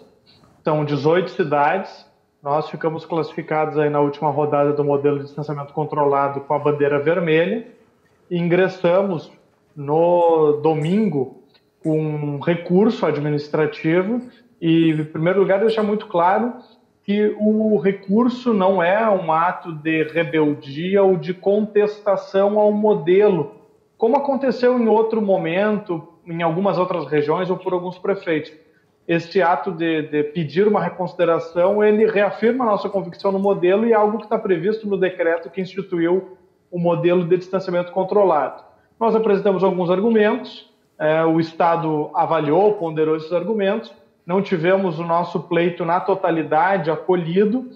São 0.62 0.84
18 0.84 1.30
cidades. 1.30 2.06
Nós 2.42 2.68
ficamos 2.68 3.06
classificados 3.06 3.78
aí 3.78 3.88
na 3.88 4.00
última 4.00 4.30
rodada 4.30 4.72
do 4.72 4.84
modelo 4.84 5.18
de 5.18 5.24
distanciamento 5.24 5.72
controlado 5.72 6.42
com 6.42 6.52
a 6.52 6.58
bandeira 6.58 6.98
vermelha 6.98 7.66
ingressamos 8.32 9.30
no 9.76 10.60
domingo 10.62 11.42
com 11.82 11.98
um 12.00 12.40
recurso 12.40 13.04
administrativo 13.04 14.22
e, 14.60 14.90
em 14.90 15.04
primeiro 15.04 15.40
lugar, 15.40 15.60
deixar 15.60 15.82
muito 15.82 16.06
claro 16.06 16.54
que 17.04 17.36
o 17.38 17.76
recurso 17.78 18.54
não 18.54 18.82
é 18.82 19.08
um 19.10 19.32
ato 19.32 19.72
de 19.72 20.04
rebeldia 20.04 21.02
ou 21.02 21.16
de 21.16 21.34
contestação 21.34 22.58
ao 22.58 22.72
modelo, 22.72 23.56
como 23.98 24.16
aconteceu 24.16 24.78
em 24.78 24.88
outro 24.88 25.20
momento, 25.20 26.08
em 26.26 26.42
algumas 26.42 26.78
outras 26.78 27.06
regiões 27.06 27.50
ou 27.50 27.58
por 27.58 27.72
alguns 27.72 27.98
prefeitos. 27.98 28.52
Este 29.06 29.42
ato 29.42 29.72
de, 29.72 30.02
de 30.02 30.22
pedir 30.22 30.68
uma 30.68 30.80
reconsideração, 30.80 31.82
ele 31.82 32.06
reafirma 32.06 32.64
a 32.64 32.68
nossa 32.68 32.88
convicção 32.88 33.32
no 33.32 33.38
modelo 33.38 33.84
e 33.84 33.92
é 33.92 33.94
algo 33.94 34.18
que 34.18 34.24
está 34.24 34.38
previsto 34.38 34.86
no 34.86 34.96
decreto 34.96 35.50
que 35.50 35.60
instituiu 35.60 36.38
o 36.72 36.78
modelo 36.78 37.24
de 37.24 37.36
distanciamento 37.36 37.92
controlado. 37.92 38.64
Nós 38.98 39.14
apresentamos 39.14 39.62
alguns 39.62 39.90
argumentos, 39.90 40.68
é, 40.98 41.24
o 41.24 41.38
Estado 41.38 42.10
avaliou, 42.14 42.72
ponderou 42.74 43.14
esses 43.16 43.32
argumentos, 43.32 43.92
não 44.26 44.40
tivemos 44.40 44.98
o 44.98 45.04
nosso 45.04 45.40
pleito 45.40 45.84
na 45.84 46.00
totalidade 46.00 46.90
acolhido, 46.90 47.68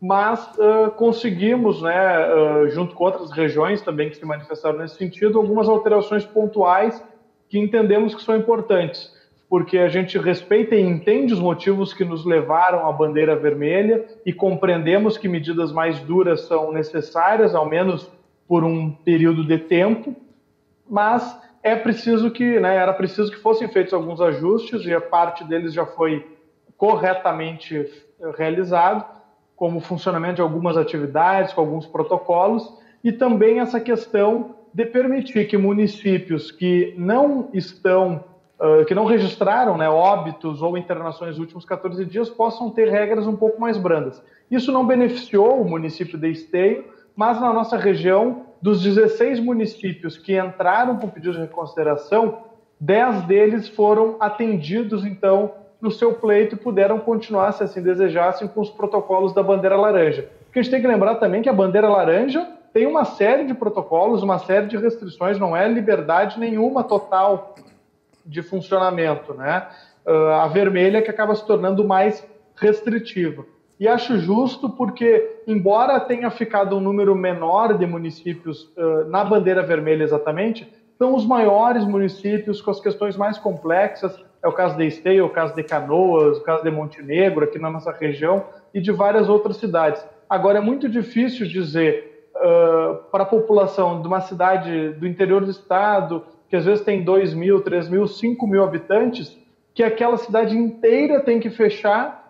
mas 0.00 0.44
uh, 0.58 0.90
conseguimos, 0.96 1.80
né, 1.80 2.26
uh, 2.34 2.68
junto 2.70 2.92
com 2.92 3.04
outras 3.04 3.30
regiões 3.30 3.80
também 3.82 4.10
que 4.10 4.16
se 4.16 4.26
manifestaram 4.26 4.78
nesse 4.78 4.96
sentido, 4.96 5.38
algumas 5.38 5.68
alterações 5.68 6.24
pontuais 6.24 7.00
que 7.48 7.56
entendemos 7.56 8.12
que 8.12 8.22
são 8.22 8.36
importantes, 8.36 9.14
porque 9.48 9.78
a 9.78 9.88
gente 9.88 10.18
respeita 10.18 10.74
e 10.74 10.80
entende 10.80 11.32
os 11.32 11.38
motivos 11.38 11.94
que 11.94 12.04
nos 12.04 12.26
levaram 12.26 12.88
à 12.88 12.92
bandeira 12.92 13.36
vermelha 13.36 14.04
e 14.26 14.32
compreendemos 14.32 15.16
que 15.16 15.28
medidas 15.28 15.70
mais 15.70 16.00
duras 16.00 16.40
são 16.48 16.72
necessárias, 16.72 17.54
ao 17.54 17.68
menos 17.68 18.10
por 18.52 18.64
um 18.64 18.90
período 18.90 19.46
de 19.46 19.56
tempo, 19.56 20.14
mas 20.86 21.40
é 21.62 21.74
preciso 21.74 22.30
que, 22.30 22.60
né, 22.60 22.76
era 22.76 22.92
preciso 22.92 23.32
que 23.32 23.38
fossem 23.38 23.66
feitos 23.66 23.94
alguns 23.94 24.20
ajustes 24.20 24.84
e 24.84 24.92
a 24.92 25.00
parte 25.00 25.42
deles 25.42 25.72
já 25.72 25.86
foi 25.86 26.36
corretamente 26.76 27.90
realizado, 28.36 29.06
como 29.56 29.78
o 29.78 29.80
funcionamento 29.80 30.34
de 30.34 30.42
algumas 30.42 30.76
atividades, 30.76 31.54
com 31.54 31.62
alguns 31.62 31.86
protocolos, 31.86 32.70
e 33.02 33.10
também 33.10 33.58
essa 33.58 33.80
questão 33.80 34.54
de 34.74 34.84
permitir 34.84 35.48
que 35.48 35.56
municípios 35.56 36.50
que 36.50 36.92
não 36.98 37.48
estão, 37.54 38.22
uh, 38.60 38.84
que 38.84 38.94
não 38.94 39.06
registraram 39.06 39.78
né, 39.78 39.88
óbitos 39.88 40.60
ou 40.60 40.76
internações 40.76 41.30
nos 41.30 41.38
últimos 41.38 41.64
14 41.64 42.04
dias 42.04 42.28
possam 42.28 42.68
ter 42.68 42.90
regras 42.90 43.26
um 43.26 43.34
pouco 43.34 43.58
mais 43.58 43.78
brandas. 43.78 44.22
Isso 44.50 44.70
não 44.70 44.86
beneficiou 44.86 45.58
o 45.58 45.66
município 45.66 46.18
de 46.18 46.30
Esteio, 46.30 46.91
mas 47.14 47.40
na 47.40 47.52
nossa 47.52 47.76
região, 47.76 48.46
dos 48.60 48.82
16 48.82 49.40
municípios 49.40 50.16
que 50.16 50.38
entraram 50.38 50.96
com 50.96 51.08
pedido 51.08 51.34
de 51.34 51.40
reconsideração, 51.40 52.38
10 52.80 53.22
deles 53.22 53.68
foram 53.68 54.16
atendidos, 54.20 55.04
então, 55.04 55.52
no 55.80 55.90
seu 55.90 56.14
pleito 56.14 56.54
e 56.54 56.58
puderam 56.58 56.98
continuar, 56.98 57.52
se 57.52 57.62
assim 57.62 57.82
desejassem, 57.82 58.48
com 58.48 58.60
os 58.60 58.70
protocolos 58.70 59.32
da 59.32 59.42
bandeira 59.42 59.76
laranja. 59.76 60.28
Porque 60.44 60.58
a 60.58 60.62
gente 60.62 60.70
tem 60.70 60.80
que 60.80 60.86
lembrar 60.86 61.16
também 61.16 61.42
que 61.42 61.48
a 61.48 61.52
bandeira 61.52 61.88
laranja 61.88 62.46
tem 62.72 62.86
uma 62.86 63.04
série 63.04 63.44
de 63.44 63.54
protocolos, 63.54 64.22
uma 64.22 64.38
série 64.38 64.66
de 64.66 64.76
restrições, 64.76 65.38
não 65.38 65.56
é 65.56 65.68
liberdade 65.68 66.40
nenhuma 66.40 66.82
total 66.82 67.54
de 68.24 68.42
funcionamento, 68.42 69.34
né? 69.34 69.66
Ah, 70.06 70.44
a 70.44 70.48
vermelha 70.48 71.02
que 71.02 71.10
acaba 71.10 71.34
se 71.34 71.46
tornando 71.46 71.86
mais 71.86 72.26
restritiva. 72.56 73.44
E 73.82 73.88
acho 73.88 74.16
justo 74.16 74.70
porque, 74.70 75.40
embora 75.44 75.98
tenha 75.98 76.30
ficado 76.30 76.76
um 76.76 76.80
número 76.80 77.16
menor 77.16 77.76
de 77.76 77.84
municípios 77.84 78.72
uh, 78.76 79.10
na 79.10 79.24
bandeira 79.24 79.60
vermelha 79.60 80.04
exatamente, 80.04 80.72
são 80.96 81.16
os 81.16 81.26
maiores 81.26 81.84
municípios 81.84 82.62
com 82.62 82.70
as 82.70 82.78
questões 82.78 83.16
mais 83.16 83.38
complexas. 83.38 84.16
É 84.40 84.46
o 84.46 84.52
caso 84.52 84.76
de 84.76 84.86
Esteio, 84.86 85.22
é 85.22 85.24
o 85.24 85.30
caso 85.30 85.52
de 85.56 85.64
Canoas, 85.64 86.38
o 86.38 86.44
caso 86.44 86.62
de 86.62 86.70
Montenegro, 86.70 87.42
aqui 87.42 87.58
na 87.58 87.68
nossa 87.68 87.90
região, 87.90 88.44
e 88.72 88.80
de 88.80 88.92
várias 88.92 89.28
outras 89.28 89.56
cidades. 89.56 90.00
Agora, 90.30 90.58
é 90.58 90.62
muito 90.62 90.88
difícil 90.88 91.44
dizer 91.48 92.30
uh, 92.36 93.02
para 93.10 93.24
a 93.24 93.26
população 93.26 94.00
de 94.00 94.06
uma 94.06 94.20
cidade 94.20 94.90
do 94.90 95.08
interior 95.08 95.44
do 95.44 95.50
estado, 95.50 96.24
que 96.48 96.54
às 96.54 96.64
vezes 96.64 96.84
tem 96.84 97.02
2 97.02 97.34
mil, 97.34 97.60
3 97.60 97.88
mil, 97.88 98.06
5 98.06 98.46
mil 98.46 98.62
habitantes, 98.62 99.36
que 99.74 99.82
aquela 99.82 100.18
cidade 100.18 100.56
inteira 100.56 101.18
tem 101.18 101.40
que 101.40 101.50
fechar 101.50 102.21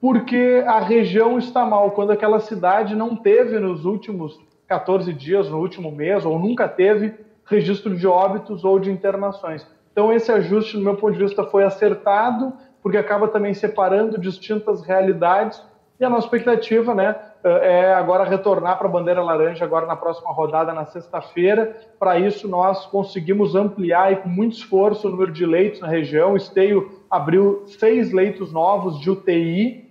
porque 0.00 0.64
a 0.66 0.78
região 0.78 1.38
está 1.38 1.64
mal, 1.64 1.90
quando 1.90 2.12
aquela 2.12 2.40
cidade 2.40 2.94
não 2.94 3.16
teve 3.16 3.58
nos 3.58 3.84
últimos 3.84 4.38
14 4.66 5.12
dias, 5.12 5.48
no 5.48 5.58
último 5.58 5.90
mês, 5.90 6.24
ou 6.24 6.38
nunca 6.38 6.68
teve 6.68 7.14
registro 7.44 7.96
de 7.96 8.06
óbitos 8.06 8.64
ou 8.64 8.78
de 8.78 8.90
internações. 8.90 9.66
Então, 9.92 10.12
esse 10.12 10.30
ajuste, 10.30 10.76
do 10.76 10.84
meu 10.84 10.96
ponto 10.96 11.14
de 11.14 11.24
vista, 11.24 11.42
foi 11.44 11.64
acertado, 11.64 12.52
porque 12.82 12.96
acaba 12.96 13.26
também 13.28 13.54
separando 13.54 14.18
distintas 14.18 14.82
realidades 14.82 15.60
E 16.00 16.04
a 16.04 16.08
nossa 16.08 16.26
expectativa 16.26 16.94
né, 16.94 17.16
é 17.42 17.92
agora 17.92 18.22
retornar 18.22 18.78
para 18.78 18.86
a 18.86 18.90
bandeira 18.90 19.20
laranja 19.20 19.64
agora 19.64 19.84
na 19.84 19.96
próxima 19.96 20.30
rodada, 20.32 20.72
na 20.72 20.86
sexta-feira. 20.86 21.76
Para 21.98 22.20
isso, 22.20 22.46
nós 22.46 22.86
conseguimos 22.86 23.56
ampliar 23.56 24.12
e 24.12 24.16
com 24.16 24.28
muito 24.28 24.52
esforço 24.52 25.08
o 25.08 25.10
número 25.10 25.32
de 25.32 25.44
leitos 25.44 25.80
na 25.80 25.88
região. 25.88 26.34
O 26.34 26.36
Esteio 26.36 27.02
abriu 27.10 27.64
seis 27.66 28.12
leitos 28.12 28.52
novos 28.52 29.00
de 29.00 29.10
UTI, 29.10 29.87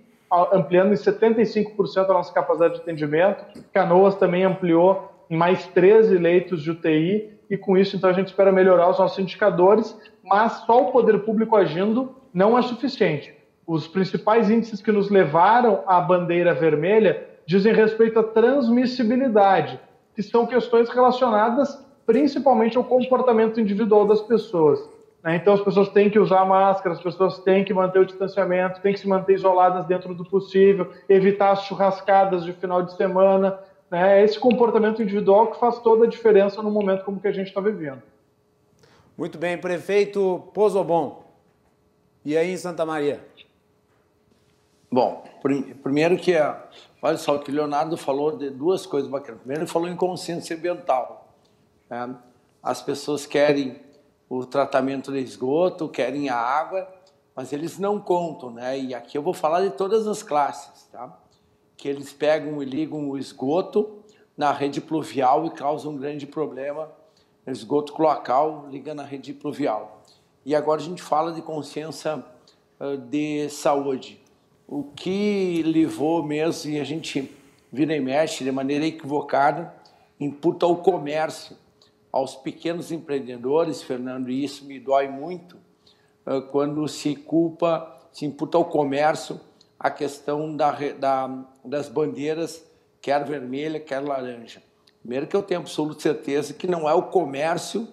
ampliando 0.52 0.92
em 0.92 0.96
75% 0.96 2.04
a 2.04 2.12
nossa 2.12 2.32
capacidade 2.32 2.74
de 2.74 2.80
atendimento. 2.80 3.44
Canoas 3.72 4.14
também 4.16 4.44
ampliou 4.44 5.12
em 5.30 5.36
mais 5.36 5.66
13 5.68 6.16
leitos 6.16 6.62
de 6.62 6.70
UTI 6.70 7.38
e 7.50 7.56
com 7.56 7.76
isso 7.76 7.96
então 7.96 8.10
a 8.10 8.12
gente 8.12 8.28
espera 8.28 8.52
melhorar 8.52 8.90
os 8.90 8.98
nossos 8.98 9.18
indicadores, 9.18 9.96
mas 10.22 10.52
só 10.66 10.82
o 10.82 10.92
poder 10.92 11.18
público 11.20 11.56
agindo 11.56 12.14
não 12.32 12.58
é 12.58 12.62
suficiente. 12.62 13.34
Os 13.66 13.86
principais 13.86 14.50
índices 14.50 14.80
que 14.80 14.92
nos 14.92 15.10
levaram 15.10 15.82
à 15.86 16.00
bandeira 16.00 16.54
vermelha 16.54 17.26
dizem 17.46 17.72
respeito 17.72 18.18
à 18.18 18.22
transmissibilidade, 18.22 19.80
que 20.14 20.22
são 20.22 20.46
questões 20.46 20.88
relacionadas 20.90 21.86
principalmente 22.08 22.78
ao 22.78 22.84
comportamento 22.84 23.60
individual 23.60 24.06
das 24.06 24.22
pessoas. 24.22 24.80
Né? 25.22 25.36
Então, 25.36 25.54
as 25.54 25.60
pessoas 25.60 25.88
têm 25.88 26.08
que 26.08 26.18
usar 26.18 26.44
máscara, 26.44 26.94
as 26.94 27.02
pessoas 27.02 27.38
têm 27.40 27.64
que 27.64 27.74
manter 27.74 27.98
o 27.98 28.06
distanciamento, 28.06 28.80
têm 28.80 28.92
que 28.92 29.00
se 29.00 29.08
manter 29.08 29.34
isoladas 29.34 29.86
dentro 29.86 30.14
do 30.14 30.24
possível, 30.24 30.92
evitar 31.08 31.50
as 31.50 31.64
churrascadas 31.64 32.44
de 32.44 32.52
final 32.52 32.82
de 32.82 32.96
semana. 32.96 33.58
Né? 33.90 34.20
É 34.20 34.24
esse 34.24 34.38
comportamento 34.38 35.02
individual 35.02 35.48
que 35.48 35.58
faz 35.58 35.78
toda 35.80 36.04
a 36.04 36.08
diferença 36.08 36.62
no 36.62 36.70
momento 36.70 37.04
como 37.04 37.20
que 37.20 37.28
a 37.28 37.32
gente 37.32 37.48
está 37.48 37.60
vivendo. 37.60 38.02
Muito 39.16 39.36
bem, 39.36 39.58
prefeito 39.58 40.48
Pozobon. 40.54 41.24
E 42.24 42.36
aí 42.36 42.52
em 42.52 42.56
Santa 42.56 42.86
Maria? 42.86 43.20
Bom, 44.90 45.24
primeiro 45.82 46.16
que 46.16 46.34
a, 46.36 46.62
olha 47.02 47.16
só, 47.18 47.36
que 47.38 47.50
o 47.50 47.54
Leonardo 47.54 47.96
falou 47.96 48.36
de 48.36 48.48
duas 48.48 48.86
coisas 48.86 49.10
bacanas. 49.10 49.40
Primeiro, 49.40 49.62
ele 49.62 49.70
falou 49.70 49.88
em 49.88 49.96
consciência 49.96 50.56
ambiental. 50.56 51.34
Né? 51.90 52.14
As 52.62 52.80
pessoas 52.80 53.26
querem 53.26 53.80
o 54.28 54.44
tratamento 54.44 55.12
de 55.12 55.18
esgoto, 55.18 55.88
querem 55.88 56.28
a 56.28 56.36
água, 56.36 56.88
mas 57.34 57.52
eles 57.52 57.78
não 57.78 58.00
contam, 58.00 58.50
né? 58.50 58.78
E 58.78 58.94
aqui 58.94 59.16
eu 59.16 59.22
vou 59.22 59.32
falar 59.32 59.62
de 59.62 59.70
todas 59.70 60.06
as 60.06 60.22
classes, 60.22 60.84
tá? 60.92 61.16
Que 61.76 61.88
eles 61.88 62.12
pegam 62.12 62.62
e 62.62 62.66
ligam 62.66 63.08
o 63.08 63.16
esgoto 63.16 64.02
na 64.36 64.52
rede 64.52 64.80
pluvial 64.80 65.46
e 65.46 65.50
causam 65.50 65.92
um 65.92 65.96
grande 65.96 66.26
problema. 66.26 66.90
Esgoto 67.46 67.92
cloacal 67.92 68.66
liga 68.70 68.94
na 68.94 69.04
rede 69.04 69.32
pluvial. 69.32 70.02
E 70.44 70.54
agora 70.54 70.80
a 70.80 70.84
gente 70.84 71.02
fala 71.02 71.32
de 71.32 71.40
consciência 71.40 72.22
de 73.08 73.48
saúde 73.48 74.20
o 74.68 74.84
que 74.84 75.62
levou 75.62 76.22
mesmo, 76.22 76.70
e 76.70 76.78
a 76.78 76.84
gente 76.84 77.34
vira 77.72 77.96
e 77.96 78.00
mexe 78.00 78.44
de 78.44 78.52
maneira 78.52 78.84
equivocada, 78.84 79.74
imputa 80.20 80.66
ao 80.66 80.76
comércio, 80.76 81.56
aos 82.12 82.34
pequenos 82.36 82.90
empreendedores, 82.90 83.82
Fernando, 83.82 84.30
e 84.30 84.44
isso 84.44 84.64
me 84.64 84.78
dói 84.78 85.08
muito, 85.08 85.56
quando 86.50 86.86
se 86.88 87.14
culpa, 87.14 87.96
se 88.12 88.26
imputa 88.26 88.58
ao 88.58 88.64
comércio 88.64 89.40
a 89.78 89.90
questão 89.90 90.54
da, 90.56 90.72
da, 90.98 91.44
das 91.64 91.88
bandeiras, 91.88 92.64
quer 93.00 93.24
vermelha, 93.24 93.78
quer 93.78 94.00
laranja. 94.00 94.62
Primeiro 95.00 95.26
que 95.26 95.36
eu 95.36 95.42
tenho 95.42 95.60
absoluta 95.60 96.00
certeza 96.00 96.52
que 96.52 96.66
não 96.66 96.88
é 96.88 96.94
o 96.94 97.04
comércio 97.04 97.88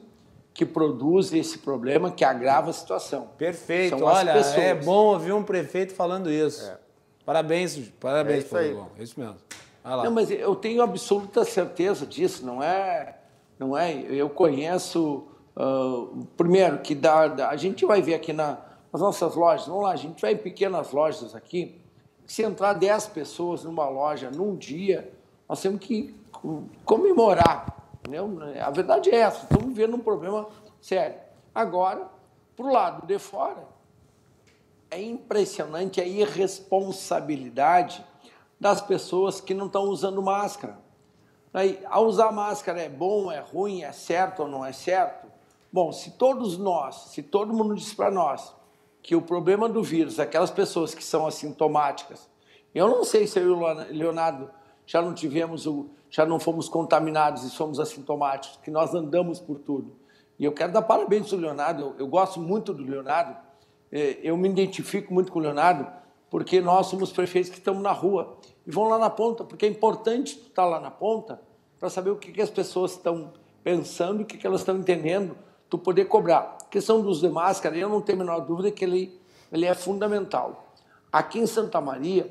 que 0.53 0.65
produz 0.65 1.33
esse 1.33 1.59
problema 1.59 2.09
que 2.09 2.23
agrava 2.23 2.69
a 2.69 2.73
situação. 2.73 3.29
Perfeito. 3.37 3.97
São 3.97 4.07
Olha, 4.07 4.31
é 4.31 4.73
bom 4.73 5.07
ouvir 5.07 5.33
um 5.33 5.43
prefeito 5.43 5.93
falando 5.93 6.31
isso. 6.31 6.65
É. 6.65 6.77
Parabéns, 7.25 7.77
parabéns, 7.99 8.43
é 8.43 8.45
isso, 8.45 8.57
aí. 8.57 8.77
é 8.97 9.03
isso 9.03 9.19
mesmo. 9.19 9.35
Não, 9.83 10.11
mas 10.11 10.31
eu 10.31 10.55
tenho 10.55 10.81
absoluta 10.81 11.43
certeza 11.43 12.05
disso, 12.05 12.45
não 12.45 12.63
é? 12.63 13.15
Não 13.57 13.77
é? 13.77 13.93
Eu 13.93 14.29
conheço, 14.29 15.25
uh, 15.55 16.25
primeiro, 16.37 16.79
que 16.79 16.93
dá, 16.93 17.49
a 17.49 17.55
gente 17.55 17.85
vai 17.85 18.01
ver 18.01 18.15
aqui 18.15 18.33
na, 18.33 18.57
nas 18.91 19.01
nossas 19.01 19.35
lojas, 19.35 19.67
vamos 19.67 19.83
lá, 19.83 19.91
a 19.91 19.95
gente 19.95 20.21
vai 20.21 20.33
em 20.33 20.37
pequenas 20.37 20.91
lojas 20.91 21.35
aqui, 21.35 21.79
se 22.25 22.43
entrar 22.43 22.73
10 22.73 23.07
pessoas 23.07 23.63
numa 23.63 23.87
loja 23.87 24.31
num 24.31 24.55
dia, 24.55 25.11
nós 25.47 25.61
temos 25.61 25.79
que 25.79 26.15
comemorar 26.83 27.75
Entendeu? 28.05 28.37
A 28.63 28.69
verdade 28.69 29.09
é 29.09 29.15
essa, 29.15 29.43
estamos 29.43 29.65
vivendo 29.65 29.95
um 29.95 29.99
problema 29.99 30.47
sério. 30.79 31.17
Agora, 31.53 32.07
para 32.55 32.65
o 32.65 32.71
lado 32.71 33.07
de 33.07 33.17
fora, 33.17 33.67
é 34.91 35.01
impressionante 35.01 35.99
a 35.99 36.05
irresponsabilidade 36.05 38.05
das 38.59 38.81
pessoas 38.81 39.41
que 39.41 39.55
não 39.55 39.65
estão 39.65 39.85
usando 39.85 40.21
máscara. 40.21 40.77
Aí, 41.55 41.79
a 41.85 42.01
usar 42.01 42.33
máscara 42.33 42.81
é 42.81 42.89
bom, 42.89 43.31
é 43.31 43.39
ruim, 43.39 43.81
é 43.81 43.93
certo 43.93 44.41
ou 44.41 44.47
não 44.49 44.65
é 44.65 44.73
certo? 44.73 45.25
Bom, 45.71 45.89
se 45.89 46.11
todos 46.11 46.57
nós, 46.57 47.11
se 47.11 47.23
todo 47.23 47.53
mundo 47.53 47.75
diz 47.75 47.93
para 47.93 48.11
nós 48.11 48.53
que 49.01 49.15
o 49.15 49.21
problema 49.21 49.69
do 49.69 49.81
vírus, 49.81 50.19
aquelas 50.19 50.51
pessoas 50.51 50.93
que 50.93 51.01
são 51.01 51.25
assintomáticas, 51.25 52.29
eu 52.73 52.89
não 52.89 53.05
sei 53.05 53.25
se 53.25 53.39
eu 53.39 53.45
e 53.45 53.49
o 53.51 53.73
Leonardo 53.89 54.49
já 54.85 55.01
não 55.01 55.13
tivemos 55.13 55.65
o, 55.65 55.85
já 56.09 56.25
não 56.25 56.41
fomos 56.41 56.67
contaminados 56.67 57.45
e 57.45 57.49
somos 57.49 57.79
assintomáticos, 57.79 58.59
que 58.61 58.69
nós 58.69 58.93
andamos 58.93 59.39
por 59.39 59.57
tudo. 59.57 59.95
E 60.37 60.43
eu 60.43 60.51
quero 60.51 60.73
dar 60.73 60.81
parabéns 60.81 61.31
ao 61.31 61.39
Leonardo, 61.39 61.81
eu, 61.81 61.95
eu 61.99 62.07
gosto 62.09 62.37
muito 62.37 62.73
do 62.73 62.83
Leonardo, 62.83 63.33
é, 63.93 64.19
eu 64.21 64.35
me 64.35 64.49
identifico 64.49 65.13
muito 65.13 65.31
com 65.31 65.39
o 65.39 65.41
Leonardo, 65.41 65.87
porque 66.29 66.59
nós 66.59 66.87
somos 66.87 67.13
prefeitos 67.13 67.49
que 67.49 67.59
estamos 67.59 67.81
na 67.81 67.93
rua 67.93 68.35
e 68.67 68.71
vão 68.71 68.89
lá 68.89 68.97
na 68.97 69.09
ponta, 69.09 69.45
porque 69.45 69.65
é 69.65 69.69
importante 69.69 70.37
estar 70.37 70.65
lá 70.65 70.81
na 70.81 70.91
ponta 70.91 71.44
para 71.85 71.91
saber 71.91 72.09
o 72.09 72.15
que, 72.15 72.31
que 72.31 72.41
as 72.41 72.49
pessoas 72.49 72.93
estão 72.93 73.31
pensando, 73.63 74.23
o 74.23 74.25
que, 74.25 74.39
que 74.39 74.47
elas 74.47 74.61
estão 74.61 74.75
entendendo, 74.75 75.37
tu 75.69 75.77
poder 75.77 76.05
cobrar. 76.05 76.57
A 76.59 76.65
questão 76.65 76.99
do 76.99 77.09
uso 77.09 77.27
de 77.27 77.31
máscara, 77.31 77.77
eu 77.77 77.87
não 77.87 78.01
tenho 78.01 78.17
a 78.21 78.25
menor 78.25 78.39
dúvida 78.39 78.71
que 78.71 78.83
ele, 78.83 79.21
ele 79.51 79.67
é 79.67 79.73
fundamental. 79.75 80.73
Aqui 81.11 81.37
em 81.37 81.45
Santa 81.45 81.79
Maria, 81.79 82.27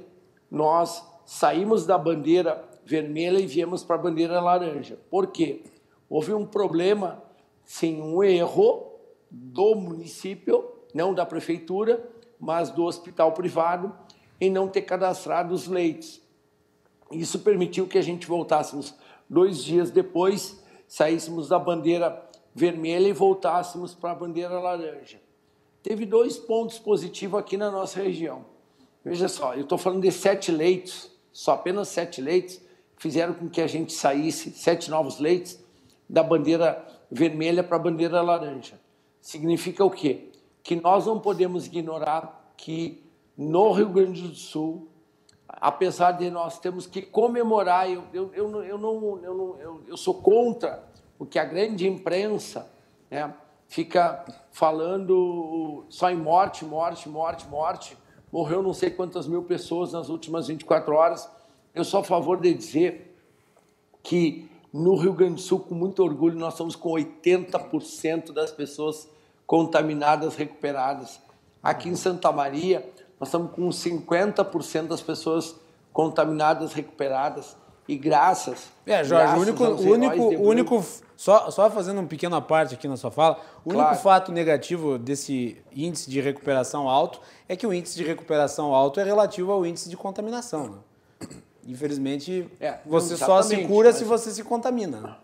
nós 0.50 1.06
saímos 1.24 1.86
da 1.86 1.96
bandeira 1.96 2.64
vermelha 2.84 3.38
e 3.38 3.46
viemos 3.46 3.84
para 3.84 3.94
a 3.94 3.98
bandeira 4.00 4.40
laranja. 4.40 4.98
Por 5.08 5.28
quê? 5.28 5.62
Houve 6.10 6.34
um 6.34 6.44
problema, 6.44 7.22
sim, 7.64 8.02
um 8.02 8.24
erro 8.24 8.90
do 9.30 9.76
município, 9.76 10.68
não 10.92 11.14
da 11.14 11.24
prefeitura, 11.24 12.04
mas 12.40 12.70
do 12.70 12.82
hospital 12.82 13.30
privado, 13.30 13.94
em 14.40 14.50
não 14.50 14.66
ter 14.66 14.82
cadastrado 14.82 15.54
os 15.54 15.68
leitos. 15.68 16.20
Isso 17.12 17.38
permitiu 17.38 17.86
que 17.86 17.98
a 17.98 18.02
gente 18.02 18.26
voltássemos 18.26 18.92
dois 19.34 19.64
dias 19.64 19.90
depois, 19.90 20.62
saíssemos 20.86 21.48
da 21.48 21.58
bandeira 21.58 22.24
vermelha 22.54 23.08
e 23.08 23.12
voltássemos 23.12 23.92
para 23.92 24.12
a 24.12 24.14
bandeira 24.14 24.60
laranja. 24.60 25.20
Teve 25.82 26.06
dois 26.06 26.38
pontos 26.38 26.78
positivos 26.78 27.40
aqui 27.40 27.56
na 27.56 27.68
nossa 27.68 28.00
região. 28.00 28.44
Veja 29.04 29.28
só, 29.28 29.54
eu 29.54 29.62
estou 29.62 29.76
falando 29.76 30.02
de 30.02 30.12
sete 30.12 30.52
leitos, 30.52 31.10
só 31.32 31.54
apenas 31.54 31.88
sete 31.88 32.22
leitos, 32.22 32.60
fizeram 32.96 33.34
com 33.34 33.50
que 33.50 33.60
a 33.60 33.66
gente 33.66 33.92
saísse, 33.92 34.52
sete 34.52 34.88
novos 34.88 35.18
leitos, 35.18 35.58
da 36.08 36.22
bandeira 36.22 36.86
vermelha 37.10 37.64
para 37.64 37.76
a 37.76 37.80
bandeira 37.80 38.22
laranja. 38.22 38.80
Significa 39.20 39.84
o 39.84 39.90
quê? 39.90 40.30
Que 40.62 40.76
nós 40.76 41.06
não 41.06 41.18
podemos 41.18 41.66
ignorar 41.66 42.54
que 42.56 43.02
no 43.36 43.72
Rio 43.72 43.88
Grande 43.88 44.22
do 44.22 44.34
Sul, 44.34 44.88
apesar 45.60 46.12
de 46.12 46.30
nós 46.30 46.58
termos 46.58 46.86
que 46.86 47.02
comemorar, 47.02 47.90
eu, 47.90 48.04
eu, 48.12 48.30
eu, 48.34 48.64
eu, 48.64 48.78
não, 48.78 49.18
eu, 49.18 49.34
não, 49.34 49.58
eu, 49.58 49.80
eu 49.88 49.96
sou 49.96 50.14
contra 50.14 50.82
o 51.18 51.24
que 51.24 51.38
a 51.38 51.44
grande 51.44 51.88
imprensa 51.88 52.70
né, 53.10 53.32
fica 53.68 54.24
falando 54.52 55.84
só 55.88 56.10
em 56.10 56.16
morte, 56.16 56.64
morte, 56.64 57.08
morte, 57.08 57.46
morte. 57.46 57.98
Morreu 58.32 58.62
não 58.62 58.72
sei 58.72 58.90
quantas 58.90 59.26
mil 59.26 59.44
pessoas 59.44 59.92
nas 59.92 60.08
últimas 60.08 60.48
24 60.48 60.94
horas 60.94 61.28
eu 61.74 61.82
sou 61.82 62.00
a 62.00 62.04
favor 62.04 62.40
de 62.40 62.54
dizer 62.54 63.16
que 64.00 64.48
no 64.72 64.94
Rio 64.94 65.12
Grande 65.12 65.34
do 65.34 65.40
Sul, 65.40 65.58
com 65.58 65.74
muito 65.74 66.02
orgulho, 66.04 66.38
nós 66.38 66.54
estamos 66.54 66.76
com 66.76 66.90
80% 66.90 68.32
das 68.32 68.52
pessoas 68.52 69.08
contaminadas 69.44 70.36
recuperadas. 70.36 71.20
Aqui 71.60 71.88
em 71.88 71.96
Santa 71.96 72.30
Maria, 72.30 72.88
nós 73.18 73.28
estamos 73.28 73.52
com 73.52 73.68
50% 73.68 74.88
das 74.88 75.00
pessoas 75.00 75.56
contaminadas 75.92 76.72
recuperadas. 76.72 77.56
E 77.86 77.96
graças. 77.96 78.68
É, 78.86 79.04
Jorge, 79.04 79.26
graças 79.26 79.38
o 79.38 79.42
único, 79.42 79.64
o 79.64 79.92
único, 79.92 80.22
único 80.42 80.84
só, 81.16 81.50
só 81.50 81.70
fazendo 81.70 82.00
um 82.00 82.06
pequena 82.06 82.40
parte 82.40 82.74
aqui 82.74 82.88
na 82.88 82.96
sua 82.96 83.10
fala, 83.10 83.38
o 83.64 83.70
claro. 83.70 83.88
único 83.88 84.02
fato 84.02 84.32
negativo 84.32 84.98
desse 84.98 85.62
índice 85.74 86.10
de 86.10 86.20
recuperação 86.20 86.88
alto 86.88 87.20
é 87.48 87.54
que 87.54 87.66
o 87.66 87.72
índice 87.72 87.96
de 87.96 88.04
recuperação 88.04 88.74
alto 88.74 89.00
é 89.00 89.04
relativo 89.04 89.52
ao 89.52 89.66
índice 89.66 89.88
de 89.88 89.96
contaminação. 89.96 90.68
Né? 90.68 90.78
Infelizmente, 91.66 92.50
é, 92.60 92.78
você 92.84 93.16
só 93.16 93.42
se 93.42 93.56
cura 93.66 93.90
mas... 93.90 93.96
se 93.96 94.04
você 94.04 94.30
se 94.30 94.42
contamina. 94.42 95.18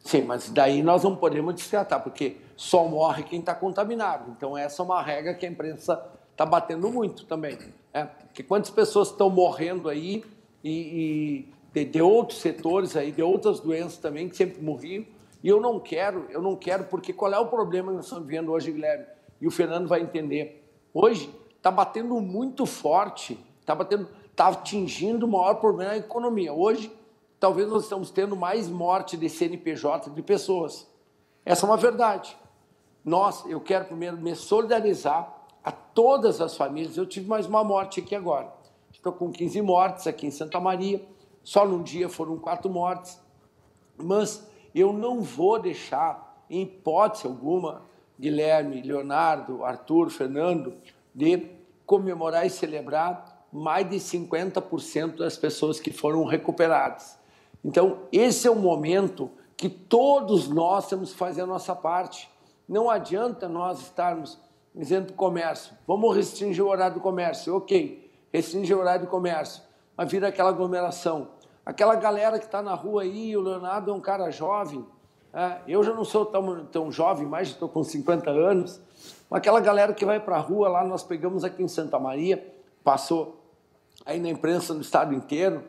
Sim, 0.00 0.22
mas 0.22 0.50
daí 0.50 0.82
nós 0.82 1.02
não 1.02 1.16
podemos 1.16 1.54
destratar, 1.54 2.02
porque 2.02 2.36
só 2.56 2.86
morre 2.86 3.22
quem 3.22 3.40
está 3.40 3.54
contaminado. 3.54 4.30
Então, 4.36 4.56
essa 4.56 4.82
é 4.82 4.84
uma 4.84 5.00
regra 5.00 5.32
que 5.32 5.46
a 5.46 5.48
imprensa 5.48 6.04
está 6.34 6.44
batendo 6.44 6.90
muito 6.90 7.24
também. 7.24 7.56
É, 7.92 8.04
porque 8.04 8.42
quantas 8.42 8.70
pessoas 8.70 9.08
estão 9.08 9.30
morrendo 9.30 9.88
aí 9.88 10.24
e, 10.62 10.70
e 10.70 11.54
de, 11.72 11.84
de, 11.84 12.02
outros 12.02 12.40
setores 12.40 12.96
aí, 12.96 13.12
de 13.12 13.22
outras 13.22 13.60
doenças 13.60 13.98
também 13.98 14.28
que 14.28 14.36
sempre 14.36 14.60
morriam. 14.60 15.06
E 15.42 15.48
eu 15.48 15.60
não 15.60 15.78
quero, 15.78 16.26
eu 16.30 16.42
não 16.42 16.56
quero, 16.56 16.84
porque 16.84 17.12
qual 17.12 17.32
é 17.32 17.38
o 17.38 17.46
problema 17.46 17.90
que 17.90 17.96
nós 17.96 18.06
estamos 18.06 18.26
vivendo 18.26 18.50
hoje, 18.50 18.72
Guilherme? 18.72 19.06
E 19.40 19.46
o 19.46 19.50
Fernando 19.50 19.86
vai 19.86 20.00
entender. 20.00 20.68
Hoje 20.92 21.30
está 21.56 21.70
batendo 21.70 22.20
muito 22.20 22.66
forte, 22.66 23.38
está 23.60 23.74
batendo, 23.74 24.08
está 24.30 24.48
atingindo 24.48 25.26
o 25.26 25.28
maior 25.28 25.54
problema 25.54 25.92
da 25.92 25.98
economia. 25.98 26.52
Hoje, 26.52 26.90
talvez 27.38 27.68
nós 27.68 27.84
estamos 27.84 28.10
tendo 28.10 28.34
mais 28.34 28.68
morte 28.68 29.16
de 29.16 29.28
CNPJ 29.28 30.10
de 30.10 30.22
pessoas. 30.22 30.90
Essa 31.44 31.64
é 31.64 31.68
uma 31.68 31.76
verdade. 31.76 32.36
Nós, 33.04 33.44
eu 33.46 33.60
quero 33.60 33.84
primeiro 33.84 34.16
me 34.16 34.34
solidarizar 34.34 35.43
a 35.64 35.72
todas 35.72 36.40
as 36.40 36.56
famílias. 36.56 36.96
Eu 36.96 37.06
tive 37.06 37.26
mais 37.26 37.46
uma 37.46 37.64
morte 37.64 38.00
aqui 38.00 38.14
agora. 38.14 38.52
Estou 38.92 39.12
com 39.12 39.32
15 39.32 39.62
mortes 39.62 40.06
aqui 40.06 40.26
em 40.26 40.30
Santa 40.30 40.60
Maria. 40.60 41.02
Só 41.42 41.66
num 41.66 41.82
dia 41.82 42.08
foram 42.08 42.38
quatro 42.38 42.70
mortes. 42.70 43.18
Mas 43.96 44.46
eu 44.74 44.92
não 44.92 45.22
vou 45.22 45.58
deixar, 45.58 46.44
em 46.50 46.62
hipótese 46.62 47.26
alguma, 47.26 47.82
Guilherme, 48.18 48.82
Leonardo, 48.82 49.64
Arthur, 49.64 50.10
Fernando, 50.10 50.74
de 51.14 51.48
comemorar 51.86 52.46
e 52.46 52.50
celebrar 52.50 53.46
mais 53.52 53.88
de 53.88 53.96
50% 53.96 55.16
das 55.16 55.36
pessoas 55.36 55.80
que 55.80 55.92
foram 55.92 56.24
recuperadas. 56.24 57.18
Então, 57.64 58.00
esse 58.12 58.46
é 58.46 58.50
o 58.50 58.56
momento 58.56 59.30
que 59.56 59.68
todos 59.68 60.48
nós 60.48 60.88
temos 60.88 61.12
que 61.12 61.16
fazer 61.16 61.42
a 61.42 61.46
nossa 61.46 61.74
parte. 61.74 62.28
Não 62.68 62.90
adianta 62.90 63.48
nós 63.48 63.80
estarmos 63.80 64.38
dizendo 64.74 65.06
para 65.06 65.14
o 65.14 65.16
comércio, 65.16 65.74
vamos 65.86 66.14
restringir 66.16 66.64
o 66.64 66.68
horário 66.68 66.94
do 66.94 67.00
comércio. 67.00 67.54
Ok, 67.54 68.10
restringir 68.32 68.76
o 68.76 68.80
horário 68.80 69.06
do 69.06 69.10
comércio, 69.10 69.62
mas 69.96 70.10
vira 70.10 70.28
aquela 70.28 70.50
aglomeração. 70.50 71.28
Aquela 71.64 71.94
galera 71.94 72.38
que 72.38 72.44
está 72.46 72.60
na 72.60 72.74
rua 72.74 73.02
aí, 73.02 73.36
o 73.36 73.40
Leonardo 73.40 73.90
é 73.90 73.94
um 73.94 74.00
cara 74.00 74.30
jovem, 74.30 74.84
é, 75.32 75.58
eu 75.66 75.82
já 75.82 75.92
não 75.92 76.04
sou 76.04 76.24
tão, 76.24 76.64
tão 76.66 76.92
jovem, 76.92 77.26
mais 77.26 77.48
estou 77.48 77.68
com 77.68 77.82
50 77.82 78.30
anos, 78.30 78.80
mas 79.28 79.38
aquela 79.38 79.58
galera 79.58 79.92
que 79.92 80.04
vai 80.04 80.20
para 80.20 80.36
a 80.36 80.40
rua 80.40 80.68
lá, 80.68 80.84
nós 80.84 81.02
pegamos 81.02 81.42
aqui 81.42 81.60
em 81.60 81.66
Santa 81.66 81.98
Maria, 81.98 82.54
passou 82.84 83.40
aí 84.06 84.20
na 84.20 84.28
imprensa 84.28 84.72
no 84.72 84.80
estado 84.80 85.12
inteiro, 85.12 85.64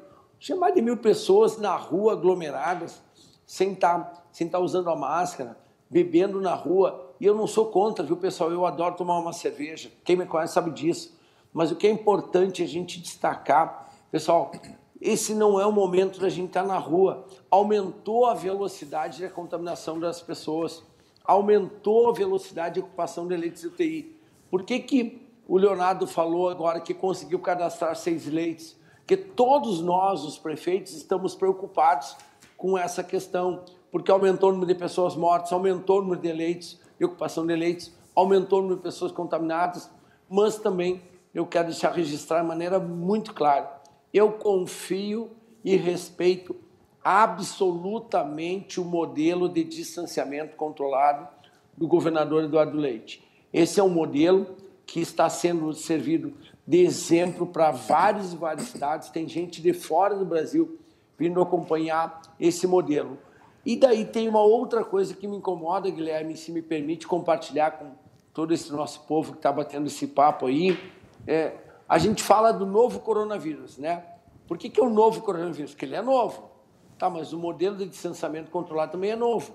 mais 0.60 0.76
de 0.76 0.84
mil 0.84 0.98
pessoas 0.98 1.58
na 1.58 1.76
rua 1.76 2.14
aglomeradas, 2.14 3.02
sem 3.48 3.74
estar 3.74 4.00
tá, 4.00 4.24
sem 4.32 4.48
tá 4.48 4.60
usando 4.60 4.90
a 4.92 4.96
máscara, 4.96 5.58
bebendo 5.90 6.40
na 6.40 6.54
rua. 6.54 7.05
E 7.20 7.26
eu 7.26 7.34
não 7.34 7.48
sou 7.48 7.68
contra, 7.68 8.04
viu, 8.06 8.18
pessoal? 8.18 8.52
Eu 8.52 8.66
adoro 8.66 8.96
tomar 8.96 9.18
uma 9.18 9.34
cerveja. 9.34 9.92
Quem 10.04 10.16
me 10.16 10.26
conhece 10.26 10.54
sabe 10.54 10.72
disso. 10.72 11.18
Mas 11.54 11.72
o 11.72 11.76
que 11.76 11.88
é 11.88 11.90
importante 11.90 12.62
a 12.62 12.68
gente 12.68 13.00
destacar, 13.00 13.90
pessoal, 14.12 14.52
esse 15.00 15.34
não 15.34 15.60
é 15.60 15.66
o 15.66 15.72
momento 15.72 16.20
da 16.20 16.30
gente 16.30 16.48
estar 16.48 16.64
tá 16.64 16.68
na 16.68 16.78
rua. 16.78 17.26
Aumentou 17.50 18.26
a 18.26 18.34
velocidade 18.34 19.22
da 19.22 19.30
contaminação 19.30 20.00
das 20.00 20.22
pessoas, 20.22 20.84
aumentou 21.24 22.10
a 22.10 22.14
velocidade 22.14 22.76
de 22.76 22.80
ocupação 22.82 23.28
de 23.28 23.38
leitos 23.38 23.62
de 23.62 23.68
UTI. 23.68 24.20
Por 24.50 24.64
que, 24.64 24.80
que 24.80 25.28
o 25.48 25.58
Leonardo 25.58 26.08
falou 26.08 26.50
agora 26.50 26.80
que 26.80 26.94
conseguiu 26.94 27.40
cadastrar 27.40 27.96
seis 27.96 28.26
leitos? 28.26 28.76
Que 29.06 29.16
todos 29.16 29.82
nós, 29.82 30.24
os 30.24 30.38
prefeitos, 30.38 30.94
estamos 30.94 31.36
preocupados 31.36 32.18
com 32.58 32.78
essa 32.78 33.04
questão, 33.04 33.64
porque 33.92 34.12
aumentou 34.12 34.50
o 34.50 34.54
número 34.54 34.74
de 34.74 34.80
pessoas 34.80 35.16
mortas, 35.16 35.54
aumentou 35.54 36.00
o 36.00 36.02
número 36.02 36.22
de 36.22 36.34
leitos, 36.34 36.80
ocupação 37.04 37.46
de 37.46 37.56
leitos, 37.56 37.92
aumentou 38.16 38.60
o 38.60 38.62
número 38.62 38.78
de 38.78 38.84
pessoas 38.84 39.12
contaminadas, 39.12 39.90
mas 40.30 40.58
também 40.58 41.02
eu 41.34 41.46
quero 41.46 41.68
deixar 41.68 41.92
registrar 41.92 42.42
de 42.42 42.48
maneira 42.48 42.80
muito 42.80 43.34
clara, 43.34 43.82
eu 44.14 44.32
confio 44.32 45.32
e 45.64 45.76
respeito 45.76 46.56
absolutamente 47.04 48.80
o 48.80 48.86
modelo 48.86 49.50
de 49.50 49.64
distanciamento 49.64 50.56
controlado 50.56 51.28
do 51.76 51.88
governador 51.88 52.46
Eduardo 52.46 52.78
Leite. 52.78 53.24
Esse 53.52 53.80
é 53.80 53.84
um 53.84 53.90
modelo 53.90 54.56
que 54.86 55.00
está 55.00 55.30
sendo 55.30 55.72
servido 55.74 56.34
de 56.66 56.84
exemplo 56.84 57.46
para 57.46 57.72
vários 57.72 58.34
e 58.34 58.38
vários 58.38 58.68
estados. 58.68 59.10
Tem 59.10 59.28
gente 59.28 59.62
de 59.62 59.74
fora 59.74 60.16
do 60.16 60.26
Brasil 60.26 60.80
vindo 61.18 61.42
acompanhar 61.42 62.22
esse 62.40 62.66
modelo. 62.66 63.18
E 63.66 63.76
daí 63.76 64.06
tem 64.06 64.30
uma 64.30 64.42
outra 64.42 64.84
coisa 64.84 65.16
que 65.16 65.28
me 65.28 65.38
incomoda, 65.38 65.90
Guilherme, 65.90 66.38
se 66.38 66.52
me 66.52 66.62
permite 66.62 67.08
compartilhar 67.08 67.72
com 67.72 67.92
todo 68.34 68.54
esse 68.54 68.72
nosso 68.72 69.02
povo 69.08 69.32
que 69.32 69.40
está 69.40 69.52
batendo 69.52 69.88
esse 69.88 70.08
papo 70.08 70.46
aí. 70.46 70.78
É, 71.26 71.54
a 71.90 71.98
gente 71.98 72.22
fala 72.22 72.52
do 72.52 72.66
novo 72.66 73.00
coronavírus, 73.00 73.78
né? 73.78 74.04
Por 74.48 74.58
que, 74.58 74.70
que 74.70 74.80
é 74.80 74.84
o 74.84 74.90
novo 74.90 75.22
coronavírus? 75.22 75.72
Porque 75.72 75.86
ele 75.86 75.96
é 75.96 76.02
novo. 76.02 76.52
Tá, 77.00 77.10
mas 77.10 77.34
o 77.34 77.40
modelo 77.40 77.76
de 77.76 77.88
distanciamento 77.88 78.52
controlado 78.52 78.92
também 78.92 79.12
é 79.12 79.16
novo. 79.16 79.52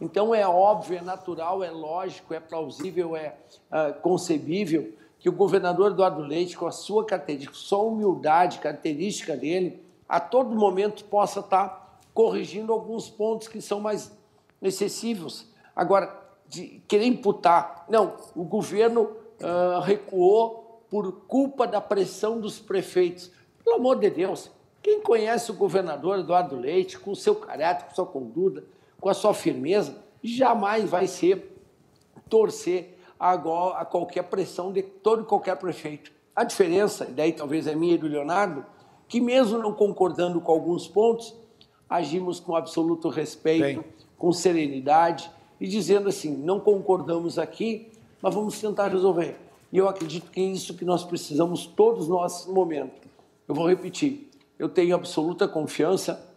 Então 0.00 0.34
é 0.34 0.46
óbvio, 0.46 0.98
é 0.98 1.00
natural, 1.00 1.62
é 1.62 1.70
lógico, 1.70 2.34
é 2.34 2.40
plausível, 2.40 3.16
é 3.16 3.34
uh, 3.70 3.98
concebível 4.00 4.92
que 5.18 5.28
o 5.28 5.32
governador 5.32 5.92
Eduardo 5.92 6.20
Leite, 6.20 6.56
com 6.56 6.66
a 6.66 6.70
sua 6.70 7.04
característica, 7.04 7.54
sua 7.54 7.78
humildade 7.78 8.58
característica 8.58 9.34
dele, 9.34 9.82
a 10.06 10.20
todo 10.20 10.54
momento 10.54 11.04
possa 11.04 11.40
estar 11.40 11.83
corrigindo 12.14 12.72
alguns 12.72 13.10
pontos 13.10 13.48
que 13.48 13.60
são 13.60 13.80
mais 13.80 14.16
excessivos. 14.62 15.52
Agora, 15.74 16.22
de 16.48 16.80
querer 16.86 17.06
imputar, 17.06 17.84
não, 17.88 18.16
o 18.34 18.44
governo 18.44 19.02
uh, 19.02 19.80
recuou 19.80 20.84
por 20.88 21.12
culpa 21.26 21.66
da 21.66 21.80
pressão 21.80 22.40
dos 22.40 22.60
prefeitos. 22.60 23.32
Pelo 23.64 23.76
amor 23.76 23.98
de 23.98 24.08
Deus, 24.08 24.50
quem 24.80 25.00
conhece 25.00 25.50
o 25.50 25.54
governador 25.54 26.20
Eduardo 26.20 26.56
Leite, 26.56 26.98
com 26.98 27.10
o 27.10 27.16
seu 27.16 27.34
caráter, 27.34 27.86
com 27.86 27.94
sua 27.94 28.06
conduta, 28.06 28.62
com 29.00 29.08
a 29.08 29.14
sua 29.14 29.34
firmeza, 29.34 29.96
jamais 30.22 30.88
vai 30.88 31.08
ser 31.08 31.58
torcer 32.28 32.96
a, 33.18 33.32
a 33.32 33.84
qualquer 33.84 34.22
pressão 34.24 34.72
de 34.72 34.82
todo 34.82 35.22
e 35.22 35.26
qualquer 35.26 35.56
prefeito. 35.56 36.12
A 36.36 36.44
diferença, 36.44 37.06
e 37.06 37.12
daí 37.12 37.32
talvez 37.32 37.66
é 37.66 37.74
minha 37.74 37.94
e 37.94 37.98
do 37.98 38.06
Leonardo, 38.06 38.64
que 39.08 39.20
mesmo 39.20 39.58
não 39.58 39.72
concordando 39.72 40.40
com 40.40 40.52
alguns 40.52 40.86
pontos, 40.86 41.34
agimos 41.94 42.40
com 42.40 42.56
absoluto 42.56 43.08
respeito, 43.08 43.80
Bem. 43.80 43.84
com 44.18 44.32
serenidade 44.32 45.30
e 45.60 45.66
dizendo 45.68 46.08
assim, 46.08 46.36
não 46.36 46.58
concordamos 46.58 47.38
aqui, 47.38 47.90
mas 48.20 48.34
vamos 48.34 48.60
tentar 48.60 48.88
resolver. 48.88 49.36
E 49.72 49.78
eu 49.78 49.88
acredito 49.88 50.30
que 50.30 50.40
é 50.40 50.44
isso 50.44 50.74
que 50.74 50.84
nós 50.84 51.04
precisamos 51.04 51.66
todos 51.66 52.08
nós 52.08 52.46
no 52.46 52.54
momento. 52.54 53.08
Eu 53.46 53.54
vou 53.54 53.68
repetir, 53.68 54.30
eu 54.58 54.68
tenho 54.68 54.94
absoluta 54.94 55.46
confiança 55.46 56.32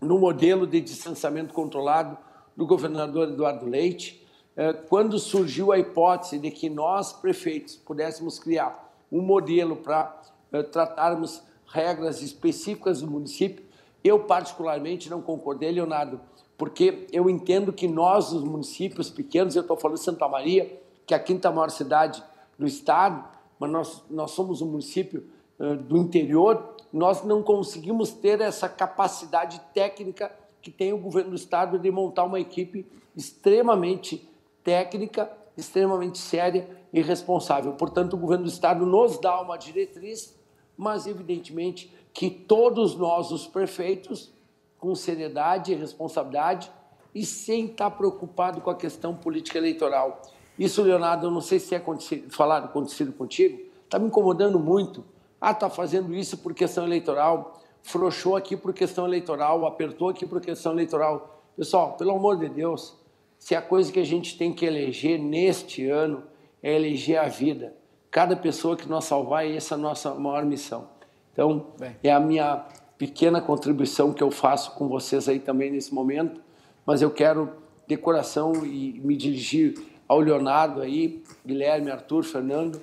no 0.00 0.18
modelo 0.18 0.66
de 0.66 0.80
distanciamento 0.80 1.52
controlado 1.52 2.16
do 2.56 2.66
governador 2.66 3.28
Eduardo 3.28 3.66
Leite. 3.66 4.26
É, 4.56 4.72
quando 4.72 5.18
surgiu 5.18 5.72
a 5.72 5.78
hipótese 5.78 6.38
de 6.38 6.50
que 6.50 6.68
nós, 6.68 7.12
prefeitos, 7.12 7.76
pudéssemos 7.76 8.38
criar 8.38 8.92
um 9.10 9.20
modelo 9.20 9.76
para 9.76 10.20
é, 10.52 10.62
tratarmos 10.62 11.42
regras 11.66 12.20
específicas 12.20 13.00
do 13.00 13.10
município. 13.10 13.64
Eu, 14.04 14.20
particularmente, 14.20 15.08
não 15.08 15.22
concordei, 15.22 15.70
Leonardo, 15.70 16.20
porque 16.56 17.06
eu 17.12 17.28
entendo 17.30 17.72
que 17.72 17.88
nós, 17.88 18.32
os 18.32 18.42
municípios 18.42 19.10
pequenos, 19.10 19.54
eu 19.54 19.62
estou 19.62 19.76
falando 19.76 19.98
de 19.98 20.04
Santa 20.04 20.28
Maria, 20.28 20.80
que 21.06 21.14
é 21.14 21.16
a 21.16 21.20
quinta 21.20 21.50
maior 21.50 21.70
cidade 21.70 22.22
do 22.58 22.66
estado, 22.66 23.24
mas 23.58 23.70
nós, 23.70 24.04
nós 24.10 24.30
somos 24.32 24.60
um 24.60 24.66
município 24.66 25.24
uh, 25.58 25.76
do 25.76 25.96
interior, 25.96 26.76
nós 26.92 27.24
não 27.24 27.42
conseguimos 27.42 28.10
ter 28.10 28.40
essa 28.40 28.68
capacidade 28.68 29.60
técnica 29.72 30.30
que 30.60 30.70
tem 30.70 30.92
o 30.92 30.98
governo 30.98 31.30
do 31.30 31.36
estado 31.36 31.78
de 31.78 31.90
montar 31.90 32.24
uma 32.24 32.38
equipe 32.38 32.86
extremamente 33.16 34.28
técnica, 34.62 35.30
extremamente 35.56 36.18
séria 36.18 36.68
e 36.92 37.00
responsável. 37.00 37.72
Portanto, 37.72 38.14
o 38.14 38.18
governo 38.18 38.44
do 38.44 38.50
estado 38.50 38.86
nos 38.86 39.18
dá 39.18 39.40
uma 39.40 39.56
diretriz 39.56 40.40
mas 40.76 41.06
evidentemente 41.06 41.92
que 42.12 42.30
todos 42.30 42.94
nós, 42.94 43.30
os 43.30 43.46
prefeitos, 43.46 44.32
com 44.78 44.94
seriedade 44.94 45.72
e 45.72 45.74
responsabilidade 45.74 46.70
e 47.14 47.24
sem 47.24 47.66
estar 47.66 47.90
preocupado 47.90 48.60
com 48.60 48.70
a 48.70 48.74
questão 48.74 49.14
política 49.14 49.58
eleitoral. 49.58 50.22
Isso, 50.58 50.82
Leonardo, 50.82 51.26
eu 51.26 51.30
não 51.30 51.40
sei 51.40 51.58
se 51.58 51.74
é 51.74 51.78
acontecido, 51.78 52.30
falado, 52.30 52.64
acontecido 52.64 53.12
contigo, 53.12 53.60
está 53.84 53.98
me 53.98 54.06
incomodando 54.06 54.58
muito. 54.58 55.04
Ah, 55.40 55.52
está 55.52 55.68
fazendo 55.68 56.14
isso 56.14 56.38
por 56.38 56.54
questão 56.54 56.84
eleitoral, 56.84 57.60
frouxou 57.82 58.36
aqui 58.36 58.56
por 58.56 58.72
questão 58.72 59.06
eleitoral, 59.06 59.66
apertou 59.66 60.08
aqui 60.08 60.24
por 60.24 60.40
questão 60.40 60.72
eleitoral. 60.72 61.40
Pessoal, 61.56 61.94
pelo 61.96 62.12
amor 62.12 62.38
de 62.38 62.48
Deus, 62.48 62.96
se 63.38 63.54
a 63.54 63.62
coisa 63.62 63.90
que 63.92 63.98
a 63.98 64.04
gente 64.04 64.38
tem 64.38 64.52
que 64.52 64.64
eleger 64.64 65.18
neste 65.18 65.88
ano 65.88 66.22
é 66.62 66.74
eleger 66.74 67.18
a 67.18 67.28
vida 67.28 67.74
cada 68.12 68.36
pessoa 68.36 68.76
que 68.76 68.86
nós 68.86 69.06
salvar, 69.06 69.46
e 69.46 69.56
essa 69.56 69.74
é 69.74 69.76
a 69.76 69.80
nossa 69.80 70.14
maior 70.14 70.44
missão. 70.44 70.86
Então, 71.32 71.66
Bem. 71.78 71.96
é 72.02 72.12
a 72.12 72.20
minha 72.20 72.66
pequena 72.98 73.40
contribuição 73.40 74.12
que 74.12 74.22
eu 74.22 74.30
faço 74.30 74.72
com 74.72 74.88
vocês 74.88 75.28
aí 75.28 75.40
também 75.40 75.70
nesse 75.70 75.92
momento, 75.92 76.40
mas 76.86 77.02
eu 77.02 77.10
quero 77.10 77.50
de 77.86 77.96
coração 77.96 78.64
e 78.64 79.00
me 79.02 79.16
dirigir 79.16 79.74
ao 80.06 80.20
Leonardo 80.20 80.80
aí, 80.80 81.22
Guilherme, 81.44 81.90
Arthur, 81.90 82.22
Fernando, 82.22 82.80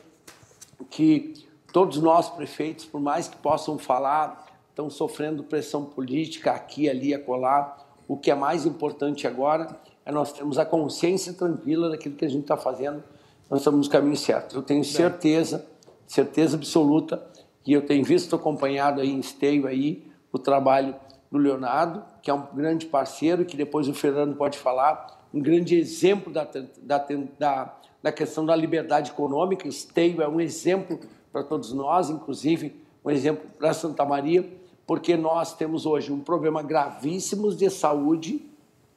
que 0.90 1.34
todos 1.72 2.02
nós 2.02 2.30
prefeitos, 2.30 2.86
por 2.86 3.00
mais 3.00 3.28
que 3.28 3.38
possam 3.38 3.78
falar, 3.78 4.48
estão 4.70 4.90
sofrendo 4.90 5.44
pressão 5.44 5.86
política 5.86 6.52
aqui, 6.52 6.90
ali, 6.90 7.14
acolá. 7.14 7.78
O 8.08 8.18
que 8.18 8.32
é 8.32 8.36
mais 8.36 8.66
importante 8.66 9.28
agora 9.28 9.80
é 10.06 10.12
nós 10.12 10.32
termos 10.32 10.58
a 10.58 10.66
consciência 10.66 11.34
tranquila 11.34 11.90
daquilo 11.90 12.16
que 12.16 12.26
a 12.26 12.30
gente 12.30 12.42
está 12.42 12.58
fazendo. 12.58 13.04
Nós 13.50 13.60
estamos 13.60 13.88
no 13.88 13.92
caminho 13.92 14.18
certo. 14.18 14.56
Eu 14.56 14.64
tenho 14.64 14.84
certeza, 14.84 15.66
certeza 16.08 16.56
absoluta, 16.56 17.24
que 17.64 17.74
eu 17.74 17.86
tenho 17.86 18.04
visto, 18.04 18.36
acompanhado 18.36 19.02
aí 19.02 19.10
em 19.10 19.20
esteio 19.20 19.68
aí, 19.68 20.08
o 20.32 20.40
trabalho 20.40 20.96
do 21.32 21.38
Leonardo, 21.38 22.04
que 22.22 22.30
é 22.30 22.34
um 22.34 22.48
grande 22.54 22.86
parceiro, 22.86 23.46
que 23.46 23.56
depois 23.56 23.88
o 23.88 23.94
Fernando 23.94 24.36
pode 24.36 24.58
falar, 24.58 25.20
um 25.34 25.40
grande 25.42 25.78
exemplo 25.78 26.34
da, 26.34 26.48
da, 26.82 27.06
da, 27.38 27.78
da 28.02 28.12
questão 28.12 28.46
da 28.46 28.56
liberdade 28.56 29.12
econômica. 29.12 29.68
Esteio 29.68 30.22
é 30.22 30.28
um 30.28 30.42
exemplo 30.42 31.00
para 31.32 31.44
todos 31.44 31.72
nós, 31.72 32.10
inclusive 32.10 32.76
um 33.06 33.10
exemplo 33.10 33.48
para 33.58 33.74
Santa 33.74 34.04
Maria, 34.04 34.48
porque 34.86 35.16
nós 35.16 35.56
temos 35.56 35.86
hoje 35.86 36.12
um 36.12 36.20
problema 36.20 36.64
gravíssimo 36.64 37.54
de 37.54 37.70
saúde, 37.70 38.42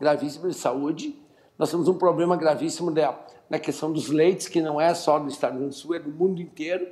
gravíssimo 0.01 0.49
de 0.49 0.55
saúde. 0.55 1.15
Nós 1.59 1.71
temos 1.71 1.87
um 1.87 1.95
problema 1.95 2.37
gravíssimo 2.37 2.91
da, 2.91 3.19
na 3.49 3.59
questão 3.59 3.93
dos 3.93 4.09
leites, 4.09 4.49
que 4.49 4.61
não 4.61 4.81
é 4.81 4.95
só 4.95 5.19
do 5.19 5.29
Estado 5.29 5.59
do 5.59 5.73
Sul, 5.73 5.95
é 5.95 5.99
do 5.99 6.11
mundo 6.11 6.41
inteiro, 6.41 6.89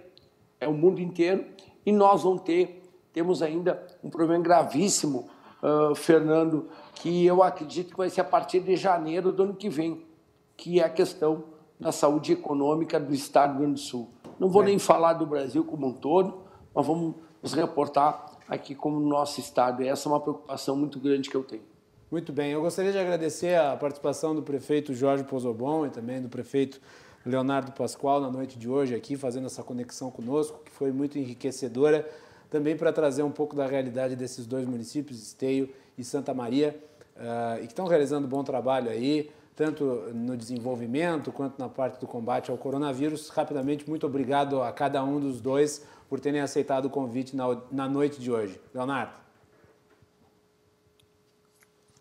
é 0.60 0.68
o 0.68 0.74
mundo 0.74 1.00
inteiro. 1.00 1.44
E 1.84 1.92
nós 1.92 2.22
vamos 2.22 2.42
ter, 2.42 2.82
temos 3.12 3.42
ainda 3.42 3.86
um 4.02 4.10
problema 4.10 4.42
gravíssimo, 4.42 5.28
uh, 5.62 5.94
Fernando, 5.94 6.68
que 6.94 7.24
eu 7.24 7.42
acredito 7.42 7.90
que 7.90 7.96
vai 7.96 8.10
ser 8.10 8.20
a 8.20 8.24
partir 8.24 8.60
de 8.60 8.76
janeiro 8.76 9.32
do 9.32 9.42
ano 9.42 9.54
que 9.54 9.68
vem, 9.68 10.04
que 10.56 10.80
é 10.80 10.84
a 10.84 10.90
questão 10.90 11.44
da 11.78 11.90
saúde 11.90 12.32
econômica 12.32 13.00
do 13.00 13.14
Estado 13.14 13.52
do 13.52 13.58
Rio 13.58 13.66
Grande 13.66 13.80
do 13.80 13.86
Sul. 13.86 14.10
Não 14.38 14.48
vou 14.48 14.62
é. 14.62 14.66
nem 14.66 14.78
falar 14.78 15.14
do 15.14 15.26
Brasil 15.26 15.64
como 15.64 15.86
um 15.86 15.92
todo, 15.92 16.42
mas 16.74 16.86
vamos 16.86 17.14
nos 17.42 17.54
reportar 17.54 18.38
aqui 18.48 18.74
como 18.74 19.00
nosso 19.00 19.40
Estado. 19.40 19.82
E 19.82 19.88
essa 19.88 20.08
é 20.08 20.12
uma 20.12 20.20
preocupação 20.20 20.76
muito 20.76 20.98
grande 20.98 21.30
que 21.30 21.36
eu 21.36 21.42
tenho. 21.42 21.62
Muito 22.10 22.32
bem. 22.32 22.50
Eu 22.50 22.60
gostaria 22.60 22.90
de 22.90 22.98
agradecer 22.98 23.56
a 23.56 23.76
participação 23.76 24.34
do 24.34 24.42
prefeito 24.42 24.92
Jorge 24.92 25.22
Pozobon 25.22 25.86
e 25.86 25.90
também 25.90 26.20
do 26.20 26.28
prefeito 26.28 26.80
Leonardo 27.24 27.72
Pascoal 27.72 28.20
na 28.20 28.30
noite 28.30 28.58
de 28.58 28.68
hoje 28.68 28.94
aqui, 28.94 29.16
fazendo 29.16 29.46
essa 29.46 29.62
conexão 29.62 30.10
conosco, 30.10 30.60
que 30.64 30.70
foi 30.70 30.90
muito 30.90 31.18
enriquecedora, 31.18 32.08
também 32.48 32.76
para 32.76 32.92
trazer 32.92 33.22
um 33.22 33.30
pouco 33.30 33.54
da 33.54 33.66
realidade 33.66 34.16
desses 34.16 34.46
dois 34.46 34.66
municípios, 34.66 35.22
Esteio 35.22 35.68
e 35.96 36.02
Santa 36.02 36.32
Maria, 36.34 36.76
uh, 37.16 37.56
e 37.58 37.66
que 37.66 37.72
estão 37.72 37.86
realizando 37.86 38.26
um 38.26 38.30
bom 38.30 38.42
trabalho 38.42 38.90
aí 38.90 39.30
tanto 39.60 39.84
no 40.14 40.38
desenvolvimento 40.38 41.30
quanto 41.30 41.58
na 41.58 41.68
parte 41.68 42.00
do 42.00 42.06
combate 42.06 42.50
ao 42.50 42.56
coronavírus. 42.56 43.28
Rapidamente, 43.28 43.86
muito 43.86 44.06
obrigado 44.06 44.62
a 44.62 44.72
cada 44.72 45.04
um 45.04 45.20
dos 45.20 45.38
dois 45.38 45.86
por 46.08 46.18
terem 46.18 46.40
aceitado 46.40 46.86
o 46.86 46.90
convite 46.90 47.36
na, 47.36 47.44
na 47.70 47.86
noite 47.86 48.18
de 48.18 48.32
hoje. 48.32 48.58
Leonardo. 48.74 49.12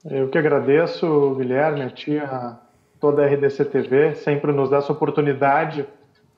Eu 0.05 0.29
que 0.29 0.37
agradeço, 0.37 1.35
Guilherme, 1.35 1.81
a 1.81 1.89
ti, 1.89 2.17
a 2.17 2.57
toda 2.99 3.23
a 3.23 3.27
RDC 3.27 3.65
TV, 3.65 4.15
sempre 4.15 4.51
nos 4.51 4.69
dá 4.69 4.77
essa 4.77 4.91
oportunidade 4.91 5.85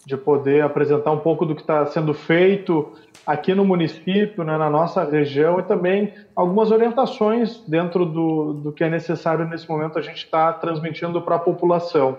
de 0.05 0.17
poder 0.17 0.63
apresentar 0.63 1.11
um 1.11 1.19
pouco 1.19 1.45
do 1.45 1.55
que 1.55 1.61
está 1.61 1.85
sendo 1.85 2.13
feito 2.13 2.91
aqui 3.25 3.53
no 3.53 3.63
município, 3.63 4.43
né, 4.43 4.57
na 4.57 4.69
nossa 4.69 5.03
região 5.03 5.59
e 5.59 5.63
também 5.63 6.13
algumas 6.35 6.71
orientações 6.71 7.63
dentro 7.67 8.05
do, 8.05 8.53
do 8.53 8.71
que 8.71 8.83
é 8.83 8.89
necessário 8.89 9.45
nesse 9.45 9.69
momento 9.69 9.99
a 9.99 10.01
gente 10.01 10.23
está 10.23 10.51
transmitindo 10.53 11.21
para 11.21 11.35
a 11.35 11.39
população. 11.39 12.17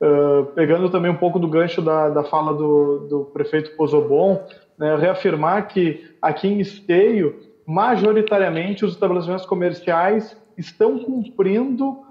Uh, 0.00 0.44
pegando 0.54 0.90
também 0.90 1.10
um 1.10 1.16
pouco 1.16 1.38
do 1.38 1.48
gancho 1.48 1.80
da, 1.80 2.10
da 2.10 2.24
fala 2.24 2.52
do, 2.52 3.06
do 3.08 3.24
prefeito 3.32 3.74
Pozobon, 3.76 4.42
né, 4.76 4.96
reafirmar 4.96 5.68
que 5.68 6.04
aqui 6.20 6.48
em 6.48 6.60
Esteio, 6.60 7.40
majoritariamente 7.64 8.84
os 8.84 8.92
estabelecimentos 8.92 9.46
comerciais 9.46 10.36
estão 10.58 10.98
cumprindo 10.98 12.04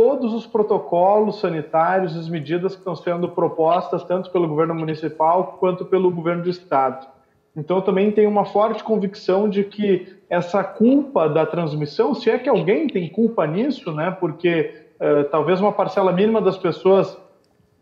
todos 0.00 0.32
os 0.32 0.46
protocolos 0.46 1.40
sanitários, 1.40 2.16
as 2.16 2.26
medidas 2.26 2.72
que 2.72 2.78
estão 2.78 2.96
sendo 2.96 3.28
propostas 3.28 4.02
tanto 4.02 4.30
pelo 4.30 4.48
governo 4.48 4.74
municipal 4.74 5.58
quanto 5.60 5.84
pelo 5.84 6.10
governo 6.10 6.42
do 6.42 6.48
estado. 6.48 7.06
Então, 7.54 7.82
também 7.82 8.10
tenho 8.10 8.30
uma 8.30 8.46
forte 8.46 8.82
convicção 8.82 9.46
de 9.46 9.62
que 9.62 10.16
essa 10.30 10.64
culpa 10.64 11.28
da 11.28 11.44
transmissão, 11.44 12.14
se 12.14 12.30
é 12.30 12.38
que 12.38 12.48
alguém 12.48 12.86
tem 12.86 13.10
culpa 13.10 13.46
nisso, 13.46 13.92
né, 13.92 14.10
porque 14.18 14.72
uh, 14.98 15.24
talvez 15.24 15.60
uma 15.60 15.70
parcela 15.70 16.12
mínima 16.12 16.40
das 16.40 16.56
pessoas 16.56 17.14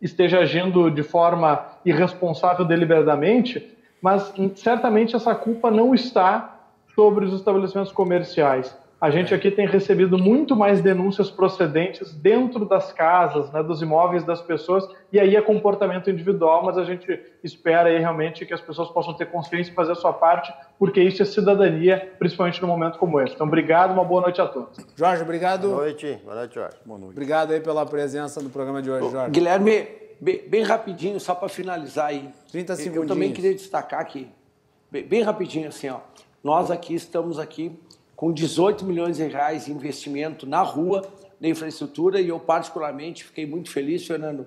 esteja 0.02 0.40
agindo 0.40 0.90
de 0.90 1.04
forma 1.04 1.66
irresponsável 1.84 2.64
deliberadamente, 2.64 3.76
mas 4.02 4.34
certamente 4.56 5.14
essa 5.14 5.36
culpa 5.36 5.70
não 5.70 5.94
está 5.94 6.62
sobre 6.96 7.26
os 7.26 7.32
estabelecimentos 7.32 7.92
comerciais 7.92 8.76
a 9.00 9.10
gente 9.10 9.32
aqui 9.32 9.50
tem 9.50 9.66
recebido 9.66 10.18
muito 10.18 10.56
mais 10.56 10.80
denúncias 10.80 11.30
procedentes 11.30 12.12
dentro 12.12 12.64
das 12.64 12.92
casas, 12.92 13.50
né, 13.52 13.62
dos 13.62 13.80
imóveis 13.80 14.24
das 14.24 14.42
pessoas, 14.42 14.88
e 15.12 15.20
aí 15.20 15.36
é 15.36 15.40
comportamento 15.40 16.10
individual, 16.10 16.64
mas 16.64 16.76
a 16.76 16.84
gente 16.84 17.18
espera 17.42 17.88
aí 17.88 17.98
realmente 17.98 18.44
que 18.44 18.52
as 18.52 18.60
pessoas 18.60 18.88
possam 18.88 19.14
ter 19.14 19.26
consciência 19.26 19.70
e 19.70 19.74
fazer 19.74 19.92
a 19.92 19.94
sua 19.94 20.12
parte, 20.12 20.52
porque 20.78 21.00
isso 21.00 21.22
é 21.22 21.24
cidadania, 21.24 22.12
principalmente 22.18 22.60
num 22.60 22.68
momento 22.68 22.98
como 22.98 23.20
esse. 23.20 23.34
Então, 23.34 23.46
obrigado, 23.46 23.92
uma 23.92 24.04
boa 24.04 24.22
noite 24.22 24.40
a 24.40 24.46
todos. 24.46 24.76
Jorge, 24.96 25.22
obrigado. 25.22 25.68
Boa 25.68 25.82
noite, 25.82 26.18
boa 26.24 26.34
noite, 26.34 26.54
Jorge. 26.54 26.76
Boa 26.84 26.98
noite. 26.98 27.12
Obrigado 27.12 27.52
aí 27.52 27.60
pela 27.60 27.86
presença 27.86 28.42
no 28.42 28.50
programa 28.50 28.82
de 28.82 28.90
hoje, 28.90 29.10
Jorge. 29.10 29.30
Guilherme, 29.30 29.86
bem, 30.20 30.42
bem 30.48 30.62
rapidinho, 30.64 31.20
só 31.20 31.36
para 31.36 31.48
finalizar 31.48 32.06
aí. 32.06 32.28
30 32.50 32.74
segundos. 32.74 33.02
Eu 33.02 33.06
também 33.06 33.32
queria 33.32 33.54
destacar 33.54 34.00
aqui, 34.00 34.28
bem, 34.90 35.04
bem 35.04 35.22
rapidinho 35.22 35.68
assim, 35.68 35.88
ó. 35.88 36.00
Nós 36.42 36.70
aqui 36.70 36.94
estamos 36.94 37.38
aqui 37.38 37.78
com 38.18 38.32
18 38.32 38.84
milhões 38.84 39.18
de 39.18 39.28
reais 39.28 39.66
de 39.66 39.72
investimento 39.72 40.44
na 40.44 40.60
rua, 40.60 41.08
na 41.40 41.46
infraestrutura, 41.46 42.20
e 42.20 42.30
eu 42.30 42.40
particularmente 42.40 43.22
fiquei 43.22 43.46
muito 43.46 43.70
feliz, 43.70 44.04
Fernando, 44.04 44.44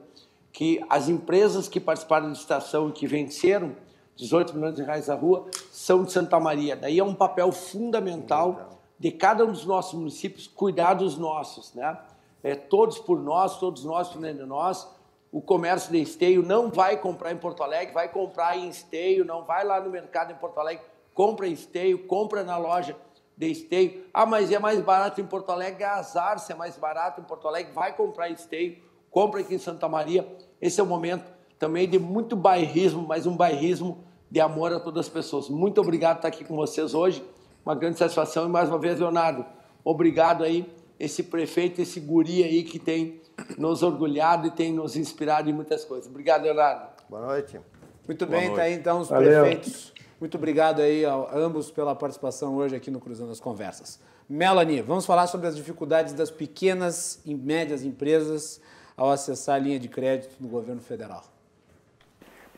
que 0.52 0.84
as 0.90 1.08
empresas 1.08 1.70
que 1.70 1.80
participaram 1.80 2.26
da 2.26 2.34
licitação 2.34 2.90
e 2.90 2.92
que 2.92 3.08
venceram 3.08 3.74
18 4.18 4.54
milhões 4.56 4.76
de 4.76 4.84
reais 4.84 5.08
na 5.08 5.16
rua 5.16 5.48
são 5.72 6.04
de 6.04 6.12
Santa 6.12 6.38
Maria. 6.38 6.76
Daí 6.76 7.00
é 7.00 7.04
um 7.04 7.16
papel 7.16 7.50
fundamental 7.54 8.78
de 9.00 9.10
cada 9.10 9.46
um 9.46 9.54
dos 9.54 9.66
nossos 9.66 9.98
municípios 9.98 10.48
cuidar 10.48 10.96
dos 10.96 11.18
nossos, 11.18 11.74
né? 11.74 11.98
É, 12.44 12.56
todos 12.56 13.00
por 13.00 13.22
nós, 13.24 13.58
todos 13.58 13.86
nós 13.86 14.10
por 14.10 14.22
de 14.22 14.34
nós. 14.44 14.86
O 15.32 15.40
comércio 15.40 15.94
de 15.94 16.02
esteio 16.02 16.44
não 16.44 16.70
vai 16.70 16.98
comprar 16.98 17.32
em 17.32 17.38
Porto 17.38 17.64
Alegre, 17.64 17.94
vai 17.94 18.10
comprar 18.10 18.58
em 18.58 18.68
esteio, 18.68 19.24
não 19.24 19.46
vai 19.46 19.64
lá 19.64 19.80
no 19.80 19.90
mercado 19.90 20.34
em 20.34 20.36
Porto 20.36 20.60
Alegre, 20.60 20.84
compra 21.14 21.48
em 21.48 21.54
esteio, 21.54 22.06
compra 22.06 22.44
na 22.44 22.58
loja 22.58 22.98
de 23.38 23.48
esteio. 23.52 24.04
Ah, 24.14 24.26
mas 24.26 24.52
é 24.52 24.60
mais 24.60 24.80
barato 24.82 25.20
em 25.20 25.26
Porto 25.26 25.52
Alegre, 25.52 25.84
é 25.84 25.88
azar 25.88 26.40
se 26.40 26.52
é 26.52 26.56
mais 26.56 26.78
barato 26.78 27.22
em 27.22 27.24
Porto 27.24 27.48
Alegre, 27.48 27.74
vai 27.74 27.96
comprar 27.96 28.30
esteio, 28.30 28.78
compra 29.10 29.42
aqui 29.42 29.56
em 29.56 29.60
Santa 29.60 29.88
Maria. 29.88 30.28
Esse 30.62 30.80
é 30.80 30.84
o 30.84 30.88
momento 30.88 31.26
também 31.58 31.88
de 31.88 32.00
muito 32.00 32.36
bairrismo, 32.36 33.06
mas 33.08 33.26
um 33.26 33.36
bairrismo 33.36 34.04
de 34.30 34.40
amor 34.40 34.74
a 34.74 34.80
todas 34.80 35.08
as 35.08 35.12
pessoas. 35.12 35.50
Muito 35.50 35.82
obrigado 35.82 36.18
por 36.18 36.28
estar 36.28 36.28
aqui 36.30 36.46
com 36.46 36.56
vocês 36.56 36.94
hoje, 36.94 37.24
uma 37.66 37.76
grande 37.76 37.98
satisfação 37.98 38.46
e 38.46 38.50
mais 38.50 38.70
uma 38.70 38.80
vez, 38.80 39.00
Leonardo, 39.00 39.46
obrigado 39.84 40.44
aí, 40.44 40.66
esse 41.00 41.24
prefeito, 41.24 41.82
esse 41.82 42.00
guri 42.00 42.44
aí 42.44 42.64
que 42.64 42.80
tem 42.80 43.22
nos 43.58 43.82
orgulhado 43.82 44.48
e 44.48 44.52
tem 44.52 44.72
nos 44.72 44.96
inspirado 44.96 45.50
em 45.50 45.54
muitas 45.54 45.84
coisas. 45.84 46.08
Obrigado, 46.08 46.44
Leonardo. 46.44 46.90
Boa 47.10 47.26
noite. 47.26 47.60
Muito 48.08 48.26
Boa 48.26 48.40
bem, 48.40 48.50
noite. 48.50 48.60
tá 48.60 48.64
aí 48.64 48.74
então 48.74 49.00
os 49.00 49.10
Valeu. 49.10 49.42
prefeitos 49.42 49.94
muito 50.22 50.38
obrigado 50.38 50.84
aí 50.84 51.04
a 51.04 51.16
ambos 51.34 51.72
pela 51.72 51.96
participação 51.96 52.56
hoje 52.56 52.76
aqui 52.76 52.92
no 52.92 53.00
Cruzando 53.00 53.32
as 53.32 53.40
Conversas. 53.40 54.00
Melanie, 54.30 54.80
vamos 54.80 55.04
falar 55.04 55.26
sobre 55.26 55.48
as 55.48 55.56
dificuldades 55.56 56.14
das 56.14 56.30
pequenas 56.30 57.20
e 57.26 57.34
médias 57.34 57.84
empresas 57.84 58.62
ao 58.96 59.10
acessar 59.10 59.56
a 59.56 59.60
linha 59.60 59.80
de 59.80 59.90
crédito 59.90 60.36
do 60.40 60.48
governo 60.48 60.80
federal. 60.80 61.24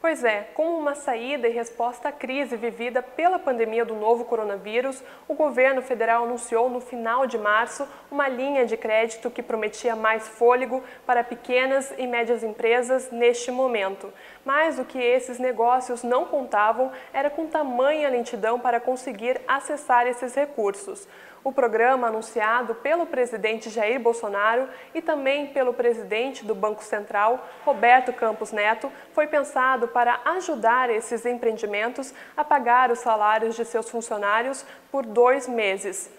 Pois 0.04 0.22
é, 0.22 0.50
como 0.54 0.78
uma 0.78 0.96
saída 0.96 1.48
e 1.48 1.54
resposta 1.54 2.10
à 2.10 2.12
crise 2.12 2.58
vivida 2.58 3.02
pela 3.02 3.40
pandemia 3.40 3.86
do 3.86 3.96
novo 3.96 4.26
coronavírus, 4.26 5.02
o 5.30 5.34
governo 5.34 5.82
federal 5.82 6.26
anunciou 6.26 6.70
no 6.70 6.82
final 6.82 7.26
de 7.26 7.38
março 7.38 7.88
uma 8.12 8.28
linha 8.28 8.66
de 8.66 8.76
crédito 8.76 9.32
que 9.32 9.42
prometia 9.42 9.96
mais 9.96 10.28
fôlego 10.28 10.84
para 11.06 11.24
pequenas 11.24 11.94
e 11.98 12.06
médias 12.06 12.44
empresas 12.44 13.12
neste 13.12 13.50
momento. 13.50 14.12
Mas 14.44 14.78
o 14.78 14.84
que 14.84 15.00
esses 15.00 15.40
negócios 15.40 16.04
não 16.04 16.26
contavam 16.26 16.92
era 17.14 17.30
com 17.30 17.48
tamanha 17.48 18.10
lentidão 18.10 18.60
para 18.60 18.82
conseguir 18.82 19.40
acessar 19.48 20.06
esses 20.06 20.36
recursos. 20.36 21.08
O 21.44 21.52
programa, 21.52 22.08
anunciado 22.08 22.74
pelo 22.76 23.06
presidente 23.06 23.70
Jair 23.70 24.00
Bolsonaro 24.00 24.70
e 24.96 25.02
também 25.02 25.48
pelo 25.48 25.74
presidente 25.74 26.46
do 26.46 26.56
Banco 26.56 26.82
Central, 26.82 27.46
Roberto 27.66 28.14
Campos 28.14 28.54
Neto, 28.54 28.90
foi 29.12 29.28
pensado 29.28 29.90
para 29.90 30.22
ajudar 30.24 30.90
esses 30.90 31.26
empreendimentos 31.26 32.14
a 32.38 32.46
pagar 32.46 32.92
os 32.92 33.00
salários 33.00 33.56
de 33.56 33.66
seus 33.66 33.90
funcionários 33.90 34.66
por 34.90 35.06
dois 35.06 35.46
meses. 35.46 36.10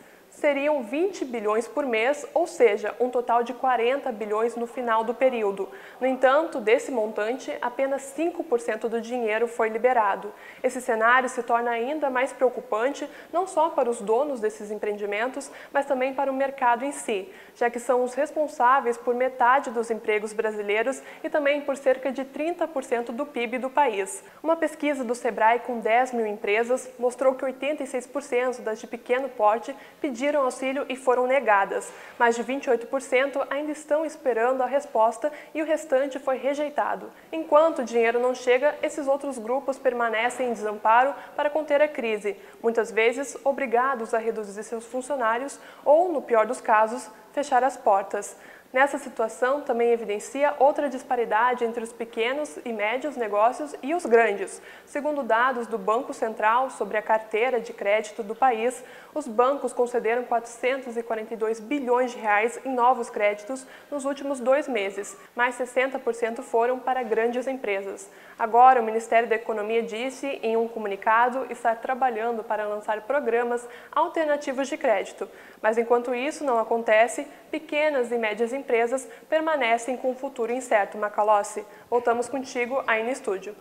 Seriam 0.44 0.82
20 0.82 1.24
bilhões 1.24 1.66
por 1.66 1.86
mês, 1.86 2.26
ou 2.34 2.46
seja, 2.46 2.94
um 3.00 3.08
total 3.08 3.42
de 3.42 3.54
40 3.54 4.12
bilhões 4.12 4.54
no 4.56 4.66
final 4.66 5.02
do 5.02 5.14
período. 5.14 5.70
No 5.98 6.06
entanto, 6.06 6.60
desse 6.60 6.92
montante, 6.92 7.50
apenas 7.62 8.12
5% 8.14 8.80
do 8.80 9.00
dinheiro 9.00 9.48
foi 9.48 9.70
liberado. 9.70 10.30
Esse 10.62 10.82
cenário 10.82 11.30
se 11.30 11.42
torna 11.42 11.70
ainda 11.70 12.10
mais 12.10 12.30
preocupante 12.30 13.08
não 13.32 13.46
só 13.46 13.70
para 13.70 13.88
os 13.88 14.02
donos 14.02 14.38
desses 14.38 14.70
empreendimentos, 14.70 15.50
mas 15.72 15.86
também 15.86 16.12
para 16.12 16.30
o 16.30 16.34
mercado 16.34 16.84
em 16.84 16.92
si, 16.92 17.32
já 17.54 17.70
que 17.70 17.80
são 17.80 18.04
os 18.04 18.12
responsáveis 18.12 18.98
por 18.98 19.14
metade 19.14 19.70
dos 19.70 19.90
empregos 19.90 20.34
brasileiros 20.34 21.00
e 21.22 21.30
também 21.30 21.62
por 21.62 21.74
cerca 21.74 22.12
de 22.12 22.22
30% 22.22 23.12
do 23.12 23.24
PIB 23.24 23.56
do 23.56 23.70
país. 23.70 24.22
Uma 24.42 24.56
pesquisa 24.56 25.02
do 25.04 25.14
Sebrae 25.14 25.60
com 25.60 25.80
10 25.80 26.12
mil 26.12 26.26
empresas 26.26 26.90
mostrou 26.98 27.34
que 27.34 27.46
86% 27.46 28.60
das 28.60 28.78
de 28.78 28.86
pequeno 28.86 29.30
porte 29.30 29.74
pediram 30.02 30.33
pediram 30.34 30.42
auxílio 30.42 30.84
e 30.88 30.96
foram 30.96 31.26
negadas. 31.26 31.92
Mais 32.18 32.34
de 32.34 32.42
28% 32.42 33.46
ainda 33.48 33.70
estão 33.70 34.04
esperando 34.04 34.62
a 34.62 34.66
resposta 34.66 35.32
e 35.54 35.62
o 35.62 35.64
restante 35.64 36.18
foi 36.18 36.36
rejeitado. 36.36 37.10
Enquanto 37.32 37.80
o 37.80 37.84
dinheiro 37.84 38.18
não 38.18 38.34
chega, 38.34 38.74
esses 38.82 39.06
outros 39.06 39.38
grupos 39.38 39.78
permanecem 39.78 40.48
em 40.48 40.52
desamparo 40.52 41.14
para 41.36 41.50
conter 41.50 41.80
a 41.80 41.88
crise, 41.88 42.36
muitas 42.62 42.90
vezes 42.90 43.36
obrigados 43.44 44.12
a 44.12 44.18
reduzir 44.18 44.62
seus 44.64 44.84
funcionários 44.86 45.58
ou, 45.84 46.12
no 46.12 46.20
pior 46.20 46.46
dos 46.46 46.60
casos, 46.60 47.08
fechar 47.32 47.62
as 47.62 47.76
portas. 47.76 48.36
Nessa 48.74 48.98
situação, 48.98 49.60
também 49.60 49.92
evidencia 49.92 50.52
outra 50.58 50.90
disparidade 50.90 51.64
entre 51.64 51.84
os 51.84 51.92
pequenos 51.92 52.58
e 52.64 52.72
médios 52.72 53.16
negócios 53.16 53.72
e 53.80 53.94
os 53.94 54.04
grandes. 54.04 54.60
Segundo 54.84 55.22
dados 55.22 55.68
do 55.68 55.78
Banco 55.78 56.12
Central 56.12 56.68
sobre 56.70 56.98
a 56.98 57.02
carteira 57.02 57.60
de 57.60 57.72
crédito 57.72 58.20
do 58.24 58.34
país, 58.34 58.82
os 59.14 59.28
bancos 59.28 59.72
concederam 59.72 60.24
442 60.24 61.60
bilhões 61.60 62.10
de 62.10 62.18
reais 62.18 62.58
em 62.64 62.74
novos 62.74 63.08
créditos 63.08 63.64
nos 63.92 64.04
últimos 64.04 64.40
dois 64.40 64.66
meses, 64.66 65.16
mais 65.36 65.54
60% 65.54 66.42
foram 66.42 66.76
para 66.80 67.04
grandes 67.04 67.46
empresas. 67.46 68.10
Agora, 68.36 68.80
o 68.80 68.84
Ministério 68.84 69.28
da 69.28 69.36
Economia 69.36 69.84
disse 69.84 70.26
em 70.42 70.56
um 70.56 70.66
comunicado 70.66 71.46
estar 71.48 71.76
trabalhando 71.76 72.42
para 72.42 72.66
lançar 72.66 73.02
programas 73.02 73.68
alternativos 73.92 74.66
de 74.66 74.76
crédito. 74.76 75.28
Mas 75.64 75.78
enquanto 75.78 76.14
isso 76.14 76.44
não 76.44 76.58
acontece, 76.58 77.26
pequenas 77.50 78.12
e 78.12 78.18
médias 78.18 78.52
empresas 78.52 79.08
permanecem 79.30 79.96
com 79.96 80.10
um 80.10 80.14
futuro 80.14 80.52
incerto. 80.52 80.98
Macalossi, 80.98 81.64
voltamos 81.88 82.28
contigo 82.28 82.84
aí 82.86 83.02
no 83.02 83.08
estúdio. 83.08 83.56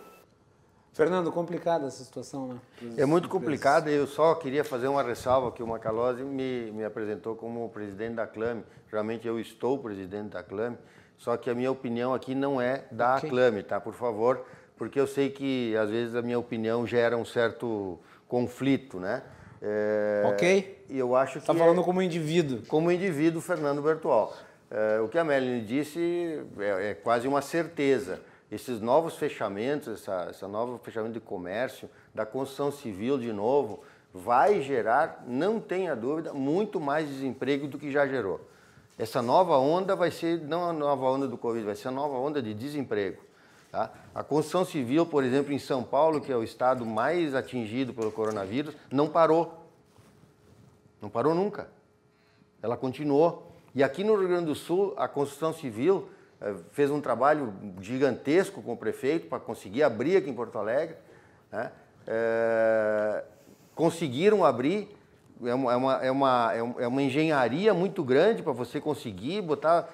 Fernando, 0.92 1.32
complicada 1.32 1.86
essa 1.86 2.04
situação, 2.04 2.46
né? 2.46 2.60
É 2.98 3.06
muito 3.06 3.26
complicada. 3.26 3.90
Eu 3.90 4.06
só 4.06 4.34
queria 4.34 4.62
fazer 4.62 4.86
uma 4.86 5.02
ressalva 5.02 5.50
que 5.50 5.62
o 5.62 5.66
Macalossi 5.66 6.22
me, 6.22 6.70
me 6.72 6.84
apresentou 6.84 7.36
como 7.36 7.66
presidente 7.70 8.16
da 8.16 8.26
Clame. 8.26 8.66
Realmente 8.92 9.26
eu 9.26 9.40
estou 9.40 9.78
presidente 9.78 10.28
da 10.28 10.42
Clame, 10.42 10.76
só 11.16 11.38
que 11.38 11.48
a 11.48 11.54
minha 11.54 11.72
opinião 11.72 12.12
aqui 12.12 12.34
não 12.34 12.60
é 12.60 12.84
da 12.90 13.16
okay. 13.16 13.30
Clame, 13.30 13.62
tá? 13.62 13.80
Por 13.80 13.94
favor, 13.94 14.44
porque 14.76 15.00
eu 15.00 15.06
sei 15.06 15.30
que 15.30 15.74
às 15.74 15.88
vezes 15.88 16.14
a 16.14 16.20
minha 16.20 16.38
opinião 16.38 16.86
gera 16.86 17.16
um 17.16 17.24
certo 17.24 17.98
conflito, 18.28 19.00
né? 19.00 19.22
É, 19.64 20.22
ok. 20.26 20.84
E 20.90 20.98
eu 20.98 21.16
acho 21.16 21.34
que. 21.34 21.38
Está 21.38 21.54
falando 21.54 21.80
é, 21.80 21.84
como 21.84 22.02
indivíduo. 22.02 22.62
Como 22.68 22.92
indivíduo, 22.92 23.40
Fernando 23.40 23.80
Bertual. 23.80 24.36
É, 24.70 25.00
o 25.00 25.08
que 25.08 25.18
a 25.18 25.24
Melanie 25.24 25.62
disse 25.62 26.38
é, 26.58 26.90
é 26.90 26.94
quase 26.94 27.26
uma 27.26 27.40
certeza 27.40 28.20
esses 28.54 28.80
novos 28.80 29.16
fechamentos, 29.16 29.88
essa, 29.88 30.28
essa 30.30 30.46
novo 30.46 30.78
fechamento 30.78 31.14
de 31.14 31.20
comércio, 31.20 31.88
da 32.14 32.24
construção 32.24 32.70
civil 32.70 33.18
de 33.18 33.32
novo, 33.32 33.82
vai 34.12 34.62
gerar, 34.62 35.24
não 35.26 35.58
tenha 35.58 35.96
dúvida, 35.96 36.32
muito 36.32 36.78
mais 36.78 37.08
desemprego 37.08 37.66
do 37.66 37.78
que 37.78 37.90
já 37.90 38.06
gerou. 38.06 38.40
Essa 38.96 39.20
nova 39.20 39.58
onda 39.58 39.96
vai 39.96 40.12
ser 40.12 40.40
não 40.40 40.68
a 40.68 40.72
nova 40.72 41.06
onda 41.06 41.26
do 41.26 41.36
Covid, 41.36 41.64
vai 41.64 41.74
ser 41.74 41.88
a 41.88 41.90
nova 41.90 42.16
onda 42.16 42.40
de 42.40 42.54
desemprego. 42.54 43.20
Tá? 43.74 43.90
A 44.14 44.22
construção 44.22 44.64
civil, 44.64 45.04
por 45.04 45.24
exemplo, 45.24 45.52
em 45.52 45.58
São 45.58 45.82
Paulo, 45.82 46.20
que 46.20 46.30
é 46.30 46.36
o 46.36 46.44
estado 46.44 46.86
mais 46.86 47.34
atingido 47.34 47.92
pelo 47.92 48.12
coronavírus, 48.12 48.72
não 48.88 49.08
parou. 49.08 49.66
Não 51.02 51.10
parou 51.10 51.34
nunca. 51.34 51.66
Ela 52.62 52.76
continuou. 52.76 53.50
E 53.74 53.82
aqui 53.82 54.04
no 54.04 54.14
Rio 54.14 54.28
Grande 54.28 54.46
do 54.46 54.54
Sul, 54.54 54.94
a 54.96 55.08
construção 55.08 55.52
civil 55.52 56.08
eh, 56.40 56.54
fez 56.70 56.88
um 56.88 57.00
trabalho 57.00 57.52
gigantesco 57.80 58.62
com 58.62 58.74
o 58.74 58.76
prefeito 58.76 59.26
para 59.26 59.40
conseguir 59.40 59.82
abrir 59.82 60.18
aqui 60.18 60.30
em 60.30 60.34
Porto 60.34 60.56
Alegre. 60.56 60.94
Né? 61.50 61.72
É, 62.06 63.24
conseguiram 63.74 64.44
abrir, 64.44 64.88
é 65.44 65.52
uma, 65.52 65.72
é, 65.72 65.76
uma, 65.76 66.04
é, 66.04 66.10
uma, 66.12 66.52
é 66.78 66.86
uma 66.86 67.02
engenharia 67.02 67.74
muito 67.74 68.04
grande 68.04 68.40
para 68.40 68.52
você 68.52 68.80
conseguir 68.80 69.42
botar 69.42 69.92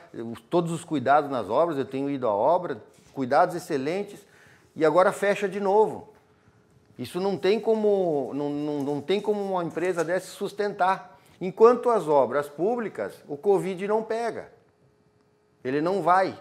todos 0.51 0.71
os 0.71 0.85
cuidados 0.85 1.31
nas 1.31 1.49
obras. 1.49 1.79
Eu 1.79 1.87
tenho 1.87 2.11
ido 2.11 2.29
à 2.29 2.35
obra, 2.35 2.83
cuidados 3.15 3.55
excelentes, 3.55 4.21
e 4.75 4.85
agora 4.85 5.13
fecha 5.13 5.49
de 5.49 5.61
novo. 5.61 6.09
Isso 6.99 7.21
não 7.21 7.37
tem 7.37 7.59
como, 7.59 8.31
não, 8.35 8.51
não, 8.51 8.83
não 8.83 9.01
tem 9.01 9.21
como 9.21 9.43
uma 9.43 9.65
empresa 9.65 10.05
dessa 10.05 10.29
sustentar. 10.29 11.19
Enquanto 11.41 11.89
as 11.89 12.07
obras 12.07 12.49
públicas, 12.49 13.15
o 13.27 13.37
Covid 13.37 13.89
não 13.89 14.03
pega. 14.03 14.53
Ele 15.65 15.81
não 15.81 16.03
vai 16.03 16.39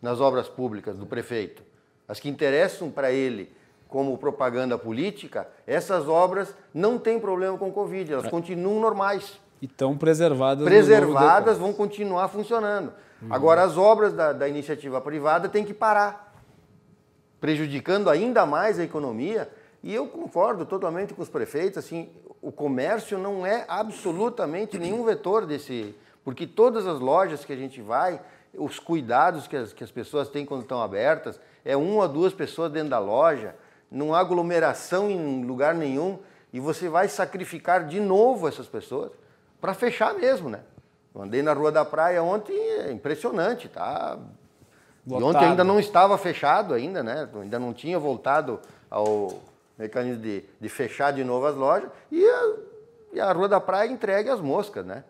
nas 0.00 0.20
obras 0.20 0.48
públicas 0.48 0.96
do 0.96 1.06
prefeito. 1.06 1.62
As 2.06 2.20
que 2.20 2.28
interessam 2.28 2.90
para 2.90 3.10
ele 3.10 3.52
como 3.88 4.16
propaganda 4.18 4.78
política, 4.78 5.48
essas 5.66 6.06
obras 6.08 6.54
não 6.72 6.98
têm 6.98 7.18
problema 7.18 7.58
com 7.58 7.68
o 7.68 7.72
Covid, 7.72 8.12
elas 8.12 8.26
é. 8.26 8.30
continuam 8.30 8.80
normais. 8.80 9.40
E 9.60 9.66
estão 9.66 9.96
preservadas. 9.96 10.64
Preservadas, 10.64 11.58
vão 11.58 11.72
continuar 11.72 12.28
funcionando. 12.28 12.92
Uhum. 13.20 13.28
Agora, 13.30 13.62
as 13.62 13.76
obras 13.76 14.12
da, 14.12 14.32
da 14.32 14.48
iniciativa 14.48 15.00
privada 15.00 15.48
têm 15.48 15.64
que 15.64 15.74
parar, 15.74 16.34
prejudicando 17.40 18.08
ainda 18.08 18.46
mais 18.46 18.78
a 18.78 18.84
economia. 18.84 19.50
E 19.82 19.94
eu 19.94 20.06
concordo 20.06 20.64
totalmente 20.64 21.14
com 21.14 21.22
os 21.22 21.28
prefeitos, 21.28 21.78
assim, 21.78 22.10
o 22.42 22.50
comércio 22.50 23.18
não 23.18 23.44
é 23.46 23.64
absolutamente 23.68 24.78
nenhum 24.78 25.04
vetor 25.04 25.46
desse, 25.46 25.94
porque 26.24 26.46
todas 26.46 26.86
as 26.86 27.00
lojas 27.00 27.44
que 27.44 27.52
a 27.52 27.56
gente 27.56 27.80
vai, 27.80 28.20
os 28.54 28.78
cuidados 28.78 29.46
que 29.46 29.56
as, 29.56 29.72
que 29.72 29.84
as 29.84 29.90
pessoas 29.90 30.28
têm 30.28 30.44
quando 30.44 30.62
estão 30.62 30.82
abertas, 30.82 31.40
é 31.64 31.76
uma 31.76 32.02
ou 32.02 32.08
duas 32.08 32.32
pessoas 32.32 32.72
dentro 32.72 32.90
da 32.90 32.98
loja, 32.98 33.54
não 33.90 34.14
há 34.14 34.20
aglomeração 34.20 35.10
em 35.10 35.44
lugar 35.44 35.74
nenhum, 35.74 36.18
e 36.52 36.60
você 36.60 36.88
vai 36.88 37.08
sacrificar 37.08 37.86
de 37.86 38.00
novo 38.00 38.48
essas 38.48 38.66
pessoas 38.66 39.12
para 39.60 39.74
fechar 39.74 40.14
mesmo, 40.14 40.48
né? 40.48 40.60
Andei 41.22 41.42
na 41.42 41.52
Rua 41.52 41.72
da 41.72 41.84
Praia 41.84 42.22
ontem, 42.22 42.54
é 42.54 42.92
impressionante, 42.92 43.68
tá? 43.68 44.18
E 45.06 45.12
ontem 45.14 45.44
ainda 45.44 45.64
não 45.64 45.80
estava 45.80 46.16
fechado 46.18 46.74
ainda, 46.74 47.02
né? 47.02 47.28
Ainda 47.40 47.58
não 47.58 47.72
tinha 47.72 47.98
voltado 47.98 48.60
ao 48.90 49.42
mecanismo 49.78 50.22
de, 50.22 50.44
de 50.60 50.68
fechar 50.68 51.12
de 51.12 51.24
novo 51.24 51.46
as 51.46 51.54
lojas, 51.54 51.90
e 52.10 52.24
a, 52.24 52.54
e 53.14 53.20
a 53.20 53.32
Rua 53.32 53.48
da 53.48 53.60
Praia 53.60 53.90
entregue 53.90 54.28
às 54.28 54.40
moscas, 54.40 54.84
né? 54.84 55.04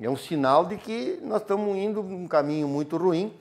É 0.00 0.10
um 0.10 0.16
sinal 0.16 0.64
de 0.64 0.76
que 0.76 1.20
nós 1.22 1.40
estamos 1.40 1.76
indo 1.76 2.00
um 2.00 2.26
caminho 2.26 2.66
muito 2.66 2.96
ruim, 2.96 3.32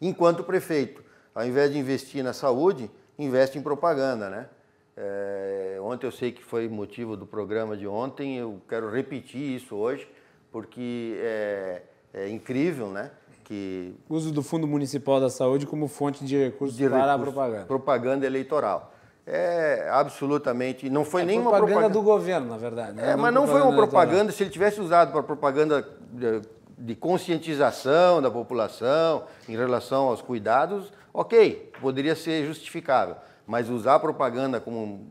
enquanto 0.00 0.40
o 0.40 0.44
prefeito, 0.44 1.02
ao 1.34 1.44
invés 1.44 1.72
de 1.72 1.78
investir 1.78 2.22
na 2.22 2.32
saúde, 2.32 2.90
investe 3.18 3.58
em 3.58 3.62
propaganda, 3.62 4.28
né? 4.28 4.48
É, 4.96 5.78
ontem 5.80 6.06
eu 6.06 6.12
sei 6.12 6.30
que 6.30 6.44
foi 6.44 6.68
motivo 6.68 7.16
do 7.16 7.26
programa 7.26 7.76
de 7.76 7.86
ontem, 7.86 8.36
eu 8.36 8.60
quero 8.68 8.90
repetir 8.90 9.56
isso 9.56 9.74
hoje, 9.74 10.08
porque 10.54 11.18
é, 11.18 11.82
é 12.14 12.28
incrível, 12.28 12.86
né? 12.88 13.10
Que 13.42 13.92
uso 14.08 14.30
do 14.30 14.40
Fundo 14.40 14.68
Municipal 14.68 15.20
da 15.20 15.28
Saúde 15.28 15.66
como 15.66 15.88
fonte 15.88 16.24
de 16.24 16.36
recursos 16.36 16.76
de 16.76 16.88
para 16.88 16.98
recursos, 16.98 17.20
a 17.20 17.32
propaganda. 17.32 17.66
Propaganda 17.66 18.24
eleitoral 18.24 18.94
é 19.26 19.88
absolutamente. 19.90 20.88
Não 20.88 21.04
foi 21.04 21.22
é 21.22 21.24
nenhuma 21.24 21.50
propaganda, 21.50 21.72
propaganda 21.72 21.92
do 21.92 22.02
governo, 22.02 22.48
na 22.50 22.56
verdade. 22.56 22.92
Né? 22.92 23.10
É, 23.10 23.16
mas 23.16 23.34
não 23.34 23.48
foi 23.48 23.62
uma 23.62 23.74
propaganda. 23.74 24.30
Se 24.30 24.44
ele 24.44 24.50
tivesse 24.50 24.80
usado 24.80 25.10
para 25.10 25.24
propaganda 25.24 25.84
de, 26.12 26.42
de, 26.78 26.94
conscientização 26.94 28.22
da 28.22 28.30
população 28.30 29.24
em 29.48 29.56
relação 29.56 30.04
aos 30.06 30.22
cuidados, 30.22 30.92
ok, 31.12 31.72
poderia 31.80 32.14
ser 32.14 32.46
justificável. 32.46 33.16
Mas 33.44 33.68
usar 33.68 33.98
propaganda 33.98 34.60
como 34.60 35.10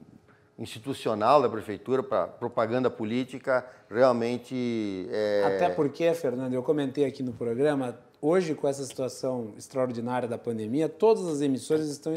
institucional 0.63 1.41
da 1.41 1.49
prefeitura 1.49 2.01
para 2.01 2.27
propaganda 2.27 2.89
política 2.89 3.65
realmente 3.89 5.07
é... 5.11 5.43
Até 5.45 5.69
porque, 5.69 6.13
Fernando, 6.13 6.53
eu 6.53 6.63
comentei 6.63 7.05
aqui 7.05 7.21
no 7.21 7.33
programa, 7.33 7.97
hoje 8.21 8.55
com 8.55 8.67
essa 8.67 8.83
situação 8.83 9.53
extraordinária 9.57 10.27
da 10.27 10.37
pandemia, 10.37 10.89
todas 10.89 11.27
as 11.27 11.41
emissoras 11.41 11.87
estão 11.87 12.13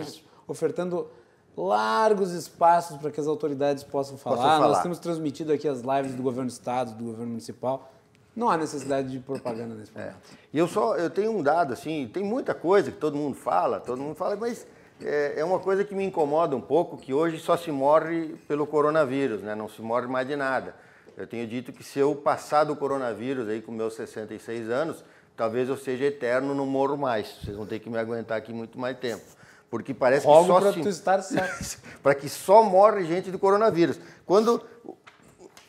ofertando 0.47 1.11
largos 1.57 2.32
espaços 2.32 2.97
para 2.99 3.11
que 3.11 3.18
as 3.18 3.26
autoridades 3.26 3.82
possam 3.82 4.16
falar. 4.16 4.59
falar. 4.59 4.68
Nós 4.68 4.82
temos 4.82 4.99
transmitido 4.99 5.53
aqui 5.53 5.66
as 5.66 5.80
lives 5.80 6.14
do 6.14 6.22
governo 6.22 6.49
do 6.49 6.53
estado, 6.53 6.94
do 6.94 7.05
governo 7.05 7.28
municipal. 7.28 7.90
Não 8.34 8.51
há 8.51 8.57
necessidade 8.57 9.11
de 9.11 9.18
propaganda 9.18 9.74
nesse 9.74 9.90
é. 9.94 9.99
momento. 9.99 10.16
É. 10.16 10.36
E 10.53 10.59
eu 10.59 10.68
só 10.68 10.94
eu 10.97 11.09
tenho 11.09 11.32
um 11.32 11.42
dado 11.42 11.72
assim, 11.72 12.09
tem 12.12 12.22
muita 12.22 12.55
coisa 12.55 12.92
que 12.92 12.99
todo 12.99 13.16
mundo 13.16 13.34
fala, 13.34 13.80
todo 13.80 14.01
mundo 14.01 14.14
fala, 14.14 14.36
mas 14.36 14.66
é, 15.01 15.34
é, 15.36 15.44
uma 15.44 15.59
coisa 15.59 15.84
que 15.84 15.94
me 15.94 16.05
incomoda 16.05 16.57
um 16.57 16.61
pouco, 16.61 16.97
que 16.97 17.12
hoje 17.12 17.38
só 17.38 17.57
se 17.57 17.70
morre 17.70 18.34
pelo 18.49 18.66
coronavírus, 18.66 19.42
né? 19.42 19.55
Não 19.55 19.68
se 19.68 19.82
morre 19.82 20.07
mais 20.07 20.26
de 20.26 20.36
nada. 20.36 20.74
Eu 21.16 21.26
tenho 21.26 21.47
dito 21.47 21.72
que 21.72 21.82
se 21.82 21.99
eu 21.99 22.14
passar 22.14 22.64
do 22.64 22.76
coronavírus 22.76 23.49
aí 23.49 23.61
com 23.61 23.72
meus 23.72 23.94
66 23.94 24.70
anos, 24.70 25.05
talvez 25.36 25.68
eu 25.68 25.76
seja 25.76 26.05
eterno, 26.05 26.55
não 26.55 26.66
morro 26.66 26.97
mais. 26.97 27.38
Vocês 27.42 27.57
vão 27.57 27.66
ter 27.66 27.78
que 27.78 27.90
me 27.90 27.99
aguentar 27.99 28.38
aqui 28.38 28.53
muito 28.53 28.78
mais 28.78 28.99
tempo. 28.99 29.24
Porque 29.70 29.92
parece 29.92 30.26
Rogo 30.26 30.55
que 30.55 30.62
só 30.62 30.72
se... 30.72 30.88
estar 30.88 31.22
certo. 31.22 31.80
para 32.03 32.14
que 32.14 32.28
só 32.28 32.62
morre 32.62 33.05
gente 33.05 33.30
do 33.30 33.38
coronavírus. 33.38 33.99
Quando 34.24 34.62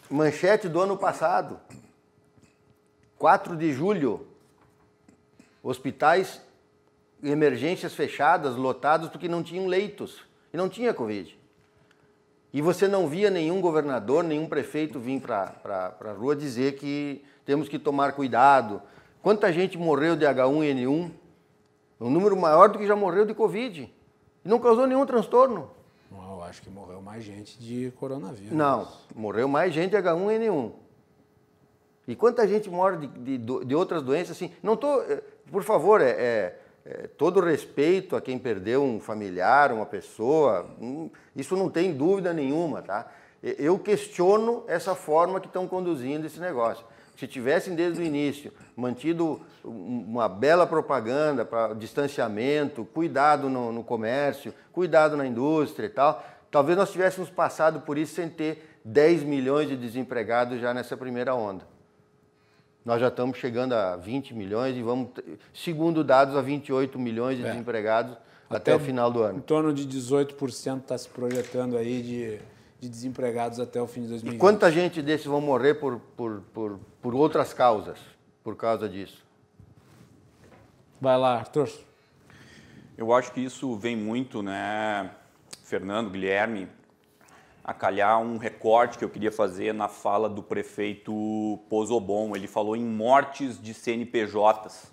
manchete 0.10 0.70
do 0.70 0.80
ano 0.80 0.98
passado, 0.98 1.60
4 3.18 3.56
de 3.56 3.74
julho, 3.74 4.28
hospitais 5.62 6.42
emergências 7.24 7.94
fechadas, 7.94 8.56
lotados 8.56 9.10
porque 9.10 9.28
não 9.28 9.44
tinham 9.44 9.68
leitos 9.68 10.22
e 10.54 10.58
não 10.58 10.70
tinha 10.70 10.94
covid. 10.94 11.38
E 12.54 12.62
você 12.62 12.88
não 12.88 13.08
via 13.08 13.30
nenhum 13.30 13.60
governador, 13.60 14.24
nenhum 14.24 14.48
prefeito 14.48 15.00
vir 15.00 15.22
para 15.22 15.96
a 16.00 16.12
rua 16.12 16.36
dizer 16.36 16.76
que 16.76 17.24
temos 17.46 17.68
que 17.68 17.78
tomar 17.78 18.14
cuidado. 18.14 18.82
Quanta 19.22 19.52
gente 19.52 19.78
morreu 19.78 20.16
de 20.16 20.26
H1N1? 20.26 21.12
Um 22.00 22.10
número 22.10 22.38
maior 22.38 22.70
do 22.70 22.80
que 22.80 22.88
já 22.88 22.96
morreu 22.96 23.26
de 23.26 23.34
Covid. 23.34 23.94
E 24.46 24.48
não 24.48 24.60
causou 24.60 24.88
nenhum 24.88 25.06
transtorno. 25.06 25.70
Não, 26.10 26.36
eu 26.36 26.44
acho 26.44 26.62
que 26.62 26.70
morreu 26.70 27.02
mais 27.02 27.24
gente 27.24 27.60
de 27.60 27.92
coronavírus. 27.98 28.52
Não, 28.54 28.88
morreu 29.16 29.48
mais 29.48 29.74
gente 29.74 29.92
de 29.92 29.98
H1N1. 29.98 30.72
E 32.08 32.16
quanta 32.16 32.48
gente 32.48 32.70
morre 32.70 33.06
de, 33.08 33.38
de, 33.38 33.66
de 33.66 33.76
outras 33.76 34.02
doenças 34.02 34.38
assim? 34.38 34.52
Não 34.64 34.78
tô, 34.78 35.02
eh, 35.02 35.22
por 35.52 35.64
favor, 35.64 36.00
é, 36.00 36.12
é 36.12 36.60
é, 36.90 37.10
todo 37.18 37.42
respeito 37.42 38.16
a 38.16 38.22
quem 38.22 38.40
perdeu 38.40 38.82
um 38.82 38.98
familiar, 38.98 39.74
uma 39.74 39.86
pessoa, 39.86 40.66
hum, 40.80 41.10
isso 41.36 41.54
não 41.58 41.70
tem 41.70 41.94
dúvida 41.94 42.32
nenhuma, 42.32 42.82
tá? 42.82 43.12
Eu 43.44 43.78
questiono 43.78 44.64
essa 44.68 44.96
forma 44.96 45.42
que 45.42 45.48
estão 45.48 45.68
conduzindo 45.68 46.26
esse 46.26 46.40
negócio. 46.40 46.86
Se 47.18 47.28
tivessem 47.28 47.76
desde 47.76 48.02
o 48.02 48.06
início 48.06 48.54
mantido 48.76 49.42
uma 49.64 50.30
bela 50.30 50.66
propaganda 50.66 51.44
para 51.44 51.74
distanciamento, 51.74 52.86
cuidado 52.86 53.50
no, 53.50 53.72
no 53.72 53.84
comércio, 53.84 54.54
cuidado 54.72 55.18
na 55.18 55.26
indústria 55.26 55.88
e 55.88 55.90
tal, 55.90 56.24
talvez 56.50 56.78
nós 56.78 56.92
tivéssemos 56.92 57.30
passado 57.30 57.82
por 57.82 57.98
isso 57.98 58.16
sem 58.16 58.30
ter 58.30 58.80
10 58.86 59.24
milhões 59.24 59.68
de 59.68 59.76
desempregados 59.76 60.60
já 60.62 60.74
nessa 60.74 60.96
primeira 60.96 61.36
onda. 61.36 61.66
Nós 62.88 63.02
já 63.02 63.10
estamos 63.10 63.38
chegando 63.38 63.74
a 63.74 63.98
20 63.98 64.34
milhões 64.34 64.78
e 64.78 64.82
vamos, 64.82 65.10
segundo 65.54 66.06
dados, 66.06 66.38
a 66.38 66.42
28 66.42 66.98
milhões 66.98 67.38
de 67.38 67.44
é. 67.44 67.50
desempregados 67.50 68.16
até, 68.50 68.72
até, 68.72 68.76
o 68.78 68.80
final 68.80 69.12
do 69.12 69.24
ano. 69.24 69.40
Em 69.40 69.42
torno 69.42 69.74
de 69.74 69.86
18% 69.86 70.84
está 70.84 70.98
se 70.98 71.10
projetando 71.10 71.76
aí 71.76 72.02
de, 72.02 72.40
de 72.80 72.88
desempregados 72.88 73.60
até 73.60 73.82
o 73.82 73.88
fim 73.88 74.04
de 74.04 74.08
2020. 74.08 74.38
E 74.38 74.40
quanta 74.40 74.72
gente 74.72 75.02
desses 75.02 75.26
vão 75.26 75.42
morrer 75.42 75.74
por, 75.74 76.00
por, 76.16 76.42
por, 76.54 76.80
por 77.02 77.14
outras 77.14 77.54
causas, 77.54 78.00
por 78.42 78.56
causa 78.56 78.88
disso? 78.88 79.22
Vai 81.02 81.18
lá, 81.18 81.40
Arthur. 81.40 81.70
Eu 82.98 83.14
acho 83.14 83.34
que 83.34 83.42
isso 83.42 83.76
vem 83.76 83.98
muito, 83.98 84.42
né, 84.42 85.12
Fernando, 85.66 86.10
Guilherme, 86.10 86.70
a 87.68 87.74
calhar 87.74 88.18
um 88.22 88.38
recorte 88.38 88.98
que 88.98 89.04
eu 89.04 89.10
queria 89.10 89.32
fazer 89.32 89.74
na 89.74 89.90
fala 89.90 90.30
do 90.30 90.42
prefeito 90.42 91.60
Pozobon. 91.70 92.34
Ele 92.34 92.48
falou 92.48 92.78
em 92.78 92.86
mortes 92.86 93.62
de 93.62 93.74
CNPJs. 93.74 94.90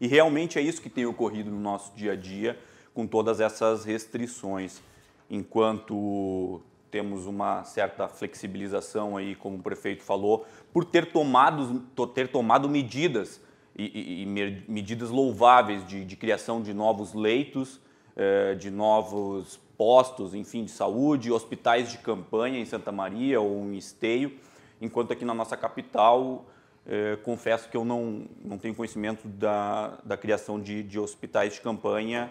E 0.00 0.06
realmente 0.06 0.56
é 0.56 0.62
isso 0.62 0.80
que 0.80 0.88
tem 0.88 1.04
ocorrido 1.04 1.50
no 1.50 1.58
nosso 1.58 1.96
dia 1.96 2.12
a 2.12 2.16
dia 2.16 2.56
com 2.94 3.08
todas 3.08 3.40
essas 3.40 3.84
restrições. 3.84 4.80
Enquanto 5.28 6.62
temos 6.92 7.26
uma 7.26 7.64
certa 7.64 8.06
flexibilização 8.06 9.16
aí, 9.16 9.34
como 9.34 9.56
o 9.56 9.62
prefeito 9.62 10.04
falou, 10.04 10.46
por 10.72 10.84
ter 10.84 11.10
tomado, 11.10 11.80
ter 12.14 12.28
tomado 12.28 12.68
medidas 12.68 13.40
e, 13.76 13.84
e, 13.84 14.22
e 14.22 14.26
medidas 14.68 15.10
louváveis 15.10 15.84
de, 15.86 16.04
de, 16.04 16.16
criação 16.16 16.62
de 16.62 16.72
novos 16.72 17.14
leitos, 17.14 17.80
eh, 18.14 18.54
de 18.54 18.70
novos 18.70 19.58
postos, 19.76 20.34
enfim, 20.34 20.64
de 20.64 20.70
saúde, 20.70 21.32
hospitais 21.32 21.90
de 21.90 21.98
campanha 21.98 22.58
em 22.58 22.64
Santa 22.64 22.92
Maria 22.92 23.40
ou 23.40 23.60
em 23.64 23.76
Esteio, 23.76 24.32
enquanto 24.80 25.12
aqui 25.12 25.24
na 25.24 25.34
nossa 25.34 25.56
capital, 25.56 26.46
eh, 26.86 27.16
confesso 27.22 27.68
que 27.68 27.76
eu 27.76 27.84
não, 27.84 28.26
não 28.44 28.58
tenho 28.58 28.74
conhecimento 28.74 29.28
da, 29.28 29.98
da 30.04 30.16
criação 30.16 30.60
de, 30.60 30.82
de 30.82 30.98
hospitais 30.98 31.54
de 31.54 31.60
campanha 31.60 32.30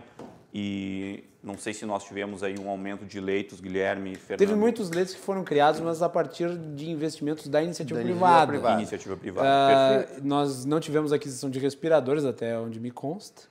e 0.54 1.24
não 1.42 1.58
sei 1.58 1.74
se 1.74 1.86
nós 1.86 2.04
tivemos 2.04 2.44
aí 2.44 2.60
um 2.60 2.70
aumento 2.70 3.06
de 3.06 3.20
leitos, 3.20 3.62
Guilherme, 3.62 4.16
Fernando. 4.16 4.40
Teve 4.40 4.54
muitos 4.54 4.92
leitos 4.92 5.16
que 5.16 5.22
foram 5.22 5.44
criados, 5.44 5.80
mas 5.80 6.02
a 6.02 6.10
partir 6.10 6.56
de 6.58 6.90
investimentos 6.90 7.48
da 7.48 7.64
iniciativa 7.64 8.00
da 8.00 8.06
privada. 8.06 8.48
privada. 8.48 8.78
Iniciativa 8.78 9.16
privada. 9.16 10.08
Uh, 10.20 10.28
nós 10.28 10.66
não 10.66 10.80
tivemos 10.80 11.14
aquisição 11.14 11.50
de 11.50 11.58
respiradores, 11.58 12.26
até 12.26 12.60
onde 12.60 12.80
me 12.80 12.92
consta. 12.92 13.44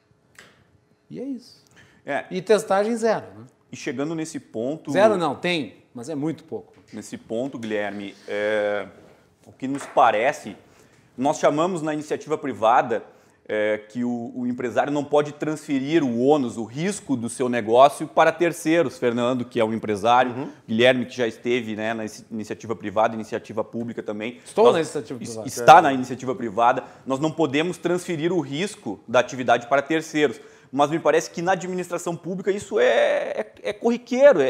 E 1.09 1.19
é 1.19 1.25
isso. 1.25 1.65
É. 2.05 2.27
E 2.31 2.43
testagem 2.43 2.95
zero. 2.97 3.27
Né? 3.37 3.47
E 3.73 3.77
chegando 3.77 4.15
nesse 4.15 4.41
ponto. 4.41 4.91
Zero 4.93 5.17
não, 5.17 5.35
tem, 5.35 5.77
mas 5.95 6.09
é 6.09 6.15
muito 6.15 6.45
pouco. 6.45 6.73
Nesse 6.93 7.17
ponto, 7.17 7.59
Guilherme, 7.59 8.15
é, 8.27 8.87
o 9.47 9.53
que 9.53 9.69
nos 9.69 9.87
parece, 9.87 10.57
nós 11.17 11.39
chamamos 11.39 11.83
na 11.83 11.95
iniciativa 11.95 12.37
privada 12.37 13.05
é, 13.53 13.79
que 13.79 14.05
o, 14.05 14.33
o, 14.33 14.47
empresário 14.47 14.93
não 14.93 15.03
pode 15.03 15.33
transferir 15.33 16.05
o 16.05 16.21
ônus, 16.21 16.57
o 16.57 16.63
risco 16.63 17.17
do 17.17 17.29
seu 17.29 17.49
negócio 17.49 18.07
para 18.07 18.31
terceiros. 18.31 18.97
Fernando, 18.97 19.45
que 19.45 19.59
é 19.59 19.65
um 19.65 19.73
empresário, 19.73 20.33
uhum. 20.33 20.51
Guilherme, 20.69 21.05
que 21.05 21.17
já 21.17 21.27
esteve 21.27 21.75
né, 21.75 21.93
na 21.93 22.05
iniciativa 22.31 22.77
privada, 22.77 23.17
iniciativa 23.17 23.65
pública 23.65 24.05
também. 24.05 24.39
Estou 24.45 24.67
nós, 24.67 24.75
na 24.75 24.81
iniciativa 24.81 25.19
privada. 25.19 25.49
Está 25.49 25.83
na 25.83 25.93
iniciativa 25.93 26.33
privada. 26.33 26.85
Nós 27.05 27.19
não 27.19 27.33
podemos 27.33 27.77
transferir 27.77 28.33
o 28.33 28.39
risco 28.39 29.01
da 29.09 29.19
atividade 29.19 29.67
para 29.67 29.83
terceiros 29.83 30.41
mas 30.73 30.91
me 30.91 30.99
parece 30.99 31.31
que 31.31 31.43
na 31.43 31.53
administração 31.53 32.17
pública 32.17 32.51
isso 32.51 32.79
é, 32.79 32.87
é, 32.87 33.53
é 33.63 33.73
corriqueiro, 33.73 34.41
é, 34.41 34.49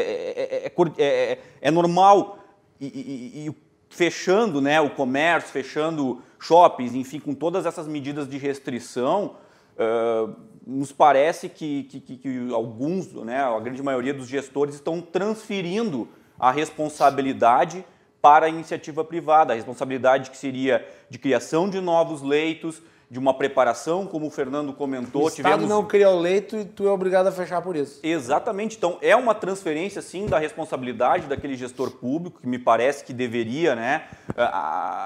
é, 0.97 1.39
é 1.61 1.71
normal. 1.71 2.39
E, 2.79 2.85
e, 2.87 3.47
e, 3.47 3.71
fechando 3.91 4.61
né, 4.61 4.79
o 4.79 4.89
comércio, 4.89 5.51
fechando 5.51 6.21
shoppings, 6.39 6.95
enfim, 6.95 7.19
com 7.19 7.35
todas 7.35 7.65
essas 7.65 7.87
medidas 7.87 8.27
de 8.27 8.37
restrição, 8.37 9.35
uh, 9.75 10.33
nos 10.65 10.91
parece 10.91 11.49
que, 11.49 11.83
que, 11.83 11.99
que, 11.99 12.53
alguns, 12.53 13.11
né, 13.13 13.43
a 13.43 13.59
grande 13.59 13.83
maioria 13.83 14.13
dos 14.13 14.27
gestores 14.27 14.75
estão 14.75 15.01
transferindo 15.01 16.07
a 16.39 16.51
responsabilidade 16.51 17.85
para 18.21 18.45
a 18.45 18.49
iniciativa 18.49 19.03
privada, 19.03 19.51
a 19.51 19.55
responsabilidade 19.55 20.31
que 20.31 20.37
seria 20.37 20.87
de 21.09 21.19
criação 21.19 21.69
de 21.69 21.81
novos 21.81 22.21
leitos, 22.21 22.81
de 23.11 23.19
uma 23.19 23.33
preparação, 23.33 24.07
como 24.07 24.27
o 24.27 24.29
Fernando 24.29 24.71
comentou. 24.71 25.25
O 25.25 25.27
Estado 25.27 25.43
tivemos... 25.43 25.67
não 25.67 25.83
cria 25.83 26.09
o 26.09 26.17
leito 26.17 26.55
e 26.55 26.63
tu 26.63 26.87
é 26.87 26.89
obrigado 26.89 27.27
a 27.27 27.31
fechar 27.33 27.61
por 27.61 27.75
isso. 27.75 27.99
Exatamente. 28.01 28.77
Então, 28.77 28.97
é 29.01 29.13
uma 29.13 29.35
transferência, 29.35 30.01
sim, 30.01 30.27
da 30.27 30.39
responsabilidade 30.39 31.27
daquele 31.27 31.57
gestor 31.57 31.91
público, 31.91 32.39
que 32.39 32.47
me 32.47 32.57
parece 32.57 33.03
que 33.03 33.11
deveria 33.11 33.75
né, 33.75 34.07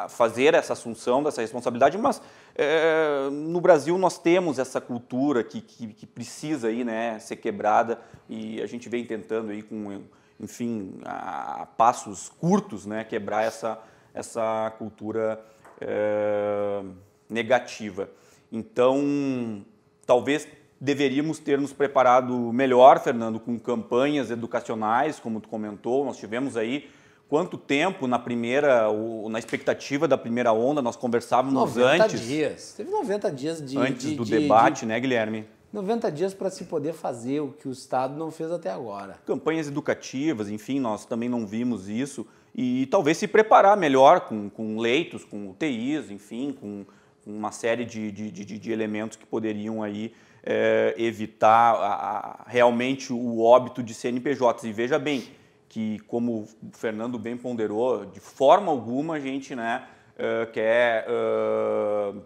fazer 0.10 0.53
essa 0.53 0.74
assunção 0.74 1.24
dessa 1.24 1.41
responsabilidade, 1.41 1.97
mas 1.97 2.22
é, 2.53 3.28
no 3.32 3.60
Brasil 3.60 3.97
nós 3.97 4.20
temos 4.20 4.60
essa 4.60 4.80
cultura 4.80 5.43
que, 5.43 5.60
que, 5.60 5.88
que, 5.88 6.06
precisa 6.06 6.68
aí, 6.68 6.84
né, 6.84 7.18
ser 7.18 7.38
quebrada 7.38 7.99
e 8.30 8.62
a 8.62 8.68
gente 8.68 8.88
vem 8.88 9.03
tentando 9.03 9.49
aí 9.49 9.64
com, 9.64 10.03
enfim, 10.39 10.99
a 11.03 11.68
passos 11.76 12.30
curtos, 12.30 12.86
né, 12.86 13.03
quebrar 13.03 13.45
essa, 13.45 13.80
essa 14.14 14.72
cultura 14.78 15.43
é, 15.82 16.84
negativa. 17.30 18.10
Então, 18.52 19.66
talvez 20.06 20.47
deveríamos 20.80 21.39
ter 21.39 21.60
nos 21.60 21.74
preparado 21.74 22.34
melhor, 22.54 23.00
Fernando, 23.00 23.39
com 23.39 23.58
campanhas 23.58 24.30
educacionais, 24.30 25.20
como 25.20 25.39
tu 25.39 25.50
comentou. 25.50 26.06
Nós 26.06 26.18
tivemos 26.18 26.56
aí 26.56 26.89
quanto 27.28 27.58
tempo 27.58 28.08
na 28.08 28.20
primeira, 28.20 28.88
na 29.30 29.39
expectativa 29.39 30.08
da 30.08 30.18
primeira 30.18 30.54
onda, 30.54 30.82
nós 30.82 30.96
conversávamos 30.96 31.54
90 31.54 32.04
antes. 32.04 32.22
dias. 32.22 32.74
Teve 32.78 32.92
90 32.92 33.32
dias 33.32 33.66
de. 33.66 33.78
Antes 33.78 34.10
de, 34.10 34.16
do 34.16 34.26
de, 34.26 34.32
debate, 34.32 34.82
de, 34.82 34.86
né, 34.88 35.00
Guilherme? 35.00 35.46
90 35.74 36.10
dias 36.12 36.34
para 36.34 36.50
se 36.50 36.64
poder 36.66 36.93
fazer 36.93 37.42
o 37.42 37.50
que 37.50 37.68
o 37.68 37.72
Estado 37.72 38.16
não 38.16 38.32
fez 38.32 38.50
até 38.50 38.72
agora. 38.72 39.20
Campanhas 39.26 39.68
educativas, 39.68 40.50
enfim, 40.50 40.80
nós 40.80 41.06
também 41.06 41.28
não 41.28 41.46
vimos 41.46 41.89
isso. 41.89 42.26
E 42.56 42.86
talvez 42.86 43.18
se 43.18 43.28
preparar 43.28 43.76
melhor 43.76 44.22
com, 44.22 44.50
com 44.50 44.78
leitos, 44.78 45.26
com 45.26 45.50
UTIs, 45.50 46.10
enfim, 46.10 46.56
com 46.58 46.86
uma 47.26 47.52
série 47.52 47.86
de, 47.86 48.12
de, 48.12 48.32
de, 48.32 48.60
de 48.60 48.72
elementos 48.72 49.18
que 49.18 49.26
poderiam 49.26 49.82
aí 49.82 50.14
é, 50.43 50.93
evitar 50.97 51.74
a, 51.74 51.93
a, 51.93 52.43
realmente 52.47 53.12
o 53.12 53.42
óbito 53.42 53.82
de 53.82 53.93
CNPJs. 53.93 54.64
E 54.64 54.72
veja 54.72 55.00
bem 55.00 55.24
que, 55.68 56.00
como 56.08 56.43
o 56.43 56.47
Fernando 56.72 57.18
bem 57.18 57.36
ponderou, 57.36 58.06
de 58.06 58.20
forma 58.20 58.72
alguma 58.72 59.16
a 59.16 59.20
gente 59.20 59.56
né, 59.56 59.88
uh, 60.16 60.52
quer 60.52 61.06
uh, 61.10 62.22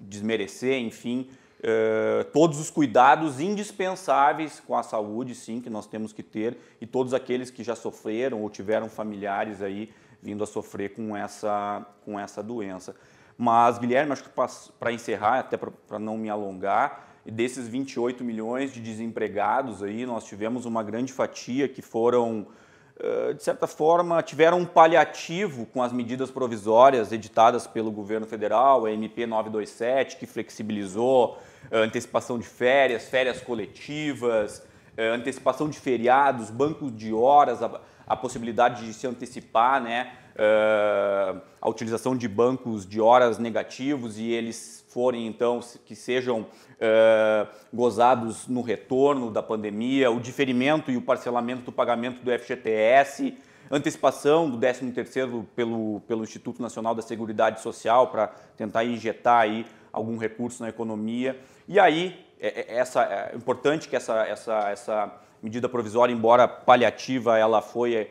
desmerecer, 0.00 0.80
enfim, 0.80 1.28
uh, 1.60 2.24
todos 2.32 2.58
os 2.58 2.70
cuidados 2.70 3.38
indispensáveis 3.38 4.58
com 4.58 4.74
a 4.74 4.82
saúde, 4.82 5.34
sim, 5.34 5.60
que 5.60 5.70
nós 5.70 5.86
temos 5.86 6.12
que 6.12 6.22
ter, 6.22 6.56
e 6.80 6.86
todos 6.86 7.14
aqueles 7.14 7.50
que 7.50 7.62
já 7.62 7.76
sofreram 7.76 8.42
ou 8.42 8.50
tiveram 8.50 8.88
familiares 8.88 9.62
aí 9.62 9.90
vindo 10.22 10.42
a 10.42 10.46
sofrer 10.46 10.94
com 10.94 11.16
essa, 11.16 11.84
com 12.04 12.18
essa 12.18 12.42
doença. 12.42 12.94
Mas, 13.36 13.78
Guilherme, 13.78 14.12
acho 14.12 14.24
que 14.24 14.30
para 14.78 14.92
encerrar, 14.92 15.40
até 15.40 15.56
para 15.56 15.98
não 15.98 16.16
me 16.16 16.28
alongar, 16.28 17.08
desses 17.24 17.68
28 17.68 18.24
milhões 18.24 18.72
de 18.72 18.80
desempregados 18.80 19.82
aí, 19.82 20.04
nós 20.04 20.24
tivemos 20.24 20.64
uma 20.64 20.82
grande 20.82 21.12
fatia 21.12 21.68
que 21.68 21.80
foram, 21.80 22.46
de 23.36 23.42
certa 23.42 23.66
forma, 23.66 24.22
tiveram 24.22 24.58
um 24.58 24.64
paliativo 24.64 25.66
com 25.66 25.82
as 25.82 25.92
medidas 25.92 26.30
provisórias 26.30 27.12
editadas 27.12 27.66
pelo 27.66 27.90
governo 27.90 28.26
federal, 28.26 28.86
a 28.86 28.92
MP 28.92 29.26
927, 29.26 30.16
que 30.16 30.26
flexibilizou 30.26 31.38
antecipação 31.70 32.38
de 32.38 32.46
férias, 32.46 33.08
férias 33.08 33.40
coletivas, 33.40 34.62
antecipação 34.98 35.68
de 35.68 35.78
feriados, 35.78 36.50
bancos 36.50 36.94
de 36.94 37.12
horas, 37.12 37.62
a, 37.62 37.80
a 38.06 38.16
possibilidade 38.16 38.84
de 38.84 38.92
se 38.92 39.06
antecipar, 39.06 39.80
né? 39.80 40.12
Uh, 40.34 41.40
a 41.60 41.68
utilização 41.68 42.16
de 42.16 42.28
bancos 42.28 42.86
de 42.86 43.00
horas 43.00 43.38
negativos 43.38 44.18
e 44.18 44.30
eles 44.30 44.84
forem, 44.88 45.26
então, 45.26 45.60
que 45.86 45.94
sejam 45.94 46.40
uh, 46.42 47.48
gozados 47.72 48.46
no 48.46 48.60
retorno 48.60 49.30
da 49.30 49.42
pandemia, 49.42 50.10
o 50.10 50.20
diferimento 50.20 50.90
e 50.90 50.96
o 50.96 51.02
parcelamento 51.02 51.62
do 51.62 51.72
pagamento 51.72 52.22
do 52.22 52.30
FGTS, 52.30 53.34
antecipação 53.70 54.50
do 54.50 54.58
13º 54.58 55.46
pelo, 55.56 56.00
pelo 56.06 56.22
Instituto 56.22 56.60
Nacional 56.60 56.94
da 56.94 57.00
Seguridade 57.00 57.62
Social 57.62 58.08
para 58.08 58.28
tentar 58.56 58.84
injetar 58.84 59.40
aí 59.40 59.64
algum 59.90 60.18
recurso 60.18 60.62
na 60.62 60.68
economia. 60.68 61.38
E 61.66 61.80
aí, 61.80 62.26
é, 62.38 62.60
é, 62.60 62.76
essa, 62.76 63.02
é 63.02 63.36
importante 63.36 63.88
que 63.88 63.96
essa, 63.96 64.26
essa, 64.26 64.70
essa 64.70 65.12
medida 65.42 65.68
provisória, 65.68 66.12
embora 66.12 66.46
paliativa, 66.46 67.38
ela 67.38 67.62
foi 67.62 67.94
eh, 67.94 68.10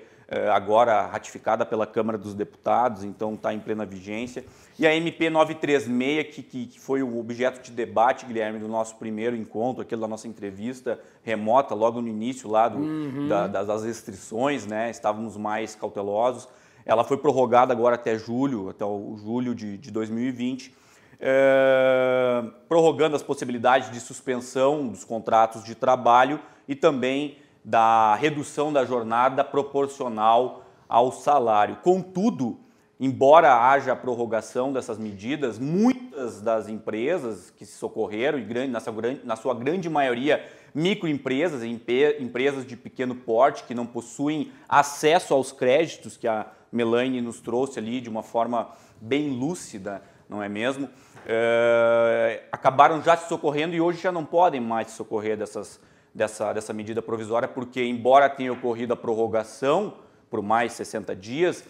agora 0.53 1.07
ratificada 1.07 1.65
pela 1.65 1.85
Câmara 1.85 2.17
dos 2.17 2.33
Deputados, 2.33 3.03
então 3.03 3.33
está 3.33 3.53
em 3.53 3.59
plena 3.59 3.85
vigência. 3.85 4.45
E 4.79 4.87
a 4.87 4.95
MP 4.95 5.29
936, 5.29 6.33
que, 6.33 6.41
que, 6.41 6.65
que, 6.67 6.79
foi 6.79 7.03
o 7.03 7.19
objeto 7.19 7.61
de 7.61 7.71
debate, 7.71 8.25
Guilherme, 8.25 8.57
do 8.57 8.67
nosso 8.67 8.95
primeiro 8.95 9.35
encontro, 9.35 9.81
aquele 9.81 9.99
da 9.99 10.07
nossa 10.07 10.27
entrevista 10.27 10.99
remota, 11.21 11.75
logo 11.75 12.01
no 12.01 12.07
início 12.07 12.49
lá 12.49 12.69
do, 12.69 12.79
uhum. 12.79 13.27
da, 13.27 13.47
das 13.47 13.83
restrições, 13.83 14.65
né? 14.65 14.89
estávamos 14.89 15.35
mais 15.35 15.75
cautelosos. 15.75 16.47
Ela 16.85 17.03
foi 17.03 17.17
prorrogada 17.17 17.73
agora 17.73 17.95
até 17.95 18.17
julho, 18.17 18.69
até 18.69 18.85
o 18.85 19.15
julho 19.17 19.53
de, 19.53 19.77
de 19.77 19.91
2020. 19.91 20.73
É, 21.19 22.41
eh, 22.43 22.49
prorrogando 22.67 23.15
as 23.15 23.21
possibilidades 23.21 23.91
de 23.91 23.99
suspensão 23.99 24.87
dos 24.87 25.03
contratos 25.03 25.63
de 25.63 25.75
trabalho 25.75 26.39
e 26.67 26.73
também 26.73 27.37
da 27.63 28.15
redução 28.15 28.71
da 28.73 28.83
jornada 28.85 29.43
proporcional 29.43 30.63
ao 30.89 31.11
salário. 31.11 31.77
Contudo, 31.77 32.59
embora 32.99 33.69
haja 33.69 33.93
a 33.93 33.95
prorrogação 33.95 34.73
dessas 34.73 34.97
medidas, 34.97 35.57
muitas 35.57 36.41
das 36.41 36.67
empresas 36.67 37.49
que 37.49 37.65
se 37.65 37.77
socorreram, 37.77 38.39
e 38.39 38.67
na 38.67 39.35
sua, 39.35 39.53
grande 39.53 39.89
maioria 39.89 40.45
microempresas, 40.73 41.63
empresas 41.63 42.65
de 42.65 42.75
pequeno 42.75 43.15
porte 43.15 43.63
que 43.63 43.75
não 43.75 43.85
possuem 43.85 44.51
acesso 44.67 45.33
aos 45.33 45.51
créditos 45.51 46.17
que 46.17 46.27
a 46.27 46.47
Melaine 46.71 47.21
nos 47.21 47.41
trouxe 47.41 47.79
ali 47.79 47.99
de 47.99 48.09
uma 48.09 48.23
forma 48.23 48.69
bem 48.99 49.29
lúcida, 49.29 50.01
não 50.29 50.41
é 50.41 50.47
mesmo? 50.47 50.89
É, 51.25 52.43
acabaram 52.51 53.01
já 53.01 53.17
se 53.17 53.27
socorrendo 53.27 53.75
e 53.75 53.81
hoje 53.81 54.01
já 54.01 54.11
não 54.11 54.25
podem 54.25 54.61
mais 54.61 54.91
se 54.91 54.95
socorrer 54.95 55.37
dessas 55.37 55.79
dessa, 56.13 56.53
dessa 56.53 56.73
medida 56.73 57.01
provisória, 57.01 57.47
porque, 57.47 57.83
embora 57.83 58.29
tenha 58.29 58.51
ocorrido 58.51 58.93
a 58.93 58.97
prorrogação 58.97 59.95
por 60.29 60.41
mais 60.41 60.73
60 60.73 61.15
dias, 61.15 61.63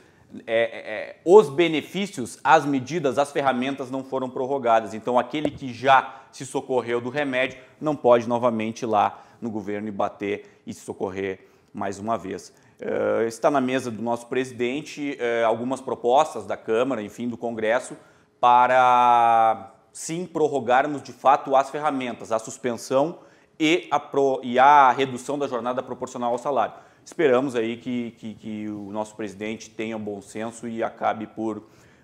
é, 0.48 0.64
é, 0.64 1.22
os 1.26 1.50
benefícios, 1.50 2.40
as 2.44 2.66
medidas, 2.66 3.18
as 3.18 3.32
ferramentas 3.32 3.92
não 3.92 4.04
foram 4.04 4.30
prorrogadas. 4.30 4.94
Então, 4.94 5.20
aquele 5.20 5.52
que 5.52 5.74
já 5.74 6.22
se 6.32 6.46
socorreu 6.46 7.02
do 7.02 7.10
remédio 7.10 7.60
não 7.80 7.96
pode 7.96 8.28
novamente 8.28 8.84
ir 8.84 8.86
lá 8.86 9.24
no 9.42 9.50
governo 9.50 9.88
e 9.88 9.92
bater 9.92 10.62
e 10.66 10.74
se 10.74 10.82
socorrer 10.82 11.40
mais 11.74 12.00
uma 12.00 12.18
vez. 12.18 12.54
Uh, 12.80 13.28
está 13.28 13.52
na 13.52 13.62
mesa 13.62 13.92
do 13.92 14.02
nosso 14.02 14.28
presidente 14.28 15.18
uh, 15.20 15.46
algumas 15.46 15.82
propostas 15.82 16.46
da 16.46 16.58
Câmara, 16.58 17.02
enfim, 17.02 17.28
do 17.28 17.38
Congresso, 17.38 17.96
para 18.40 19.74
sim 19.92 20.26
prorrogarmos 20.26 21.04
de 21.04 21.12
fato 21.12 21.56
as 21.56 21.70
ferramentas, 21.70 22.32
a 22.32 22.40
suspensão 22.40 23.20
e 23.62 23.88
a, 23.92 24.00
pro, 24.00 24.42
e 24.44 24.58
a 24.58 24.92
redução 24.92 25.38
da 25.38 25.48
jornada 25.48 25.84
proporcional 25.84 26.32
ao 26.32 26.40
salário. 26.40 26.74
Esperamos 27.06 27.56
aí 27.56 27.78
que, 27.78 28.10
que, 28.18 28.34
que 28.34 28.68
o 28.68 28.92
nosso 28.92 29.16
presidente 29.16 29.70
tenha 29.70 29.96
um 29.96 30.00
bom 30.00 30.20
senso 30.20 30.68
e 30.68 30.82
acabe 30.82 31.28
por, 31.28 31.62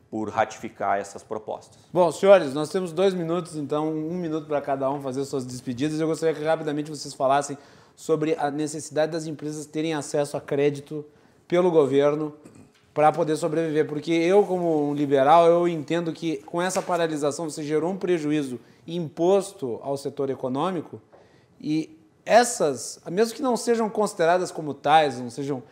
por 0.08 0.30
ratificar 0.30 1.00
essas 1.00 1.24
propostas. 1.24 1.80
Bom, 1.92 2.12
senhores, 2.12 2.54
nós 2.54 2.70
temos 2.70 2.92
dois 2.92 3.16
minutos, 3.16 3.56
então 3.56 3.92
um 3.92 4.14
minuto 4.14 4.46
para 4.46 4.62
cada 4.62 4.88
um 4.92 5.02
fazer 5.02 5.26
suas 5.26 5.48
despedidas. 5.48 6.00
Eu 6.00 6.06
gostaria 6.06 6.36
que 6.36 6.44
rapidamente 6.44 6.92
vocês 6.92 7.16
falassem 7.16 7.58
sobre 7.96 8.36
a 8.38 8.52
necessidade 8.52 9.12
das 9.12 9.26
empresas 9.26 9.66
terem 9.66 9.96
acesso 9.96 10.38
a 10.38 10.42
crédito 10.42 11.04
pelo 11.48 11.72
governo 11.72 12.36
para 12.94 13.12
poder 13.12 13.36
sobreviver, 13.36 13.88
porque 13.88 14.12
eu 14.12 14.44
como 14.44 14.92
um 14.92 14.94
liberal 14.94 15.48
eu 15.48 15.68
entendo 15.68 16.14
que 16.14 16.38
com 16.38 16.62
essa 16.62 16.84
paralisação 16.84 17.50
você 17.50 17.64
gerou 17.64 17.92
um 17.92 17.98
prejuízo 17.98 18.60
imposto 18.86 19.80
ao 19.82 19.98
setor 19.98 20.30
econômico 20.30 21.02
e 21.60 21.98
essas, 22.26 23.00
mesmo 23.10 23.36
que 23.36 23.42
não 23.42 23.56
sejam 23.56 23.90
consideradas 23.90 24.52
como 24.52 24.74
tais, 24.74 25.20
não 25.20 25.30
sejam 25.30 25.64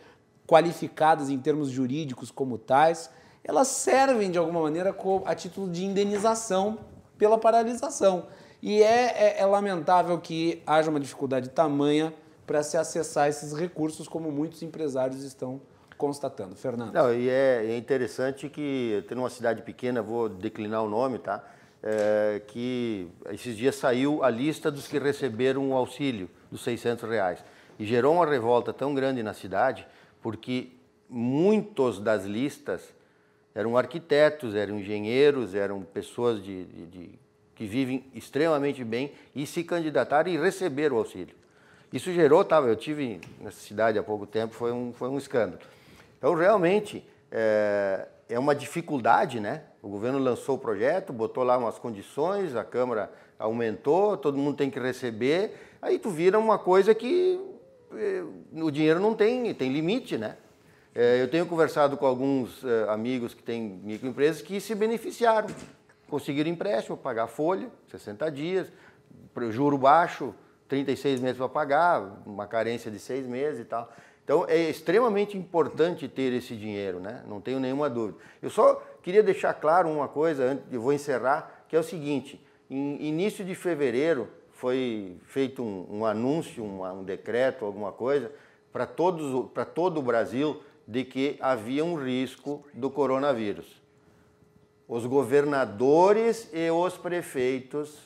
qualificadas 0.46 1.28
em 1.28 1.38
termos 1.38 1.68
jurídicos 1.68 2.30
como 2.30 2.56
tais, 2.56 3.10
elas 3.44 3.68
servem 3.68 4.30
de 4.30 4.38
alguma 4.38 4.62
maneira 4.62 4.96
a 5.24 5.34
título 5.34 5.70
de 5.70 5.84
indenização 5.84 6.78
pela 7.18 7.38
paralisação. 7.38 8.26
E 8.62 8.82
é, 8.82 9.36
é, 9.36 9.40
é 9.40 9.46
lamentável 9.46 10.18
que 10.18 10.62
haja 10.66 10.90
uma 10.90 10.98
dificuldade 10.98 11.50
tamanha 11.50 12.12
para 12.46 12.62
se 12.62 12.76
acessar 12.76 13.28
esses 13.28 13.52
recursos, 13.52 14.08
como 14.08 14.30
muitos 14.30 14.62
empresários 14.62 15.22
estão 15.22 15.60
constatando. 15.98 16.54
Fernando. 16.54 16.92
Não, 16.92 17.12
e 17.12 17.28
é, 17.28 17.66
é 17.66 17.76
interessante 17.76 18.48
que, 18.48 19.04
tendo 19.08 19.18
uma 19.18 19.30
cidade 19.30 19.62
pequena, 19.62 20.02
vou 20.02 20.28
declinar 20.28 20.82
o 20.82 20.88
nome, 20.88 21.18
tá? 21.18 21.44
É, 21.88 22.42
que 22.48 23.06
esses 23.30 23.56
dias 23.56 23.76
saiu 23.76 24.24
a 24.24 24.28
lista 24.28 24.72
dos 24.72 24.88
que 24.88 24.98
receberam 24.98 25.70
o 25.70 25.74
auxílio 25.74 26.28
dos 26.50 26.62
600 26.62 27.08
reais. 27.08 27.44
E 27.78 27.86
gerou 27.86 28.14
uma 28.14 28.26
revolta 28.26 28.72
tão 28.72 28.92
grande 28.92 29.22
na 29.22 29.32
cidade, 29.32 29.86
porque 30.20 30.70
muitos 31.08 32.00
das 32.00 32.24
listas 32.24 32.82
eram 33.54 33.76
arquitetos, 33.76 34.56
eram 34.56 34.80
engenheiros, 34.80 35.54
eram 35.54 35.80
pessoas 35.82 36.42
de, 36.42 36.64
de, 36.64 36.86
de, 36.86 37.10
que 37.54 37.66
vivem 37.66 38.04
extremamente 38.12 38.82
bem 38.82 39.12
e 39.32 39.46
se 39.46 39.62
candidataram 39.62 40.28
e 40.28 40.36
receberam 40.36 40.96
o 40.96 40.98
auxílio. 40.98 41.36
Isso 41.92 42.12
gerou, 42.12 42.44
tá, 42.44 42.58
eu 42.58 42.74
tive 42.74 43.20
nessa 43.40 43.60
cidade 43.60 43.96
há 43.96 44.02
pouco 44.02 44.26
tempo, 44.26 44.52
foi 44.54 44.72
um, 44.72 44.92
foi 44.92 45.08
um 45.08 45.18
escândalo. 45.18 45.62
Então, 46.18 46.34
realmente, 46.34 47.06
é, 47.30 48.08
é 48.28 48.38
uma 48.40 48.56
dificuldade, 48.56 49.38
né? 49.38 49.62
O 49.86 49.88
governo 49.88 50.18
lançou 50.18 50.56
o 50.56 50.58
projeto, 50.58 51.12
botou 51.12 51.44
lá 51.44 51.56
umas 51.56 51.78
condições, 51.78 52.56
a 52.56 52.64
Câmara 52.64 53.08
aumentou, 53.38 54.16
todo 54.16 54.36
mundo 54.36 54.56
tem 54.56 54.68
que 54.68 54.80
receber, 54.80 55.52
aí 55.80 55.96
tu 55.96 56.10
vira 56.10 56.36
uma 56.40 56.58
coisa 56.58 56.92
que 56.92 57.40
eh, 57.92 58.24
o 58.52 58.68
dinheiro 58.68 58.98
não 58.98 59.14
tem, 59.14 59.54
tem 59.54 59.72
limite, 59.72 60.18
né? 60.18 60.38
Eh, 60.92 61.22
eu 61.22 61.28
tenho 61.28 61.46
conversado 61.46 61.96
com 61.96 62.04
alguns 62.04 62.64
eh, 62.64 62.86
amigos 62.88 63.32
que 63.32 63.44
têm 63.44 63.80
microempresas 63.84 64.42
que 64.42 64.60
se 64.60 64.74
beneficiaram, 64.74 65.46
conseguiram 66.10 66.50
empréstimo, 66.50 66.96
pagar 66.96 67.28
folha, 67.28 67.70
60 67.88 68.28
dias, 68.32 68.66
juro 69.50 69.78
baixo, 69.78 70.34
36 70.66 71.20
meses 71.20 71.36
para 71.36 71.48
pagar, 71.48 72.24
uma 72.26 72.48
carência 72.48 72.90
de 72.90 72.98
seis 72.98 73.24
meses 73.24 73.60
e 73.60 73.64
tal. 73.64 73.88
Então 74.24 74.44
é 74.48 74.58
extremamente 74.68 75.38
importante 75.38 76.08
ter 76.08 76.32
esse 76.32 76.56
dinheiro, 76.56 76.98
né? 76.98 77.22
Não 77.28 77.40
tenho 77.40 77.60
nenhuma 77.60 77.88
dúvida. 77.88 78.18
Eu 78.42 78.50
só 78.50 78.82
queria 79.06 79.22
deixar 79.22 79.54
claro 79.54 79.88
uma 79.88 80.08
coisa, 80.08 80.60
eu 80.68 80.80
vou 80.80 80.92
encerrar, 80.92 81.64
que 81.68 81.76
é 81.76 81.78
o 81.78 81.82
seguinte: 81.84 82.44
em 82.68 83.00
início 83.06 83.44
de 83.44 83.54
fevereiro 83.54 84.28
foi 84.54 85.16
feito 85.26 85.62
um, 85.62 85.98
um 85.98 86.04
anúncio, 86.04 86.64
um, 86.64 86.84
um, 86.84 87.04
decreto, 87.04 87.64
alguma 87.64 87.92
coisa, 87.92 88.32
para 88.72 88.84
todo 88.84 89.98
o 89.98 90.02
Brasil, 90.02 90.60
de 90.88 91.04
que 91.04 91.36
havia 91.40 91.84
um 91.84 91.94
risco 91.94 92.64
do 92.74 92.90
coronavírus. 92.90 93.80
Os 94.88 95.06
governadores 95.06 96.50
e 96.52 96.68
os 96.68 96.96
prefeitos 96.96 97.96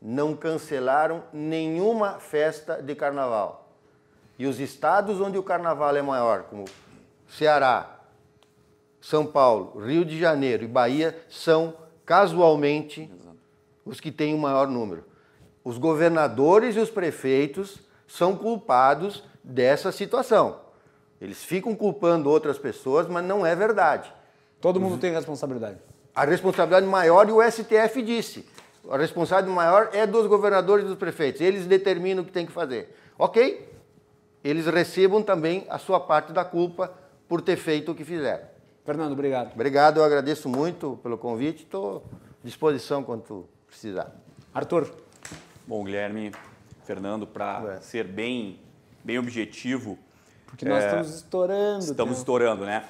não 0.00 0.36
cancelaram 0.36 1.24
nenhuma 1.32 2.18
festa 2.18 2.82
de 2.82 2.94
carnaval. 2.94 3.72
E 4.38 4.46
os 4.46 4.60
estados 4.60 5.22
onde 5.22 5.38
o 5.38 5.42
carnaval 5.42 5.96
é 5.96 6.02
maior, 6.02 6.42
como 6.42 6.66
Ceará, 7.26 7.95
São 9.08 9.24
Paulo, 9.24 9.78
Rio 9.78 10.04
de 10.04 10.18
Janeiro 10.18 10.64
e 10.64 10.66
Bahia, 10.66 11.16
são 11.30 11.74
casualmente 12.04 13.08
os 13.84 14.00
que 14.00 14.10
têm 14.10 14.34
o 14.34 14.38
maior 14.38 14.66
número. 14.66 15.04
Os 15.62 15.78
governadores 15.78 16.74
e 16.74 16.80
os 16.80 16.90
prefeitos 16.90 17.78
são 18.08 18.34
culpados 18.34 19.22
dessa 19.44 19.92
situação. 19.92 20.58
Eles 21.20 21.44
ficam 21.44 21.72
culpando 21.72 22.28
outras 22.28 22.58
pessoas, 22.58 23.06
mas 23.06 23.24
não 23.24 23.46
é 23.46 23.54
verdade. 23.54 24.12
Todo 24.60 24.80
mundo 24.80 24.98
tem 24.98 25.12
responsabilidade. 25.12 25.78
A 26.12 26.24
responsabilidade 26.24 26.84
maior, 26.84 27.28
e 27.28 27.32
o 27.32 27.40
STF 27.40 28.02
disse, 28.02 28.44
a 28.90 28.96
responsabilidade 28.96 29.54
maior 29.54 29.90
é 29.92 30.04
dos 30.04 30.26
governadores 30.26 30.84
e 30.84 30.88
dos 30.88 30.98
prefeitos. 30.98 31.40
Eles 31.40 31.64
determinam 31.64 32.24
o 32.24 32.26
que 32.26 32.32
tem 32.32 32.44
que 32.44 32.50
fazer. 32.50 32.92
Ok? 33.16 33.72
Eles 34.42 34.66
recebam 34.66 35.22
também 35.22 35.64
a 35.70 35.78
sua 35.78 36.00
parte 36.00 36.32
da 36.32 36.44
culpa 36.44 36.92
por 37.28 37.40
ter 37.40 37.56
feito 37.56 37.92
o 37.92 37.94
que 37.94 38.04
fizeram. 38.04 38.55
Fernando, 38.86 39.14
obrigado. 39.14 39.52
Obrigado, 39.52 39.98
eu 39.98 40.04
agradeço 40.04 40.48
muito 40.48 40.96
pelo 41.02 41.18
convite. 41.18 41.64
Estou 41.64 42.04
à 42.40 42.46
disposição 42.46 43.02
quando 43.02 43.48
precisar. 43.66 44.14
Arthur. 44.54 44.88
Bom, 45.66 45.82
Guilherme, 45.82 46.30
Fernando, 46.84 47.26
para 47.26 47.78
é. 47.78 47.80
ser 47.80 48.04
bem, 48.04 48.60
bem 49.02 49.18
objetivo. 49.18 49.98
Porque 50.46 50.64
nós 50.64 50.84
é, 50.84 50.86
estamos 50.86 51.14
estourando. 51.16 51.84
Estamos 51.84 52.12
né? 52.12 52.18
estourando, 52.18 52.64
né? 52.64 52.84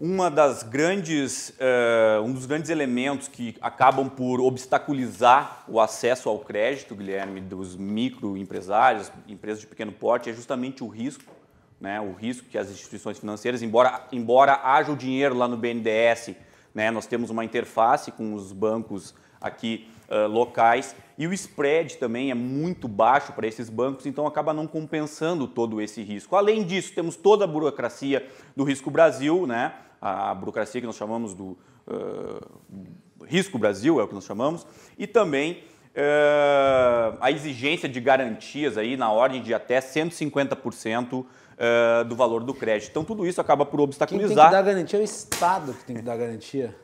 Uma 0.00 0.30
das 0.30 0.62
grandes, 0.62 1.50
uh, 1.50 2.22
um 2.22 2.32
dos 2.32 2.46
grandes 2.46 2.70
elementos 2.70 3.28
que 3.28 3.58
acabam 3.60 4.08
por 4.08 4.40
obstaculizar 4.40 5.64
o 5.68 5.78
acesso 5.78 6.30
ao 6.30 6.38
crédito, 6.38 6.94
Guilherme, 6.94 7.42
dos 7.42 7.76
microempresários, 7.76 9.12
empresas 9.28 9.60
de 9.60 9.66
pequeno 9.66 9.92
porte, 9.92 10.30
é 10.30 10.32
justamente 10.32 10.82
o 10.82 10.88
risco. 10.88 11.37
Né? 11.80 12.00
O 12.00 12.12
risco 12.12 12.48
que 12.48 12.58
as 12.58 12.70
instituições 12.70 13.18
financeiras, 13.18 13.62
embora, 13.62 14.06
embora 14.10 14.60
haja 14.64 14.92
o 14.92 14.96
dinheiro 14.96 15.36
lá 15.36 15.46
no 15.46 15.56
BNDES, 15.56 16.34
né? 16.74 16.90
nós 16.90 17.06
temos 17.06 17.30
uma 17.30 17.44
interface 17.44 18.10
com 18.10 18.34
os 18.34 18.52
bancos 18.52 19.14
aqui 19.40 19.88
uh, 20.08 20.26
locais 20.26 20.96
e 21.16 21.26
o 21.26 21.32
spread 21.32 21.96
também 21.96 22.30
é 22.30 22.34
muito 22.34 22.88
baixo 22.88 23.32
para 23.32 23.46
esses 23.46 23.68
bancos, 23.68 24.06
então 24.06 24.26
acaba 24.26 24.52
não 24.52 24.66
compensando 24.66 25.46
todo 25.46 25.80
esse 25.80 26.02
risco. 26.02 26.34
Além 26.34 26.64
disso, 26.64 26.92
temos 26.94 27.16
toda 27.16 27.44
a 27.44 27.46
burocracia 27.46 28.26
do 28.56 28.64
Risco 28.64 28.90
Brasil, 28.90 29.46
né? 29.46 29.74
a 30.00 30.32
burocracia 30.34 30.80
que 30.80 30.86
nós 30.86 30.96
chamamos 30.96 31.34
do 31.34 31.58
uh, 31.86 33.24
Risco 33.24 33.58
Brasil, 33.58 34.00
é 34.00 34.04
o 34.04 34.08
que 34.08 34.14
nós 34.14 34.24
chamamos, 34.24 34.66
e 34.96 35.06
também 35.06 35.64
uh, 35.88 37.18
a 37.20 37.30
exigência 37.30 37.88
de 37.88 38.00
garantias 38.00 38.78
aí 38.78 38.96
na 38.96 39.10
ordem 39.10 39.42
de 39.42 39.52
até 39.52 39.80
150% 39.80 41.24
uh, 41.58 42.04
do 42.04 42.14
valor 42.14 42.42
do 42.42 42.54
crédito. 42.54 42.90
Então, 42.90 43.04
tudo 43.04 43.26
isso 43.26 43.40
acaba 43.40 43.66
por 43.66 43.80
obstaculizar. 43.80 44.28
Quem 44.28 44.36
tem 44.36 44.46
que 44.46 44.52
dar 44.52 44.62
garantia 44.62 44.98
é 44.98 45.02
o 45.02 45.04
Estado 45.04 45.74
que 45.74 45.84
tem 45.84 45.96
que 45.96 46.02
dar 46.02 46.16
garantia. 46.16 46.74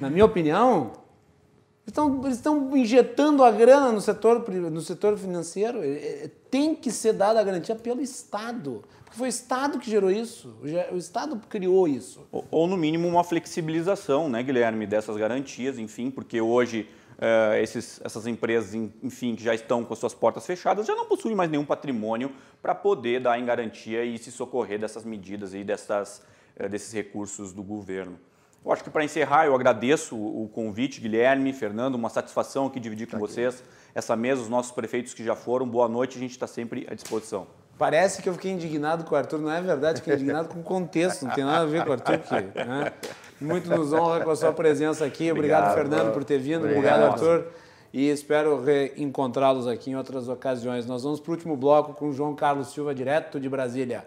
Na 0.00 0.10
minha 0.10 0.24
opinião, 0.24 0.92
eles 2.24 2.36
estão 2.36 2.76
injetando 2.76 3.44
a 3.44 3.50
grana 3.50 3.92
no 3.92 4.00
setor, 4.00 4.48
no 4.50 4.80
setor 4.80 5.16
financeiro. 5.16 5.80
Tem 6.50 6.74
que 6.74 6.90
ser 6.90 7.12
dada 7.12 7.40
a 7.40 7.44
garantia 7.44 7.76
pelo 7.76 8.02
Estado. 8.02 8.82
Porque 9.04 9.16
foi 9.16 9.28
o 9.28 9.30
Estado 9.30 9.78
que 9.78 9.88
gerou 9.88 10.10
isso. 10.10 10.56
O 10.90 10.96
Estado 10.96 11.40
criou 11.48 11.86
isso. 11.86 12.26
Ou, 12.32 12.44
ou 12.50 12.66
no 12.66 12.76
mínimo, 12.76 13.06
uma 13.06 13.22
flexibilização, 13.22 14.28
né, 14.28 14.42
Guilherme, 14.42 14.86
dessas 14.86 15.16
garantias, 15.16 15.78
enfim, 15.78 16.10
porque 16.10 16.40
hoje. 16.40 16.88
Uh, 17.16 17.54
esses, 17.62 17.98
essas 18.04 18.26
empresas, 18.26 18.74
enfim, 18.74 19.34
que 19.34 19.42
já 19.42 19.54
estão 19.54 19.82
com 19.82 19.94
suas 19.94 20.12
portas 20.12 20.44
fechadas, 20.44 20.86
já 20.86 20.94
não 20.94 21.06
possuem 21.06 21.34
mais 21.34 21.50
nenhum 21.50 21.64
patrimônio 21.64 22.30
para 22.60 22.74
poder 22.74 23.20
dar 23.20 23.38
em 23.38 23.44
garantia 23.44 24.04
e 24.04 24.18
se 24.18 24.30
socorrer 24.30 24.78
dessas 24.78 25.02
medidas 25.02 25.54
e 25.54 25.64
dessas, 25.64 26.22
uh, 26.60 26.68
desses 26.68 26.92
recursos 26.92 27.54
do 27.54 27.62
governo. 27.62 28.18
Eu 28.62 28.72
acho 28.72 28.82
que 28.82 28.90
para 28.90 29.04
encerrar, 29.04 29.46
eu 29.46 29.54
agradeço 29.54 30.16
o 30.16 30.50
convite, 30.52 31.00
Guilherme, 31.00 31.52
Fernando, 31.52 31.94
uma 31.94 32.10
satisfação 32.10 32.66
aqui 32.66 32.80
dividir 32.80 33.06
com 33.06 33.16
vocês 33.16 33.62
essa 33.94 34.16
mesa, 34.16 34.42
os 34.42 34.48
nossos 34.48 34.72
prefeitos 34.72 35.14
que 35.14 35.24
já 35.24 35.36
foram. 35.36 35.66
Boa 35.66 35.88
noite, 35.88 36.18
a 36.18 36.20
gente 36.20 36.32
está 36.32 36.48
sempre 36.48 36.84
à 36.90 36.94
disposição. 36.94 37.46
Parece 37.78 38.20
que 38.20 38.28
eu 38.28 38.32
fiquei 38.32 38.50
indignado 38.50 39.04
com 39.04 39.14
o 39.14 39.18
Arthur, 39.18 39.38
não 39.38 39.50
é 39.50 39.62
verdade, 39.62 40.00
fiquei 40.00 40.14
indignado 40.14 40.48
com 40.48 40.60
o 40.60 40.62
contexto, 40.62 41.24
não 41.24 41.32
tem 41.32 41.44
nada 41.44 41.62
a 41.62 41.66
ver 41.66 41.84
com 41.84 41.90
o 41.90 41.92
Arthur. 41.92 42.18
Né? 42.54 42.92
Muito 43.40 43.68
nos 43.68 43.92
honra 43.92 44.20
com 44.20 44.30
a 44.30 44.36
sua 44.36 44.52
presença 44.52 45.04
aqui. 45.04 45.30
Obrigado, 45.30 45.70
Obrigado 45.70 45.74
Fernando, 45.74 46.14
por 46.14 46.24
ter 46.24 46.38
vindo. 46.38 46.64
Obrigado, 46.64 47.04
Obrigado 47.04 47.12
Arthur. 47.12 47.46
E 47.92 48.08
espero 48.08 48.62
reencontrá-los 48.62 49.66
aqui 49.66 49.90
em 49.90 49.96
outras 49.96 50.28
ocasiões. 50.28 50.86
Nós 50.86 51.02
vamos 51.02 51.20
para 51.20 51.30
o 51.30 51.34
último 51.34 51.56
bloco 51.56 51.94
com 51.94 52.12
João 52.12 52.34
Carlos 52.34 52.68
Silva, 52.68 52.94
direto 52.94 53.38
de 53.40 53.48
Brasília. 53.48 54.04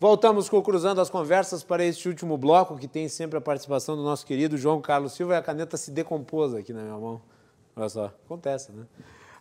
Voltamos 0.00 0.48
com 0.48 0.56
o 0.56 0.62
Cruzando 0.62 0.98
as 0.98 1.10
Conversas 1.10 1.62
para 1.62 1.84
este 1.84 2.08
último 2.08 2.38
bloco, 2.38 2.78
que 2.78 2.88
tem 2.88 3.06
sempre 3.06 3.36
a 3.36 3.40
participação 3.40 3.94
do 3.94 4.02
nosso 4.02 4.24
querido 4.24 4.56
João 4.56 4.80
Carlos 4.80 5.12
Silva, 5.12 5.34
e 5.34 5.36
a 5.36 5.42
caneta 5.42 5.76
se 5.76 5.90
decompôs 5.90 6.54
aqui 6.54 6.72
na 6.72 6.80
minha 6.80 6.96
mão. 6.96 7.20
Olha 7.76 7.88
só, 7.90 8.06
acontece, 8.06 8.72
né? 8.72 8.86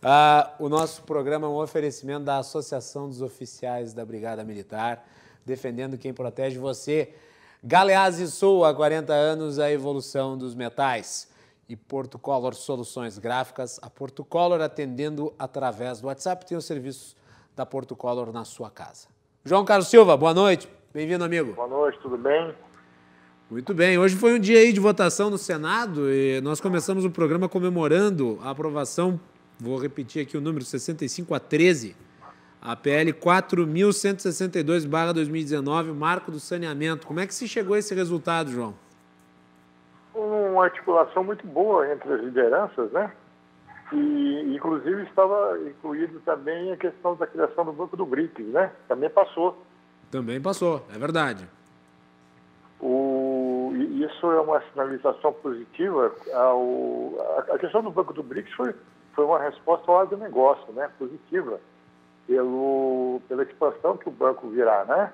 Ah, 0.03 0.53
o 0.59 0.67
nosso 0.67 1.03
programa 1.03 1.47
é 1.47 1.49
um 1.49 1.55
oferecimento 1.55 2.25
da 2.25 2.39
Associação 2.39 3.07
dos 3.07 3.21
Oficiais 3.21 3.93
da 3.93 4.05
Brigada 4.05 4.43
Militar, 4.43 5.07
defendendo 5.45 5.97
quem 5.97 6.13
protege 6.13 6.59
você. 6.59 7.13
Galeazzi 7.63 8.27
Sul, 8.27 8.65
há 8.65 8.75
40 8.75 9.13
anos, 9.13 9.59
a 9.59 9.71
evolução 9.71 10.37
dos 10.37 10.55
metais. 10.55 11.29
E 11.69 11.75
Porto 11.77 12.19
Color 12.19 12.53
Soluções 12.53 13.17
Gráficas, 13.17 13.79
a 13.81 13.89
Porto 13.89 14.25
Color 14.25 14.59
atendendo 14.59 15.33
através 15.39 16.01
do 16.01 16.07
WhatsApp, 16.07 16.45
tem 16.45 16.57
os 16.57 16.65
serviços 16.65 17.15
da 17.55 17.65
Porto 17.65 17.95
Color 17.95 18.33
na 18.33 18.43
sua 18.43 18.69
casa. 18.69 19.18
João 19.45 19.63
Carlos 19.63 19.87
Silva, 19.87 20.17
boa 20.17 20.33
noite. 20.33 20.69
Bem-vindo, 20.93 21.23
amigo. 21.23 21.53
Boa 21.53 21.67
noite, 21.67 21.97
tudo 21.99 22.17
bem? 22.17 22.53
Muito 23.49 23.73
bem. 23.73 23.97
Hoje 23.97 24.17
foi 24.17 24.33
um 24.33 24.39
dia 24.39 24.59
aí 24.59 24.73
de 24.73 24.81
votação 24.81 25.29
no 25.29 25.37
Senado 25.37 26.11
e 26.11 26.41
nós 26.41 26.59
começamos 26.59 27.05
o 27.05 27.09
programa 27.09 27.47
comemorando 27.47 28.37
a 28.43 28.49
aprovação, 28.49 29.17
vou 29.57 29.79
repetir 29.79 30.23
aqui 30.23 30.35
o 30.35 30.41
número, 30.41 30.65
65 30.65 31.33
a 31.33 31.39
13, 31.39 31.95
a 32.61 32.75
PL 32.75 33.13
4.162-2019, 33.13 35.93
marco 35.93 36.31
do 36.31 36.39
saneamento. 36.39 37.07
Como 37.07 37.21
é 37.21 37.25
que 37.25 37.33
se 37.33 37.47
chegou 37.47 37.75
a 37.75 37.79
esse 37.79 37.95
resultado, 37.95 38.51
João? 38.51 38.75
Uma 40.13 40.65
articulação 40.65 41.23
muito 41.23 41.47
boa 41.47 41.89
entre 41.89 42.11
as 42.11 42.21
lideranças, 42.21 42.91
né? 42.91 43.09
E, 43.91 44.55
inclusive, 44.55 45.03
estava 45.03 45.57
incluído 45.67 46.19
também 46.19 46.71
a 46.71 46.77
questão 46.77 47.15
da 47.15 47.25
criação 47.25 47.65
do 47.65 47.73
Banco 47.73 47.97
do 47.97 48.05
BRICS, 48.05 48.45
né? 48.47 48.71
Também 48.87 49.09
passou. 49.09 49.57
Também 50.11 50.39
passou, 50.39 50.85
é 50.93 50.97
verdade. 50.97 51.47
O, 52.79 53.73
isso 53.75 54.31
é 54.31 54.39
uma 54.39 54.61
sinalização 54.71 55.33
positiva. 55.33 56.13
Ao, 56.33 57.15
a, 57.51 57.57
questão 57.57 57.81
do 57.81 57.89
Banco 57.89 58.13
do 58.13 58.21
BRICS 58.21 58.53
foi, 58.53 58.75
foi 59.13 59.25
uma 59.25 59.39
resposta 59.39 59.91
ao 59.91 60.01
agronegócio, 60.01 60.71
né? 60.73 60.89
Positiva, 60.99 61.59
pelo, 62.27 63.21
pela 63.27 63.41
expansão 63.43 63.97
que 63.97 64.07
o 64.07 64.11
banco 64.11 64.49
virá, 64.49 64.85
né? 64.85 65.11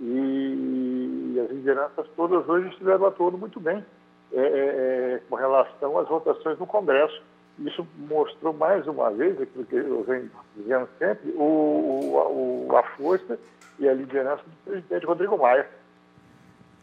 E, 0.00 1.34
e 1.34 1.40
as 1.40 1.50
lideranças 1.50 2.06
todas 2.14 2.46
hoje 2.46 2.68
estiveram 2.68 3.06
atuando 3.06 3.38
muito 3.38 3.58
bem 3.58 3.84
é, 4.32 4.40
é, 4.40 5.14
é 5.14 5.22
com 5.28 5.34
relação 5.34 5.98
às 5.98 6.06
votações 6.06 6.56
no 6.58 6.66
Congresso 6.66 7.20
isso 7.58 7.86
mostrou 7.96 8.52
mais 8.52 8.86
uma 8.86 9.10
vez, 9.10 9.40
aquilo 9.40 9.64
que 9.64 9.76
eu 9.76 10.04
venho 10.04 10.30
dizendo 10.56 10.88
sempre, 10.98 11.30
o, 11.32 12.66
o, 12.68 12.76
a 12.76 12.82
força 12.96 13.38
e 13.78 13.88
a 13.88 13.94
liderança 13.94 14.42
do 14.42 14.70
presidente 14.70 15.06
Rodrigo 15.06 15.36
Maia. 15.36 15.68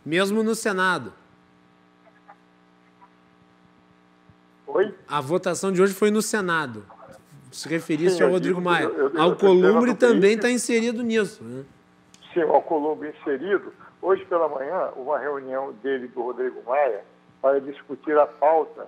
Mesmo 0.06 0.44
no 0.44 0.54
Senado. 0.54 1.14
Oi? 4.68 4.94
A 5.08 5.22
votação 5.22 5.72
de 5.72 5.82
hoje 5.82 5.94
foi 5.94 6.12
no 6.12 6.22
Senado. 6.22 6.86
Se 7.52 7.70
referisse 7.70 8.22
ao 8.22 8.30
Rodrigo 8.30 8.60
digo, 8.60 8.70
Maia. 8.70 8.84
Eu, 8.84 9.10
eu, 9.10 9.22
Alcolumbre 9.22 9.96
também 9.96 10.36
está 10.36 10.52
inserido 10.52 11.02
nisso. 11.02 11.42
Né? 11.42 11.64
Sim, 12.34 12.44
o 12.44 12.52
Alcolumbre 12.52 13.14
inserido. 13.18 13.72
Hoje 14.02 14.26
pela 14.26 14.50
manhã, 14.50 14.90
uma 14.98 15.18
reunião 15.18 15.72
dele 15.82 16.08
do 16.10 16.22
Rodrigo 16.22 16.62
Maia 16.66 17.04
para 17.42 17.62
discutir 17.62 18.18
a 18.18 18.28
pauta 18.28 18.88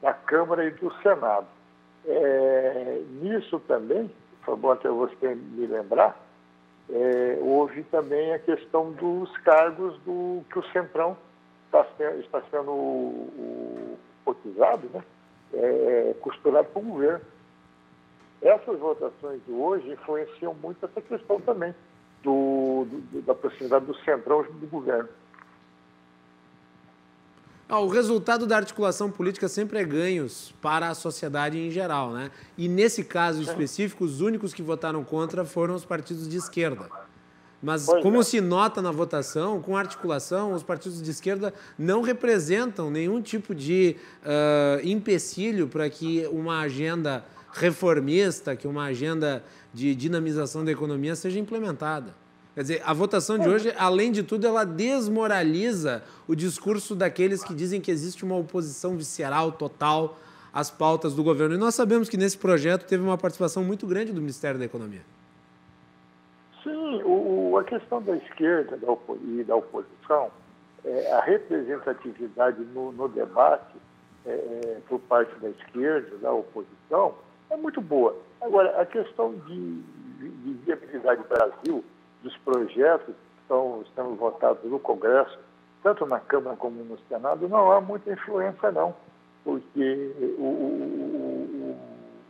da 0.00 0.12
Câmara 0.12 0.64
e 0.64 0.70
do 0.70 0.92
Senado. 1.02 1.46
É, 2.06 3.02
nisso 3.20 3.60
também, 3.60 4.10
foi 4.42 4.56
bom 4.56 4.70
até 4.70 4.88
você 4.88 5.34
me 5.34 5.66
lembrar, 5.66 6.16
é, 6.88 7.38
houve 7.40 7.82
também 7.84 8.32
a 8.32 8.38
questão 8.38 8.90
dos 8.92 9.36
cargos 9.38 9.96
do 10.00 10.42
que 10.50 10.58
o 10.58 10.72
Centrão 10.72 11.16
está 11.66 11.86
está 12.18 12.42
sendo 12.50 13.96
cotizado, 14.24 14.88
né? 14.92 15.02
É, 15.52 16.14
costurado 16.20 16.68
com 16.72 16.80
o 16.80 16.84
governo. 16.84 17.20
Essas 18.42 18.78
votações 18.78 19.40
de 19.46 19.52
hoje 19.52 19.90
influenciam 19.90 20.54
muito 20.54 20.84
essa 20.84 21.00
questão 21.00 21.40
também 21.40 21.74
do, 22.22 22.86
do 22.88 23.22
da 23.22 23.34
proximidade 23.34 23.84
do 23.84 23.94
Centrão 23.96 24.42
do 24.42 24.66
governo. 24.66 25.08
O 27.78 27.88
resultado 27.88 28.46
da 28.46 28.56
articulação 28.56 29.10
política 29.10 29.48
sempre 29.48 29.78
é 29.78 29.84
ganhos 29.84 30.52
para 30.60 30.88
a 30.88 30.94
sociedade 30.94 31.58
em 31.58 31.70
geral, 31.70 32.12
né? 32.12 32.30
E 32.58 32.68
nesse 32.68 33.04
caso 33.04 33.40
específico, 33.40 34.04
os 34.04 34.20
únicos 34.20 34.52
que 34.52 34.62
votaram 34.62 35.04
contra 35.04 35.44
foram 35.44 35.74
os 35.74 35.84
partidos 35.84 36.28
de 36.28 36.36
esquerda. 36.36 36.88
Mas, 37.62 37.86
pois 37.86 38.02
como 38.02 38.20
é. 38.20 38.22
se 38.22 38.40
nota 38.40 38.80
na 38.80 38.90
votação, 38.90 39.60
com 39.60 39.76
articulação, 39.76 40.52
os 40.52 40.62
partidos 40.62 41.00
de 41.02 41.10
esquerda 41.10 41.52
não 41.78 42.00
representam 42.00 42.90
nenhum 42.90 43.20
tipo 43.20 43.54
de 43.54 43.96
uh, 44.22 44.86
empecilho 44.86 45.68
para 45.68 45.88
que 45.90 46.26
uma 46.32 46.60
agenda 46.60 47.24
reformista, 47.52 48.56
que 48.56 48.66
uma 48.66 48.84
agenda 48.84 49.44
de 49.74 49.94
dinamização 49.94 50.64
da 50.64 50.72
economia 50.72 51.14
seja 51.14 51.38
implementada. 51.38 52.14
Quer 52.54 52.62
dizer, 52.62 52.82
a 52.84 52.92
votação 52.92 53.38
de 53.38 53.48
hoje, 53.48 53.72
além 53.78 54.10
de 54.10 54.22
tudo, 54.22 54.46
ela 54.46 54.64
desmoraliza 54.64 56.02
o 56.26 56.34
discurso 56.34 56.96
daqueles 56.96 57.44
que 57.44 57.54
dizem 57.54 57.80
que 57.80 57.90
existe 57.90 58.24
uma 58.24 58.36
oposição 58.36 58.96
visceral 58.96 59.52
total 59.52 60.18
às 60.52 60.68
pautas 60.68 61.14
do 61.14 61.22
governo. 61.22 61.54
E 61.54 61.58
nós 61.58 61.74
sabemos 61.74 62.08
que 62.08 62.16
nesse 62.16 62.36
projeto 62.36 62.86
teve 62.86 63.02
uma 63.04 63.16
participação 63.16 63.62
muito 63.62 63.86
grande 63.86 64.12
do 64.12 64.20
Ministério 64.20 64.58
da 64.58 64.64
Economia. 64.64 65.02
Sim, 66.62 67.02
o, 67.04 67.56
a 67.56 67.64
questão 67.64 68.02
da 68.02 68.16
esquerda 68.16 68.76
da 68.76 68.92
e 69.22 69.44
da 69.44 69.56
oposição, 69.56 70.30
é, 70.84 71.12
a 71.12 71.20
representatividade 71.20 72.62
no, 72.74 72.90
no 72.92 73.08
debate 73.08 73.76
é, 74.26 74.30
é, 74.30 74.78
por 74.88 74.98
parte 75.00 75.34
da 75.40 75.48
esquerda, 75.48 76.18
da 76.18 76.32
oposição, 76.32 77.14
é 77.48 77.56
muito 77.56 77.80
boa. 77.80 78.16
Agora, 78.40 78.80
a 78.80 78.84
questão 78.84 79.34
de, 79.46 79.80
de 80.18 80.52
viabilidade 80.64 81.22
Brasil, 81.28 81.84
dos 82.22 82.36
projetos 82.38 83.14
que 83.14 83.42
estão 83.42 83.84
sendo 83.94 84.14
votados 84.16 84.62
no 84.64 84.78
Congresso, 84.78 85.38
tanto 85.82 86.06
na 86.06 86.20
Câmara 86.20 86.56
como 86.56 86.82
no 86.84 86.98
Senado, 87.08 87.48
não 87.48 87.72
há 87.72 87.80
muita 87.80 88.12
influência, 88.12 88.70
não, 88.70 88.94
porque 89.44 90.12
o, 90.38 90.42
o, 90.42 91.78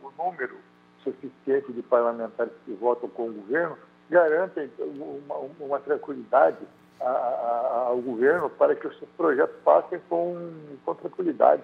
o, 0.03 0.11
número 0.17 0.55
suficiente 1.03 1.71
de 1.73 1.81
parlamentares 1.81 2.53
que 2.63 2.73
votam 2.73 3.09
com 3.09 3.29
o 3.29 3.33
governo 3.33 3.77
garantem 4.09 4.69
uma, 4.79 5.35
uma 5.59 5.79
tranquilidade 5.79 6.59
a, 6.99 7.09
a, 7.09 7.85
ao 7.87 7.97
governo 7.97 8.49
para 8.51 8.75
que 8.75 8.87
os 8.87 8.97
seus 8.99 9.09
projetos 9.11 9.55
passem 9.63 9.99
com, 10.07 10.53
com 10.85 10.95
tranquilidade. 10.95 11.63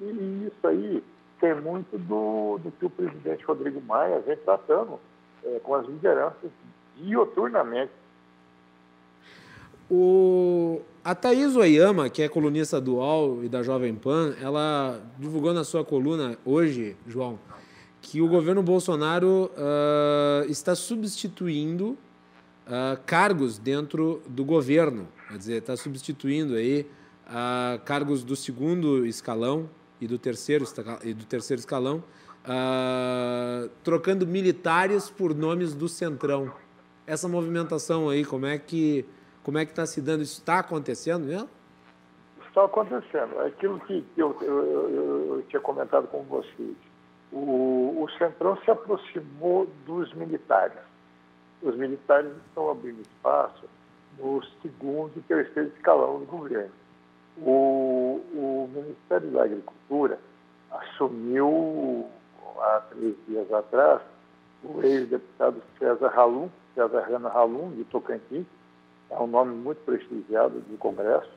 E 0.00 0.46
isso 0.46 0.66
aí 0.66 1.02
tem 1.40 1.54
muito 1.54 1.98
do, 1.98 2.58
do 2.58 2.70
que 2.72 2.86
o 2.86 2.90
presidente 2.90 3.44
Rodrigo 3.44 3.80
Maia 3.82 4.20
vem 4.20 4.36
tratando 4.36 5.00
é, 5.44 5.58
com 5.60 5.74
as 5.74 5.86
lideranças 5.86 6.50
dioturnamente. 6.96 7.92
O, 9.88 10.80
a 11.04 11.14
Thaís 11.14 11.54
Oyama, 11.54 12.10
que 12.10 12.22
é 12.22 12.28
colunista 12.28 12.80
do 12.80 12.96
UOL 12.96 13.44
e 13.44 13.48
da 13.48 13.62
Jovem 13.62 13.94
Pan, 13.94 14.34
ela 14.42 15.00
divulgou 15.18 15.54
na 15.54 15.62
sua 15.62 15.84
coluna 15.84 16.36
hoje, 16.44 16.96
João, 17.06 17.38
que 18.02 18.20
o 18.20 18.28
governo 18.28 18.62
Bolsonaro 18.62 19.50
uh, 19.52 20.50
está 20.50 20.74
substituindo 20.74 21.90
uh, 22.66 22.98
cargos 23.06 23.58
dentro 23.58 24.20
do 24.28 24.44
governo, 24.44 25.06
quer 25.28 25.38
dizer, 25.38 25.58
está 25.58 25.76
substituindo 25.76 26.54
aí 26.56 26.84
uh, 27.28 27.80
cargos 27.84 28.24
do 28.24 28.34
segundo 28.34 29.06
escalão 29.06 29.70
e 30.00 30.08
do 30.08 30.18
terceiro, 30.18 30.64
e 31.04 31.14
do 31.14 31.24
terceiro 31.24 31.60
escalão, 31.60 32.02
trocando 33.82 34.26
militares 34.26 35.10
por 35.10 35.34
nomes 35.34 35.74
do 35.74 35.88
centrão. 35.88 36.52
Essa 37.06 37.28
movimentação 37.28 38.08
aí, 38.08 38.24
como 38.24 38.46
é 38.46 38.58
que 38.58 39.04
como 39.42 39.58
é 39.58 39.64
que 39.64 39.70
está 39.70 39.86
se 39.86 40.00
dando? 40.00 40.22
Isso 40.22 40.40
está 40.40 40.58
acontecendo 40.58 41.24
mesmo? 41.24 41.48
Está 42.48 42.64
acontecendo. 42.64 43.38
Aquilo 43.40 43.78
que 43.80 44.04
eu, 44.16 44.36
eu, 44.40 44.62
eu, 44.64 45.36
eu 45.36 45.44
tinha 45.48 45.60
comentado 45.60 46.08
com 46.08 46.22
vocês 46.24 46.76
o, 47.32 48.02
o 48.02 48.10
Centrão 48.18 48.56
se 48.64 48.70
aproximou 48.70 49.66
dos 49.84 50.12
militares. 50.14 50.78
Os 51.62 51.76
militares 51.76 52.30
estão 52.46 52.70
abrindo 52.70 53.00
espaço 53.00 53.64
no 54.18 54.42
segundo 54.62 55.12
e 55.16 55.20
terceiro 55.22 55.70
escalão 55.76 56.20
do 56.20 56.26
governo. 56.26 56.72
O, 57.38 58.22
o 58.32 58.70
Ministério 58.72 59.30
da 59.30 59.44
Agricultura 59.44 60.18
assumiu 60.70 62.06
há 62.58 62.82
três 62.90 63.14
dias 63.28 63.52
atrás 63.52 64.00
o 64.64 64.82
ex-deputado 64.82 65.62
César 65.78 66.12
Halum, 66.16 66.48
César 66.76 67.00
Rana 67.10 67.30
Halum, 67.30 67.70
de 67.70 67.84
Tocantins, 67.84 68.46
é 69.10 69.18
um 69.18 69.26
nome 69.26 69.54
muito 69.54 69.78
prestigiado 69.84 70.60
do 70.60 70.76
Congresso, 70.78 71.30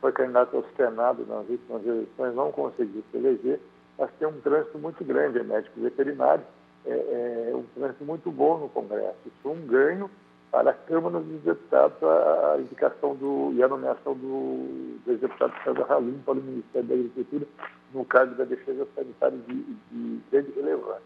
foi 0.00 0.12
candidato 0.12 0.56
ao 0.56 0.64
Senado 0.76 1.26
nas 1.26 1.48
últimas 1.48 1.84
eleições, 1.84 2.34
não 2.34 2.52
conseguiu 2.52 3.02
se 3.10 3.16
eleger, 3.16 3.60
mas 3.98 4.10
tem 4.18 4.28
um 4.28 4.40
trânsito 4.40 4.78
muito 4.78 5.04
grande, 5.04 5.40
é 5.40 5.42
médico 5.42 5.80
veterinário, 5.80 6.44
é, 6.86 7.50
é, 7.50 7.56
um 7.56 7.64
trânsito 7.74 8.04
muito 8.04 8.30
bom 8.30 8.58
no 8.58 8.68
Congresso. 8.68 9.16
Isso 9.26 9.36
foi 9.42 9.52
um 9.52 9.66
ganho 9.66 10.10
para 10.50 10.70
a 10.70 10.74
Câmara 10.74 11.18
dos 11.18 11.42
Deputados 11.42 12.00
a 12.02 12.58
indicação 12.60 13.16
do, 13.16 13.52
e 13.54 13.62
a 13.62 13.66
nomeação 13.66 14.14
do, 14.14 15.00
do 15.04 15.10
ex-deputado 15.10 15.52
César 15.64 15.92
Halim 15.92 16.20
para 16.24 16.34
o 16.34 16.42
Ministério 16.42 16.88
da 16.88 16.94
Agricultura 16.94 17.46
no 17.92 18.04
cargo 18.04 18.34
da 18.36 18.44
Defesa 18.44 18.86
Sanitária 18.94 19.38
de, 19.48 19.54
de 19.90 20.20
grande 20.30 20.52
relevância. 20.52 21.02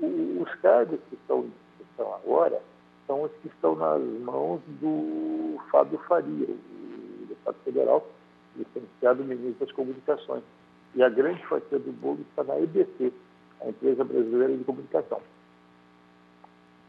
Os 0.00 0.54
cargos 0.56 0.98
que 1.08 1.14
estão 1.14 1.40
em 1.40 1.52
discussão 1.78 2.14
agora 2.14 2.60
são 3.12 3.24
os 3.24 3.32
que 3.42 3.48
estão 3.48 3.76
nas 3.76 4.00
mãos 4.22 4.62
do 4.80 5.60
Fábio 5.70 5.98
Faria, 6.08 6.48
o 6.48 7.26
deputado 7.28 7.56
federal, 7.62 8.08
licenciado 8.56 9.22
ministro 9.22 9.66
das 9.66 9.72
Comunicações 9.72 10.42
e 10.94 11.02
a 11.02 11.10
grande 11.10 11.46
fatia 11.46 11.78
do 11.78 11.92
bolo 11.92 12.20
está 12.30 12.42
na 12.42 12.58
EBC, 12.58 13.12
a 13.60 13.68
Empresa 13.68 14.02
Brasileira 14.02 14.56
de 14.56 14.64
Comunicação, 14.64 15.20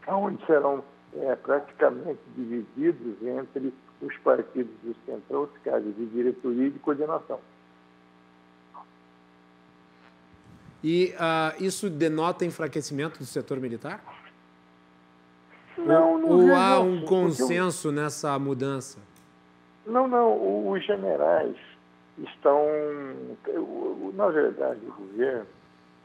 onde 0.08 0.44
serão 0.46 0.82
é, 1.14 1.36
praticamente 1.36 2.20
divididos 2.34 3.22
entre 3.22 3.74
os 4.00 4.16
partidos 4.18 4.72
do 4.82 4.96
Centrão, 5.04 5.42
os 5.42 5.58
cargos 5.62 5.94
de 5.94 6.06
diretoria 6.06 6.68
e 6.68 6.70
de 6.70 6.78
coordenação. 6.78 7.38
E 10.82 11.14
uh, 11.14 11.62
isso 11.62 11.88
denota 11.88 12.44
enfraquecimento 12.44 13.18
do 13.18 13.26
setor 13.26 13.58
militar? 13.58 14.23
Não, 15.78 16.18
não 16.18 16.28
Ou 16.28 16.54
há 16.54 16.80
um 16.80 17.04
consenso 17.04 17.88
eu... 17.88 17.92
nessa 17.92 18.38
mudança? 18.38 18.98
Não, 19.86 20.06
não. 20.06 20.70
Os 20.70 20.84
generais 20.84 21.56
estão, 22.18 22.64
na 24.14 24.28
verdade, 24.28 24.80
o 24.86 24.92
governo, 24.92 25.46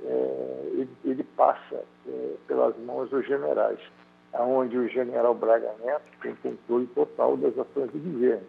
é, 0.04 0.62
ele, 0.72 0.90
ele, 1.06 1.24
passa 1.24 1.84
é, 2.08 2.36
pelas 2.48 2.76
mãos 2.80 3.10
dos 3.10 3.26
generais, 3.28 3.80
onde 4.34 4.78
o 4.78 4.88
general 4.88 5.36
Braga 5.36 5.74
Neto 5.84 6.06
tem 6.22 6.36
controle 6.36 6.88
total 6.88 7.38
das 7.38 7.58
ações 7.58 7.91
do 7.91 8.00
governo. 8.00 8.48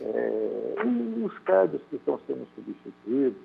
É, 0.00 0.74
e 0.84 1.24
os 1.24 1.38
cargos 1.40 1.82
que 1.90 1.96
estão 1.96 2.18
sendo 2.26 2.46
substituídos 2.54 3.38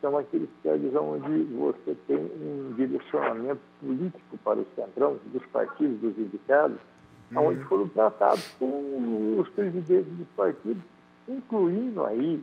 são 0.00 0.16
aqueles 0.16 0.48
cargos 0.62 0.94
onde 0.94 1.44
você 1.54 1.96
tem 2.06 2.16
um 2.16 2.72
direcionamento 2.76 3.60
político 3.80 4.38
para 4.44 4.58
o 4.60 4.66
centrão, 4.74 5.18
dos 5.26 5.44
partidos, 5.46 5.98
dos 6.00 6.18
indicados, 6.18 6.78
uhum. 7.32 7.48
onde 7.48 7.64
foram 7.64 7.88
tratados 7.88 8.46
com 8.58 9.38
os 9.38 9.48
presidentes 9.50 10.12
dos 10.12 10.28
partidos, 10.36 10.82
incluindo 11.28 12.04
aí 12.04 12.42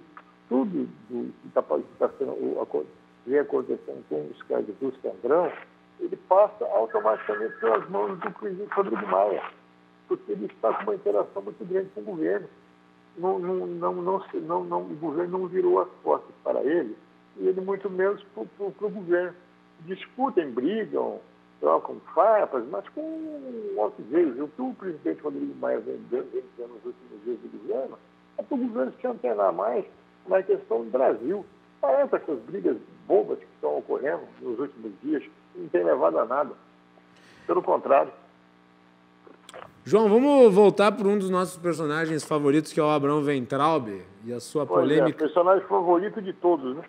tudo 0.50 0.88
do, 1.10 1.32
que 1.42 1.48
está 1.48 1.62
tá 1.62 2.10
sendo 2.18 2.36
vem 3.26 3.40
acontecendo 3.40 4.04
com 4.08 4.28
os 4.32 4.42
casos 4.44 4.76
do 4.80 4.94
Centrão, 5.02 5.52
ele 6.00 6.16
passa 6.30 6.66
automaticamente 6.66 7.56
pelas 7.60 7.90
mãos 7.90 8.20
do 8.20 8.32
presidente 8.32 8.72
Rodrigo 8.74 9.08
Maia, 9.08 9.44
porque 10.08 10.32
ele 10.32 10.46
está 10.46 10.74
com 10.74 10.84
uma 10.84 10.96
interação 10.96 11.42
muito 11.42 11.66
grande 11.66 11.90
com 11.96 12.02
o 12.02 12.04
governo. 12.04 12.48
Não, 13.18 13.40
não, 13.40 13.66
não, 13.66 13.94
não, 13.94 14.24
não, 14.34 14.64
não, 14.66 14.82
o 14.82 14.96
governo 14.96 15.40
não 15.40 15.48
virou 15.48 15.82
as 15.82 15.88
costas 16.04 16.36
para 16.44 16.62
ele, 16.64 16.96
e 17.38 17.48
ele 17.48 17.62
muito 17.62 17.90
menos 17.90 18.24
para 18.34 18.44
o 18.44 18.90
governo. 18.90 19.36
Discutem, 19.82 20.52
brigam, 20.52 21.20
trocam 21.60 22.00
farpas, 22.14 22.64
mas 22.70 22.88
com 22.90 23.76
altivez. 23.78 24.40
O 24.40 24.48
que 24.48 24.62
o 24.62 24.74
presidente 24.74 25.22
Rodrigo 25.22 25.54
Maia 25.56 25.80
vem 25.80 26.00
dando 26.10 26.44
nos 26.58 26.86
últimos 26.86 27.24
dias 27.24 27.38
do 27.40 27.58
governo 27.60 27.98
é 28.38 28.44
para 28.44 28.56
o 28.56 28.60
governo 28.60 28.94
se 29.00 29.08
antenar 29.08 29.54
mais 29.54 29.86
na 30.28 30.42
questão 30.42 30.84
do 30.84 30.90
Brasil. 30.90 31.46
Parece 31.82 32.16
essas 32.16 32.40
brigas 32.40 32.78
bobas 33.08 33.38
que 33.38 33.46
estão 33.56 33.78
ocorrendo 33.78 34.24
nos 34.42 34.60
últimos 34.60 34.92
dias 35.04 35.24
não 35.56 35.68
tem 35.70 35.84
levado 35.84 36.20
a 36.20 36.26
nada. 36.26 36.52
Pelo 37.46 37.62
contrário. 37.62 38.12
João, 39.84 40.10
vamos 40.10 40.54
voltar 40.54 40.92
para 40.92 41.08
um 41.08 41.18
dos 41.18 41.30
nossos 41.30 41.58
personagens 41.58 42.24
favoritos, 42.24 42.74
que 42.74 42.80
é 42.80 42.84
o 42.84 42.90
Abrão 42.90 43.22
Ventraub, 43.22 44.02
e 44.26 44.34
a 44.34 44.40
sua 44.40 44.66
pois 44.66 44.80
é, 44.80 44.82
polêmica. 44.82 45.18
É, 45.18 45.28
personagem 45.28 45.68
favorito 45.68 46.22
de 46.22 46.34
todos, 46.34 46.76
né? 46.76 46.84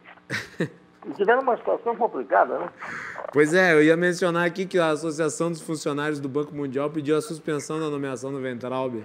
e 1.06 1.12
tiveram 1.14 1.42
uma 1.42 1.56
situação 1.56 1.94
complicada, 1.94 2.58
né? 2.58 2.68
Pois 3.32 3.52
é, 3.52 3.74
eu 3.74 3.82
ia 3.82 3.96
mencionar 3.96 4.46
aqui 4.46 4.66
que 4.66 4.78
a 4.78 4.88
Associação 4.88 5.50
dos 5.50 5.60
Funcionários 5.60 6.18
do 6.18 6.28
Banco 6.28 6.54
Mundial 6.54 6.90
pediu 6.90 7.16
a 7.16 7.20
suspensão 7.20 7.78
da 7.78 7.90
nomeação 7.90 8.32
do 8.32 8.40
Ventraub. 8.40 9.04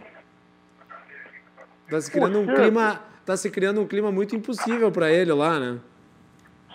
Está 1.85 1.99
se 1.99 2.11
criando 2.11 2.39
um 2.39 2.47
clima 2.47 3.01
tá 3.25 3.37
se 3.37 3.51
criando 3.51 3.81
um 3.81 3.87
clima 3.87 4.11
muito 4.11 4.35
impossível 4.35 4.91
para 4.91 5.11
ele 5.11 5.31
lá, 5.31 5.59
né? 5.59 5.79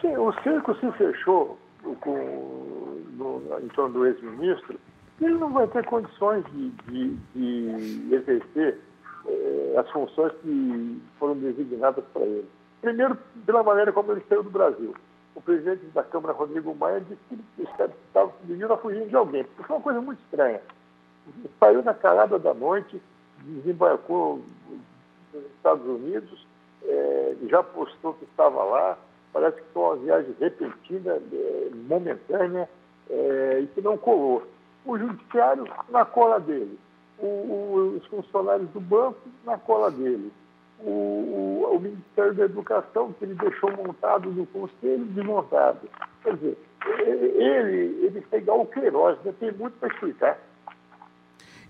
Sim, 0.01 0.16
o 0.16 0.33
cerco 0.43 0.74
se 0.77 0.93
fechou 0.93 1.59
com, 2.01 3.03
no, 3.16 3.43
em 3.62 3.69
torno 3.69 3.95
do 3.95 4.07
ex-ministro, 4.07 4.78
ele 5.20 5.35
não 5.35 5.53
vai 5.53 5.66
ter 5.69 5.85
condições 5.87 6.45
de, 6.53 6.70
de, 6.89 7.16
de 7.35 8.15
exercer 8.15 8.78
eh, 9.28 9.74
as 9.77 9.89
funções 9.90 10.32
que 10.43 11.03
foram 11.19 11.35
designadas 11.36 12.05
para 12.12 12.23
ele. 12.23 12.48
Primeiro, 12.81 13.19
pela 13.44 13.62
maneira 13.62 13.93
como 13.93 14.12
ele 14.12 14.24
saiu 14.28 14.43
do 14.43 14.51
Brasil. 14.51 14.94
O 15.35 15.40
presidente 15.40 15.85
da 15.86 16.03
Câmara, 16.03 16.32
Rodrigo 16.32 16.74
Maia, 16.74 17.01
disse 17.01 17.20
que 17.28 17.35
ele 17.59 17.93
estava 18.07 18.32
devia 18.44 18.77
fugindo 18.77 19.09
de 19.09 19.16
alguém, 19.16 19.44
porque 19.44 19.65
foi 19.65 19.77
uma 19.77 19.82
coisa 19.82 20.01
muito 20.01 20.20
estranha. 20.23 20.61
Saiu 21.61 21.82
na 21.82 21.93
calada 21.93 22.39
da 22.39 22.55
noite, 22.55 23.01
desembarcou 23.43 24.40
nos 25.32 25.44
Estados 25.57 25.86
Unidos, 25.86 26.47
eh, 26.85 27.36
já 27.48 27.62
postou 27.62 28.15
que 28.15 28.24
estava 28.24 28.62
lá, 28.65 28.98
parece 29.32 29.59
que 29.59 29.69
foi 29.74 29.82
uma 29.82 29.97
viagem 29.97 30.35
repentina, 30.40 31.20
eh, 31.32 31.70
momentânea, 31.89 32.69
eh, 33.11 33.61
e 33.62 33.66
que 33.69 33.81
não 33.81 33.98
colou. 33.98 34.43
O 34.85 34.97
judiciário 34.97 35.66
na 35.90 36.05
cola 36.05 36.39
dele, 36.40 36.78
o, 37.19 37.27
o, 37.27 37.97
os 37.97 38.07
funcionários 38.07 38.69
do 38.71 38.81
banco 38.81 39.21
na 39.45 39.57
cola 39.59 39.91
dele, 39.91 40.33
o, 40.81 41.69
o, 41.73 41.81
Ministério 41.81 42.35
da 42.35 42.45
Educação, 42.45 43.13
que 43.13 43.25
ele 43.25 43.35
deixou 43.35 43.71
montado 43.73 44.31
no 44.31 44.47
conselho, 44.47 45.05
desmontado. 45.07 45.89
Quer 46.23 46.35
dizer, 46.35 46.59
ele, 47.37 48.07
ele 48.07 48.25
igual 48.33 48.63
o 48.63 48.67
Queiroz, 48.67 49.19
né? 49.25 49.33
tem 49.39 49.53
muito 49.53 49.75
para 49.79 49.89
explicar. 49.89 50.39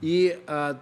E 0.02 0.36
uh, 0.42 0.78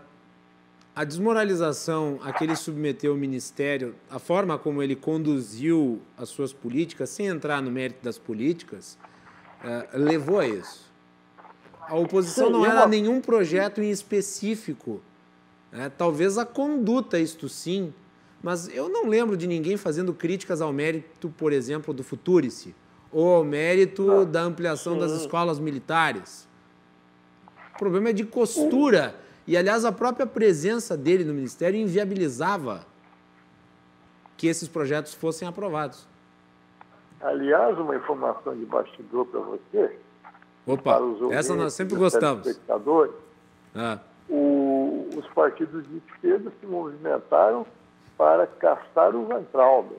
a 0.97 1.05
desmoralização 1.05 2.19
a 2.23 2.33
que 2.33 2.45
ele 2.45 2.57
submeteu 2.57 3.15
o 3.15 3.17
Ministério, 3.17 3.95
a 4.11 4.19
forma 4.19 4.59
como 4.59 4.83
ele 4.83 4.97
conduziu 4.97 6.01
as 6.17 6.29
suas 6.29 6.53
políticas, 6.53 7.11
sem 7.11 7.27
entrar 7.27 7.61
no 7.61 7.71
mérito 7.71 8.03
das 8.03 8.19
políticas, 8.19 8.99
uh, 9.63 9.99
levou 9.99 10.39
a 10.39 10.47
isso. 10.47 10.94
A 11.89 11.95
oposição 11.97 12.47
Sim, 12.47 12.53
não 12.53 12.67
era 12.67 12.87
nenhum 12.87 13.21
projeto 13.21 13.83
em 13.83 13.91
específico. 13.91 15.01
Né? 15.71 15.91
Talvez 15.97 16.39
a 16.39 16.47
conduta, 16.47 17.19
isto 17.19 17.49
sim, 17.49 17.93
mas 18.43 18.69
eu 18.69 18.89
não 18.89 19.07
lembro 19.07 19.37
de 19.37 19.47
ninguém 19.47 19.77
fazendo 19.77 20.13
críticas 20.13 20.61
ao 20.61 20.73
mérito, 20.73 21.29
por 21.31 21.53
exemplo, 21.53 21.95
do 21.95 22.05
Futurice, 22.05 22.75
ou 23.11 23.37
ao 23.37 23.45
mérito 23.45 24.11
ah, 24.11 24.25
da 24.25 24.43
ampliação 24.43 24.99
das 24.99 25.13
escolas 25.13 25.59
militares. 25.59 26.49
O 27.75 27.79
problema 27.79 28.11
é 28.11 28.13
de 28.13 28.25
costura. 28.25 29.15
E, 29.47 29.57
aliás, 29.57 29.85
a 29.85 29.93
própria 29.93 30.27
presença 30.27 30.97
dele 30.97 31.25
no 31.25 31.35
Ministério 31.35 31.79
inviabilizava 31.79 32.87
que 34.37 34.47
esses 34.47 34.69
projetos 34.69 35.15
fossem 35.15 35.47
aprovados. 35.47 36.07
Aliás, 37.21 37.79
uma 37.79 37.97
informação 37.97 38.57
de 38.57 38.65
bastidor 38.67 39.27
para 39.27 39.41
você. 39.41 39.99
Opa, 40.67 40.99
essa 41.31 41.55
nós 41.55 41.75
sempre 41.75 41.97
gostamos. 41.97 42.59
Ah. 43.75 43.99
O, 44.29 45.09
os 45.17 45.27
partidos 45.29 45.87
de 45.87 45.99
esquerda 45.99 46.51
se 46.61 46.67
movimentaram 46.67 47.67
para 48.17 48.47
caçar 48.47 49.15
o 49.15 49.29
Weintraub, 49.29 49.93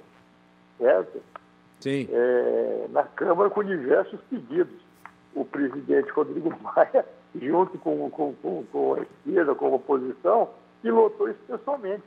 certo? 0.80 1.22
Sim. 1.80 2.08
É, 2.12 2.88
na 2.90 3.04
Câmara 3.04 3.50
com 3.50 3.64
diversos 3.64 4.20
pedidos. 4.30 4.84
O 5.36 5.44
presidente 5.44 6.10
Rodrigo 6.12 6.52
Maia, 6.64 7.06
junto 7.40 7.78
com, 7.78 8.10
com, 8.10 8.34
com, 8.36 8.64
com 8.72 8.94
a 8.94 9.00
esquerda, 9.02 9.54
com 9.54 9.66
a 9.66 9.76
oposição, 9.76 10.50
pilotou 10.82 11.30
isso 11.30 11.40
pessoalmente 11.48 12.04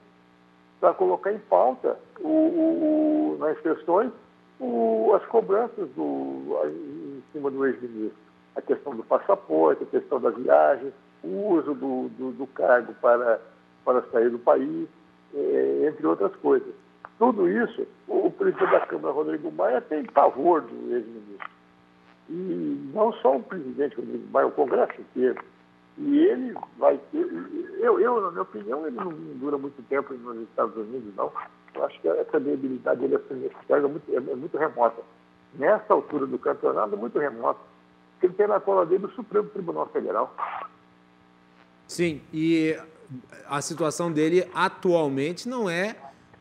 para 0.81 0.95
colocar 0.95 1.33
em 1.33 1.39
pauta 1.39 1.99
o, 2.21 2.29
o, 2.29 3.37
nas 3.39 3.61
sessões 3.63 4.11
o, 4.59 5.13
as 5.15 5.25
cobranças 5.27 5.89
do, 5.91 6.59
em 6.67 7.23
cima 7.33 7.51
do 7.51 7.67
ex-ministro. 7.67 8.28
A 8.59 8.63
questão 8.63 8.95
do 8.95 9.05
passaporte, 9.05 9.85
a 9.85 9.87
questão 9.87 10.21
da 10.21 10.31
viagem, 10.31 10.93
o 11.23 11.55
uso 11.55 11.75
do, 11.75 12.09
do, 12.11 12.33
do 12.33 12.47
cargo 12.49 12.93
para, 13.01 13.41
para 13.85 14.03
sair 14.11 14.31
do 14.31 14.39
país 14.39 14.89
é, 15.35 15.87
entre 15.89 16.07
outras 16.07 16.35
coisas. 16.37 16.75
Tudo 17.19 17.49
isso, 17.49 17.87
o 18.07 18.31
presidente 18.31 18.71
da 18.71 18.81
Câmara, 18.81 19.15
Rodrigo 19.15 19.51
Maia, 19.53 19.81
tem 19.81 20.05
pavor 20.05 20.63
do 20.63 20.95
ex-ministro. 20.95 21.49
E 22.29 22.91
não 22.93 23.13
só 23.15 23.37
o 23.37 23.43
presidente 23.43 23.97
Rodrigo 23.97 24.29
Maia, 24.31 24.47
o 24.47 24.53
Congresso 24.53 25.01
inteiro. 25.01 25.43
E 25.97 26.19
ele 26.19 26.55
vai 26.79 26.99
ter. 27.11 27.27
Eu, 27.81 27.99
eu, 27.99 28.21
na 28.21 28.31
minha 28.31 28.43
opinião, 28.43 28.87
ele 28.87 28.97
não 28.97 29.11
dura 29.11 29.59
muito 29.59 29.83
tempo 29.89 30.15
nos 30.15 30.43
Estados 30.49 30.77
Unidos, 30.77 31.15
não. 31.17 31.33
Eu 31.75 31.85
acho 31.85 32.01
que 32.01 32.09
essa 32.09 32.39
viabilidade 32.39 33.01
dele 33.01 33.17
é 33.17 33.81
muito, 33.81 34.15
é, 34.15 34.21
muito 34.21 34.57
remota. 34.57 35.03
Nessa 35.55 35.93
altura 35.93 36.27
do 36.27 36.39
campeonato, 36.39 36.97
muito 36.97 37.19
remota. 37.19 37.59
Porque 38.19 38.27
ele 38.27 38.35
tem 38.35 38.49
na 38.49 38.59
cola 38.59 38.85
dele 38.85 39.07
o 39.07 39.11
Supremo 39.13 39.49
Tribunal 39.49 39.87
Federal. 39.87 40.35
Sim, 41.87 42.21
e 42.33 42.77
a 43.49 43.63
situação 43.63 44.11
dele 44.11 44.51
atualmente 44.53 45.49
não 45.49 45.71
é 45.71 45.95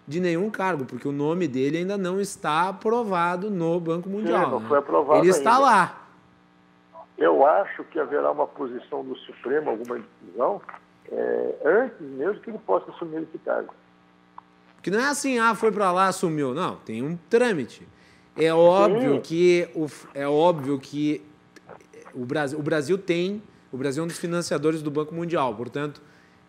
de 0.08 0.20
nenhum 0.20 0.50
cargo, 0.50 0.86
porque 0.86 1.08
o 1.08 1.12
nome 1.12 1.48
dele 1.48 1.78
ainda 1.78 1.98
não 1.98 2.20
está 2.20 2.70
aprovado 2.70 3.52
no 3.52 3.80
Banco 3.80 4.10
Mundial. 4.10 4.46
Sim, 4.46 4.52
não 4.52 4.60
né? 4.60 4.68
foi 4.68 4.78
aprovado 4.80 5.20
Ele 5.20 5.30
está 5.30 5.56
ainda. 5.56 5.66
lá. 5.66 6.02
Eu 7.16 7.46
acho 7.46 7.84
que 7.86 8.00
haverá 8.00 8.32
uma 8.32 8.48
posição 8.48 9.04
do 9.04 9.16
Supremo, 9.18 9.70
alguma 9.70 10.00
decisão, 10.00 10.62
é, 11.12 11.56
antes 11.64 12.02
mesmo 12.02 12.42
que 12.42 12.50
ele 12.50 12.60
possa 12.60 12.90
assumir 12.92 13.22
esse 13.22 13.38
cargo. 13.40 13.74
Que 14.82 14.90
não 14.90 15.00
é 15.00 15.10
assim, 15.10 15.38
ah, 15.38 15.54
foi 15.54 15.72
para 15.72 15.92
lá, 15.92 16.08
assumiu. 16.08 16.54
Não, 16.54 16.78
tem 16.78 17.04
um 17.04 17.18
trâmite. 17.30 17.88
É 18.36 18.54
óbvio 18.54 19.16
Sim. 19.16 19.22
que 19.22 19.70
o, 19.76 19.88
é 20.14 20.28
óbvio 20.28 20.80
que 20.80 21.27
o 22.18 22.26
Brasil, 22.26 22.60
o 22.60 22.64
Brasil 22.64 22.98
tem, 22.98 23.44
o 23.72 23.78
Brasil 23.78 24.02
é 24.02 24.06
um 24.06 24.08
dos 24.08 24.18
financiadores 24.18 24.82
do 24.82 24.90
Banco 24.90 25.14
Mundial, 25.14 25.54
portanto, 25.56 26.02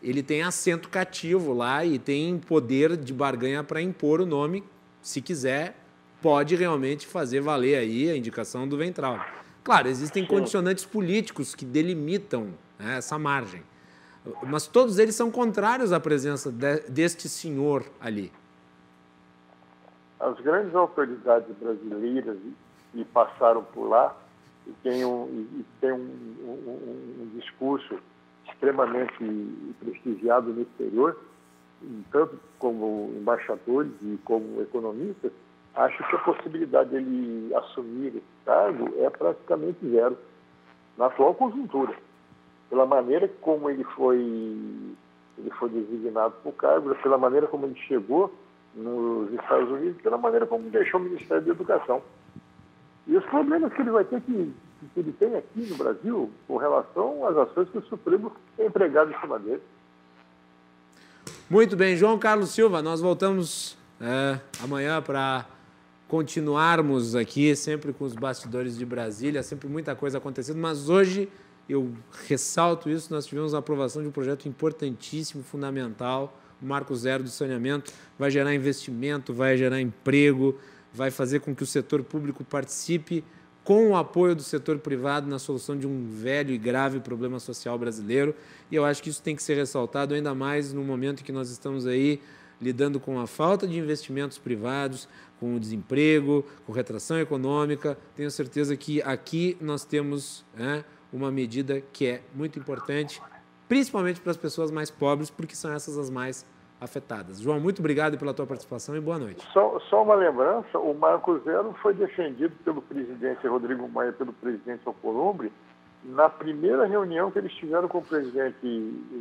ele 0.02 0.22
tem 0.22 0.42
assento 0.42 0.88
cativo 0.88 1.52
lá 1.52 1.84
e 1.84 1.98
tem 1.98 2.38
poder 2.38 2.96
de 2.96 3.12
barganha 3.12 3.62
para 3.62 3.82
impor 3.82 4.20
o 4.20 4.26
nome, 4.26 4.64
se 5.02 5.20
quiser, 5.20 5.76
pode 6.22 6.56
realmente 6.56 7.06
fazer 7.06 7.40
valer 7.40 7.76
aí 7.76 8.10
a 8.10 8.16
indicação 8.16 8.66
do 8.66 8.76
Ventral. 8.76 9.20
Claro, 9.62 9.88
existem 9.88 10.24
condicionantes 10.24 10.86
políticos 10.86 11.54
que 11.54 11.64
delimitam 11.64 12.54
né, 12.78 12.96
essa 12.96 13.18
margem, 13.18 13.62
mas 14.44 14.66
todos 14.66 14.98
eles 14.98 15.14
são 15.14 15.30
contrários 15.30 15.92
à 15.92 16.00
presença 16.00 16.50
de, 16.50 16.80
deste 16.88 17.28
senhor 17.28 17.84
ali. 18.00 18.32
As 20.18 20.38
grandes 20.40 20.74
autoridades 20.74 21.54
brasileiras 21.56 22.38
que 22.92 23.04
passaram 23.04 23.62
por 23.62 23.88
lá 23.88 24.16
e 24.68 24.72
têm 24.82 25.04
um, 25.04 25.46
e 25.58 25.64
têm 25.80 25.92
um, 25.92 25.96
um, 25.96 27.22
um 27.22 27.38
discurso 27.38 27.98
extremamente 28.46 29.12
prestigiado 29.80 30.52
no 30.52 30.62
exterior, 30.62 31.18
tanto 32.10 32.38
como 32.58 33.12
embaixadores 33.16 33.92
e 34.02 34.18
como 34.24 34.60
economistas, 34.60 35.32
acho 35.74 35.96
que 36.08 36.16
a 36.16 36.18
possibilidade 36.18 36.90
dele 36.90 37.54
assumir 37.54 38.08
esse 38.08 38.44
cargo 38.44 38.92
é 38.98 39.08
praticamente 39.10 39.78
zero 39.88 40.18
na 40.96 41.06
atual 41.06 41.34
conjuntura. 41.34 41.94
Pela 42.68 42.84
maneira 42.84 43.28
como 43.40 43.70
ele 43.70 43.84
foi, 43.84 44.18
ele 44.18 45.50
foi 45.58 45.68
designado 45.70 46.34
para 46.42 46.50
o 46.50 46.52
cargo, 46.52 46.94
pela 46.96 47.16
maneira 47.16 47.46
como 47.46 47.66
ele 47.66 47.78
chegou 47.86 48.32
nos 48.74 49.32
Estados 49.32 49.70
Unidos, 49.70 50.02
pela 50.02 50.18
maneira 50.18 50.46
como 50.46 50.68
deixou 50.70 51.00
o 51.00 51.04
Ministério 51.04 51.44
da 51.44 51.52
Educação. 51.52 52.02
E 53.08 53.16
os 53.16 53.24
problemas 53.24 53.72
que 53.72 53.80
ele 53.80 53.90
vai 53.90 54.04
ter 54.04 54.20
que 54.20 54.54
que 54.94 55.00
ele 55.00 55.12
tem 55.12 55.34
aqui 55.34 55.60
no 55.68 55.76
Brasil 55.76 56.30
com 56.46 56.56
relação 56.56 57.26
às 57.26 57.36
ações 57.36 57.68
que 57.68 57.78
o 57.78 57.82
Supremo 57.86 58.32
tem 58.56 58.66
empregado 58.66 59.10
em 59.10 59.20
cima 59.20 59.38
dele. 59.38 59.60
Muito 61.50 61.76
bem, 61.76 61.96
João 61.96 62.18
Carlos 62.18 62.50
Silva, 62.50 62.80
nós 62.82 63.00
voltamos 63.00 63.76
é, 64.00 64.38
amanhã 64.62 65.02
para 65.02 65.46
continuarmos 66.06 67.14
aqui, 67.14 67.54
sempre 67.56 67.92
com 67.92 68.04
os 68.04 68.14
bastidores 68.14 68.78
de 68.78 68.86
Brasília, 68.86 69.42
sempre 69.42 69.68
muita 69.68 69.94
coisa 69.94 70.18
acontecendo, 70.18 70.58
mas 70.58 70.88
hoje 70.88 71.28
eu 71.68 71.92
ressalto 72.26 72.88
isso, 72.88 73.12
nós 73.12 73.26
tivemos 73.26 73.54
a 73.54 73.58
aprovação 73.58 74.00
de 74.00 74.08
um 74.08 74.12
projeto 74.12 74.48
importantíssimo, 74.48 75.42
fundamental, 75.42 76.38
o 76.62 76.66
Marco 76.66 76.94
Zero 76.94 77.22
do 77.22 77.28
Saneamento, 77.28 77.92
vai 78.18 78.30
gerar 78.30 78.54
investimento, 78.54 79.34
vai 79.34 79.56
gerar 79.56 79.80
emprego, 79.80 80.58
vai 80.92 81.10
fazer 81.10 81.40
com 81.40 81.54
que 81.54 81.62
o 81.62 81.66
setor 81.66 82.02
público 82.02 82.44
participe 82.44 83.24
com 83.68 83.90
o 83.90 83.96
apoio 83.96 84.34
do 84.34 84.42
setor 84.42 84.78
privado 84.78 85.28
na 85.28 85.38
solução 85.38 85.76
de 85.76 85.86
um 85.86 86.06
velho 86.10 86.54
e 86.54 86.56
grave 86.56 87.00
problema 87.00 87.38
social 87.38 87.78
brasileiro. 87.78 88.34
E 88.70 88.74
eu 88.74 88.82
acho 88.82 89.02
que 89.02 89.10
isso 89.10 89.22
tem 89.22 89.36
que 89.36 89.42
ser 89.42 89.56
ressaltado 89.56 90.14
ainda 90.14 90.34
mais 90.34 90.72
no 90.72 90.82
momento 90.82 91.20
em 91.20 91.22
que 91.22 91.32
nós 91.32 91.50
estamos 91.50 91.86
aí 91.86 92.18
lidando 92.60 92.98
com 92.98 93.20
a 93.20 93.26
falta 93.26 93.66
de 93.66 93.78
investimentos 93.78 94.38
privados, 94.38 95.06
com 95.38 95.54
o 95.54 95.60
desemprego, 95.60 96.44
com 96.66 96.72
retração 96.72 97.20
econômica. 97.20 97.98
Tenho 98.16 98.30
certeza 98.30 98.76
que 98.76 99.02
aqui 99.02 99.56
nós 99.60 99.84
temos 99.84 100.46
né, 100.56 100.82
uma 101.12 101.30
medida 101.30 101.82
que 101.92 102.06
é 102.06 102.22
muito 102.34 102.58
importante, 102.58 103.20
principalmente 103.68 104.20
para 104.20 104.30
as 104.30 104.36
pessoas 104.38 104.70
mais 104.70 104.90
pobres, 104.90 105.30
porque 105.30 105.54
são 105.54 105.72
essas 105.72 105.98
as 105.98 106.08
mais 106.10 106.46
afetadas. 106.80 107.40
João, 107.40 107.58
muito 107.58 107.80
obrigado 107.80 108.16
pela 108.18 108.32
tua 108.32 108.46
participação 108.46 108.96
e 108.96 109.00
boa 109.00 109.18
noite. 109.18 109.44
Só, 109.52 109.78
só 109.80 110.02
uma 110.02 110.14
lembrança, 110.14 110.78
o 110.78 110.94
Marco 110.94 111.38
Zero 111.40 111.74
foi 111.82 111.94
defendido 111.94 112.54
pelo 112.64 112.80
presidente 112.82 113.46
Rodrigo 113.46 113.88
Maia, 113.88 114.12
pelo 114.12 114.32
presidente 114.32 114.82
Alcolumbre, 114.86 115.52
na 116.04 116.28
primeira 116.28 116.86
reunião 116.86 117.30
que 117.30 117.38
eles 117.38 117.52
tiveram 117.54 117.88
com 117.88 117.98
o 117.98 118.04
presidente 118.04 118.56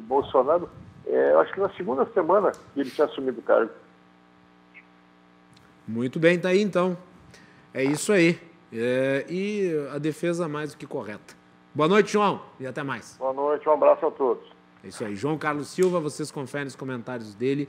Bolsonaro, 0.08 0.70
é, 1.06 1.34
acho 1.36 1.54
que 1.54 1.60
na 1.60 1.70
segunda 1.72 2.06
semana 2.14 2.52
que 2.52 2.80
ele 2.80 2.92
tinha 2.92 3.06
assumido 3.06 3.40
o 3.40 3.44
cargo. 3.44 3.72
Muito 5.88 6.20
bem, 6.20 6.40
tá 6.40 6.50
aí 6.50 6.62
então. 6.62 6.98
É 7.74 7.84
isso 7.84 8.12
aí. 8.12 8.40
É, 8.72 9.26
e 9.30 9.72
a 9.94 9.98
defesa 9.98 10.48
mais 10.48 10.74
do 10.74 10.78
que 10.78 10.86
correta. 10.86 11.36
Boa 11.74 11.88
noite, 11.88 12.12
João, 12.12 12.42
e 12.60 12.68
até 12.68 12.84
mais. 12.84 13.16
Boa 13.18 13.34
noite, 13.34 13.68
um 13.70 13.72
abraço 13.72 14.06
a 14.06 14.12
todos. 14.12 14.57
É 14.84 14.88
isso 14.88 15.04
aí. 15.04 15.16
João 15.16 15.38
Carlos 15.38 15.70
Silva, 15.70 16.00
vocês 16.00 16.32
conferem 16.32 16.68
os 16.68 16.76
comentários 16.76 17.34
dele 17.34 17.68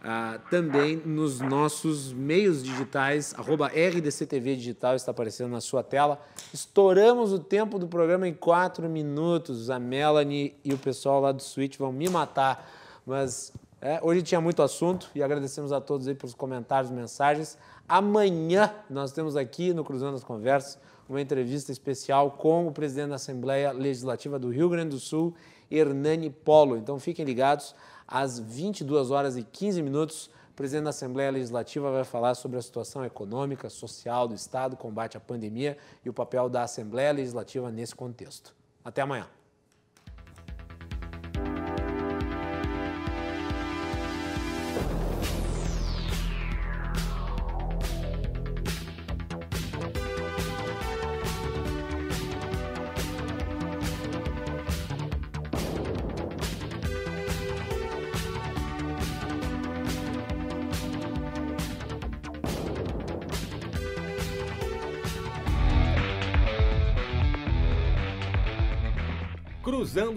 uh, 0.00 0.40
também 0.50 0.96
nos 0.96 1.40
nossos 1.40 2.12
meios 2.12 2.62
digitais, 2.62 3.34
arroba 3.36 3.68
RDCTV 3.68 4.56
Digital, 4.56 4.96
está 4.96 5.10
aparecendo 5.10 5.50
na 5.50 5.60
sua 5.60 5.82
tela. 5.82 6.20
Estouramos 6.52 7.32
o 7.32 7.38
tempo 7.38 7.78
do 7.78 7.86
programa 7.86 8.26
em 8.26 8.34
quatro 8.34 8.88
minutos. 8.88 9.70
A 9.70 9.78
Melanie 9.78 10.54
e 10.64 10.72
o 10.72 10.78
pessoal 10.78 11.20
lá 11.20 11.32
do 11.32 11.42
Switch 11.42 11.76
vão 11.78 11.92
me 11.92 12.08
matar, 12.08 12.68
mas 13.06 13.52
é, 13.80 13.98
hoje 14.02 14.22
tinha 14.22 14.40
muito 14.40 14.62
assunto 14.62 15.10
e 15.14 15.22
agradecemos 15.22 15.72
a 15.72 15.80
todos 15.80 16.06
aí 16.06 16.14
pelos 16.14 16.34
comentários, 16.34 16.90
mensagens. 16.90 17.56
Amanhã 17.88 18.72
nós 18.88 19.12
temos 19.12 19.36
aqui 19.36 19.72
no 19.72 19.84
Cruzando 19.84 20.16
as 20.16 20.24
Conversas 20.24 20.78
uma 21.08 21.20
entrevista 21.20 21.72
especial 21.72 22.30
com 22.30 22.68
o 22.68 22.72
presidente 22.72 23.08
da 23.08 23.16
Assembleia 23.16 23.72
Legislativa 23.72 24.38
do 24.38 24.48
Rio 24.48 24.68
Grande 24.68 24.90
do 24.90 25.00
Sul, 25.00 25.34
Hernani 25.70 26.30
Polo. 26.30 26.76
Então 26.76 26.98
fiquem 26.98 27.24
ligados 27.24 27.74
às 28.06 28.38
22 28.38 29.10
horas 29.10 29.36
e 29.36 29.42
15 29.42 29.82
minutos, 29.82 30.30
o 30.50 30.54
presidente 30.54 30.84
da 30.84 30.90
Assembleia 30.90 31.30
Legislativa 31.30 31.90
vai 31.90 32.04
falar 32.04 32.34
sobre 32.34 32.58
a 32.58 32.62
situação 32.62 33.04
econômica, 33.04 33.70
social 33.70 34.26
do 34.26 34.34
Estado, 34.34 34.76
combate 34.76 35.16
à 35.16 35.20
pandemia 35.20 35.78
e 36.04 36.10
o 36.10 36.12
papel 36.12 36.48
da 36.48 36.62
Assembleia 36.62 37.12
Legislativa 37.12 37.70
nesse 37.70 37.94
contexto. 37.94 38.54
Até 38.84 39.00
amanhã. 39.02 39.39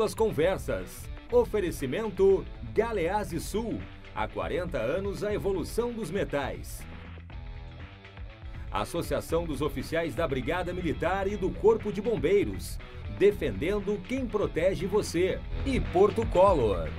Cruzando 0.04 0.06
as 0.06 0.14
Conversas. 0.14 1.10
Oferecimento 1.32 2.46
Galease 2.74 3.40
Sul. 3.40 3.80
Há 4.14 4.28
40 4.28 4.78
anos 4.78 5.24
a 5.24 5.34
evolução 5.34 5.92
dos 5.92 6.12
metais. 6.12 6.82
Associação 8.72 9.46
dos 9.46 9.62
Oficiais 9.62 10.14
da 10.14 10.28
Brigada 10.28 10.74
Militar 10.74 11.28
e 11.28 11.38
do 11.38 11.50
Corpo 11.50 11.92
de 11.92 12.02
Bombeiros. 12.02 12.78
Defendendo 13.18 14.00
quem 14.08 14.28
protege 14.28 14.86
você. 14.86 15.40
E 15.66 15.80
Porto 15.80 16.26
Color. 16.28 16.90